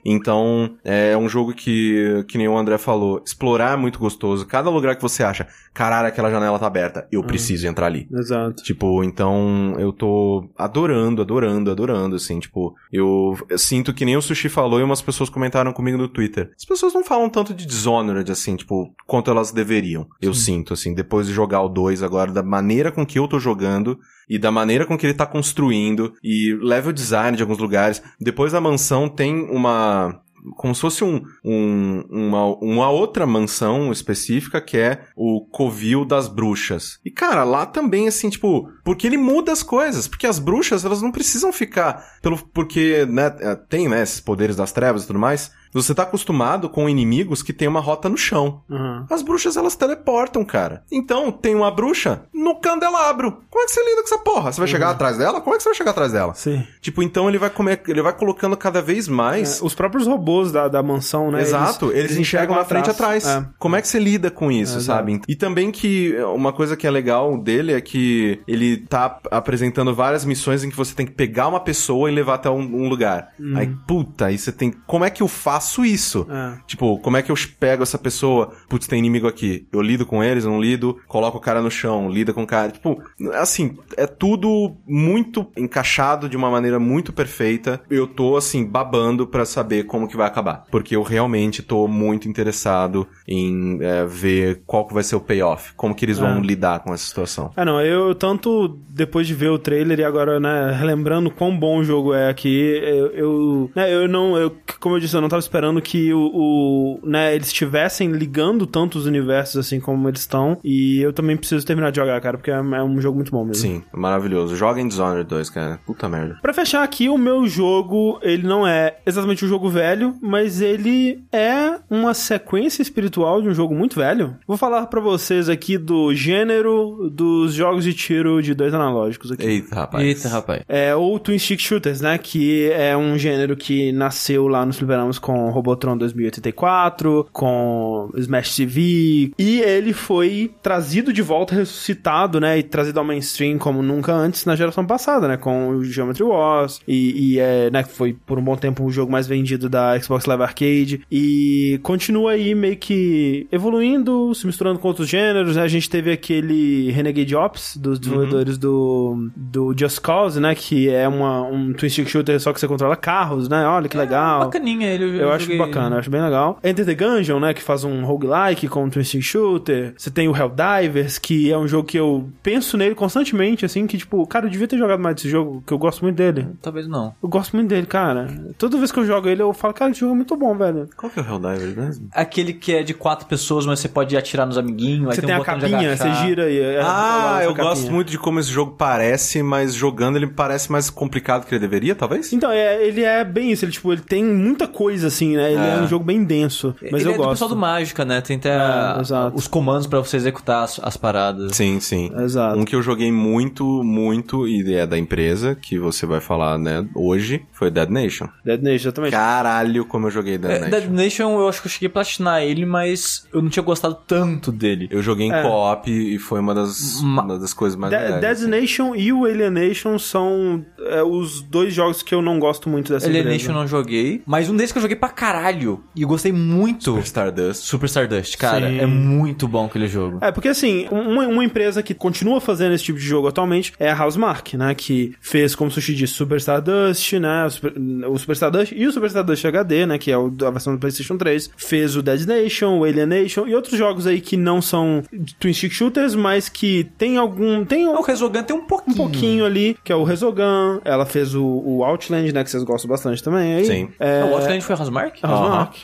Então, 0.09 0.77
é 0.85 1.17
um 1.17 1.29
jogo 1.29 1.53
que, 1.53 2.25
que 2.29 2.39
nem 2.39 2.47
o 2.47 2.57
André 2.57 2.79
falou, 2.79 3.21
explorar 3.27 3.73
é 3.73 3.77
muito 3.77 3.99
gostoso. 3.99 4.47
Cada 4.47 4.71
lugar 4.71 4.95
que 4.95 5.03
você 5.03 5.25
acha, 5.25 5.49
caralho, 5.77 6.09
aquela 6.09 6.31
janela 6.31 6.59
tá 6.59 6.67
aberta, 6.67 7.07
eu 7.13 7.23
preciso 7.23 7.67
entrar 7.67 7.85
ali. 7.85 8.09
Exato. 8.11 8.63
Tipo, 8.63 9.05
então 9.05 9.77
eu 9.79 9.93
tô 9.93 10.49
adorando, 10.57 11.21
adorando, 11.21 11.71
adorando, 11.71 12.17
assim, 12.17 12.41
tipo, 12.41 12.75
eu, 12.91 13.37
eu 13.51 13.59
sinto 13.59 13.93
que 13.93 14.07
nem 14.07 14.17
o 14.17 14.23
Sushi 14.23 14.49
falou 14.49 14.81
e 14.81 14.83
umas 14.83 15.03
pessoas 15.03 15.29
comentaram 15.29 15.75
comigo 15.75 15.99
no 15.99 16.09
Twitter. 16.09 16.51
As 16.57 16.65
pessoas 16.65 16.95
não 16.95 17.05
falam 17.05 17.29
tanto 17.29 17.53
de 17.53 17.67
Dishonored, 17.67 18.33
assim, 18.33 18.57
tipo, 18.57 18.91
quanto 19.07 19.31
elas 19.31 19.53
deveriam. 19.53 20.09
Eu 20.19 20.33
sinto, 20.33 20.73
assim, 20.73 20.95
depois 20.95 21.27
de 21.27 21.35
jogar 21.35 21.61
o 21.61 21.69
2 21.69 22.03
agora, 22.03 22.33
da 22.33 22.43
maneira 22.43 22.91
com 22.91 23.05
que 23.05 23.19
eu 23.19 23.29
tô 23.29 23.39
jogando 23.39 23.99
e 24.31 24.39
da 24.39 24.51
maneira 24.51 24.87
com 24.87 24.97
que 24.97 25.05
ele 25.05 25.15
tá 25.15 25.27
construindo 25.27 26.15
e 26.25 26.57
level 26.63 26.93
design 26.93 27.37
de 27.37 27.43
alguns 27.43 27.59
lugares. 27.59 28.03
Depois 28.19 28.53
da 28.53 28.61
mansão 28.63 29.11
tem 29.11 29.43
uma 29.51 30.23
como 30.55 30.75
se 30.75 30.81
fosse 30.81 31.03
um, 31.05 31.23
um- 31.45 32.05
uma, 32.11 32.45
uma 32.57 32.91
outra 32.91 33.27
mansão 33.27 33.91
específica 33.91 34.61
que 34.61 34.77
é 34.77 35.05
o 35.17 35.41
Covil 35.51 36.05
das 36.05 36.29
Bruxas. 36.29 36.99
E, 37.05 37.11
cara, 37.11 37.43
lá 37.45 37.67
também, 37.67 38.07
assim, 38.09 38.29
tipo, 38.31 38.69
porque 38.85 39.07
ele 39.07 39.17
muda 39.17 39.53
as 39.53 39.63
coisas. 39.63 40.07
Porque 40.07 40.27
as 40.27 40.39
bruxas, 40.39 40.85
elas 40.85 41.03
não 41.03 41.11
precisam 41.11 41.53
ficar 41.53 42.05
pelo, 42.23 42.39
porque, 42.53 43.07
né, 43.07 43.35
é, 43.41 43.55
tem, 43.55 43.89
né, 43.89 44.03
esses 44.03 44.21
poderes 44.21 44.57
das 44.57 44.73
trevas 44.73 45.05
e 45.05 45.07
tudo 45.07 45.19
mais. 45.19 45.51
Você 45.77 45.95
tá 45.95 46.03
acostumado 46.05 46.69
com 46.69 46.89
inimigos 46.89 47.43
que 47.43 47.53
tem 47.53 47.69
uma 47.69 47.81
rota 47.81 48.09
no 48.09 48.17
chão. 48.17 48.63
Uhum. 48.69 49.05
As 49.11 49.23
bruxas, 49.23 49.57
elas 49.57 49.77
teleportam, 49.77 50.45
cara. 50.45 50.83
Então, 50.91 51.31
tem 51.31 51.55
uma 51.55 51.71
bruxa 51.71 52.23
no 52.33 52.55
candelabro. 52.57 53.43
Como 53.51 53.63
é 53.63 53.67
que 53.67 53.73
você 53.73 53.85
lida 53.85 54.03
com 54.03 54.15
essa 54.15 54.19
porra? 54.19 54.53
Você 54.53 54.61
vai 54.61 54.69
chegar 54.69 54.91
atrás 54.91 55.19
dela? 55.19 55.41
Como 55.41 55.55
é 55.55 55.59
que 55.59 55.63
você 55.63 55.69
vai 55.69 55.77
chegar 55.77 55.91
atrás 55.91 56.13
dela? 56.13 56.35
Sim. 56.35 56.67
Tipo, 56.81 57.03
então 57.03 57.29
ele 57.29 57.39
vai 57.39 57.51
comer, 57.51 57.83
ele 57.87 58.01
vai 58.01 58.13
colocando 58.13 58.57
cada 58.57 58.81
vez 58.81 59.07
mais. 59.07 59.61
É, 59.61 59.65
os 59.65 59.75
próprios 59.75 60.07
robôs 60.07 60.51
da, 60.51 60.67
da 60.69 60.83
mansão, 60.83 61.31
né? 61.31 61.43
Exato, 61.43 61.93
eles, 61.93 62.17
enxergam 62.17 62.57
na 62.57 62.65
frente 62.65 62.87
e 62.87 62.91
atrás. 62.91 63.27
É. 63.27 63.45
Como 63.59 63.77
é 63.77 63.83
que 63.83 63.89
você 63.89 63.99
lida 63.99 64.31
com 64.31 64.51
isso, 64.51 64.79
É, 64.79 64.81
sabe? 64.81 65.21
E 65.29 65.37
também 65.37 65.71
que 65.71 66.17
uma 66.35 66.53
coisa 66.53 66.77
que 66.77 66.87
é 66.87 66.91
legal 66.91 67.37
dele 67.37 67.73
é 67.73 67.81
que 67.81 68.41
ele 68.49 68.79
tá 68.79 69.21
apresentando 69.31 69.95
várias 69.95 70.25
missões 70.25 70.65
em 70.65 70.71
que 70.71 70.77
você 70.77 70.95
tem 70.95 71.07
que 71.07 71.13
pegar 71.13 71.49
uma 71.49 71.61
pessoa 71.61 72.11
e 72.11 72.15
levar 72.15 72.35
até 72.35 72.49
um, 72.49 72.61
um 72.61 72.89
lugar. 72.89 73.33
Aí, 73.55 73.71
puta, 73.87 74.27
aí 74.27 74.39
você 74.39 74.51
tem. 74.51 74.73
Como 74.87 75.05
é 75.05 75.11
que 75.11 75.23
eu 75.23 75.29
faço 75.29 75.66
isso? 75.85 76.27
É. 76.31 76.59
Tipo, 76.67 76.99
como 76.99 77.17
é 77.17 77.23
que 77.23 77.31
eu 77.31 77.37
pego 77.59 77.83
essa 77.83 77.99
pessoa? 77.99 78.53
Putz, 78.69 78.87
tem 78.87 78.99
inimigo 78.99 79.27
aqui. 79.27 79.67
Eu 79.73 79.81
lido 79.83 80.05
com 80.07 80.23
eles, 80.23 80.45
não 80.45 80.61
lido, 80.61 80.99
coloco 81.07 81.39
o 81.39 81.41
cara 81.41 81.61
no 81.63 81.71
chão, 81.71 82.11
lida 82.11 82.33
com 82.33 82.43
o 82.43 82.47
cara. 82.47 82.71
Tipo, 82.73 83.03
assim, 83.35 83.77
é 83.97 84.07
tudo 84.07 84.77
muito 84.87 85.47
encaixado 85.57 86.29
de 86.29 86.37
uma 86.37 86.51
maneira 86.51 86.79
muito 86.79 87.13
perfeita. 87.13 87.81
Eu 87.91 88.07
tô, 88.07 88.37
assim, 88.37 88.65
babando 88.65 89.27
pra 89.27 89.45
saber 89.45 89.85
como 89.85 90.09
que 90.09 90.17
vai 90.17 90.27
acabar. 90.27 90.65
Porque 90.71 90.95
eu 90.97 91.03
realmente 91.03 91.63
tô 91.63 91.87
muito 91.89 92.29
interessado 92.29 93.07
em 93.27 93.79
é, 93.83 94.05
ver 94.07 94.63
qual 94.67 94.87
que 94.87 94.95
vai 94.95 95.03
ser 95.03 95.17
o 95.17 95.21
payoff. 95.21 95.73
Como 95.75 95.95
que 95.95 96.05
eles 96.05 96.19
vão 96.19 96.39
É. 96.39 96.41
lidar 96.41 96.81
com 96.81 96.93
essa 96.93 97.05
situação. 97.05 97.51
Ah, 97.57 97.65
não, 97.65 97.81
eu 97.81 98.15
tanto 98.15 98.79
depois 98.89 99.27
de 99.27 99.35
ver 99.35 99.49
o 99.51 99.59
trailer 99.59 99.99
e 100.01 100.05
agora, 100.05 100.41
né, 100.41 100.73
relembrando 100.79 101.31
quão 101.31 101.57
bom 101.57 101.79
o 101.79 101.85
jogo 101.85 102.15
é 102.15 102.29
aqui, 102.31 102.81
eu, 102.83 103.07
eu, 103.13 103.71
né, 103.75 103.93
eu 103.93 104.09
não, 104.09 104.37
eu, 104.37 104.55
como 104.81 104.97
eu 104.97 105.01
disse, 105.01 105.15
eu 105.15 105.21
não 105.21 105.29
tava 105.29 105.41
esperando 105.47 105.81
que 105.81 106.13
o, 106.13 106.31
o 106.33 107.01
né, 107.05 107.35
eles 107.35 107.49
estivessem 107.49 108.11
ligando 108.11 108.67
tanto 108.67 108.99
os 108.99 109.07
universos 109.07 109.57
assim 109.57 109.81
como 109.81 110.09
eles 110.09 110.21
estão, 110.21 110.59
e 110.63 111.01
eu 111.01 111.13
também 111.13 111.37
preciso 111.37 111.67
terminar 111.67 111.91
de 111.91 111.97
jogar, 111.97 112.21
cara, 112.21 112.37
porque 112.37 112.51
é, 112.51 112.55
é 112.55 112.83
um 112.83 113.01
jogo 113.01 113.17
muito 113.17 113.31
bom 113.31 113.45
mesmo. 113.45 113.63
Sim, 113.63 113.83
maravilhoso. 113.93 114.57
Joga 114.57 114.81
em 114.81 114.89
Dishonored 114.89 115.29
2, 115.29 115.51
cara. 115.51 115.81
Puta 115.87 116.09
merda. 116.09 116.39
Pra 116.43 116.53
fechar 116.53 116.83
aqui, 116.83 117.09
o 117.09 117.19
meu 117.19 117.47
jogo, 117.47 118.19
ele 118.23 118.47
não 118.47 118.67
é 118.67 118.97
exatamente 119.07 119.45
um 119.45 119.49
jogo 119.49 119.69
velho, 119.69 120.15
mas 120.21 120.61
ele 120.61 121.25
é 121.33 121.79
uma 121.91 122.15
sequência 122.15 122.83
espiritual 122.83 123.41
de 123.41 123.49
um 123.49 123.55
jogo 123.55 123.75
muito 123.75 123.97
velho. 123.97 124.37
Vou 124.47 124.57
falar 124.57 124.87
pra 124.87 125.01
vocês 125.01 125.49
aqui 125.49 125.79
do 125.79 126.15
gênero 126.15 127.11
dos 127.11 127.55
jogos 127.55 127.85
de 127.85 127.95
tiro 127.95 128.43
de 128.43 128.55
dois 128.55 128.75
analógicos 128.75 129.33
aqui. 129.33 129.45
Eita, 129.45 129.75
rapaz. 129.75 130.05
Eita, 130.05 130.29
rapaz. 130.29 130.63
É, 130.69 130.95
ou 130.95 131.19
Twin 131.19 131.39
Stick 131.39 131.61
Shooters, 131.61 132.01
né? 132.01 132.19
Que 132.19 132.71
é 132.73 132.97
um 132.97 133.19
gênero 133.19 133.57
que 133.57 133.93
nasceu 133.93 134.49
lá 134.49 134.65
nos 134.65 134.77
fliperamas 134.77 135.19
com 135.19 135.36
Robotron 135.51 135.97
2084, 135.97 137.29
com 137.33 138.11
Smash 138.17 138.57
TV. 138.57 139.33
E 139.39 139.61
ele 139.61 139.93
foi 139.93 140.53
trazido 140.63 141.13
de 141.13 141.23
volta, 141.23 141.55
ressuscitado, 141.55 142.41
né? 142.41 142.59
E 142.59 142.63
trazido 142.63 142.99
ao 142.99 143.05
mainstream 143.05 143.59
como 143.59 143.83
nunca 143.83 144.13
antes 144.13 144.45
na 144.45 144.57
geração 144.57 144.85
passada, 144.85 145.29
né? 145.29 145.37
Com 145.37 145.69
o 145.69 145.85
Geometry 145.85 146.23
Wars. 146.25 146.81
E, 146.87 147.35
e 147.35 147.39
é, 147.39 147.71
né? 147.71 147.85
Foi 147.85 148.17
por 148.27 148.39
um 148.39 148.43
bom 148.43 148.57
tempo 148.57 148.85
o 148.85 148.91
jogo 148.91 149.11
mais 149.11 149.27
vendido 149.27 149.69
da 149.69 149.99
Xbox 149.99 150.27
Live 150.27 150.43
Arcade. 150.43 151.01
E 151.11 151.79
continua 151.83 152.33
aí 152.33 152.55
meio 152.55 152.77
que 152.77 153.47
evoluindo, 153.51 154.35
se 154.35 154.47
misturando 154.47 154.79
com 154.79 154.89
outros 154.89 155.09
gêneros, 155.09 155.57
né? 155.57 155.63
A 155.63 155.69
gente 155.69 155.89
teve 155.89 156.11
aquele 156.11 156.91
Renegade 156.91 157.35
Ops 157.35 157.77
dos 157.77 157.99
desenvolvedores 157.99 158.59
do, 158.59 159.29
do 159.35 159.75
Just 159.77 160.01
Cause, 160.01 160.41
né? 160.41 160.55
Que 160.55 160.89
é 160.89 161.07
uma, 161.09 161.43
um 161.43 161.73
twin 161.73 161.89
stick 161.89 162.09
shooter 162.09 162.39
só 162.41 162.53
que 162.53 162.61
você 162.61 162.69
controla 162.69 162.97
carros, 162.97 163.49
né? 163.49 163.67
Olha 163.67 163.89
que 163.89 163.97
legal. 163.97 164.41
Bacaninha 164.41 164.89
ele. 164.89 165.21
Eu 165.21 165.26
acho 165.33 165.45
joguei- 165.47 165.59
bacana, 165.59 165.97
eu 165.97 166.01
acho 166.01 166.11
bem 166.11 166.23
legal. 166.23 166.59
Enter 166.63 166.85
the 166.85 166.95
Gungeon, 166.95 167.41
né, 167.41 167.55
que 167.55 167.63
faz 167.63 167.85
um 167.85 168.05
roguelike 168.05 168.69
com 168.69 168.85
um 168.85 168.91
twin 168.91 169.05
stick 169.05 169.23
shooter. 169.23 169.95
Você 169.97 170.11
tem 170.11 170.29
o 170.29 170.37
Helldivers, 170.37 171.19
que 171.19 171.51
é 171.53 171.59
um 171.59 171.67
jogo 171.69 171.87
que 171.89 171.99
eu 171.99 172.29
penso 172.43 172.77
nele 172.77 172.95
constantemente, 172.95 173.65
assim, 173.65 173.87
que 173.87 173.99
tipo, 173.99 174.27
cara, 174.27 174.47
eu 174.47 174.51
devia 174.51 174.69
ter 174.69 174.79
jogado 174.79 175.01
mais 175.01 175.17
desse 175.17 175.29
jogo, 175.29 175.63
que 175.67 175.73
eu 175.73 175.79
gosto 175.79 176.03
muito 176.03 176.17
dele. 176.17 176.49
Talvez 176.63 176.87
não. 176.89 177.15
Eu 177.23 177.29
gosto 177.29 177.55
muito 177.57 177.69
dele, 177.69 177.87
cara. 177.87 178.29
Toda 178.59 178.79
vez 178.79 178.91
que 178.93 178.99
eu 178.99 179.07
jogo 179.07 179.29
ele, 179.29 179.43
eu 179.43 179.53
falo, 179.53 179.75
cara, 179.75 179.91
esse 179.91 180.01
jogo 180.01 180.13
é 180.13 180.17
muito 180.17 180.37
bom, 180.37 180.55
velho. 180.57 180.89
Qual 180.97 181.11
que 181.11 181.19
é 181.19 181.23
o 181.23 181.27
Helldivers 181.27 181.75
mesmo? 181.77 182.09
Aquele 182.13 182.53
que 182.53 182.75
é 182.75 182.83
de 182.83 182.95
quatro 182.95 183.27
pessoas, 183.27 183.67
mas 183.67 183.81
você 183.81 183.89
pode 183.89 184.17
atirar 184.17 184.47
nos 184.47 184.59
amiguinhos. 184.59 185.15
Você 185.15 185.21
aí 185.21 185.27
tem 185.27 185.37
um 185.37 185.43
a 185.43 185.45
capinha, 185.45 185.97
você 185.97 186.13
gira 186.15 186.51
e... 186.51 186.59
é, 186.59 186.81
Ah, 186.81 187.21
rola 187.31 187.45
eu 187.45 187.51
essa 187.53 187.63
gosto 187.63 187.75
capinha. 187.77 187.93
muito 187.93 188.11
de 188.11 188.19
como 188.19 188.41
esse 188.41 188.51
jogo 188.51 188.75
parece, 188.77 189.43
mas 189.43 189.75
jogando 189.75 190.17
ele 190.17 190.27
parece 190.27 190.71
mais 190.71 190.91
complicado 190.91 191.47
que 191.47 191.55
ele 191.55 191.61
deveria, 191.61 191.95
talvez? 191.95 192.33
Então, 192.33 192.51
é, 192.51 192.85
ele 192.87 193.03
é 193.03 193.25
bem 193.25 193.51
isso. 193.53 193.65
Ele, 193.65 193.73
tipo, 193.73 193.93
ele 193.93 194.03
tem 194.03 194.25
muita 194.25 194.67
coisa, 194.67 195.07
assim, 195.17 195.37
né? 195.37 195.53
Ele 195.53 195.61
é, 195.61 195.75
É. 195.77 195.81
um 195.81 195.89
jogo 195.89 196.05
bem 196.05 196.23
denso, 196.25 196.75
mas 196.93 197.01
Ele 197.03 197.11
eu 197.11 197.15
é 197.15 197.17
do 197.17 197.19
gosto. 197.19 197.31
pessoal 197.31 197.51
do 197.51 197.57
Mágica, 197.57 198.05
né? 198.05 198.21
Tem 198.21 198.37
até 198.37 198.51
É, 198.57 199.31
os 199.35 199.47
comandos 199.49 199.87
pra 199.87 199.99
você 200.01 200.17
executar 200.17 200.65
as, 200.65 200.79
as 200.83 200.97
paradas. 200.97 201.57
Sim, 201.57 201.81
sim. 201.81 202.13
Exato. 202.19 202.59
Um 202.59 202.65
que 202.65 202.75
eu 202.77 202.83
joguei 202.83 203.11
muito, 203.11 203.65
muito, 203.83 204.47
e 204.47 204.75
é 204.75 204.87
da 204.87 204.99
empresa, 204.99 205.55
que 205.55 205.79
você 205.79 206.07
vai 206.07 206.21
falar, 206.21 206.59
né, 206.59 206.87
hoje, 206.95 207.45
foi 207.53 207.71
Dead 207.71 207.89
Nation. 207.89 208.29
Dead 208.45 208.61
Nation, 208.63 208.89
exatamente. 208.89 209.13
Caralho, 209.13 209.85
como 209.87 210.07
eu 210.07 210.11
joguei 210.11 210.39
Dead 210.39 210.51
É, 210.53 210.59
Nation. 210.61 210.71
Dead 210.71 210.91
Nation, 210.91 211.41
eu 211.41 211.49
acho 211.49 211.61
que 211.63 211.69
eu 211.69 211.73
cheguei 211.73 211.89
a 211.89 211.91
platinar 211.91 212.43
ele, 212.43 212.67
mas 212.67 213.27
eu 213.33 213.41
não 213.43 213.49
tinha 213.49 213.63
gostado 213.63 213.97
tanto 214.07 214.53
dele. 214.53 214.89
Eu 214.91 215.03
joguei 215.03 215.27
em 215.27 215.33
É. 215.33 215.43
co-op 215.43 215.91
e 215.91 216.19
foi 216.19 216.41
uma 216.41 216.55
das, 216.55 217.01
Ma- 217.03 217.23
uma 217.23 217.39
das 217.39 217.53
coisas 217.53 217.79
mais 217.79 217.91
De- 217.93 217.99
legais. 217.99 218.21
Dead 218.21 218.33
assim. 218.33 218.47
Nation 218.49 218.95
e 218.95 219.13
o 219.13 219.25
Alienation 219.25 219.99
são 219.99 220.65
é, 220.89 221.03
os 221.03 221.41
dois 221.43 221.73
jogos 221.75 222.03
que 222.03 222.15
eu 222.15 222.23
não 222.23 222.39
gosto 222.39 222.69
muito 222.69 222.93
dessa 222.93 223.07
Alienation 223.07 223.31
eu 223.31 223.35
empresa. 223.37 223.53
não 223.55 223.67
joguei, 223.67 224.23
mas 224.27 224.49
um 224.49 224.57
desses 224.57 224.73
que 224.73 224.79
eu 224.79 224.83
joguei 224.83 224.97
pra 225.07 225.09
caralho 225.09 225.83
e 225.95 226.03
eu 226.03 226.09
gostei 226.09 226.33
muito. 226.33 226.85
Super 226.85 227.03
Stardust. 227.05 227.63
Super 227.65 227.87
Stardust, 227.87 228.37
cara, 228.37 228.69
Sim. 228.69 228.79
é 228.81 228.87
muito 228.87 229.47
bom 229.47 229.67
aquele 229.67 229.87
jogo. 229.89 230.19
É, 230.21 230.33
porque 230.33 230.49
assim, 230.49 230.87
uma, 230.91 231.27
uma 231.27 231.45
empresa 231.45 231.83
que 231.83 231.95
continua 231.95 232.41
fazendo 232.41 232.75
esse 232.75 232.85
tipo 232.85 232.99
de 232.99 233.05
jogo 233.05 233.29
atualmente 233.29 233.73
é 233.79 233.91
a 233.91 234.05
Housemark, 234.05 234.55
né? 234.55 234.75
Que 234.75 235.15
fez, 235.21 235.55
como 235.55 235.71
o 235.71 235.73
Sushi 235.73 235.95
disse, 235.95 236.15
Super 236.15 236.37
Stardust, 236.39 237.13
né? 237.19 237.45
O 237.47 237.51
Super, 237.51 237.73
o 238.11 238.19
Super 238.19 238.33
Stardust 238.33 238.73
e 238.77 238.87
o 238.87 238.93
Super 238.93 239.07
Stardust 239.07 239.45
HD, 239.45 239.87
né? 239.87 239.99
Que 239.99 240.11
é 240.11 240.19
o, 240.19 240.33
a 240.45 240.51
versão 240.51 240.73
do 240.75 240.79
PlayStation 240.79 241.17
3. 241.17 241.51
Fez 241.57 241.97
o 241.97 242.03
Dead 242.03 242.27
Nation, 242.27 242.79
o 242.79 242.85
Alienation 242.85 243.47
e 243.47 243.55
outros 243.55 243.77
jogos 243.79 244.07
aí 244.07 244.21
que 244.21 244.37
não 244.37 244.61
são 244.61 245.03
Twin 245.39 245.53
Stick 245.53 245.73
Shooters, 245.73 246.15
mas 246.15 246.49
que 246.49 246.85
tem 246.99 247.17
algum. 247.17 247.65
Tem 247.65 247.87
O 247.87 247.99
um 247.99 248.03
Resogun 248.03 248.43
tem 248.43 248.57
um 248.57 248.67
pouquinho. 248.67 248.97
pouquinho 248.97 249.45
ali, 249.45 249.77
que 249.85 249.93
é 249.93 249.97
o 249.97 250.05
Resogun. 250.05 250.81
Ela 250.85 251.07
fez 251.07 251.35
o, 251.35 251.45
o 251.45 251.85
Outland, 251.85 252.33
né? 252.33 252.45
Que 252.45 252.51
vocês 252.51 252.63
gostam 252.63 252.89
bastante 252.89 253.23
também. 253.23 253.55
Aí. 253.57 253.65
Sim. 253.65 253.89
É, 253.99 254.25
O 254.25 254.35
Outland 254.35 254.61
foi 254.63 254.75
a 254.75 254.79
Housemark? 254.79 254.96
A 255.23 255.29
Housemark. 255.29 255.77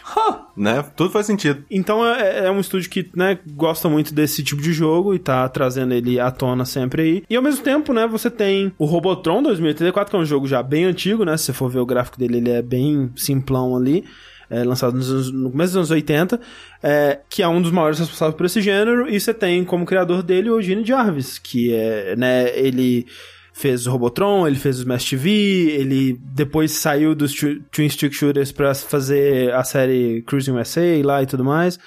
Né? 0.56 0.84
Tudo 0.96 1.10
faz 1.10 1.26
sentido. 1.26 1.64
Então 1.70 2.04
é, 2.06 2.46
é 2.46 2.50
um 2.50 2.60
estúdio 2.60 2.90
que, 2.90 3.10
né, 3.14 3.38
gosta 3.54 3.88
muito 3.88 4.14
desse 4.14 4.42
tipo 4.42 4.60
de 4.60 4.72
jogo 4.72 5.14
e 5.14 5.18
tá 5.18 5.48
trazendo 5.48 5.94
ele 5.94 6.20
à 6.20 6.30
tona 6.30 6.64
sempre 6.64 7.02
aí. 7.02 7.24
E 7.28 7.36
ao 7.36 7.42
mesmo 7.42 7.62
tempo, 7.62 7.92
né, 7.92 8.06
você 8.06 8.30
tem 8.30 8.72
o 8.78 8.84
Robotron 8.84 9.42
2084, 9.42 10.10
que 10.10 10.16
é 10.16 10.18
um 10.18 10.24
jogo 10.24 10.46
já 10.46 10.62
bem 10.62 10.84
antigo, 10.84 11.24
né? 11.24 11.36
Se 11.36 11.46
você 11.46 11.52
for 11.52 11.70
ver 11.70 11.80
o 11.80 11.86
gráfico 11.86 12.18
dele, 12.18 12.38
ele 12.38 12.50
é 12.50 12.62
bem 12.62 13.10
simplão 13.16 13.76
ali. 13.76 14.04
É, 14.50 14.62
lançado 14.64 14.94
nos 14.94 15.32
no 15.32 15.50
começo 15.50 15.70
dos 15.70 15.76
anos 15.76 15.90
80, 15.90 16.38
é, 16.82 17.20
que 17.30 17.42
é 17.42 17.48
um 17.48 17.62
dos 17.62 17.70
maiores 17.70 17.98
responsáveis 17.98 18.36
por 18.36 18.44
esse 18.44 18.60
gênero, 18.60 19.08
e 19.08 19.18
você 19.18 19.32
tem 19.32 19.64
como 19.64 19.86
criador 19.86 20.22
dele 20.22 20.50
o 20.50 20.60
Gene 20.60 20.84
Jarvis, 20.84 21.38
que 21.38 21.72
é, 21.72 22.14
né, 22.16 22.50
ele 22.54 23.06
fez 23.52 23.86
o 23.86 23.90
Robotron, 23.90 24.46
ele 24.46 24.56
fez 24.56 24.78
o 24.78 24.80
Smash 24.82 25.10
TV, 25.10 25.30
ele 25.30 26.18
depois 26.34 26.72
saiu 26.72 27.14
dos 27.14 27.32
Twi- 27.34 27.62
Twin 27.70 27.88
Stick 27.88 28.12
Shooters 28.12 28.50
pra 28.52 28.74
fazer 28.74 29.52
a 29.52 29.62
série 29.64 30.22
Cruising 30.22 30.52
USA 30.52 30.80
lá 31.04 31.22
e 31.22 31.26
tudo 31.26 31.44
mais. 31.44 31.78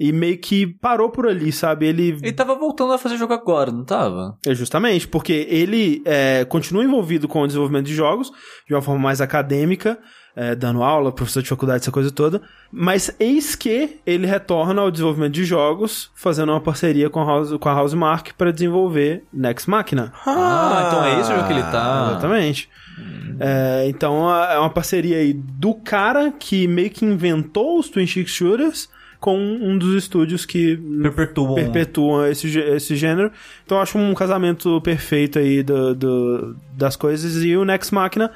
E 0.00 0.12
meio 0.12 0.38
que 0.38 0.64
parou 0.64 1.10
por 1.10 1.26
ali, 1.26 1.50
sabe? 1.50 1.86
Ele. 1.88 2.16
Ele 2.22 2.32
tava 2.32 2.54
voltando 2.54 2.92
a 2.92 2.98
fazer 2.98 3.16
jogo 3.16 3.32
agora, 3.32 3.72
não 3.72 3.84
tava? 3.84 4.38
É 4.46 4.54
justamente, 4.54 5.08
porque 5.08 5.44
ele 5.50 6.00
é, 6.04 6.44
continua 6.44 6.84
envolvido 6.84 7.26
com 7.26 7.42
o 7.42 7.46
desenvolvimento 7.48 7.86
de 7.86 7.96
jogos 7.96 8.30
de 8.64 8.74
uma 8.74 8.80
forma 8.80 9.00
mais 9.00 9.20
acadêmica, 9.20 9.98
é, 10.40 10.54
dando 10.54 10.84
aula, 10.84 11.10
professor 11.10 11.42
de 11.42 11.48
faculdade, 11.48 11.80
essa 11.82 11.90
coisa 11.90 12.12
toda. 12.12 12.40
Mas 12.70 13.10
eis 13.18 13.56
que 13.56 13.96
ele 14.06 14.24
retorna 14.24 14.80
ao 14.82 14.90
desenvolvimento 14.90 15.32
de 15.32 15.44
jogos, 15.44 16.10
fazendo 16.14 16.52
uma 16.52 16.60
parceria 16.60 17.10
com 17.10 17.20
a 17.20 17.24
House, 17.24 17.56
com 17.58 17.68
a 17.68 17.72
Housemark 17.80 18.32
para 18.38 18.52
desenvolver 18.52 19.24
Next 19.32 19.68
Machina. 19.68 20.12
Ah, 20.24 20.84
então 20.86 21.04
é 21.04 21.20
esse 21.20 21.32
o 21.32 21.34
jogo 21.34 21.46
que 21.48 21.52
ele 21.54 21.62
tá. 21.62 22.06
Exatamente. 22.10 22.68
É, 23.40 23.86
então 23.88 24.32
é 24.32 24.58
uma 24.58 24.70
parceria 24.70 25.16
aí 25.18 25.32
do 25.32 25.74
cara 25.74 26.32
que 26.38 26.68
meio 26.68 26.90
que 26.90 27.04
inventou 27.04 27.78
os 27.78 27.88
Twin 27.88 28.06
Stick 28.06 28.28
Shooters 28.28 28.88
com 29.20 29.36
um 29.36 29.76
dos 29.76 29.94
estúdios 29.96 30.46
que 30.46 30.76
Perpetuam. 31.02 31.54
perpetuam 31.56 32.24
esse, 32.26 32.56
esse 32.56 32.94
gênero. 32.94 33.32
Então 33.64 33.78
eu 33.78 33.82
acho 33.82 33.98
um 33.98 34.14
casamento 34.14 34.80
perfeito 34.82 35.40
aí 35.40 35.62
do, 35.62 35.94
do- 35.94 36.56
das 36.76 36.94
coisas. 36.94 37.42
E 37.42 37.56
o 37.56 37.64
Next 37.64 37.92
Machina 37.92 38.30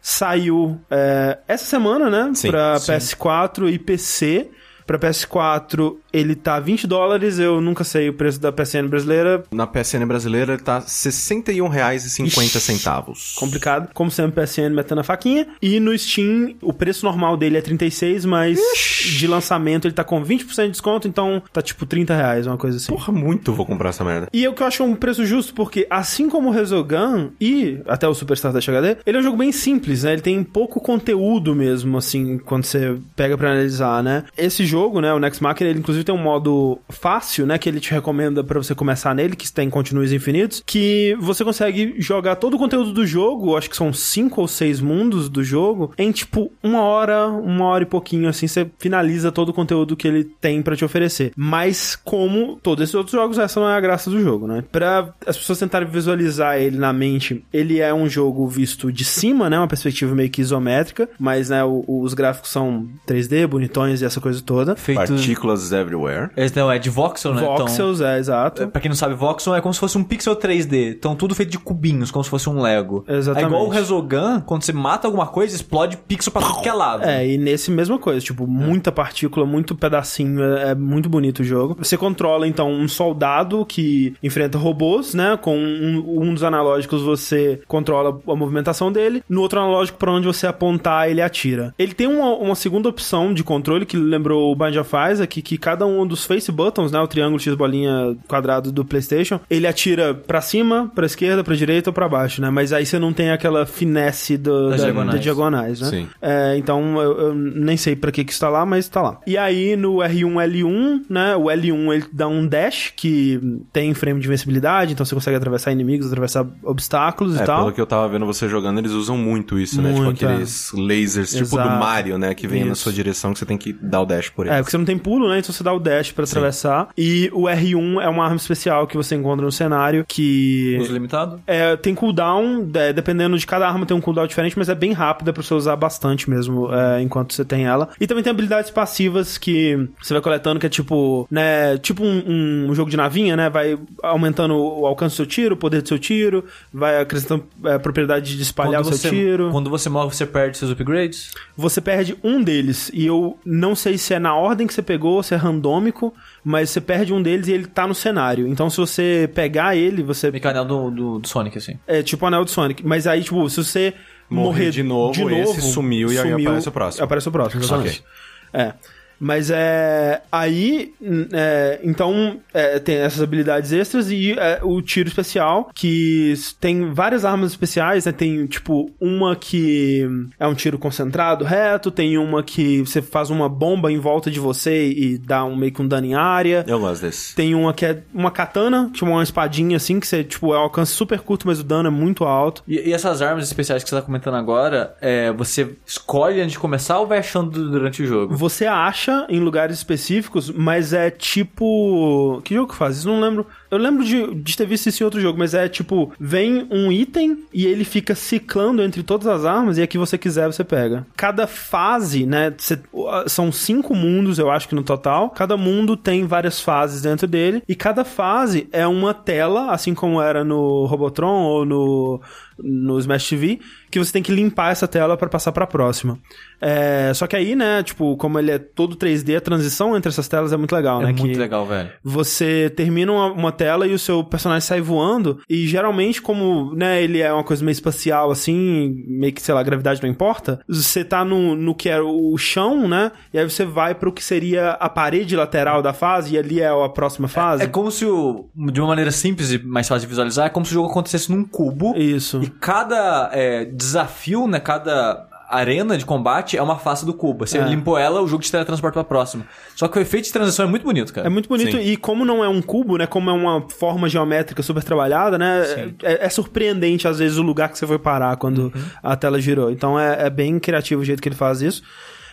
saiu 0.00 0.80
é, 0.90 1.38
essa 1.46 1.64
semana, 1.64 2.08
né? 2.08 2.32
Sim, 2.34 2.50
pra 2.50 2.78
sim. 2.78 2.92
PS4 2.92 3.72
e 3.72 3.78
PC. 3.78 4.50
Pra 4.90 4.98
PS4 4.98 5.94
ele 6.12 6.34
tá 6.34 6.58
20 6.58 6.88
dólares, 6.88 7.38
eu 7.38 7.60
nunca 7.60 7.84
sei 7.84 8.08
o 8.08 8.12
preço 8.12 8.40
da 8.40 8.50
PSN 8.50 8.88
brasileira. 8.88 9.44
Na 9.52 9.64
PSN 9.64 10.04
brasileira 10.04 10.54
ele 10.54 10.62
tá 10.62 10.80
R$ 10.80 10.86
61,50. 10.86 13.36
Complicado. 13.36 13.90
Como 13.94 14.10
sempre, 14.10 14.44
PSN 14.44 14.74
metendo 14.74 15.02
a 15.02 15.04
faquinha. 15.04 15.46
E 15.62 15.78
no 15.78 15.96
Steam, 15.96 16.56
o 16.60 16.72
preço 16.72 17.06
normal 17.06 17.36
dele 17.36 17.58
é 17.58 17.60
36, 17.60 18.24
mas 18.24 18.58
de 19.04 19.28
lançamento 19.28 19.86
ele 19.86 19.94
tá 19.94 20.02
com 20.02 20.24
20% 20.24 20.64
de 20.64 20.70
desconto, 20.70 21.06
então 21.06 21.40
tá 21.52 21.62
tipo 21.62 21.86
30 21.86 22.16
reais, 22.16 22.48
uma 22.48 22.56
coisa 22.56 22.78
assim. 22.78 22.92
Porra, 22.92 23.12
muito 23.12 23.52
vou 23.52 23.64
comprar 23.64 23.90
essa 23.90 24.02
merda. 24.02 24.26
E 24.32 24.44
é 24.44 24.50
o 24.50 24.54
que 24.54 24.62
eu 24.62 24.66
acho 24.66 24.82
um 24.82 24.96
preço 24.96 25.24
justo, 25.24 25.54
porque 25.54 25.86
assim 25.88 26.28
como 26.28 26.48
o 26.48 26.52
Resogun 26.52 27.30
e 27.40 27.78
até 27.86 28.08
o 28.08 28.14
Superstar 28.14 28.52
da 28.52 28.58
HD, 28.58 28.96
ele 29.06 29.18
é 29.18 29.20
um 29.20 29.24
jogo 29.24 29.36
bem 29.36 29.52
simples, 29.52 30.02
né? 30.02 30.14
Ele 30.14 30.22
tem 30.22 30.42
pouco 30.42 30.80
conteúdo 30.80 31.54
mesmo, 31.54 31.96
assim, 31.96 32.38
quando 32.38 32.64
você 32.64 32.98
pega 33.14 33.38
pra 33.38 33.52
analisar, 33.52 34.02
né? 34.02 34.24
Esse 34.36 34.66
jogo, 34.66 34.79
né, 35.00 35.12
o 35.12 35.18
Next 35.18 35.42
Machina, 35.42 35.70
ele 35.70 35.80
inclusive 35.80 36.04
tem 36.04 36.14
um 36.14 36.18
modo 36.18 36.78
fácil, 36.88 37.46
né, 37.46 37.58
que 37.58 37.68
ele 37.68 37.80
te 37.80 37.90
recomenda 37.90 38.42
pra 38.42 38.62
você 38.62 38.74
começar 38.74 39.14
nele, 39.14 39.36
que 39.36 39.50
tem 39.52 39.68
continuos 39.68 40.12
infinitos, 40.12 40.62
que 40.64 41.16
você 41.20 41.44
consegue 41.44 41.94
jogar 41.98 42.36
todo 42.36 42.54
o 42.54 42.58
conteúdo 42.58 42.92
do 42.92 43.06
jogo, 43.06 43.56
acho 43.56 43.68
que 43.68 43.76
são 43.76 43.92
cinco 43.92 44.40
ou 44.40 44.48
seis 44.48 44.80
mundos 44.80 45.28
do 45.28 45.42
jogo, 45.42 45.92
em 45.98 46.12
tipo 46.12 46.52
uma 46.62 46.82
hora, 46.82 47.26
uma 47.26 47.66
hora 47.66 47.82
e 47.82 47.86
pouquinho, 47.86 48.28
assim, 48.28 48.46
você 48.46 48.70
finaliza 48.78 49.32
todo 49.32 49.50
o 49.50 49.54
conteúdo 49.54 49.96
que 49.96 50.08
ele 50.08 50.24
tem 50.24 50.62
pra 50.62 50.76
te 50.76 50.84
oferecer. 50.84 51.32
Mas 51.36 51.96
como 51.96 52.58
todos 52.62 52.84
esses 52.84 52.94
outros 52.94 53.12
jogos, 53.12 53.38
essa 53.38 53.60
não 53.60 53.68
é 53.68 53.76
a 53.76 53.80
graça 53.80 54.10
do 54.10 54.20
jogo, 54.20 54.46
né? 54.46 54.64
Pra 54.70 55.12
as 55.26 55.36
pessoas 55.36 55.58
tentarem 55.58 55.88
visualizar 55.88 56.58
ele 56.58 56.78
na 56.78 56.92
mente, 56.92 57.44
ele 57.52 57.80
é 57.80 57.92
um 57.92 58.08
jogo 58.08 58.46
visto 58.48 58.92
de 58.92 59.04
cima, 59.04 59.50
né? 59.50 59.58
Uma 59.58 59.68
perspectiva 59.68 60.14
meio 60.14 60.30
que 60.30 60.40
isométrica, 60.40 61.08
mas, 61.18 61.50
né, 61.50 61.62
os 61.64 62.14
gráficos 62.14 62.50
são 62.50 62.88
3D, 63.06 63.46
bonitões 63.46 64.02
e 64.02 64.04
essa 64.04 64.20
coisa 64.20 64.40
toda. 64.42 64.69
Feito. 64.76 64.98
Partículas 64.98 65.72
everywhere. 65.72 66.30
Esse 66.36 66.56
não 66.56 66.70
é 66.70 66.78
de 66.78 66.90
voxel, 66.90 67.34
né? 67.34 67.42
Então, 67.42 67.66
Voxels, 67.66 68.00
é, 68.00 68.18
exato. 68.18 68.68
pra 68.68 68.80
quem 68.80 68.88
não 68.88 68.96
sabe, 68.96 69.14
voxel 69.14 69.54
é 69.54 69.60
como 69.60 69.72
se 69.72 69.80
fosse 69.80 69.96
um 69.98 70.04
pixel 70.04 70.36
3D. 70.36 70.94
Então 70.96 71.14
tudo 71.14 71.34
feito 71.34 71.50
de 71.50 71.58
cubinhos, 71.58 72.10
como 72.10 72.24
se 72.24 72.30
fosse 72.30 72.48
um 72.48 72.60
Lego. 72.60 73.04
Exatamente. 73.08 73.44
É 73.44 73.48
igual 73.48 73.66
o 73.66 73.68
Resogun, 73.68 74.40
quando 74.40 74.62
você 74.62 74.72
mata 74.72 75.06
alguma 75.06 75.26
coisa, 75.26 75.54
explode 75.54 75.96
pixel 75.96 76.32
pra 76.32 76.42
tudo 76.42 76.60
que 76.60 76.68
é 76.68 76.72
lado. 76.72 77.04
É, 77.04 77.26
e 77.26 77.38
nesse 77.38 77.70
mesma 77.70 77.98
coisa, 77.98 78.20
tipo, 78.20 78.46
muita 78.46 78.92
partícula, 78.92 79.46
muito 79.46 79.74
pedacinho, 79.74 80.42
é, 80.42 80.70
é 80.70 80.74
muito 80.74 81.08
bonito 81.08 81.40
o 81.40 81.44
jogo. 81.44 81.76
Você 81.78 81.96
controla, 81.96 82.46
então, 82.46 82.70
um 82.70 82.88
soldado 82.88 83.64
que 83.64 84.14
enfrenta 84.22 84.58
robôs, 84.58 85.14
né? 85.14 85.38
Com 85.40 85.56
um, 85.56 86.22
um 86.22 86.34
dos 86.34 86.42
analógicos 86.42 87.02
você 87.02 87.60
controla 87.66 88.20
a 88.26 88.36
movimentação 88.36 88.90
dele, 88.90 89.22
no 89.28 89.40
outro 89.40 89.60
analógico, 89.60 89.98
pra 89.98 90.12
onde 90.12 90.26
você 90.26 90.46
apontar, 90.46 91.08
ele 91.08 91.22
atira. 91.22 91.74
Ele 91.78 91.92
tem 91.94 92.06
uma, 92.06 92.34
uma 92.34 92.54
segunda 92.54 92.88
opção 92.88 93.32
de 93.32 93.42
controle 93.42 93.86
que 93.86 93.96
lembrou 93.96 94.49
o 94.50 94.54
Bind 94.54 94.76
of 94.76 94.90
Isaac, 95.12 95.42
que 95.42 95.56
cada 95.58 95.86
um 95.86 96.06
dos 96.06 96.24
face 96.24 96.50
buttons, 96.50 96.90
né? 96.92 96.98
O 97.00 97.06
triângulo, 97.06 97.38
X, 97.40 97.54
bolinha, 97.54 98.16
quadrado 98.28 98.70
do 98.72 98.84
PlayStation, 98.84 99.40
ele 99.48 99.66
atira 99.66 100.14
pra 100.14 100.40
cima, 100.40 100.90
pra 100.94 101.06
esquerda, 101.06 101.42
pra 101.44 101.54
direita 101.54 101.90
ou 101.90 101.94
pra 101.94 102.08
baixo, 102.08 102.40
né? 102.40 102.50
Mas 102.50 102.72
aí 102.72 102.84
você 102.86 102.98
não 102.98 103.12
tem 103.12 103.30
aquela 103.30 103.66
finesse 103.66 104.36
do, 104.36 104.70
Das 104.70 104.80
da- 104.80 104.84
diagonais. 104.86 105.14
da 105.16 105.22
diagonais, 105.22 105.80
né? 105.80 105.88
Sim. 105.88 106.08
É, 106.20 106.56
então 106.56 107.00
eu, 107.00 107.18
eu 107.20 107.34
nem 107.34 107.76
sei 107.76 107.94
pra 107.96 108.10
que 108.12 108.24
que 108.24 108.32
isso 108.32 108.40
tá 108.40 108.48
lá, 108.48 108.64
mas 108.66 108.88
tá 108.88 109.00
lá. 109.02 109.20
E 109.26 109.36
aí 109.36 109.76
no 109.76 109.96
R1, 109.96 110.34
L1, 110.34 111.02
né? 111.08 111.36
O 111.36 111.44
L1 111.44 111.92
ele 111.94 112.04
dá 112.12 112.28
um 112.28 112.46
dash 112.46 112.92
que 112.96 113.40
tem 113.72 113.92
frame 113.94 114.20
de 114.20 114.26
invencibilidade, 114.26 114.92
então 114.92 115.04
você 115.06 115.14
consegue 115.14 115.36
atravessar 115.36 115.72
inimigos, 115.72 116.06
atravessar 116.06 116.46
obstáculos 116.62 117.38
É, 117.38 117.42
e 117.42 117.46
tal. 117.46 117.60
pelo 117.60 117.72
que 117.72 117.80
eu 117.80 117.86
tava 117.86 118.08
vendo 118.08 118.26
você 118.26 118.48
jogando, 118.48 118.78
eles 118.78 118.92
usam 118.92 119.16
muito 119.16 119.58
isso, 119.58 119.80
né? 119.80 119.90
Muito, 119.92 120.18
Tipo 120.18 120.30
aqueles 120.32 120.72
lasers, 120.74 121.30
tipo 121.30 121.50
do 121.50 121.60
Exato. 121.60 121.78
Mario, 121.78 122.18
né? 122.18 122.34
Que 122.34 122.46
vem 122.46 122.64
na 122.64 122.72
Isso. 122.72 122.82
sua 122.82 122.92
direção 122.92 123.32
que 123.32 123.38
você 123.38 123.46
tem 123.46 123.56
que 123.58 123.72
dar 123.72 124.00
o 124.00 124.06
dash 124.06 124.28
por 124.40 124.46
É, 124.46 124.50
ele. 124.50 124.58
porque 124.58 124.70
você 124.70 124.78
não 124.78 124.84
tem 124.84 124.98
pulo, 124.98 125.28
né? 125.28 125.38
Então 125.38 125.52
você 125.52 125.62
dá 125.62 125.72
o 125.72 125.78
dash 125.80 126.12
pra 126.12 126.24
atravessar. 126.24 126.88
E 126.96 127.30
o 127.32 127.42
R1 127.42 128.00
é 128.02 128.08
uma 128.08 128.24
arma 128.24 128.36
especial 128.36 128.86
que 128.86 128.96
você 128.96 129.14
encontra 129.14 129.44
no 129.44 129.52
cenário 129.52 130.04
que. 130.06 130.78
Uso 130.80 130.92
limitado. 130.92 131.40
É, 131.46 131.76
tem 131.76 131.94
cooldown, 131.94 132.68
é, 132.74 132.92
dependendo 132.92 133.38
de 133.38 133.46
cada 133.46 133.66
arma 133.68 133.86
tem 133.86 133.96
um 133.96 134.00
cooldown 134.00 134.26
diferente, 134.26 134.58
mas 134.58 134.68
é 134.68 134.74
bem 134.74 134.92
rápida 134.92 135.32
pra 135.32 135.42
você 135.42 135.54
usar 135.54 135.76
bastante 135.76 136.28
mesmo 136.28 136.72
é, 136.72 137.02
enquanto 137.02 137.34
você 137.34 137.44
tem 137.44 137.66
ela. 137.66 137.88
E 138.00 138.06
também 138.06 138.22
tem 138.22 138.30
habilidades 138.30 138.70
passivas 138.70 139.38
que 139.38 139.88
você 140.00 140.12
vai 140.14 140.22
coletando, 140.22 140.58
que 140.60 140.66
é 140.66 140.68
tipo, 140.68 141.26
né, 141.30 141.78
tipo 141.78 142.02
um, 142.04 142.68
um 142.70 142.74
jogo 142.74 142.90
de 142.90 142.96
navinha, 142.96 143.36
né, 143.36 143.50
vai 143.50 143.78
aumentando 144.02 144.54
o 144.56 144.86
alcance 144.86 145.14
do 145.14 145.16
seu 145.16 145.26
tiro, 145.26 145.54
o 145.54 145.58
poder 145.58 145.82
do 145.82 145.88
seu 145.88 145.98
tiro, 145.98 146.44
vai 146.72 147.00
acrescentando 147.00 147.44
é, 147.64 147.78
propriedade 147.78 148.36
de 148.36 148.42
espalhar 148.42 148.82
Quando 148.82 148.92
o 148.92 148.96
seu 148.96 149.10
você, 149.10 149.10
tiro. 149.10 149.50
quando 149.50 149.70
você 149.70 149.88
morre, 149.88 150.14
você 150.14 150.26
perde 150.26 150.58
seus 150.58 150.70
upgrades. 150.70 151.32
Você 151.56 151.80
perde 151.80 152.16
um 152.22 152.42
deles, 152.42 152.90
e 152.94 153.06
eu 153.06 153.38
não 153.44 153.74
sei 153.74 153.98
se 153.98 154.14
é 154.14 154.18
na 154.18 154.29
ordem 154.34 154.66
que 154.66 154.74
você 154.74 154.82
pegou, 154.82 155.22
se 155.22 155.34
é 155.34 155.36
randômico, 155.36 156.14
mas 156.44 156.70
você 156.70 156.80
perde 156.80 157.12
um 157.12 157.22
deles 157.22 157.48
e 157.48 157.52
ele 157.52 157.66
tá 157.66 157.86
no 157.86 157.94
cenário. 157.94 158.46
Então 158.46 158.68
se 158.70 158.76
você 158.76 159.30
pegar 159.34 159.76
ele, 159.76 160.02
você 160.02 160.30
Meio 160.30 160.40
que 160.40 160.46
o 160.46 160.50
anel 160.50 160.64
do, 160.64 160.90
do, 160.90 161.18
do 161.18 161.28
Sonic, 161.28 161.58
assim. 161.58 161.78
é 161.86 162.02
tipo 162.02 162.24
o 162.24 162.28
anel 162.28 162.44
do 162.44 162.50
Sonic. 162.50 162.86
Mas 162.86 163.06
aí, 163.06 163.22
tipo, 163.22 163.48
se 163.48 163.62
você 163.62 163.94
Morrer 164.30 164.70
de 164.70 164.82
novo, 164.84 165.28
esse 165.30 165.60
sumiu 165.60 166.12
e 166.12 166.18
aí 166.18 166.32
aparece 166.32 166.68
o 166.68 166.72
próximo. 166.72 167.04
Aparece 167.04 167.28
o 167.28 167.32
próximo, 167.32 167.62
exatamente. 167.62 168.04
É. 168.52 168.74
Mas 169.20 169.50
é. 169.50 170.22
Aí. 170.32 170.94
é, 171.32 171.78
então, 171.84 172.40
é, 172.54 172.78
tem 172.78 172.96
essas 172.96 173.20
habilidades 173.20 173.70
extras 173.70 174.10
e 174.10 174.32
é, 174.32 174.60
o 174.62 174.80
tiro 174.80 175.08
especial, 175.08 175.70
que 175.74 176.32
tem 176.58 176.92
várias 176.92 177.24
armas 177.24 177.50
especiais, 177.50 178.06
né? 178.06 178.12
Tem, 178.12 178.46
tipo, 178.46 178.90
uma 178.98 179.36
que 179.36 180.08
é 180.38 180.46
um 180.46 180.54
tiro 180.54 180.78
concentrado, 180.78 181.44
reto, 181.44 181.90
tem 181.90 182.16
uma 182.16 182.42
que 182.42 182.80
você 182.80 183.02
faz 183.02 183.28
uma 183.28 183.48
bomba 183.48 183.92
em 183.92 183.98
volta 183.98 184.30
de 184.30 184.40
você 184.40 184.88
e 184.88 185.18
dá 185.18 185.44
um, 185.44 185.54
meio 185.54 185.72
que 185.72 185.82
um 185.82 185.88
dano 185.88 186.06
em 186.06 186.14
área. 186.14 186.64
Eu 186.66 186.80
gosto 186.80 187.02
desse. 187.02 187.34
Tem 187.34 187.54
uma 187.54 187.74
que 187.74 187.84
é 187.84 188.02
uma 188.14 188.30
katana, 188.30 188.90
tipo 188.92 189.10
uma 189.10 189.22
espadinha 189.22 189.76
assim, 189.76 190.00
que 190.00 190.06
você, 190.06 190.24
tipo, 190.24 190.54
é 190.54 190.58
um 190.58 190.62
alcance 190.62 190.92
super 190.92 191.20
curto, 191.20 191.46
mas 191.46 191.60
o 191.60 191.64
dano 191.64 191.88
é 191.88 191.90
muito 191.90 192.24
alto. 192.24 192.62
E, 192.66 192.88
e 192.88 192.92
essas 192.92 193.20
armas 193.20 193.44
especiais 193.44 193.82
que 193.82 193.90
você 193.90 193.96
tá 193.96 194.02
comentando 194.02 194.36
agora, 194.36 194.94
é, 195.00 195.30
você 195.32 195.74
escolhe 195.86 196.40
antes 196.40 196.52
de 196.52 196.58
começar 196.58 196.98
ou 196.98 197.06
vai 197.06 197.18
achando 197.18 197.70
durante 197.70 198.02
o 198.02 198.06
jogo? 198.06 198.34
Você 198.36 198.64
acha 198.64 199.09
em 199.28 199.40
lugares 199.40 199.78
específicos, 199.78 200.50
mas 200.50 200.92
é 200.92 201.10
tipo. 201.10 202.40
Que 202.44 202.54
jogo 202.54 202.72
que 202.72 202.78
faz? 202.78 202.98
Isso 202.98 203.08
não 203.08 203.20
lembro. 203.20 203.46
Eu 203.70 203.78
lembro 203.78 204.04
de, 204.04 204.34
de 204.34 204.56
ter 204.56 204.66
visto 204.66 204.88
isso 204.88 205.02
em 205.02 205.04
outro 205.04 205.20
jogo, 205.20 205.38
mas 205.38 205.54
é 205.54 205.68
tipo: 205.68 206.12
vem 206.18 206.66
um 206.70 206.90
item 206.90 207.44
e 207.52 207.66
ele 207.66 207.84
fica 207.84 208.14
ciclando 208.14 208.82
entre 208.82 209.02
todas 209.02 209.26
as 209.26 209.44
armas 209.44 209.78
e 209.78 209.82
a 209.82 209.86
que 209.86 209.98
você 209.98 210.18
quiser 210.18 210.46
você 210.46 210.64
pega. 210.64 211.06
Cada 211.16 211.46
fase, 211.46 212.26
né? 212.26 212.52
cê- 212.58 212.78
são 213.26 213.52
cinco 213.52 213.94
mundos, 213.94 214.38
eu 214.38 214.50
acho 214.50 214.68
que 214.68 214.74
no 214.74 214.82
total. 214.82 215.30
Cada 215.30 215.56
mundo 215.56 215.96
tem 215.96 216.26
várias 216.26 216.60
fases 216.60 217.02
dentro 217.02 217.26
dele 217.26 217.62
e 217.68 217.74
cada 217.74 218.04
fase 218.04 218.68
é 218.72 218.86
uma 218.86 219.14
tela, 219.14 219.70
assim 219.72 219.94
como 219.94 220.20
era 220.20 220.42
no 220.44 220.86
Robotron 220.86 221.42
ou 221.44 221.64
no 221.64 222.20
no 222.62 222.98
Smash 222.98 223.26
TV, 223.26 223.58
que 223.90 223.98
você 223.98 224.12
tem 224.12 224.22
que 224.22 224.30
limpar 224.30 224.70
essa 224.70 224.86
tela 224.86 225.16
pra 225.16 225.30
passar 225.30 225.50
pra 225.50 225.66
próxima. 225.66 226.18
É, 226.60 227.10
só 227.14 227.26
que 227.26 227.34
aí, 227.34 227.56
né, 227.56 227.82
tipo, 227.82 228.14
como 228.18 228.38
ele 228.38 228.50
é 228.50 228.58
todo 228.58 228.96
3D, 228.96 229.34
a 229.34 229.40
transição 229.40 229.96
entre 229.96 230.10
essas 230.10 230.28
telas 230.28 230.52
é 230.52 230.58
muito 230.58 230.74
legal, 230.74 231.00
É 231.00 231.06
né? 231.06 231.12
muito 231.18 231.32
que 231.32 231.38
legal, 231.38 231.64
velho. 231.64 231.88
Você 232.04 232.70
termina 232.76 233.10
uma, 233.12 233.32
uma 233.32 233.50
tela 233.60 233.86
e 233.86 233.92
o 233.92 233.98
seu 233.98 234.24
personagem 234.24 234.66
sai 234.66 234.80
voando, 234.80 235.40
e 235.46 235.66
geralmente, 235.66 236.22
como, 236.22 236.74
né, 236.74 237.02
ele 237.02 237.20
é 237.20 237.30
uma 237.30 237.44
coisa 237.44 237.62
meio 237.62 237.74
espacial, 237.74 238.30
assim, 238.30 239.04
meio 239.06 239.34
que, 239.34 239.42
sei 239.42 239.52
lá, 239.52 239.60
a 239.60 239.62
gravidade 239.62 240.02
não 240.02 240.08
importa, 240.08 240.60
você 240.66 241.04
tá 241.04 241.22
no, 241.26 241.54
no 241.54 241.74
que 241.74 241.90
é 241.90 242.00
o 242.00 242.38
chão, 242.38 242.88
né, 242.88 243.12
e 243.34 243.38
aí 243.38 243.44
você 243.44 243.66
vai 243.66 243.94
pro 243.94 244.12
que 244.12 244.24
seria 244.24 244.70
a 244.70 244.88
parede 244.88 245.36
lateral 245.36 245.82
da 245.82 245.92
fase, 245.92 246.34
e 246.34 246.38
ali 246.38 246.60
é 246.60 246.68
a 246.68 246.88
próxima 246.88 247.28
fase. 247.28 247.64
É 247.64 247.66
como 247.66 247.90
se 247.90 248.06
o. 248.06 248.48
De 248.54 248.80
uma 248.80 248.88
maneira 248.88 249.10
simples 249.10 249.52
e 249.52 249.58
mais 249.58 249.86
fácil 249.86 250.02
de 250.02 250.06
visualizar, 250.06 250.46
é 250.46 250.48
como 250.48 250.64
se 250.64 250.72
o 250.72 250.74
jogo 250.74 250.88
acontecesse 250.88 251.30
num 251.30 251.44
cubo. 251.44 251.94
Isso. 251.96 252.40
E 252.42 252.48
cada 252.48 253.28
é, 253.32 253.66
desafio, 253.66 254.46
né? 254.46 254.58
Cada 254.58 255.28
arena 255.58 255.96
de 255.98 256.04
combate 256.04 256.56
é 256.56 256.62
uma 256.62 256.78
face 256.78 257.04
do 257.04 257.12
cubo. 257.14 257.46
Você 257.46 257.58
É. 257.58 257.62
limpou 257.64 257.98
ela, 257.98 258.20
o 258.22 258.28
jogo 258.28 258.42
te 258.42 258.50
teletransporta 258.50 258.94
pra 258.94 259.04
próxima. 259.04 259.44
Só 259.74 259.88
que 259.88 259.98
o 259.98 260.02
efeito 260.02 260.24
de 260.26 260.32
transição 260.32 260.66
é 260.66 260.68
muito 260.68 260.82
bonito, 260.84 261.12
cara. 261.12 261.26
É 261.26 261.30
muito 261.30 261.48
bonito 261.48 261.76
Sim. 261.76 261.82
e 261.82 261.96
como 261.96 262.24
não 262.24 262.44
é 262.44 262.48
um 262.48 262.60
cubo, 262.62 262.96
né? 262.96 263.06
Como 263.06 263.28
é 263.30 263.32
uma 263.32 263.68
forma 263.68 264.08
geométrica 264.08 264.62
super 264.62 264.82
trabalhada, 264.82 265.38
né? 265.38 265.94
É, 266.02 266.26
é 266.26 266.28
surpreendente 266.28 267.08
às 267.08 267.18
vezes 267.18 267.38
o 267.38 267.42
lugar 267.42 267.68
que 267.68 267.78
você 267.78 267.86
foi 267.86 267.98
parar 267.98 268.36
quando 268.36 268.72
a 269.02 269.16
tela 269.16 269.40
girou. 269.40 269.70
Então 269.70 269.98
é, 269.98 270.26
é 270.26 270.30
bem 270.30 270.58
criativo 270.58 271.02
o 271.02 271.04
jeito 271.04 271.20
que 271.22 271.28
ele 271.28 271.36
faz 271.36 271.62
isso. 271.62 271.82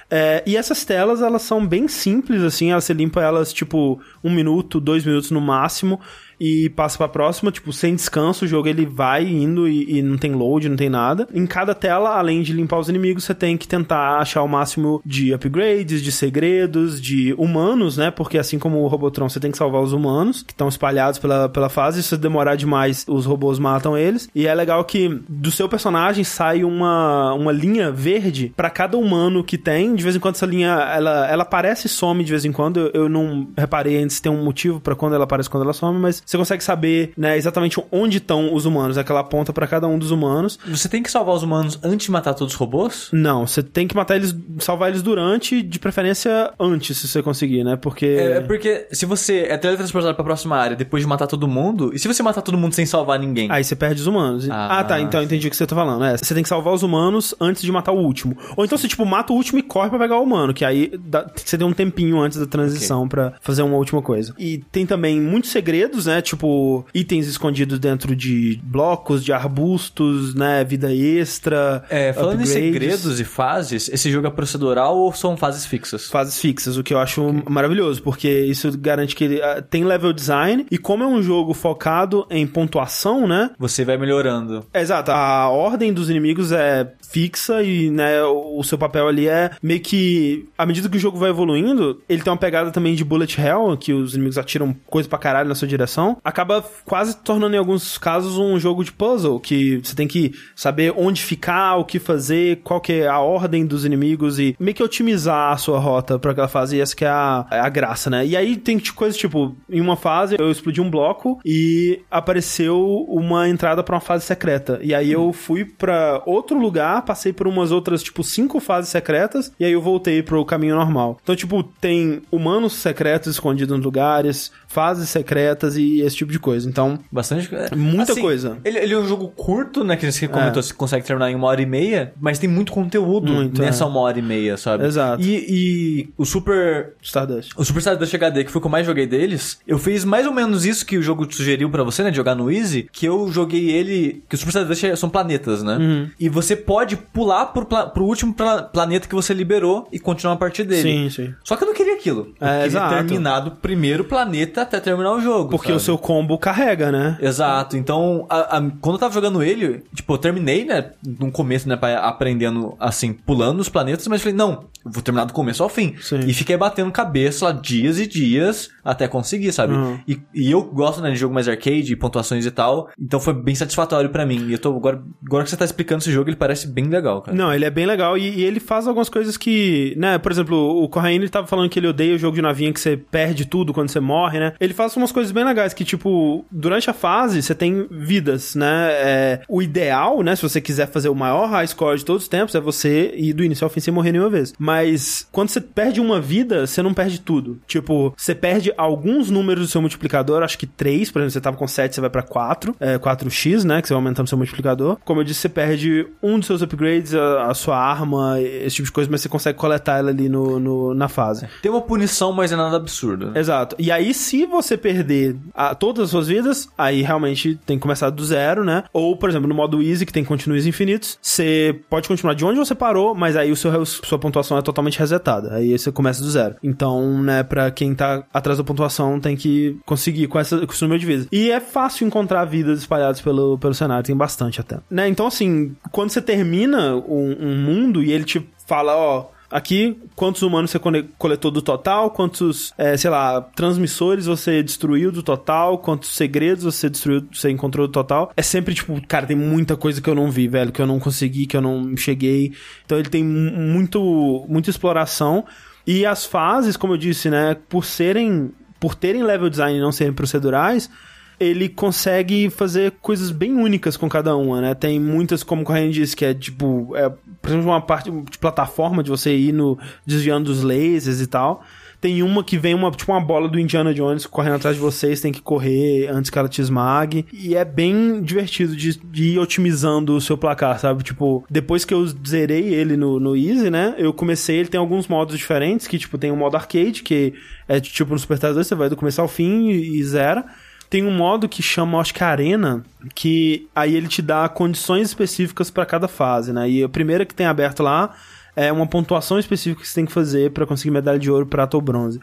É, 0.10 0.42
e 0.46 0.56
essas 0.56 0.86
telas, 0.86 1.22
elas 1.22 1.42
são 1.42 1.66
bem 1.68 1.86
simples, 1.90 2.42
assim, 2.42 2.74
você 2.74 2.94
limpa 2.94 3.22
elas, 3.22 3.52
tipo, 3.52 4.00
um 4.24 4.32
minuto, 4.32 4.80
dois 4.80 5.04
minutos 5.04 5.32
no 5.32 5.42
máximo, 5.42 6.00
e 6.40 6.70
passa 6.70 6.98
pra 6.98 7.08
próxima, 7.08 7.52
tipo, 7.52 7.74
sem 7.74 7.96
descanso, 7.96 8.46
o 8.46 8.48
jogo 8.48 8.68
ele 8.68 8.86
vai 8.86 9.26
indo 9.26 9.68
e, 9.68 9.98
e 9.98 10.02
não 10.02 10.18
tem 10.18 10.34
load, 10.34 10.70
não 10.70 10.76
tem 10.76 10.90
nada. 10.90 11.28
Em 11.34 11.46
cada 11.46 11.74
tela, 11.74 12.18
além 12.18 12.42
de 12.42 12.54
limpar 12.54 12.80
os 12.80 12.90
inimigos, 12.90 13.24
você 13.24 13.34
tem 13.34 13.58
que 13.58 13.68
tentar 13.68 14.20
achar 14.20 14.44
o 14.44 14.48
máximo 14.48 15.02
de 15.06 15.34
upgrades, 15.34 16.02
de 16.02 16.12
segredos, 16.12 17.02
de 17.02 17.34
humanos, 17.38 17.98
né? 17.98 18.12
Porque 18.12 18.38
assim 18.38 18.60
como 18.60 18.80
o 18.80 18.88
Robotron, 18.88 19.30
você 19.30 19.40
tem 19.40 19.52
que 19.52 19.58
salvar 19.58 19.82
os 19.82 19.94
humanos, 19.94 20.44
que 20.44 20.54
estão 20.54 20.68
espalhados 20.68 21.20
pela, 21.20 21.50
pela 21.50 21.70
fase, 21.70 22.04
se 22.04 22.18
demorar 22.18 22.56
demais, 22.56 23.06
os 23.08 23.26
robôs 23.26 23.60
matam 23.60 23.98
eles. 23.98 24.30
E 24.34 24.48
é 24.48 24.54
legal 24.54 24.84
que 24.86 25.22
do 25.28 25.52
seu 25.52 25.68
personagem 25.68 26.24
sai 26.24 26.64
uma, 26.64 27.34
uma 27.34 27.52
linha 27.52 27.92
verde 27.92 28.54
pra 28.56 28.70
cada 28.70 28.98
humano 28.98 29.44
que 29.44 29.58
tem. 29.58 29.96
De 29.96 30.04
vez 30.04 30.16
em 30.16 30.20
quando 30.20 30.36
essa 30.36 30.46
linha, 30.46 30.74
ela, 30.96 31.28
ela 31.28 31.44
aparece 31.44 31.88
e 31.88 31.90
some 31.90 32.24
de 32.24 32.32
vez 32.32 32.46
em 32.46 32.52
quando. 32.52 32.80
Eu, 32.80 32.92
eu 32.94 33.10
não 33.10 33.48
reparei 33.58 34.02
antes 34.02 34.18
se 34.18 34.22
tem 34.22 34.32
um 34.32 34.44
motivo 34.44 34.80
pra 34.80 34.96
quando 34.96 35.16
ela 35.16 35.24
aparece 35.24 35.50
quando 35.50 35.64
ela 35.64 35.74
some, 35.74 36.00
mas 36.00 36.22
você 36.28 36.38
consegue 36.38 36.64
saber, 36.64 37.14
né, 37.18 37.38
exatamente 37.38 37.82
onde 37.92 38.18
estão 38.18 38.54
os 38.54 38.66
humanos. 38.66 38.98
Aquela 38.98 39.24
ponta 39.24 39.54
pra 39.54 39.66
cada 39.66 39.88
um 39.88 39.98
dos 39.98 40.12
humanos. 40.12 40.60
Você 40.68 40.90
tem 40.90 41.02
que 41.02 41.10
salvar 41.10 41.34
os 41.36 41.42
humanos 41.42 41.80
antes 41.82 42.06
de 42.06 42.12
matar 42.12 42.34
todos 42.34 42.54
os 42.54 42.60
robôs? 42.60 43.10
Não, 43.14 43.48
você 43.48 43.64
tem 43.64 43.88
que 43.88 43.96
matar 43.96 44.18
eles, 44.18 44.36
salvar 44.60 44.90
eles 44.90 45.02
durante, 45.02 45.62
de 45.64 45.80
preferência 45.80 46.52
antes, 46.60 46.98
se 46.98 47.08
você 47.08 47.24
conseguir, 47.24 47.64
né? 47.64 47.76
Porque. 47.78 48.06
É, 48.06 48.32
é 48.38 48.42
porque 48.42 48.88
se 48.92 49.06
você 49.06 49.48
é 49.50 49.58
teletransportado 49.58 50.14
pra 50.16 50.24
próxima 50.24 50.58
área 50.58 50.76
depois 50.76 51.02
de 51.02 51.08
matar 51.08 51.28
todo 51.28 51.48
mundo, 51.48 51.92
e 51.94 52.00
se 52.00 52.08
você 52.08 52.22
matar 52.22 52.42
todo 52.42 52.58
mundo 52.58 52.74
sem 52.74 52.86
salvar 52.86 53.18
ninguém? 53.20 53.50
Aí 53.50 53.64
você 53.64 53.76
perde 53.76 54.02
os 54.02 54.08
humanos. 54.08 54.50
Ah. 54.50 54.80
Ah, 54.80 54.84
tá. 54.84 55.00
Então 55.00 55.22
eu 55.22 55.26
entendi 55.26 55.48
o 55.48 55.50
que 55.50 55.56
você 55.56 55.66
tá 55.66 55.76
falando. 55.76 56.04
É, 56.04 56.18
você 56.18 56.34
tem 56.34 56.44
que 56.44 56.50
salvar 56.50 56.74
os 56.74 56.84
humanos 56.84 57.34
antes 57.40 57.62
de 57.62 57.72
matar 57.72 57.94
o 57.94 58.00
último. 58.00 58.38
Ou 58.58 58.66
então 58.66 58.78
você, 58.78 58.88
tipo, 58.88 59.06
mata 59.06 59.32
o 59.32 59.36
último 59.38 59.60
e 59.60 59.62
corre 59.64 59.90
pra 59.90 59.98
pegar 59.98 60.18
o 60.18 60.24
humano, 60.24 60.54
que 60.54 60.66
aí 60.66 60.92
dá- 61.00 61.26
você 61.36 61.58
tem 61.58 61.66
um 61.66 61.72
tempinho 61.74 62.20
antes 62.20 62.38
da 62.38 62.46
transição 62.46 63.08
pra 63.08 63.34
fazer 63.40 63.62
uma 63.62 63.78
última 63.78 64.02
coisa. 64.02 64.34
E 64.38 64.58
tem 64.72 64.86
também 64.86 65.22
muitos 65.22 65.52
segredos, 65.52 66.06
né? 66.06 66.17
Tipo, 66.22 66.86
itens 66.94 67.28
escondidos 67.28 67.80
dentro 67.80 68.16
de 68.16 68.60
blocos, 68.64 69.24
de 69.24 69.32
arbustos, 69.32 70.34
né? 70.36 70.64
Vida 70.64 70.94
extra. 70.94 71.84
É, 71.90 72.14
falando 72.14 72.42
em 72.42 72.44
upgrades. 72.44 72.52
segredos 72.52 73.20
e 73.20 73.24
fases, 73.24 73.90
esse 73.90 74.12
jogo 74.12 74.28
é 74.28 74.30
procedural 74.30 74.98
ou 74.98 75.14
são 75.14 75.36
fases 75.38 75.66
fixas? 75.66 76.08
fases 76.08 76.40
fixas, 76.40 76.78
o 76.78 76.84
que 76.84 76.94
eu 76.94 77.00
acho 77.00 77.34
maravilhoso, 77.50 78.02
porque 78.02 78.30
isso 78.30 78.76
garante 78.78 79.16
que 79.16 79.24
ele 79.24 79.42
ah, 79.42 79.62
tem 79.62 79.84
level 79.84 80.14
design 80.14 80.66
e 80.70 80.78
como 80.78 81.04
é 81.04 81.08
um 81.08 81.22
jogo 81.22 81.54
focado 81.54 82.26
em 82.30 82.46
pontuação, 82.46 83.28
né? 83.28 83.52
Você 83.58 83.84
vai 83.84 83.98
melhorando. 83.98 84.66
Exato, 84.74 85.12
a 85.12 85.50
ordem 85.50 85.94
dos 85.94 86.10
inimigos 86.10 86.52
é 86.52 86.92
fixa 87.10 87.64
e, 87.64 87.90
né, 87.90 88.24
o 88.24 88.64
seu 88.64 88.78
papel 88.78 89.08
ali 89.08 89.28
é 89.28 89.52
meio 89.62 89.80
que, 89.80 90.48
à 90.58 90.66
medida 90.66 90.90
que 90.90 90.98
o 90.98 91.00
jogo 91.00 91.18
vai 91.18 91.30
evoluindo, 91.30 92.02
ele 92.08 92.22
tem 92.22 92.32
uma 92.32 92.38
pegada 92.38 92.72
também 92.72 92.96
de 92.96 93.04
bullet 93.04 93.40
hell, 93.40 93.78
que 93.78 93.94
os 93.94 94.14
inimigos 94.14 94.38
atiram 94.38 94.76
coisa 94.88 95.08
pra 95.08 95.18
caralho 95.18 95.50
na 95.50 95.56
sua 95.56 95.68
direção, 95.68 96.07
acaba 96.24 96.64
quase 96.86 97.18
tornando 97.18 97.56
em 97.56 97.60
alguns 97.60 97.98
casos 97.98 98.38
um 98.38 98.60
jogo 98.60 98.84
de 98.84 98.92
puzzle, 98.92 99.40
que 99.40 99.80
você 99.84 99.96
tem 99.96 100.08
que 100.08 100.34
saber 100.56 100.94
onde 100.96 101.22
ficar, 101.22 101.76
o 101.76 101.86
que 101.86 102.00
fazer, 102.00 102.62
qual 102.64 102.80
que 102.80 102.94
é 102.94 103.08
a 103.08 103.20
ordem 103.20 103.66
dos 103.66 103.86
inimigos 103.86 104.40
e 104.40 104.56
meio 104.60 104.76
que 104.76 104.84
otimizar 104.84 105.52
a 105.52 105.58
sua 105.58 105.80
rota 105.80 106.20
pra 106.20 106.32
aquela 106.32 106.48
fase, 106.48 106.78
e 106.78 106.82
essa 106.82 106.96
que 106.96 107.06
é 107.06 107.10
a, 107.10 107.46
é 107.52 107.60
a 107.60 107.70
graça, 107.70 108.10
né? 108.10 108.26
E 108.26 108.36
aí 108.36 108.56
tem 108.58 108.80
coisas 108.80 109.18
tipo, 109.18 109.56
em 109.70 109.82
uma 109.82 109.96
fase 109.96 110.36
eu 110.40 110.52
explodi 110.52 110.82
um 110.82 110.90
bloco 110.90 111.40
e 111.46 112.02
apareceu 112.10 113.06
uma 113.08 113.48
entrada 113.50 113.84
pra 113.84 113.96
uma 113.96 114.02
fase 114.02 114.26
secreta. 114.26 114.80
E 114.82 114.94
aí 114.94 115.12
eu 115.12 115.34
fui 115.34 115.66
pra 115.66 116.22
outro 116.26 116.60
lugar, 116.60 117.04
passei 117.04 117.34
por 117.34 117.48
umas 117.48 117.72
outras, 117.72 118.04
tipo, 118.04 118.24
cinco 118.24 118.60
fases 118.60 118.90
secretas, 118.90 119.52
e 119.60 119.66
aí 119.66 119.72
eu 119.72 119.82
voltei 119.82 120.22
pro 120.22 120.46
caminho 120.46 120.76
normal. 120.76 121.18
Então, 121.22 121.36
tipo, 121.36 121.64
tem 121.64 122.22
humanos 122.32 122.74
secretos 122.74 123.34
escondidos 123.34 123.76
nos 123.76 123.86
lugares, 123.86 124.52
fases 124.78 125.10
secretas 125.10 125.76
e 125.76 126.02
esse 126.02 126.16
tipo 126.16 126.32
de 126.32 126.38
coisa. 126.38 126.70
Então, 126.70 127.00
Bastante 127.12 127.50
é, 127.56 127.76
Muita 127.76 128.16
coisa. 128.16 128.60
Ele, 128.64 128.78
ele 128.78 128.94
é 128.94 128.98
um 129.00 129.08
jogo 129.08 129.30
curto, 129.30 129.84
né? 129.84 129.96
Que 129.96 130.12
você 130.12 130.28
comentou, 130.28 130.62
você 130.62 130.72
consegue 130.72 131.04
terminar 131.04 131.32
em 131.32 131.36
uma 131.36 131.48
hora 131.48 131.60
e 131.60 131.66
meia, 131.66 132.14
mas 132.22 132.38
tem 132.38 132.48
muito 132.48 132.72
conteúdo 132.72 133.32
Muito, 133.34 133.60
nessa 133.60 133.84
é. 133.84 133.88
uma 133.88 134.00
hora 134.02 134.20
e 134.20 134.22
meia, 134.22 134.56
sabe? 134.56 134.86
Exato. 134.86 135.24
E, 135.24 135.46
e 135.50 136.10
o 136.16 136.26
Super. 136.26 136.94
Stardust. 137.02 137.54
O 137.58 137.66
Super 137.66 137.80
Stardust 137.80 138.14
HD, 138.14 138.44
que 138.44 138.52
foi 138.52 138.60
o 138.60 138.62
que 138.62 138.68
eu 138.68 138.72
mais 138.72 138.86
joguei 138.86 139.08
deles, 139.08 139.60
eu 139.66 139.80
fiz 139.80 140.06
mais 140.06 140.28
ou 140.28 140.34
menos 140.34 140.64
isso 140.64 140.86
que 140.86 140.96
o 140.96 141.02
jogo 141.02 141.26
sugeriu 141.34 141.72
pra 141.72 141.82
você, 141.84 142.04
né? 142.04 142.12
De 142.12 142.18
jogar 142.18 142.36
no 142.36 142.52
Easy, 142.52 142.88
que 142.92 143.08
eu 143.08 143.32
joguei 143.32 143.72
ele. 143.72 144.22
Que 144.30 144.36
o 144.36 144.38
Super 144.38 144.50
Stardust 144.52 144.84
é- 144.84 144.96
são 144.96 145.10
planetas, 145.10 145.64
né? 145.64 145.78
Uhum. 145.78 146.10
E 146.20 146.30
você 146.30 146.56
pode 146.56 146.96
pular 146.98 147.48
pro, 147.48 147.66
pro 147.66 148.04
último 148.06 148.32
pla- 148.32 148.62
planeta 148.62 149.08
que 149.08 149.16
você 149.16 149.34
liberou 149.34 149.88
e 149.92 149.98
continuar 149.98 150.34
a 150.36 150.38
partir 150.38 150.64
dele. 150.66 150.82
Sim, 150.84 151.10
sim. 151.10 151.34
Só 151.44 151.56
que 151.56 151.64
eu 151.64 151.68
não 151.68 151.74
queria 151.74 151.96
aquilo. 151.96 152.34
Eu 152.40 152.48
É, 152.48 152.52
queria 152.52 152.66
exato. 152.68 152.94
terminar 152.96 153.40
do 153.40 153.52
primeiro 153.52 154.04
planeta 154.04 154.67
até 154.68 154.80
terminar 154.80 155.12
o 155.14 155.22
jogo. 155.22 155.50
Porque 155.50 155.68
sabe? 155.68 155.78
o 155.78 155.80
seu 155.80 155.98
combo 155.98 156.38
carrega, 156.38 156.92
né? 156.92 157.18
Exato, 157.22 157.76
então 157.78 158.26
a- 158.30 158.58
a- 158.58 158.62
quando 158.82 158.96
eu 158.96 159.00
tava 159.00 159.14
jogando 159.14 159.42
ele, 159.42 159.84
tipo, 159.96 160.14
eu 160.14 160.18
terminei, 160.18 160.66
né, 160.66 160.92
no 161.20 161.32
começo, 161.32 161.68
né, 161.68 161.78
aprendendo, 162.02 162.76
assim, 162.80 163.14
pulando 163.14 163.60
os 163.60 163.70
planetas, 163.70 164.08
mas 164.08 164.22
falei, 164.22 164.36
não, 164.38 164.66
eu 164.86 164.92
vou 164.92 165.02
terminar 165.02 165.26
do 165.26 165.34
começo 165.34 165.64
ao 165.64 165.70
fim. 165.70 165.96
Sim. 166.02 166.20
E 166.28 166.34
fiquei 166.34 166.58
batendo 166.58 166.92
cabeça 166.92 167.46
lá 167.46 167.52
dias 167.52 168.00
e 168.00 168.08
dias 168.08 168.70
até 168.84 169.08
conseguir, 169.08 169.52
sabe? 169.52 169.74
Uhum. 169.74 170.00
E, 170.08 170.20
e 170.34 170.52
eu 170.52 170.62
gosto, 170.64 171.02
né, 171.02 171.12
de 171.12 171.18
jogo 171.18 171.34
mais 171.34 171.48
arcade, 171.48 171.96
pontuações 171.96 172.46
e 172.46 172.52
tal, 172.52 172.90
então 173.00 173.20
foi 173.20 173.34
bem 173.34 173.56
satisfatório 173.56 174.10
pra 174.10 174.26
mim. 174.26 174.48
E 174.48 174.54
eu 174.54 174.60
tô, 174.60 174.76
agora, 174.76 175.02
agora 175.26 175.44
que 175.44 175.50
você 175.50 175.58
tá 175.58 175.66
explicando 175.66 176.02
esse 176.02 176.12
jogo, 176.12 176.30
ele 176.30 176.36
parece 176.38 176.68
bem 176.68 176.86
legal, 176.86 177.22
cara. 177.22 177.36
Não, 177.36 177.54
ele 177.54 177.66
é 177.66 177.70
bem 177.70 177.86
legal 177.86 178.18
e, 178.18 178.38
e 178.40 178.44
ele 178.44 178.60
faz 178.60 178.88
algumas 178.88 179.10
coisas 179.10 179.38
que, 179.38 179.94
né, 179.98 180.18
por 180.18 180.32
exemplo, 180.32 180.58
o 180.84 180.88
Corraine 180.90 181.24
ele 181.24 181.30
tava 181.30 181.48
falando 181.48 181.70
que 181.70 181.80
ele 181.80 181.88
odeia 181.88 182.16
o 182.16 182.18
jogo 182.18 182.36
de 182.36 182.42
navinha 182.42 182.72
que 182.74 182.80
você 182.80 182.98
perde 182.98 183.46
tudo 183.46 183.74
quando 183.74 183.90
você 183.90 184.00
morre, 184.00 184.40
né? 184.40 184.47
Ele 184.60 184.74
faz 184.74 184.96
umas 184.98 185.12
coisas 185.12 185.32
bem 185.32 185.44
legais, 185.44 185.74
que, 185.74 185.84
tipo, 185.86 186.46
durante 186.52 186.90
a 186.90 186.94
fase 186.94 187.42
você 187.42 187.54
tem 187.56 187.88
vidas, 187.90 188.56
né? 188.56 188.88
É, 188.92 189.42
o 189.48 189.62
ideal, 189.62 190.22
né, 190.24 190.36
se 190.36 190.42
você 190.44 190.60
quiser 190.62 190.88
fazer 190.88 191.10
o 191.10 191.16
maior 191.16 191.48
high 191.50 191.68
score 191.68 191.98
de 191.98 192.06
todos 192.06 192.24
os 192.24 192.28
tempos, 192.30 192.56
é 192.56 192.60
você 192.60 193.14
ir 193.16 193.34
do 193.34 193.44
início 193.44 193.64
ao 193.66 193.70
fim 193.70 193.80
sem 193.80 193.94
morrer 193.94 194.12
nenhuma 194.12 194.30
vez. 194.30 194.54
Mas 194.58 195.28
quando 195.32 195.50
você 195.50 195.62
perde 195.62 196.00
uma 196.02 196.20
vida, 196.20 196.66
você 196.68 196.82
não 196.82 196.94
perde 196.94 197.20
tudo. 197.20 197.60
Tipo, 197.68 198.14
você 198.18 198.34
perde 198.36 198.74
alguns 198.78 199.30
números 199.30 199.68
do 199.68 199.72
seu 199.72 199.82
multiplicador, 199.82 200.44
acho 200.44 200.58
que 200.58 200.66
3, 200.68 201.12
por 201.12 201.20
exemplo, 201.20 201.32
você 201.32 201.42
tava 201.42 201.58
com 201.58 201.68
7, 201.68 201.96
você 201.96 202.02
vai 202.02 202.10
pra 202.10 202.22
4, 202.24 202.76
é, 202.80 202.98
4x, 202.98 203.64
né, 203.64 203.82
que 203.82 203.88
você 203.88 203.94
vai 203.94 204.02
aumentando 204.02 204.28
seu 204.28 204.38
multiplicador. 204.38 204.98
Como 205.06 205.20
eu 205.22 205.24
disse, 205.24 205.42
você 205.42 205.50
perde 205.50 206.08
um 206.22 206.38
dos 206.40 206.48
seus 206.48 206.62
upgrades, 206.62 207.14
a, 207.14 207.50
a 207.50 207.54
sua 207.54 207.78
arma, 207.78 208.40
esse 208.42 208.76
tipo 208.78 208.86
de 208.88 208.92
coisa, 208.92 209.10
mas 209.12 209.22
você 209.22 209.30
consegue 209.30 209.58
coletar 209.58 209.98
ela 210.00 210.10
ali 210.10 210.30
no, 210.30 210.60
no- 210.60 210.94
na 210.94 211.08
fase. 211.08 211.48
Tem 211.62 211.72
uma 211.72 211.82
punição, 211.82 212.32
mas 212.32 212.52
é 212.52 212.56
nada 212.56 212.76
absurdo. 212.78 213.32
né? 213.32 213.40
Exato. 213.40 213.76
E 213.80 213.92
aí, 213.92 214.14
se 214.40 214.46
você 214.46 214.78
perder 214.78 215.36
a- 215.54 215.74
todas 215.76 216.06
as 216.06 216.10
suas 216.12 216.28
vidas, 216.28 216.70
aí 216.78 217.02
realmente 217.02 217.60
tem 217.66 217.78
que 217.78 217.82
começar 217.82 218.10
do 218.10 218.24
zero, 218.26 218.64
né? 218.64 218.84
Ou, 218.94 219.16
por 219.18 219.30
exemplo, 219.30 219.48
no 219.48 219.56
modo 219.56 219.82
easy, 219.82 220.06
que 220.06 220.14
tem 220.14 220.24
continues 220.24 220.66
infinitos, 220.66 221.18
você 221.22 221.80
pode 221.90 222.08
continuar 222.08 222.34
de 222.34 222.46
onde 222.46 222.60
você 222.60 222.76
parou, 222.76 223.14
mas 223.16 223.36
aí 223.36 223.52
o 223.52 223.56
seu, 223.56 223.86
sua 223.86 224.20
pontuação 224.20 224.58
é 224.58 224.62
totalmente 224.62 225.00
resetada. 225.00 225.54
Aí 225.56 225.78
você 225.78 225.92
começa 225.92 226.22
do 226.22 226.30
zero. 226.30 226.56
Então, 226.64 227.22
né, 227.22 227.44
pra 227.44 227.72
quem 227.72 227.94
tá 227.96 228.24
atrás 228.34 228.58
da 228.58 228.64
pontuação, 228.64 229.20
tem 229.20 229.36
que 229.36 229.78
conseguir 229.86 230.28
com, 230.28 230.40
essa, 230.40 230.66
com 230.66 230.72
esse 230.74 230.82
número 230.82 231.00
de 231.00 231.06
vidas. 231.06 231.28
E 231.32 231.52
é 231.52 231.60
fácil 231.60 232.06
encontrar 232.08 232.46
vidas 232.46 232.80
espalhadas 232.80 233.22
pelo, 233.22 233.58
pelo 233.58 233.74
cenário, 233.74 234.04
tem 234.06 234.16
bastante 234.16 234.60
até. 234.62 234.78
Né? 234.90 235.08
Então, 235.08 235.28
assim, 235.28 235.76
quando 235.92 236.10
você 236.12 236.22
termina 236.22 236.96
um, 236.96 237.36
um 237.40 237.56
mundo 237.58 238.04
e 238.04 238.12
ele 238.12 238.24
te 238.24 238.48
fala, 238.68 238.96
ó. 238.96 239.26
Aqui, 239.50 239.98
quantos 240.14 240.42
humanos 240.42 240.72
você 240.72 240.80
coletou 241.18 241.50
do 241.50 241.62
total, 241.62 242.12
quantos, 242.12 242.74
é, 242.78 242.98
sei 242.98 243.10
lá, 243.10 243.42
transmissores 243.42 244.26
você 244.26 244.62
destruiu 244.62 245.10
do 245.10 245.24
total, 245.24 245.78
quantos 245.78 246.10
segredos 246.10 246.66
você 246.66 246.90
destruiu, 246.90 247.26
você 247.32 247.50
encontrou 247.50 247.88
do 247.88 247.94
total. 247.94 248.32
É 248.36 248.42
sempre 248.42 248.74
tipo, 248.74 249.02
cara, 249.08 249.26
tem 249.26 249.38
muita 249.38 249.78
coisa 249.78 250.02
que 250.02 250.10
eu 250.10 250.16
não 250.16 250.30
vi, 250.30 250.50
velho, 250.50 250.72
que 250.74 250.82
eu 250.82 250.88
não 250.88 251.00
consegui, 251.00 251.46
que 251.46 251.56
eu 251.56 251.62
não 251.62 251.96
cheguei. 251.96 252.52
Então 252.86 253.00
ele 253.00 253.10
tem 253.10 253.24
mu- 253.24 253.52
muito, 253.56 254.46
muita 254.50 254.70
exploração. 254.70 255.46
E 255.86 256.06
as 256.06 256.26
fases, 256.26 256.76
como 256.76 256.94
eu 256.94 256.98
disse, 256.98 257.30
né, 257.30 257.56
por 257.70 257.86
serem, 257.86 258.52
por 258.82 258.96
terem 258.96 259.24
level 259.24 259.50
design 259.50 259.78
e 259.78 259.82
não 259.82 259.94
serem 259.94 260.12
procedurais, 260.12 260.90
ele 261.40 261.70
consegue 261.70 262.50
fazer 262.50 262.92
coisas 263.02 263.32
bem 263.32 263.54
únicas 263.54 263.96
com 263.96 264.10
cada 264.10 264.36
uma, 264.36 264.60
né? 264.60 264.74
Tem 264.74 265.00
muitas, 265.00 265.44
como 265.44 265.62
o 265.62 265.66
Corrêa 265.66 265.90
disse, 265.90 266.16
que 266.16 266.26
é 266.26 266.34
tipo, 266.34 266.96
é, 266.96 267.10
por 267.42 267.50
exemplo, 267.50 267.68
uma 267.68 267.82
parte 267.82 268.10
de 268.10 268.38
plataforma 268.38 269.04
de 269.04 269.10
você 269.10 269.36
ir 269.36 269.52
no, 269.52 269.78
desviando 270.06 270.46
dos 270.46 270.64
lasers 270.64 271.22
e 271.22 271.28
tal. 271.28 271.64
Tem 272.00 272.22
uma 272.22 272.44
que 272.44 272.58
vem 272.60 272.76
uma, 272.76 272.92
tipo 272.92 273.12
uma 273.12 273.20
bola 273.20 273.48
do 273.48 273.60
Indiana 273.60 273.92
Jones 273.92 274.28
correndo 274.28 274.56
atrás 274.56 274.76
de 274.76 274.82
vocês, 274.82 275.20
tem 275.20 275.32
que 275.32 275.42
correr 275.42 276.08
antes 276.08 276.30
que 276.30 276.38
ela 276.38 276.48
te 276.48 276.62
esmague. 276.62 277.26
E 277.34 277.56
é 277.56 277.66
bem 277.66 278.22
divertido 278.22 278.76
de, 278.76 279.00
de 279.00 279.24
ir 279.30 279.40
otimizando 279.40 280.16
o 280.16 280.22
seu 280.22 280.38
placar, 280.38 280.80
sabe? 280.80 281.04
Tipo, 281.04 281.44
depois 281.50 281.86
que 281.86 281.94
eu 281.94 282.06
zerei 282.26 282.74
ele 282.74 282.96
no, 282.96 283.20
no 283.20 283.36
Easy, 283.36 283.72
né? 283.72 283.96
Eu 283.98 284.14
comecei, 284.14 284.58
ele 284.58 284.70
tem 284.70 284.80
alguns 284.80 285.08
modos 285.08 285.36
diferentes, 285.38 285.88
que 285.88 285.98
tipo, 285.98 286.20
tem 286.20 286.32
um 286.32 286.36
modo 286.36 286.56
arcade, 286.56 287.02
que 287.02 287.34
é 287.68 287.80
tipo 287.80 288.14
no 288.14 288.20
Super 288.20 288.38
Star 288.38 288.54
2, 288.54 288.66
você 288.66 288.76
vai 288.76 288.90
do 288.90 288.96
começo 288.96 289.20
ao 289.20 289.28
fim 289.28 289.70
e, 289.70 290.00
e 290.00 290.04
zera. 290.04 290.46
Tem 290.90 291.04
um 291.06 291.12
modo 291.12 291.50
que 291.50 291.62
chama, 291.62 292.00
acho 292.00 292.14
que 292.14 292.24
Arena, 292.24 292.84
que 293.14 293.68
aí 293.76 293.96
ele 293.96 294.08
te 294.08 294.22
dá 294.22 294.48
condições 294.48 295.08
específicas 295.08 295.70
pra 295.70 295.86
cada 295.86 296.08
fase, 296.08 296.54
né? 296.54 296.70
E 296.70 296.84
a 296.84 296.90
primeira 296.90 297.26
que 297.26 297.36
tem 297.36 297.46
aberto 297.46 297.84
lá 297.84 298.16
é 298.56 298.72
uma 298.72 298.88
pontuação 298.88 299.38
específica 299.38 299.82
que 299.82 299.88
você 299.88 299.96
tem 299.96 300.06
que 300.06 300.12
fazer 300.14 300.52
pra 300.52 300.66
conseguir 300.66 300.92
medalha 300.92 301.20
de 301.20 301.30
ouro, 301.30 301.46
prata 301.46 301.76
ou 301.76 301.82
bronze. 301.82 302.20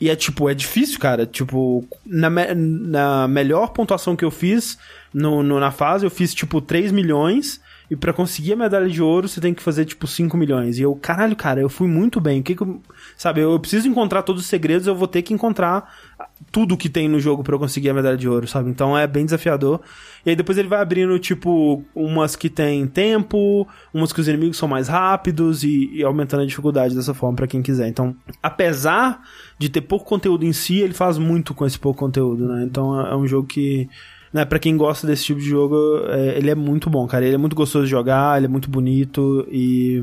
E 0.00 0.08
é 0.10 0.16
tipo, 0.16 0.48
é 0.48 0.54
difícil, 0.54 0.98
cara. 0.98 1.24
Tipo, 1.26 1.86
na, 2.06 2.28
me- 2.30 2.54
na 2.54 3.26
melhor 3.28 3.68
pontuação 3.68 4.14
que 4.16 4.24
eu 4.24 4.30
fiz 4.30 4.78
no, 5.12 5.42
no- 5.42 5.58
na 5.60 5.70
fase, 5.70 6.04
eu 6.06 6.10
fiz 6.10 6.32
tipo 6.34 6.60
3 6.60 6.90
milhões. 6.92 7.60
E 7.90 7.96
pra 7.96 8.12
conseguir 8.12 8.52
a 8.52 8.56
medalha 8.56 8.88
de 8.88 9.02
ouro, 9.02 9.28
você 9.28 9.40
tem 9.40 9.54
que 9.54 9.62
fazer 9.62 9.84
tipo 9.84 10.06
5 10.06 10.36
milhões. 10.36 10.78
E 10.78 10.82
eu, 10.82 10.94
caralho, 10.94 11.34
cara, 11.34 11.60
eu 11.60 11.68
fui 11.68 11.88
muito 11.88 12.20
bem. 12.20 12.40
O 12.40 12.42
que 12.42 12.54
que 12.54 12.62
eu. 12.62 12.80
Sabe, 13.16 13.40
eu 13.40 13.58
preciso 13.58 13.88
encontrar 13.88 14.22
todos 14.22 14.42
os 14.42 14.48
segredos, 14.48 14.86
eu 14.86 14.94
vou 14.94 15.08
ter 15.08 15.22
que 15.22 15.32
encontrar 15.32 15.94
tudo 16.50 16.76
que 16.76 16.88
tem 16.88 17.08
no 17.08 17.18
jogo 17.18 17.42
pra 17.42 17.54
eu 17.54 17.58
conseguir 17.58 17.90
a 17.90 17.94
medalha 17.94 18.16
de 18.16 18.28
ouro, 18.28 18.46
sabe? 18.46 18.70
Então 18.70 18.96
é 18.96 19.06
bem 19.06 19.24
desafiador. 19.24 19.80
E 20.24 20.30
aí 20.30 20.36
depois 20.36 20.56
ele 20.56 20.68
vai 20.68 20.80
abrindo, 20.80 21.18
tipo, 21.18 21.82
umas 21.94 22.36
que 22.36 22.48
tem 22.48 22.86
tempo, 22.86 23.66
umas 23.92 24.12
que 24.12 24.20
os 24.20 24.28
inimigos 24.28 24.56
são 24.56 24.68
mais 24.68 24.88
rápidos 24.88 25.62
e, 25.62 25.90
e 25.92 26.02
aumentando 26.02 26.42
a 26.42 26.46
dificuldade 26.46 26.94
dessa 26.94 27.12
forma 27.12 27.36
pra 27.36 27.46
quem 27.46 27.62
quiser. 27.62 27.88
Então, 27.88 28.16
apesar 28.42 29.22
de 29.58 29.68
ter 29.68 29.82
pouco 29.82 30.04
conteúdo 30.04 30.44
em 30.44 30.52
si, 30.52 30.78
ele 30.78 30.94
faz 30.94 31.18
muito 31.18 31.54
com 31.54 31.66
esse 31.66 31.78
pouco 31.78 31.98
conteúdo, 32.00 32.46
né? 32.48 32.64
Então 32.64 33.00
é 33.00 33.14
é 33.14 33.16
um 33.16 33.26
jogo 33.26 33.46
que. 33.46 33.88
Né, 34.34 34.44
pra 34.44 34.58
quem 34.58 34.76
gosta 34.76 35.06
desse 35.06 35.24
tipo 35.26 35.38
de 35.38 35.46
jogo, 35.48 35.76
é, 36.08 36.36
ele 36.36 36.50
é 36.50 36.56
muito 36.56 36.90
bom, 36.90 37.06
cara. 37.06 37.24
Ele 37.24 37.36
é 37.36 37.38
muito 37.38 37.54
gostoso 37.54 37.84
de 37.84 37.90
jogar, 37.92 38.36
ele 38.36 38.46
é 38.46 38.48
muito 38.48 38.68
bonito 38.68 39.46
e. 39.48 40.02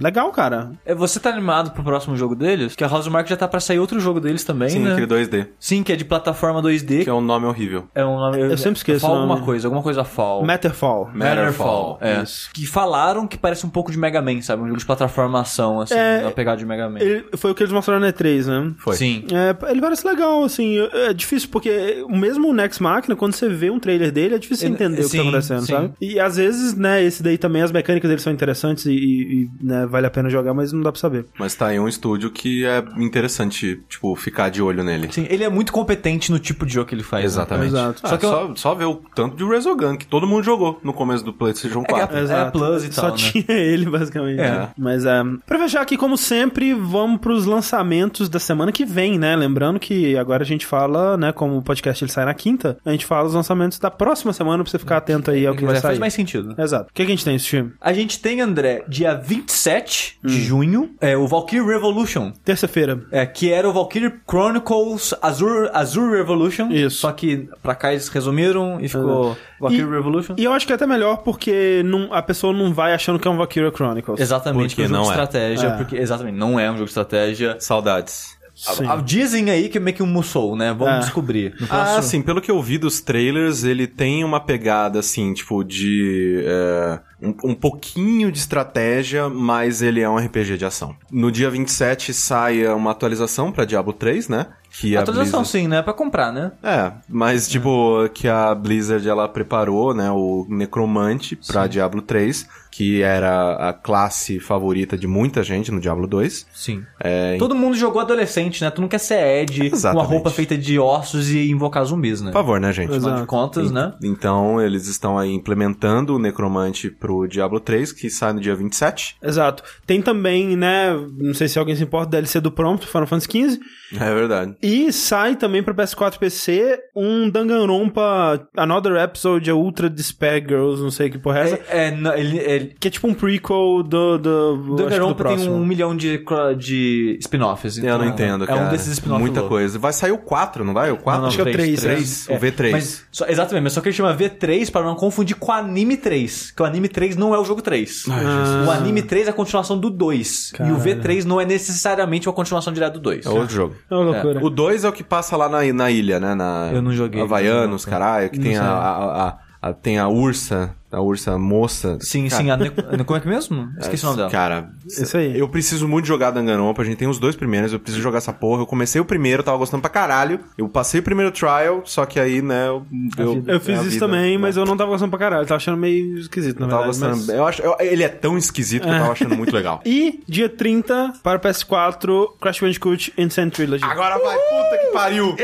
Legal, 0.00 0.30
cara. 0.32 0.72
É, 0.84 0.94
Você 0.94 1.20
tá 1.20 1.28
animado 1.28 1.72
pro 1.72 1.82
próximo 1.84 2.16
jogo 2.16 2.34
deles? 2.34 2.74
Que 2.74 2.82
a 2.82 2.86
Housemark 2.88 3.28
já 3.28 3.36
tá 3.36 3.46
pra 3.46 3.60
sair 3.60 3.78
outro 3.78 4.00
jogo 4.00 4.18
deles 4.18 4.44
também, 4.44 4.70
Sim, 4.70 4.78
né? 4.80 4.92
aquele 4.92 5.06
2D, 5.06 5.46
Sim, 5.58 5.82
que 5.82 5.92
é 5.92 5.96
de 5.96 6.06
plataforma 6.06 6.62
2D. 6.62 7.04
que 7.04 7.10
é 7.10 7.12
um 7.12 7.20
nome 7.20 7.44
horrível. 7.44 7.86
É 7.94 8.02
um 8.02 8.16
nome. 8.18 8.38
Eu 8.40 8.56
sempre 8.56 8.78
esqueço 8.78 9.00
Fall 9.00 9.10
o 9.14 9.18
alguma 9.18 9.42
coisa, 9.42 9.66
alguma 9.68 9.82
coisa 9.82 10.04
Fall. 10.04 10.42
Matterfall. 10.42 11.10
Matterfall. 11.14 11.98
É. 12.00 12.22
Isso. 12.22 12.50
Que 12.54 12.66
falaram 12.66 13.26
que 13.26 13.36
parece 13.36 13.66
um 13.66 13.70
pouco 13.70 13.92
de 13.92 13.98
Mega 13.98 14.22
Man, 14.22 14.40
sabe? 14.40 14.62
Um 14.62 14.68
jogo 14.68 14.78
de 14.78 14.86
plataformação, 14.86 15.80
assim, 15.82 15.92
É. 15.94 16.22
na 16.22 16.30
pegada 16.30 16.56
de 16.56 16.64
Mega 16.64 16.88
Man. 16.88 16.98
Ele, 16.98 17.26
foi 17.36 17.50
o 17.50 17.54
que 17.54 17.62
eles 17.62 17.72
mostraram 17.74 18.00
na 18.00 18.10
E3, 18.10 18.46
né? 18.46 18.72
Foi. 18.78 18.96
Sim. 18.96 19.24
É, 19.32 19.70
ele 19.70 19.82
parece 19.82 20.06
legal, 20.06 20.42
assim. 20.44 20.78
É 20.92 21.12
difícil, 21.12 21.50
porque 21.50 22.02
o 22.08 22.16
mesmo 22.16 22.52
Next 22.54 22.82
Machina, 22.82 23.14
quando 23.14 23.34
você 23.34 23.49
vê 23.54 23.70
um 23.70 23.78
trailer 23.78 24.10
dele, 24.12 24.34
é 24.34 24.38
difícil 24.38 24.68
entender 24.68 25.00
o 25.00 25.04
que 25.04 25.10
sim, 25.10 25.16
tá 25.18 25.22
acontecendo, 25.22 25.60
sim. 25.60 25.66
sabe? 25.72 25.92
E 26.00 26.18
às 26.20 26.36
vezes, 26.36 26.74
né, 26.74 27.02
esse 27.02 27.22
daí 27.22 27.38
também, 27.38 27.62
as 27.62 27.72
mecânicas 27.72 28.08
dele 28.08 28.20
são 28.20 28.32
interessantes 28.32 28.86
e, 28.86 28.92
e, 28.92 29.48
né, 29.62 29.86
vale 29.86 30.06
a 30.06 30.10
pena 30.10 30.28
jogar, 30.30 30.54
mas 30.54 30.72
não 30.72 30.80
dá 30.82 30.90
pra 30.92 31.00
saber. 31.00 31.26
Mas 31.38 31.54
tá 31.54 31.74
em 31.74 31.78
um 31.80 31.88
estúdio 31.88 32.30
que 32.30 32.64
é 32.64 32.82
interessante, 32.98 33.80
tipo, 33.88 34.14
ficar 34.16 34.48
de 34.50 34.62
olho 34.62 34.82
nele. 34.84 35.08
Sim, 35.12 35.26
ele 35.28 35.44
é 35.44 35.48
muito 35.48 35.72
competente 35.72 36.30
no 36.30 36.38
tipo 36.38 36.64
de 36.64 36.74
jogo 36.74 36.88
que 36.88 36.94
ele 36.94 37.02
faz. 37.02 37.22
né? 37.22 37.26
Exatamente. 37.26 37.68
Exato. 37.68 38.00
Ah, 38.04 38.08
Só 38.08 38.16
que 38.16 38.24
eu- 38.26 38.30
só, 38.30 38.54
só 38.56 38.74
ver 38.74 38.84
o 38.86 38.94
tanto 39.14 39.36
de 39.36 39.44
Resogun 39.44 39.96
que 39.96 40.06
todo 40.06 40.26
mundo 40.26 40.42
jogou 40.44 40.78
no 40.82 40.92
começo 40.92 41.24
do 41.24 41.32
PlayStation 41.32 41.80
É 41.80 41.84
que 41.84 41.92
4. 41.92 42.16
a- 42.32 42.42
a 42.42 42.50
Plus 42.50 42.84
e 42.84 42.92
Só 42.92 43.02
tal, 43.02 43.10
né? 43.12 43.16
tinha 43.16 43.44
ele, 43.58 43.86
basicamente. 43.90 44.40
É. 44.40 44.50
né? 44.50 44.68
Mas, 44.78 45.04
é... 45.04 45.22
Pra 45.46 45.58
fechar 45.58 45.80
aqui, 45.82 45.96
como 45.96 46.16
sempre, 46.16 46.72
vamos 46.74 47.20
pros 47.20 47.46
lançamentos 47.46 48.28
da 48.28 48.38
semana 48.38 48.72
que 48.72 48.84
vem, 48.84 49.18
né? 49.18 49.36
Lembrando 49.36 49.78
que 49.78 50.16
agora 50.16 50.42
a 50.42 50.46
gente 50.46 50.66
fala, 50.66 51.16
né, 51.16 51.32
como 51.32 51.58
o 51.58 51.62
podcast 51.62 52.02
ele 52.04 52.10
sai 52.12 52.24
na 52.24 52.34
quinta, 52.34 52.78
a 52.84 52.90
gente 52.90 53.06
fala 53.06 53.26
os 53.28 53.34
lançamentos 53.40 53.78
da 53.78 53.90
próxima 53.90 54.32
semana 54.32 54.62
pra 54.62 54.70
você 54.70 54.78
ficar 54.78 54.98
atento 54.98 55.30
aí 55.30 55.46
ao 55.46 55.54
que 55.54 55.64
vai 55.64 55.76
É, 55.76 55.80
sair. 55.80 55.90
faz 55.90 55.98
mais 55.98 56.14
sentido. 56.14 56.54
Exato. 56.58 56.90
O 56.90 56.92
que, 56.94 57.04
que 57.04 57.12
a 57.12 57.14
gente 57.14 57.24
tem 57.24 57.32
nesse 57.34 57.46
time? 57.46 57.72
A 57.80 57.92
gente 57.92 58.20
tem, 58.20 58.40
André, 58.40 58.84
dia 58.88 59.14
27 59.14 60.18
Hum. 60.24 60.28
de 60.28 60.40
junho, 60.42 60.90
é 61.00 61.16
o 61.16 61.26
Valkyrie 61.26 61.64
Revolution. 61.66 62.32
Terça-feira. 62.44 63.00
É, 63.10 63.24
que 63.26 63.52
era 63.52 63.68
o 63.68 63.72
Valkyrie 63.72 64.12
Chronicles 64.28 65.14
Azure, 65.22 65.70
Azure 65.72 66.16
Revolution. 66.16 66.68
Isso. 66.70 66.98
Só 66.98 67.12
que 67.12 67.48
pra 67.62 67.74
cá 67.74 67.92
eles 67.92 68.08
resumiram 68.08 68.78
e 68.80 68.88
ficou 68.88 69.36
Valkyrie 69.60 69.86
E- 69.86 69.90
Revolution. 69.90 70.34
E 70.36 70.44
eu 70.44 70.52
acho 70.52 70.66
que 70.66 70.72
é 70.72 70.76
até 70.76 70.86
melhor 70.86 71.18
porque 71.18 71.82
não, 71.84 72.12
a 72.12 72.22
pessoa 72.22 72.52
não 72.52 72.72
vai 72.72 72.92
achando 72.92 73.18
que 73.18 73.26
é 73.26 73.30
um 73.30 73.36
Valkyria 73.36 73.70
Chronicles. 73.74 74.20
Exatamente, 74.20 74.74
Porque 74.74 74.76
que 74.76 74.82
é 74.82 74.84
um 74.84 74.88
jogo 74.88 74.98
não 74.98 75.02
de 75.04 75.08
é. 75.08 75.22
estratégia. 75.22 75.66
É. 75.68 75.76
Porque, 75.76 75.96
exatamente, 75.96 76.36
não 76.36 76.58
é 76.58 76.68
um 76.70 76.74
jogo 76.74 76.84
de 76.84 76.90
estratégia. 76.90 77.56
Saudades. 77.58 78.38
Sim. 78.62 78.84
Ah, 78.86 78.96
Dizem 78.96 79.50
aí 79.50 79.68
que 79.70 79.78
é 79.78 79.80
meio 79.80 79.96
que 79.96 80.02
um 80.02 80.06
Musou, 80.06 80.54
né? 80.54 80.74
Vamos 80.76 80.94
É. 80.96 80.98
descobrir. 81.00 81.54
Ah, 81.70 82.02
sim, 82.02 82.20
pelo 82.20 82.40
que 82.42 82.50
eu 82.50 82.60
vi 82.62 82.76
dos 82.76 83.00
trailers, 83.00 83.64
ele 83.64 83.86
tem 83.86 84.22
uma 84.22 84.38
pegada, 84.38 84.98
assim, 84.98 85.32
tipo, 85.32 85.64
de. 85.64 86.42
é, 86.44 87.00
um, 87.22 87.34
um 87.50 87.54
pouquinho 87.54 88.30
de 88.30 88.38
estratégia, 88.38 89.28
mas 89.30 89.80
ele 89.80 90.00
é 90.00 90.08
um 90.08 90.16
RPG 90.16 90.58
de 90.58 90.64
ação. 90.66 90.94
No 91.10 91.32
dia 91.32 91.48
27 91.50 92.12
sai 92.12 92.66
uma 92.66 92.90
atualização 92.90 93.50
pra 93.50 93.64
Diablo 93.64 93.92
3, 93.94 94.28
né? 94.28 94.46
Que 94.72 94.96
a 94.96 95.00
Atualização 95.00 95.40
Blizzard... 95.40 95.48
sim, 95.64 95.68
né? 95.68 95.82
Pra 95.82 95.92
comprar, 95.92 96.32
né? 96.32 96.52
É, 96.62 96.92
mas 97.08 97.48
tipo, 97.48 98.08
que 98.14 98.28
a 98.28 98.54
Blizzard 98.54 99.06
ela 99.08 99.28
preparou, 99.28 99.92
né, 99.92 100.10
o 100.12 100.46
Necromante 100.48 101.34
pra 101.34 101.66
Diablo 101.66 102.00
3, 102.00 102.46
que 102.70 103.02
era 103.02 103.68
a 103.68 103.72
classe 103.72 104.38
favorita 104.38 104.96
de 104.96 105.06
muita 105.06 105.42
gente 105.42 105.70
no 105.70 105.80
Diablo 105.80 106.06
2. 106.06 106.46
Sim. 106.52 106.84
É, 107.00 107.36
Todo 107.38 107.54
mundo 107.54 107.76
jogou 107.76 108.00
adolescente, 108.00 108.62
né? 108.62 108.70
Tu 108.70 108.80
não 108.80 108.88
quer 108.88 108.98
ser 108.98 109.42
Ed 109.42 109.70
com 109.70 109.76
uma 109.88 110.02
roupa 110.02 110.30
feita 110.30 110.56
de 110.56 110.78
ossos 110.78 111.30
e 111.30 111.50
invocar 111.50 111.84
zumbis, 111.84 112.20
né? 112.20 112.30
por 112.30 112.38
favor, 112.38 112.60
né, 112.60 112.72
gente? 112.72 112.90
Afinal 112.94 113.20
de 113.20 113.26
contas, 113.26 113.70
né? 113.70 113.92
Então, 114.02 114.60
eles 114.60 114.86
estão 114.86 115.18
aí 115.18 115.32
implementando 115.32 116.14
o 116.14 116.18
Necromante 116.18 116.90
pro 116.90 117.26
Diablo 117.26 117.60
3, 117.60 117.92
que 117.92 118.08
sai 118.08 118.32
no 118.32 118.40
dia 118.40 118.54
27. 118.54 119.16
Exato. 119.22 119.62
Tem 119.86 120.00
também, 120.00 120.56
né? 120.56 120.90
Não 121.18 121.34
sei 121.34 121.48
se 121.48 121.58
alguém 121.58 121.74
se 121.74 121.82
importa, 121.82 122.10
DLC 122.10 122.40
do 122.40 122.50
Prompt, 122.50 122.86
Final 122.86 123.06
Fantasy 123.06 123.28
XV. 123.30 123.60
É 123.98 124.14
verdade. 124.14 124.56
E 124.62 124.92
sai 124.92 125.34
também 125.36 125.62
pra 125.62 125.74
PS4 125.74 126.14
e 126.14 126.18
PC 126.18 126.78
um 126.94 127.28
Danganronpa 127.28 128.48
Another 128.56 128.96
Episode 128.96 129.50
Ultra 129.50 129.90
Despair 129.90 130.44
Girls, 130.46 130.80
não 130.82 130.90
sei 130.90 131.10
que 131.10 131.18
porra 131.18 131.40
é 131.40 131.42
essa. 131.42 131.60
É, 131.68 131.88
é, 131.88 132.20
ele, 132.20 132.38
é 132.38 132.58
ele. 132.60 132.76
Que 132.78 132.88
é 132.88 132.90
tipo 132.90 133.06
um 133.08 133.14
prequel 133.14 133.82
do. 133.82 134.18
do, 134.18 134.76
Danganronpa 134.76 135.24
tem 135.36 135.48
um 135.48 135.64
milhão 135.64 135.96
de, 135.96 136.22
de 136.58 137.18
spin-offs. 137.20 137.78
Eu 137.78 137.84
não 137.84 138.04
então, 138.04 138.08
entendo, 138.08 138.44
É 138.44 138.46
cara. 138.46 138.60
um 138.66 138.68
desses 138.70 138.92
spin-offs. 138.92 139.20
Muita 139.20 139.42
coisa. 139.42 139.78
Vai 139.78 139.92
sair 139.92 140.12
o 140.12 140.18
4, 140.18 140.64
não 140.64 140.72
vai? 140.74 140.90
O 140.90 140.96
4? 140.96 141.12
Não, 141.12 141.20
não, 141.20 141.28
Acho 141.28 141.36
que 141.36 141.48
é 141.48 141.50
o 141.50 141.52
três, 141.52 141.80
três, 141.80 142.26
três. 142.26 142.28
o 142.28 142.40
V3. 142.44 142.70
Mas, 142.72 143.04
só- 143.10 143.26
exatamente, 143.26 143.64
mas 143.64 143.72
só 143.72 143.80
que 143.80 143.88
ele 143.88 143.96
chama 143.96 144.14
V3 144.16 144.70
para 144.70 144.82
não 144.82 144.94
confundir 144.94 145.36
com 145.36 145.50
o 145.50 145.54
Anime 145.54 145.96
3. 145.96 146.50
Que 146.52 146.62
o 146.62 146.64
Anime 146.64 146.88
3 146.88 147.16
não 147.16 147.34
é 147.34 147.38
o 147.38 147.44
jogo 147.44 147.62
3. 147.62 147.88
Jesus. 147.88 148.68
O 148.68 148.70
Anime 148.70 149.02
3 149.02 149.26
é 149.26 149.30
a 149.30 149.34
continuação 149.34 149.78
do 149.78 149.90
2. 149.90 150.52
E 150.60 150.72
o 150.72 150.76
V3 150.76 151.24
não 151.24 151.40
é 151.40 151.44
necessariamente 151.44 152.28
uma 152.28 152.34
continuação 152.34 152.72
direta 152.72 152.92
do 152.94 153.00
2. 153.00 153.26
É 153.26 153.28
outro 153.30 153.54
jogo. 153.54 153.74
É 153.90 153.94
uma 153.94 154.04
loucura. 154.04 154.44
O 154.44 154.50
2 154.50 154.84
é 154.84 154.88
o 154.88 154.92
que 154.92 155.02
passa 155.04 155.36
lá 155.36 155.48
na, 155.48 155.60
na 155.72 155.90
ilha, 155.90 156.18
né? 156.20 156.34
Na, 156.34 156.70
Eu 156.72 156.82
não 156.82 156.92
joguei. 156.92 157.20
Havaianos, 157.22 157.84
caralho, 157.84 158.30
que 158.30 158.38
tem 158.38 158.56
a, 158.56 158.64
a, 158.64 159.28
a- 159.28 159.38
a- 159.62 159.72
tem 159.72 159.98
a 159.98 160.08
ursa, 160.08 160.74
a 160.90 161.00
ursa 161.00 161.38
moça. 161.38 161.98
Sim, 162.00 162.28
Cara, 162.28 162.42
sim. 162.42 162.50
A 162.50 162.56
Ne- 162.56 162.70
como 163.04 163.16
é 163.16 163.20
que 163.20 163.28
é 163.28 163.30
mesmo? 163.30 163.68
Esqueci 163.78 164.02
o 164.04 164.06
nome 164.06 164.18
dela. 164.18 164.30
Cara, 164.30 164.70
Isso 164.86 165.16
aí. 165.16 165.38
eu 165.38 165.48
preciso 165.48 165.86
muito 165.86 166.06
jogar 166.06 166.30
Danganronpa, 166.30 166.82
a 166.82 166.84
gente 166.84 166.96
tem 166.96 167.06
os 167.08 167.18
dois 167.18 167.36
primeiros, 167.36 167.72
eu 167.72 167.78
preciso 167.78 168.02
jogar 168.02 168.18
essa 168.18 168.32
porra. 168.32 168.62
Eu 168.62 168.66
comecei 168.66 169.00
o 169.00 169.04
primeiro, 169.04 169.42
tava 169.42 169.56
gostando 169.58 169.80
pra 169.82 169.90
caralho. 169.90 170.40
Eu 170.58 170.68
passei 170.68 171.00
o 171.00 171.02
primeiro 171.02 171.30
trial, 171.30 171.82
só 171.84 172.04
que 172.06 172.18
aí, 172.18 172.40
né, 172.42 172.68
eu... 172.68 172.84
eu, 173.18 173.44
Eu 173.46 173.60
fiz 173.60 173.78
é 173.78 173.80
isso 173.82 173.90
vida, 173.90 174.06
também, 174.06 174.32
né? 174.32 174.38
mas 174.38 174.56
eu 174.56 174.64
não 174.64 174.76
tava 174.76 174.90
gostando 174.90 175.10
pra 175.10 175.18
caralho. 175.18 175.46
Tava 175.46 175.56
achando 175.56 175.76
meio 175.76 176.18
esquisito, 176.18 176.58
na 176.60 176.66
Eu 176.66 176.70
tava 176.70 176.82
verdade. 176.90 177.00
gostando... 177.10 177.26
mas- 177.26 177.36
Eu 177.38 177.46
acho, 177.46 177.62
eu- 177.62 177.76
ele 177.80 178.02
é 178.02 178.08
tão 178.08 178.36
esquisito 178.38 178.82
que 178.84 178.88
eu 178.88 178.98
tava 178.98 179.12
achando 179.12 179.36
muito 179.36 179.54
legal. 179.54 179.80
E 179.86 180.22
dia 180.28 180.48
30, 180.48 181.12
para 181.22 181.38
o 181.38 181.40
PS4, 181.40 182.28
Crash 182.40 182.60
Bandicoot 182.60 183.12
Insane 183.18 183.50
Trilogy. 183.50 183.84
Agora 183.84 184.18
vai, 184.18 184.36
puta 184.36 184.78
que 184.78 184.92
pariu! 184.92 185.36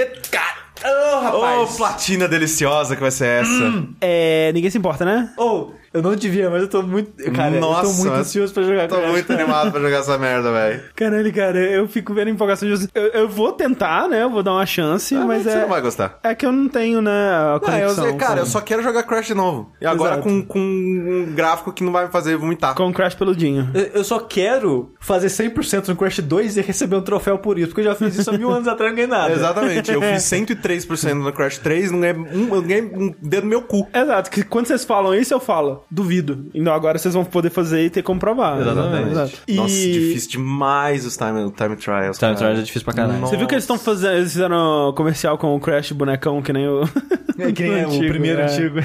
Ô, 0.84 1.20
rapaz! 1.20 1.76
platina 1.76 2.28
deliciosa 2.28 2.94
que 2.94 3.00
vai 3.02 3.10
ser 3.10 3.42
essa. 3.42 3.84
É, 4.00 4.52
ninguém 4.52 4.70
se 4.70 4.78
importa, 4.78 5.04
né? 5.04 5.32
Ô, 5.38 5.70
eu 5.96 6.02
não 6.02 6.14
devia, 6.14 6.50
mas 6.50 6.62
eu 6.62 6.68
tô 6.68 6.82
muito. 6.82 7.12
Cara, 7.32 7.54
eu 7.54 7.60
tô 7.60 7.66
Nossa, 7.72 8.02
muito 8.02 8.14
ansioso 8.14 8.52
pra 8.54 8.62
jogar 8.62 8.88
Tô 8.88 8.96
Crash. 8.96 9.10
muito 9.10 9.32
animado 9.32 9.70
pra 9.72 9.80
jogar 9.80 9.98
essa 9.98 10.18
merda, 10.18 10.52
velho. 10.52 10.82
Caralho, 10.94 11.32
cara, 11.34 11.58
eu 11.58 11.88
fico 11.88 12.14
vendo 12.14 12.28
a 12.28 12.30
empolgação 12.30 12.68
de 12.72 12.88
eu, 12.94 13.02
eu 13.08 13.28
vou 13.28 13.52
tentar, 13.52 14.08
né? 14.08 14.22
Eu 14.22 14.30
vou 14.30 14.42
dar 14.42 14.52
uma 14.52 14.66
chance, 14.66 15.14
mas 15.14 15.42
Você 15.44 15.50
é. 15.50 15.60
não 15.62 15.68
vai 15.68 15.80
gostar. 15.80 16.18
É 16.22 16.34
que 16.34 16.44
eu 16.46 16.52
não 16.52 16.68
tenho, 16.68 17.00
né, 17.00 17.10
a 17.10 17.44
Não, 17.48 17.54
eu, 17.54 17.60
conexão. 17.60 18.16
cara, 18.16 18.34
com, 18.34 18.38
eu 18.40 18.46
só 18.46 18.60
quero 18.60 18.82
jogar 18.82 19.02
Crash 19.04 19.26
de 19.26 19.34
novo. 19.34 19.72
E 19.80 19.86
agora 19.86 20.18
com, 20.18 20.42
com 20.42 20.58
um 20.58 21.32
gráfico 21.34 21.72
que 21.72 21.82
não 21.84 21.92
vai 21.92 22.06
me 22.06 22.12
fazer 22.12 22.36
vomitar. 22.36 22.74
com 22.74 22.92
Crash 22.92 23.14
peludinho. 23.14 23.70
Eu- 23.74 23.86
Eu 23.96 24.04
só 24.04 24.18
quero 24.18 24.92
fazer 25.00 25.28
100% 25.28 25.88
no 25.88 25.96
Crash 25.96 26.18
2 26.20 26.56
e 26.56 26.60
receber 26.60 26.96
um 26.96 27.02
troféu 27.02 27.38
por 27.38 27.58
isso, 27.58 27.68
porque 27.68 27.80
eu 27.80 27.84
já 27.86 27.94
fiz 27.94 28.16
isso 28.18 28.28
há 28.30 28.32
mil 28.36 28.50
anos 28.50 28.68
atrás 28.68 28.92
e 28.92 28.94
não 28.94 28.96
ganhei 29.08 29.10
nada. 29.10 29.32
Exatamente, 29.36 29.90
eu 29.90 30.00
fiz 30.02 30.22
103% 30.30 31.14
no 31.14 31.32
Crash 31.32 31.58
3, 31.58 31.90
não 31.90 32.00
ganhei 32.00 32.16
um, 32.16 32.54
eu 32.54 32.62
ganhei 32.62 32.82
um 32.82 33.14
dedo 33.22 33.44
no 33.44 33.50
meu 33.50 33.62
cu. 33.62 33.86
Exato, 33.94 34.30
que 34.30 34.42
quando 34.42 34.66
vocês 34.66 34.84
falam 34.84 35.14
isso, 35.14 35.32
eu 35.32 35.40
falo, 35.40 35.84
duvido. 35.90 36.46
Então 36.54 36.72
agora 36.72 36.98
vocês 36.98 37.14
vão 37.14 37.24
poder 37.24 37.50
fazer 37.50 37.84
e 37.84 37.90
ter 37.90 38.02
como 38.02 38.18
provar. 38.20 38.60
Exatamente. 38.60 39.10
Exato. 39.10 39.32
E 39.46 39.54
Nossa, 39.56 39.74
difícil 39.74 40.30
demais 40.30 41.04
os 41.06 41.16
time, 41.16 41.50
time 41.52 41.76
trials. 41.76 42.18
Time 42.18 42.34
cara. 42.34 42.34
Trials 42.34 42.58
é 42.58 42.62
difícil 42.62 42.84
pra 42.84 42.94
caralho. 42.94 43.18
Nossa. 43.20 43.32
Você 43.32 43.36
viu 43.36 43.46
que 43.46 43.54
eles 43.54 43.64
estão 43.64 43.78
fazendo. 43.78 44.14
Eles 44.16 44.32
fizeram 44.32 44.92
comercial 44.96 45.38
com 45.38 45.54
o 45.54 45.60
Crash 45.60 45.92
bonecão, 45.92 46.40
que 46.42 46.52
nem 46.52 46.66
o. 46.68 46.82
Que 47.54 47.62
nem 47.64 47.72
é 47.80 47.86
o 47.86 47.90
antigo, 47.90 48.08
primeiro 48.08 48.40
é. 48.40 48.44
antigo. 48.44 48.76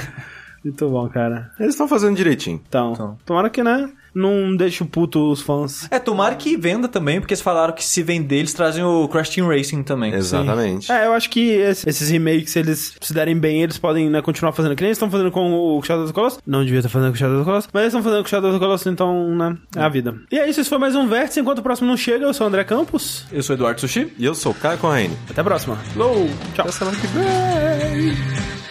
Muito 0.63 0.89
bom, 0.89 1.07
cara. 1.09 1.49
Eles 1.59 1.73
estão 1.73 1.87
fazendo 1.87 2.15
direitinho. 2.15 2.61
Então, 2.67 2.91
Então. 2.93 3.17
tomara 3.25 3.49
que, 3.49 3.63
né? 3.63 3.89
Não 4.13 4.55
deixe 4.55 4.83
puto 4.83 5.31
os 5.31 5.41
fãs. 5.41 5.87
É, 5.89 5.97
tomara 5.99 6.35
que 6.35 6.57
venda 6.57 6.87
também, 6.87 7.19
porque 7.19 7.33
eles 7.33 7.41
falaram 7.41 7.73
que 7.73 7.83
se 7.83 8.03
vender, 8.03 8.37
eles 8.39 8.53
trazem 8.53 8.83
o 8.83 9.07
Crash 9.07 9.29
Team 9.29 9.47
Racing 9.47 9.83
também. 9.83 10.13
Exatamente. 10.13 10.91
É, 10.91 11.05
eu 11.05 11.13
acho 11.13 11.29
que 11.29 11.49
esse- 11.51 11.87
esses 11.87 12.09
remakes, 12.09 12.51
se 12.51 12.59
eles 12.59 12.95
se 12.99 13.13
derem 13.13 13.37
bem, 13.37 13.61
eles 13.63 13.77
podem 13.77 14.09
né, 14.09 14.21
continuar 14.21 14.51
fazendo. 14.51 14.75
Que 14.75 14.81
nem 14.83 14.89
eles 14.89 14.97
estão 14.97 15.09
fazendo 15.09 15.31
com 15.31 15.53
o 15.53 15.81
Shadow 15.81 16.03
of 16.03 16.11
the 16.11 16.15
Colossus. 16.19 16.39
Não 16.45 16.63
devia 16.63 16.79
estar 16.79 16.89
fazendo 16.89 17.09
com 17.11 17.15
o 17.15 17.17
Shadow 17.19 17.35
of 17.35 17.43
the 17.43 17.49
Colossus. 17.49 17.69
Mas 17.73 17.81
eles 17.83 17.93
estão 17.93 18.03
fazendo 18.03 18.21
com 18.21 18.27
o 18.27 18.29
Shadow 18.29 18.49
of 18.49 18.59
the 18.59 18.65
Colossus, 18.65 18.87
então, 18.87 19.35
né? 19.35 19.57
É 19.75 19.81
a 19.81 19.89
vida. 19.89 20.15
E 20.31 20.37
é 20.37 20.49
isso, 20.49 20.59
esse 20.61 20.69
foi 20.69 20.77
mais 20.77 20.95
um 20.95 21.07
Vértice. 21.07 21.39
Enquanto 21.39 21.59
o 21.59 21.63
próximo 21.63 21.87
não 21.87 21.95
chega, 21.97 22.25
eu 22.25 22.33
sou 22.33 22.45
o 22.45 22.49
André 22.49 22.63
Campos. 22.63 23.25
Eu 23.31 23.41
sou 23.41 23.53
Eduardo 23.55 23.79
Sushi. 23.79 24.11
E 24.17 24.25
eu 24.25 24.35
sou 24.35 24.51
o 24.51 24.55
Caio 24.55 24.77
Corraine. 24.77 25.15
Até 25.29 25.39
a 25.41 25.43
próxima. 25.43 25.75
Falou! 25.77 26.27
Tchau. 26.53 26.65
Até 26.65 26.71
semana 26.71 26.97
que 26.97 27.07
vem. 27.07 28.70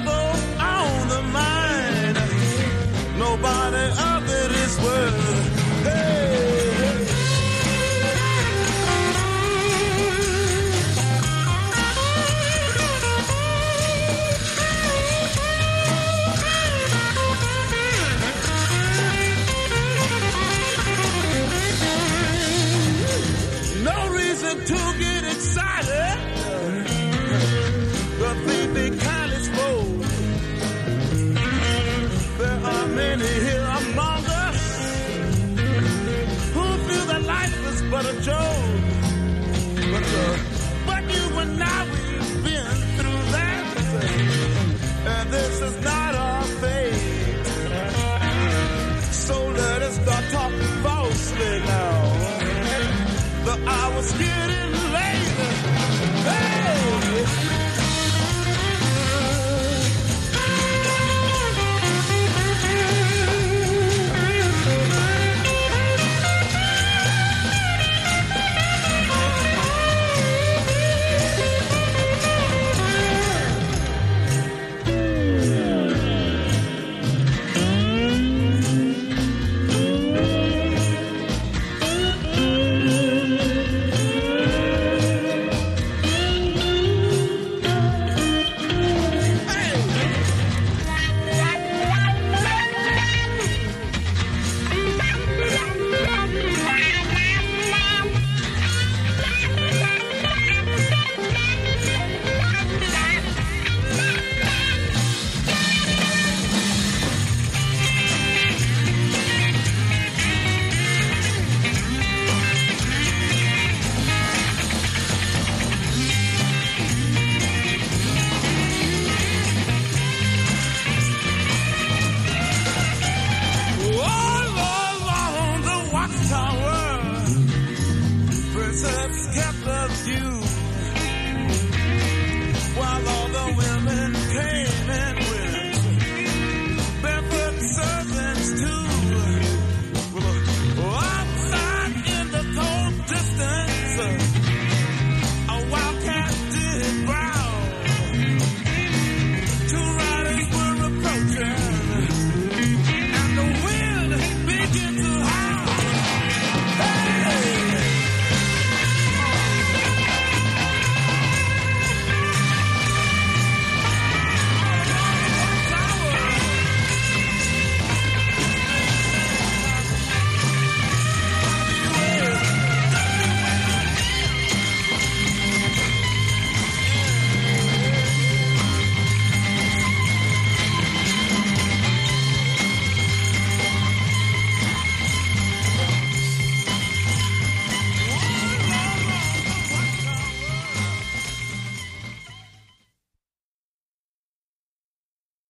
uh, 38.19 38.77
but 40.85 41.03
you 41.13 41.39
and 41.39 41.63
I, 41.63 41.83
we've 41.85 42.43
been 42.43 42.77
through 42.97 43.23
that. 43.31 43.63
And 45.07 45.29
this 45.31 45.61
is 45.61 45.83
not 45.83 46.15
our 46.15 46.43
fate. 46.43 47.45
So 49.13 49.47
let 49.47 49.81
us 49.81 49.95
start 49.95 50.23
talking 50.31 50.83
falsely 50.83 51.59
now. 51.59 52.01
The 53.45 53.55
hour's 53.67 54.13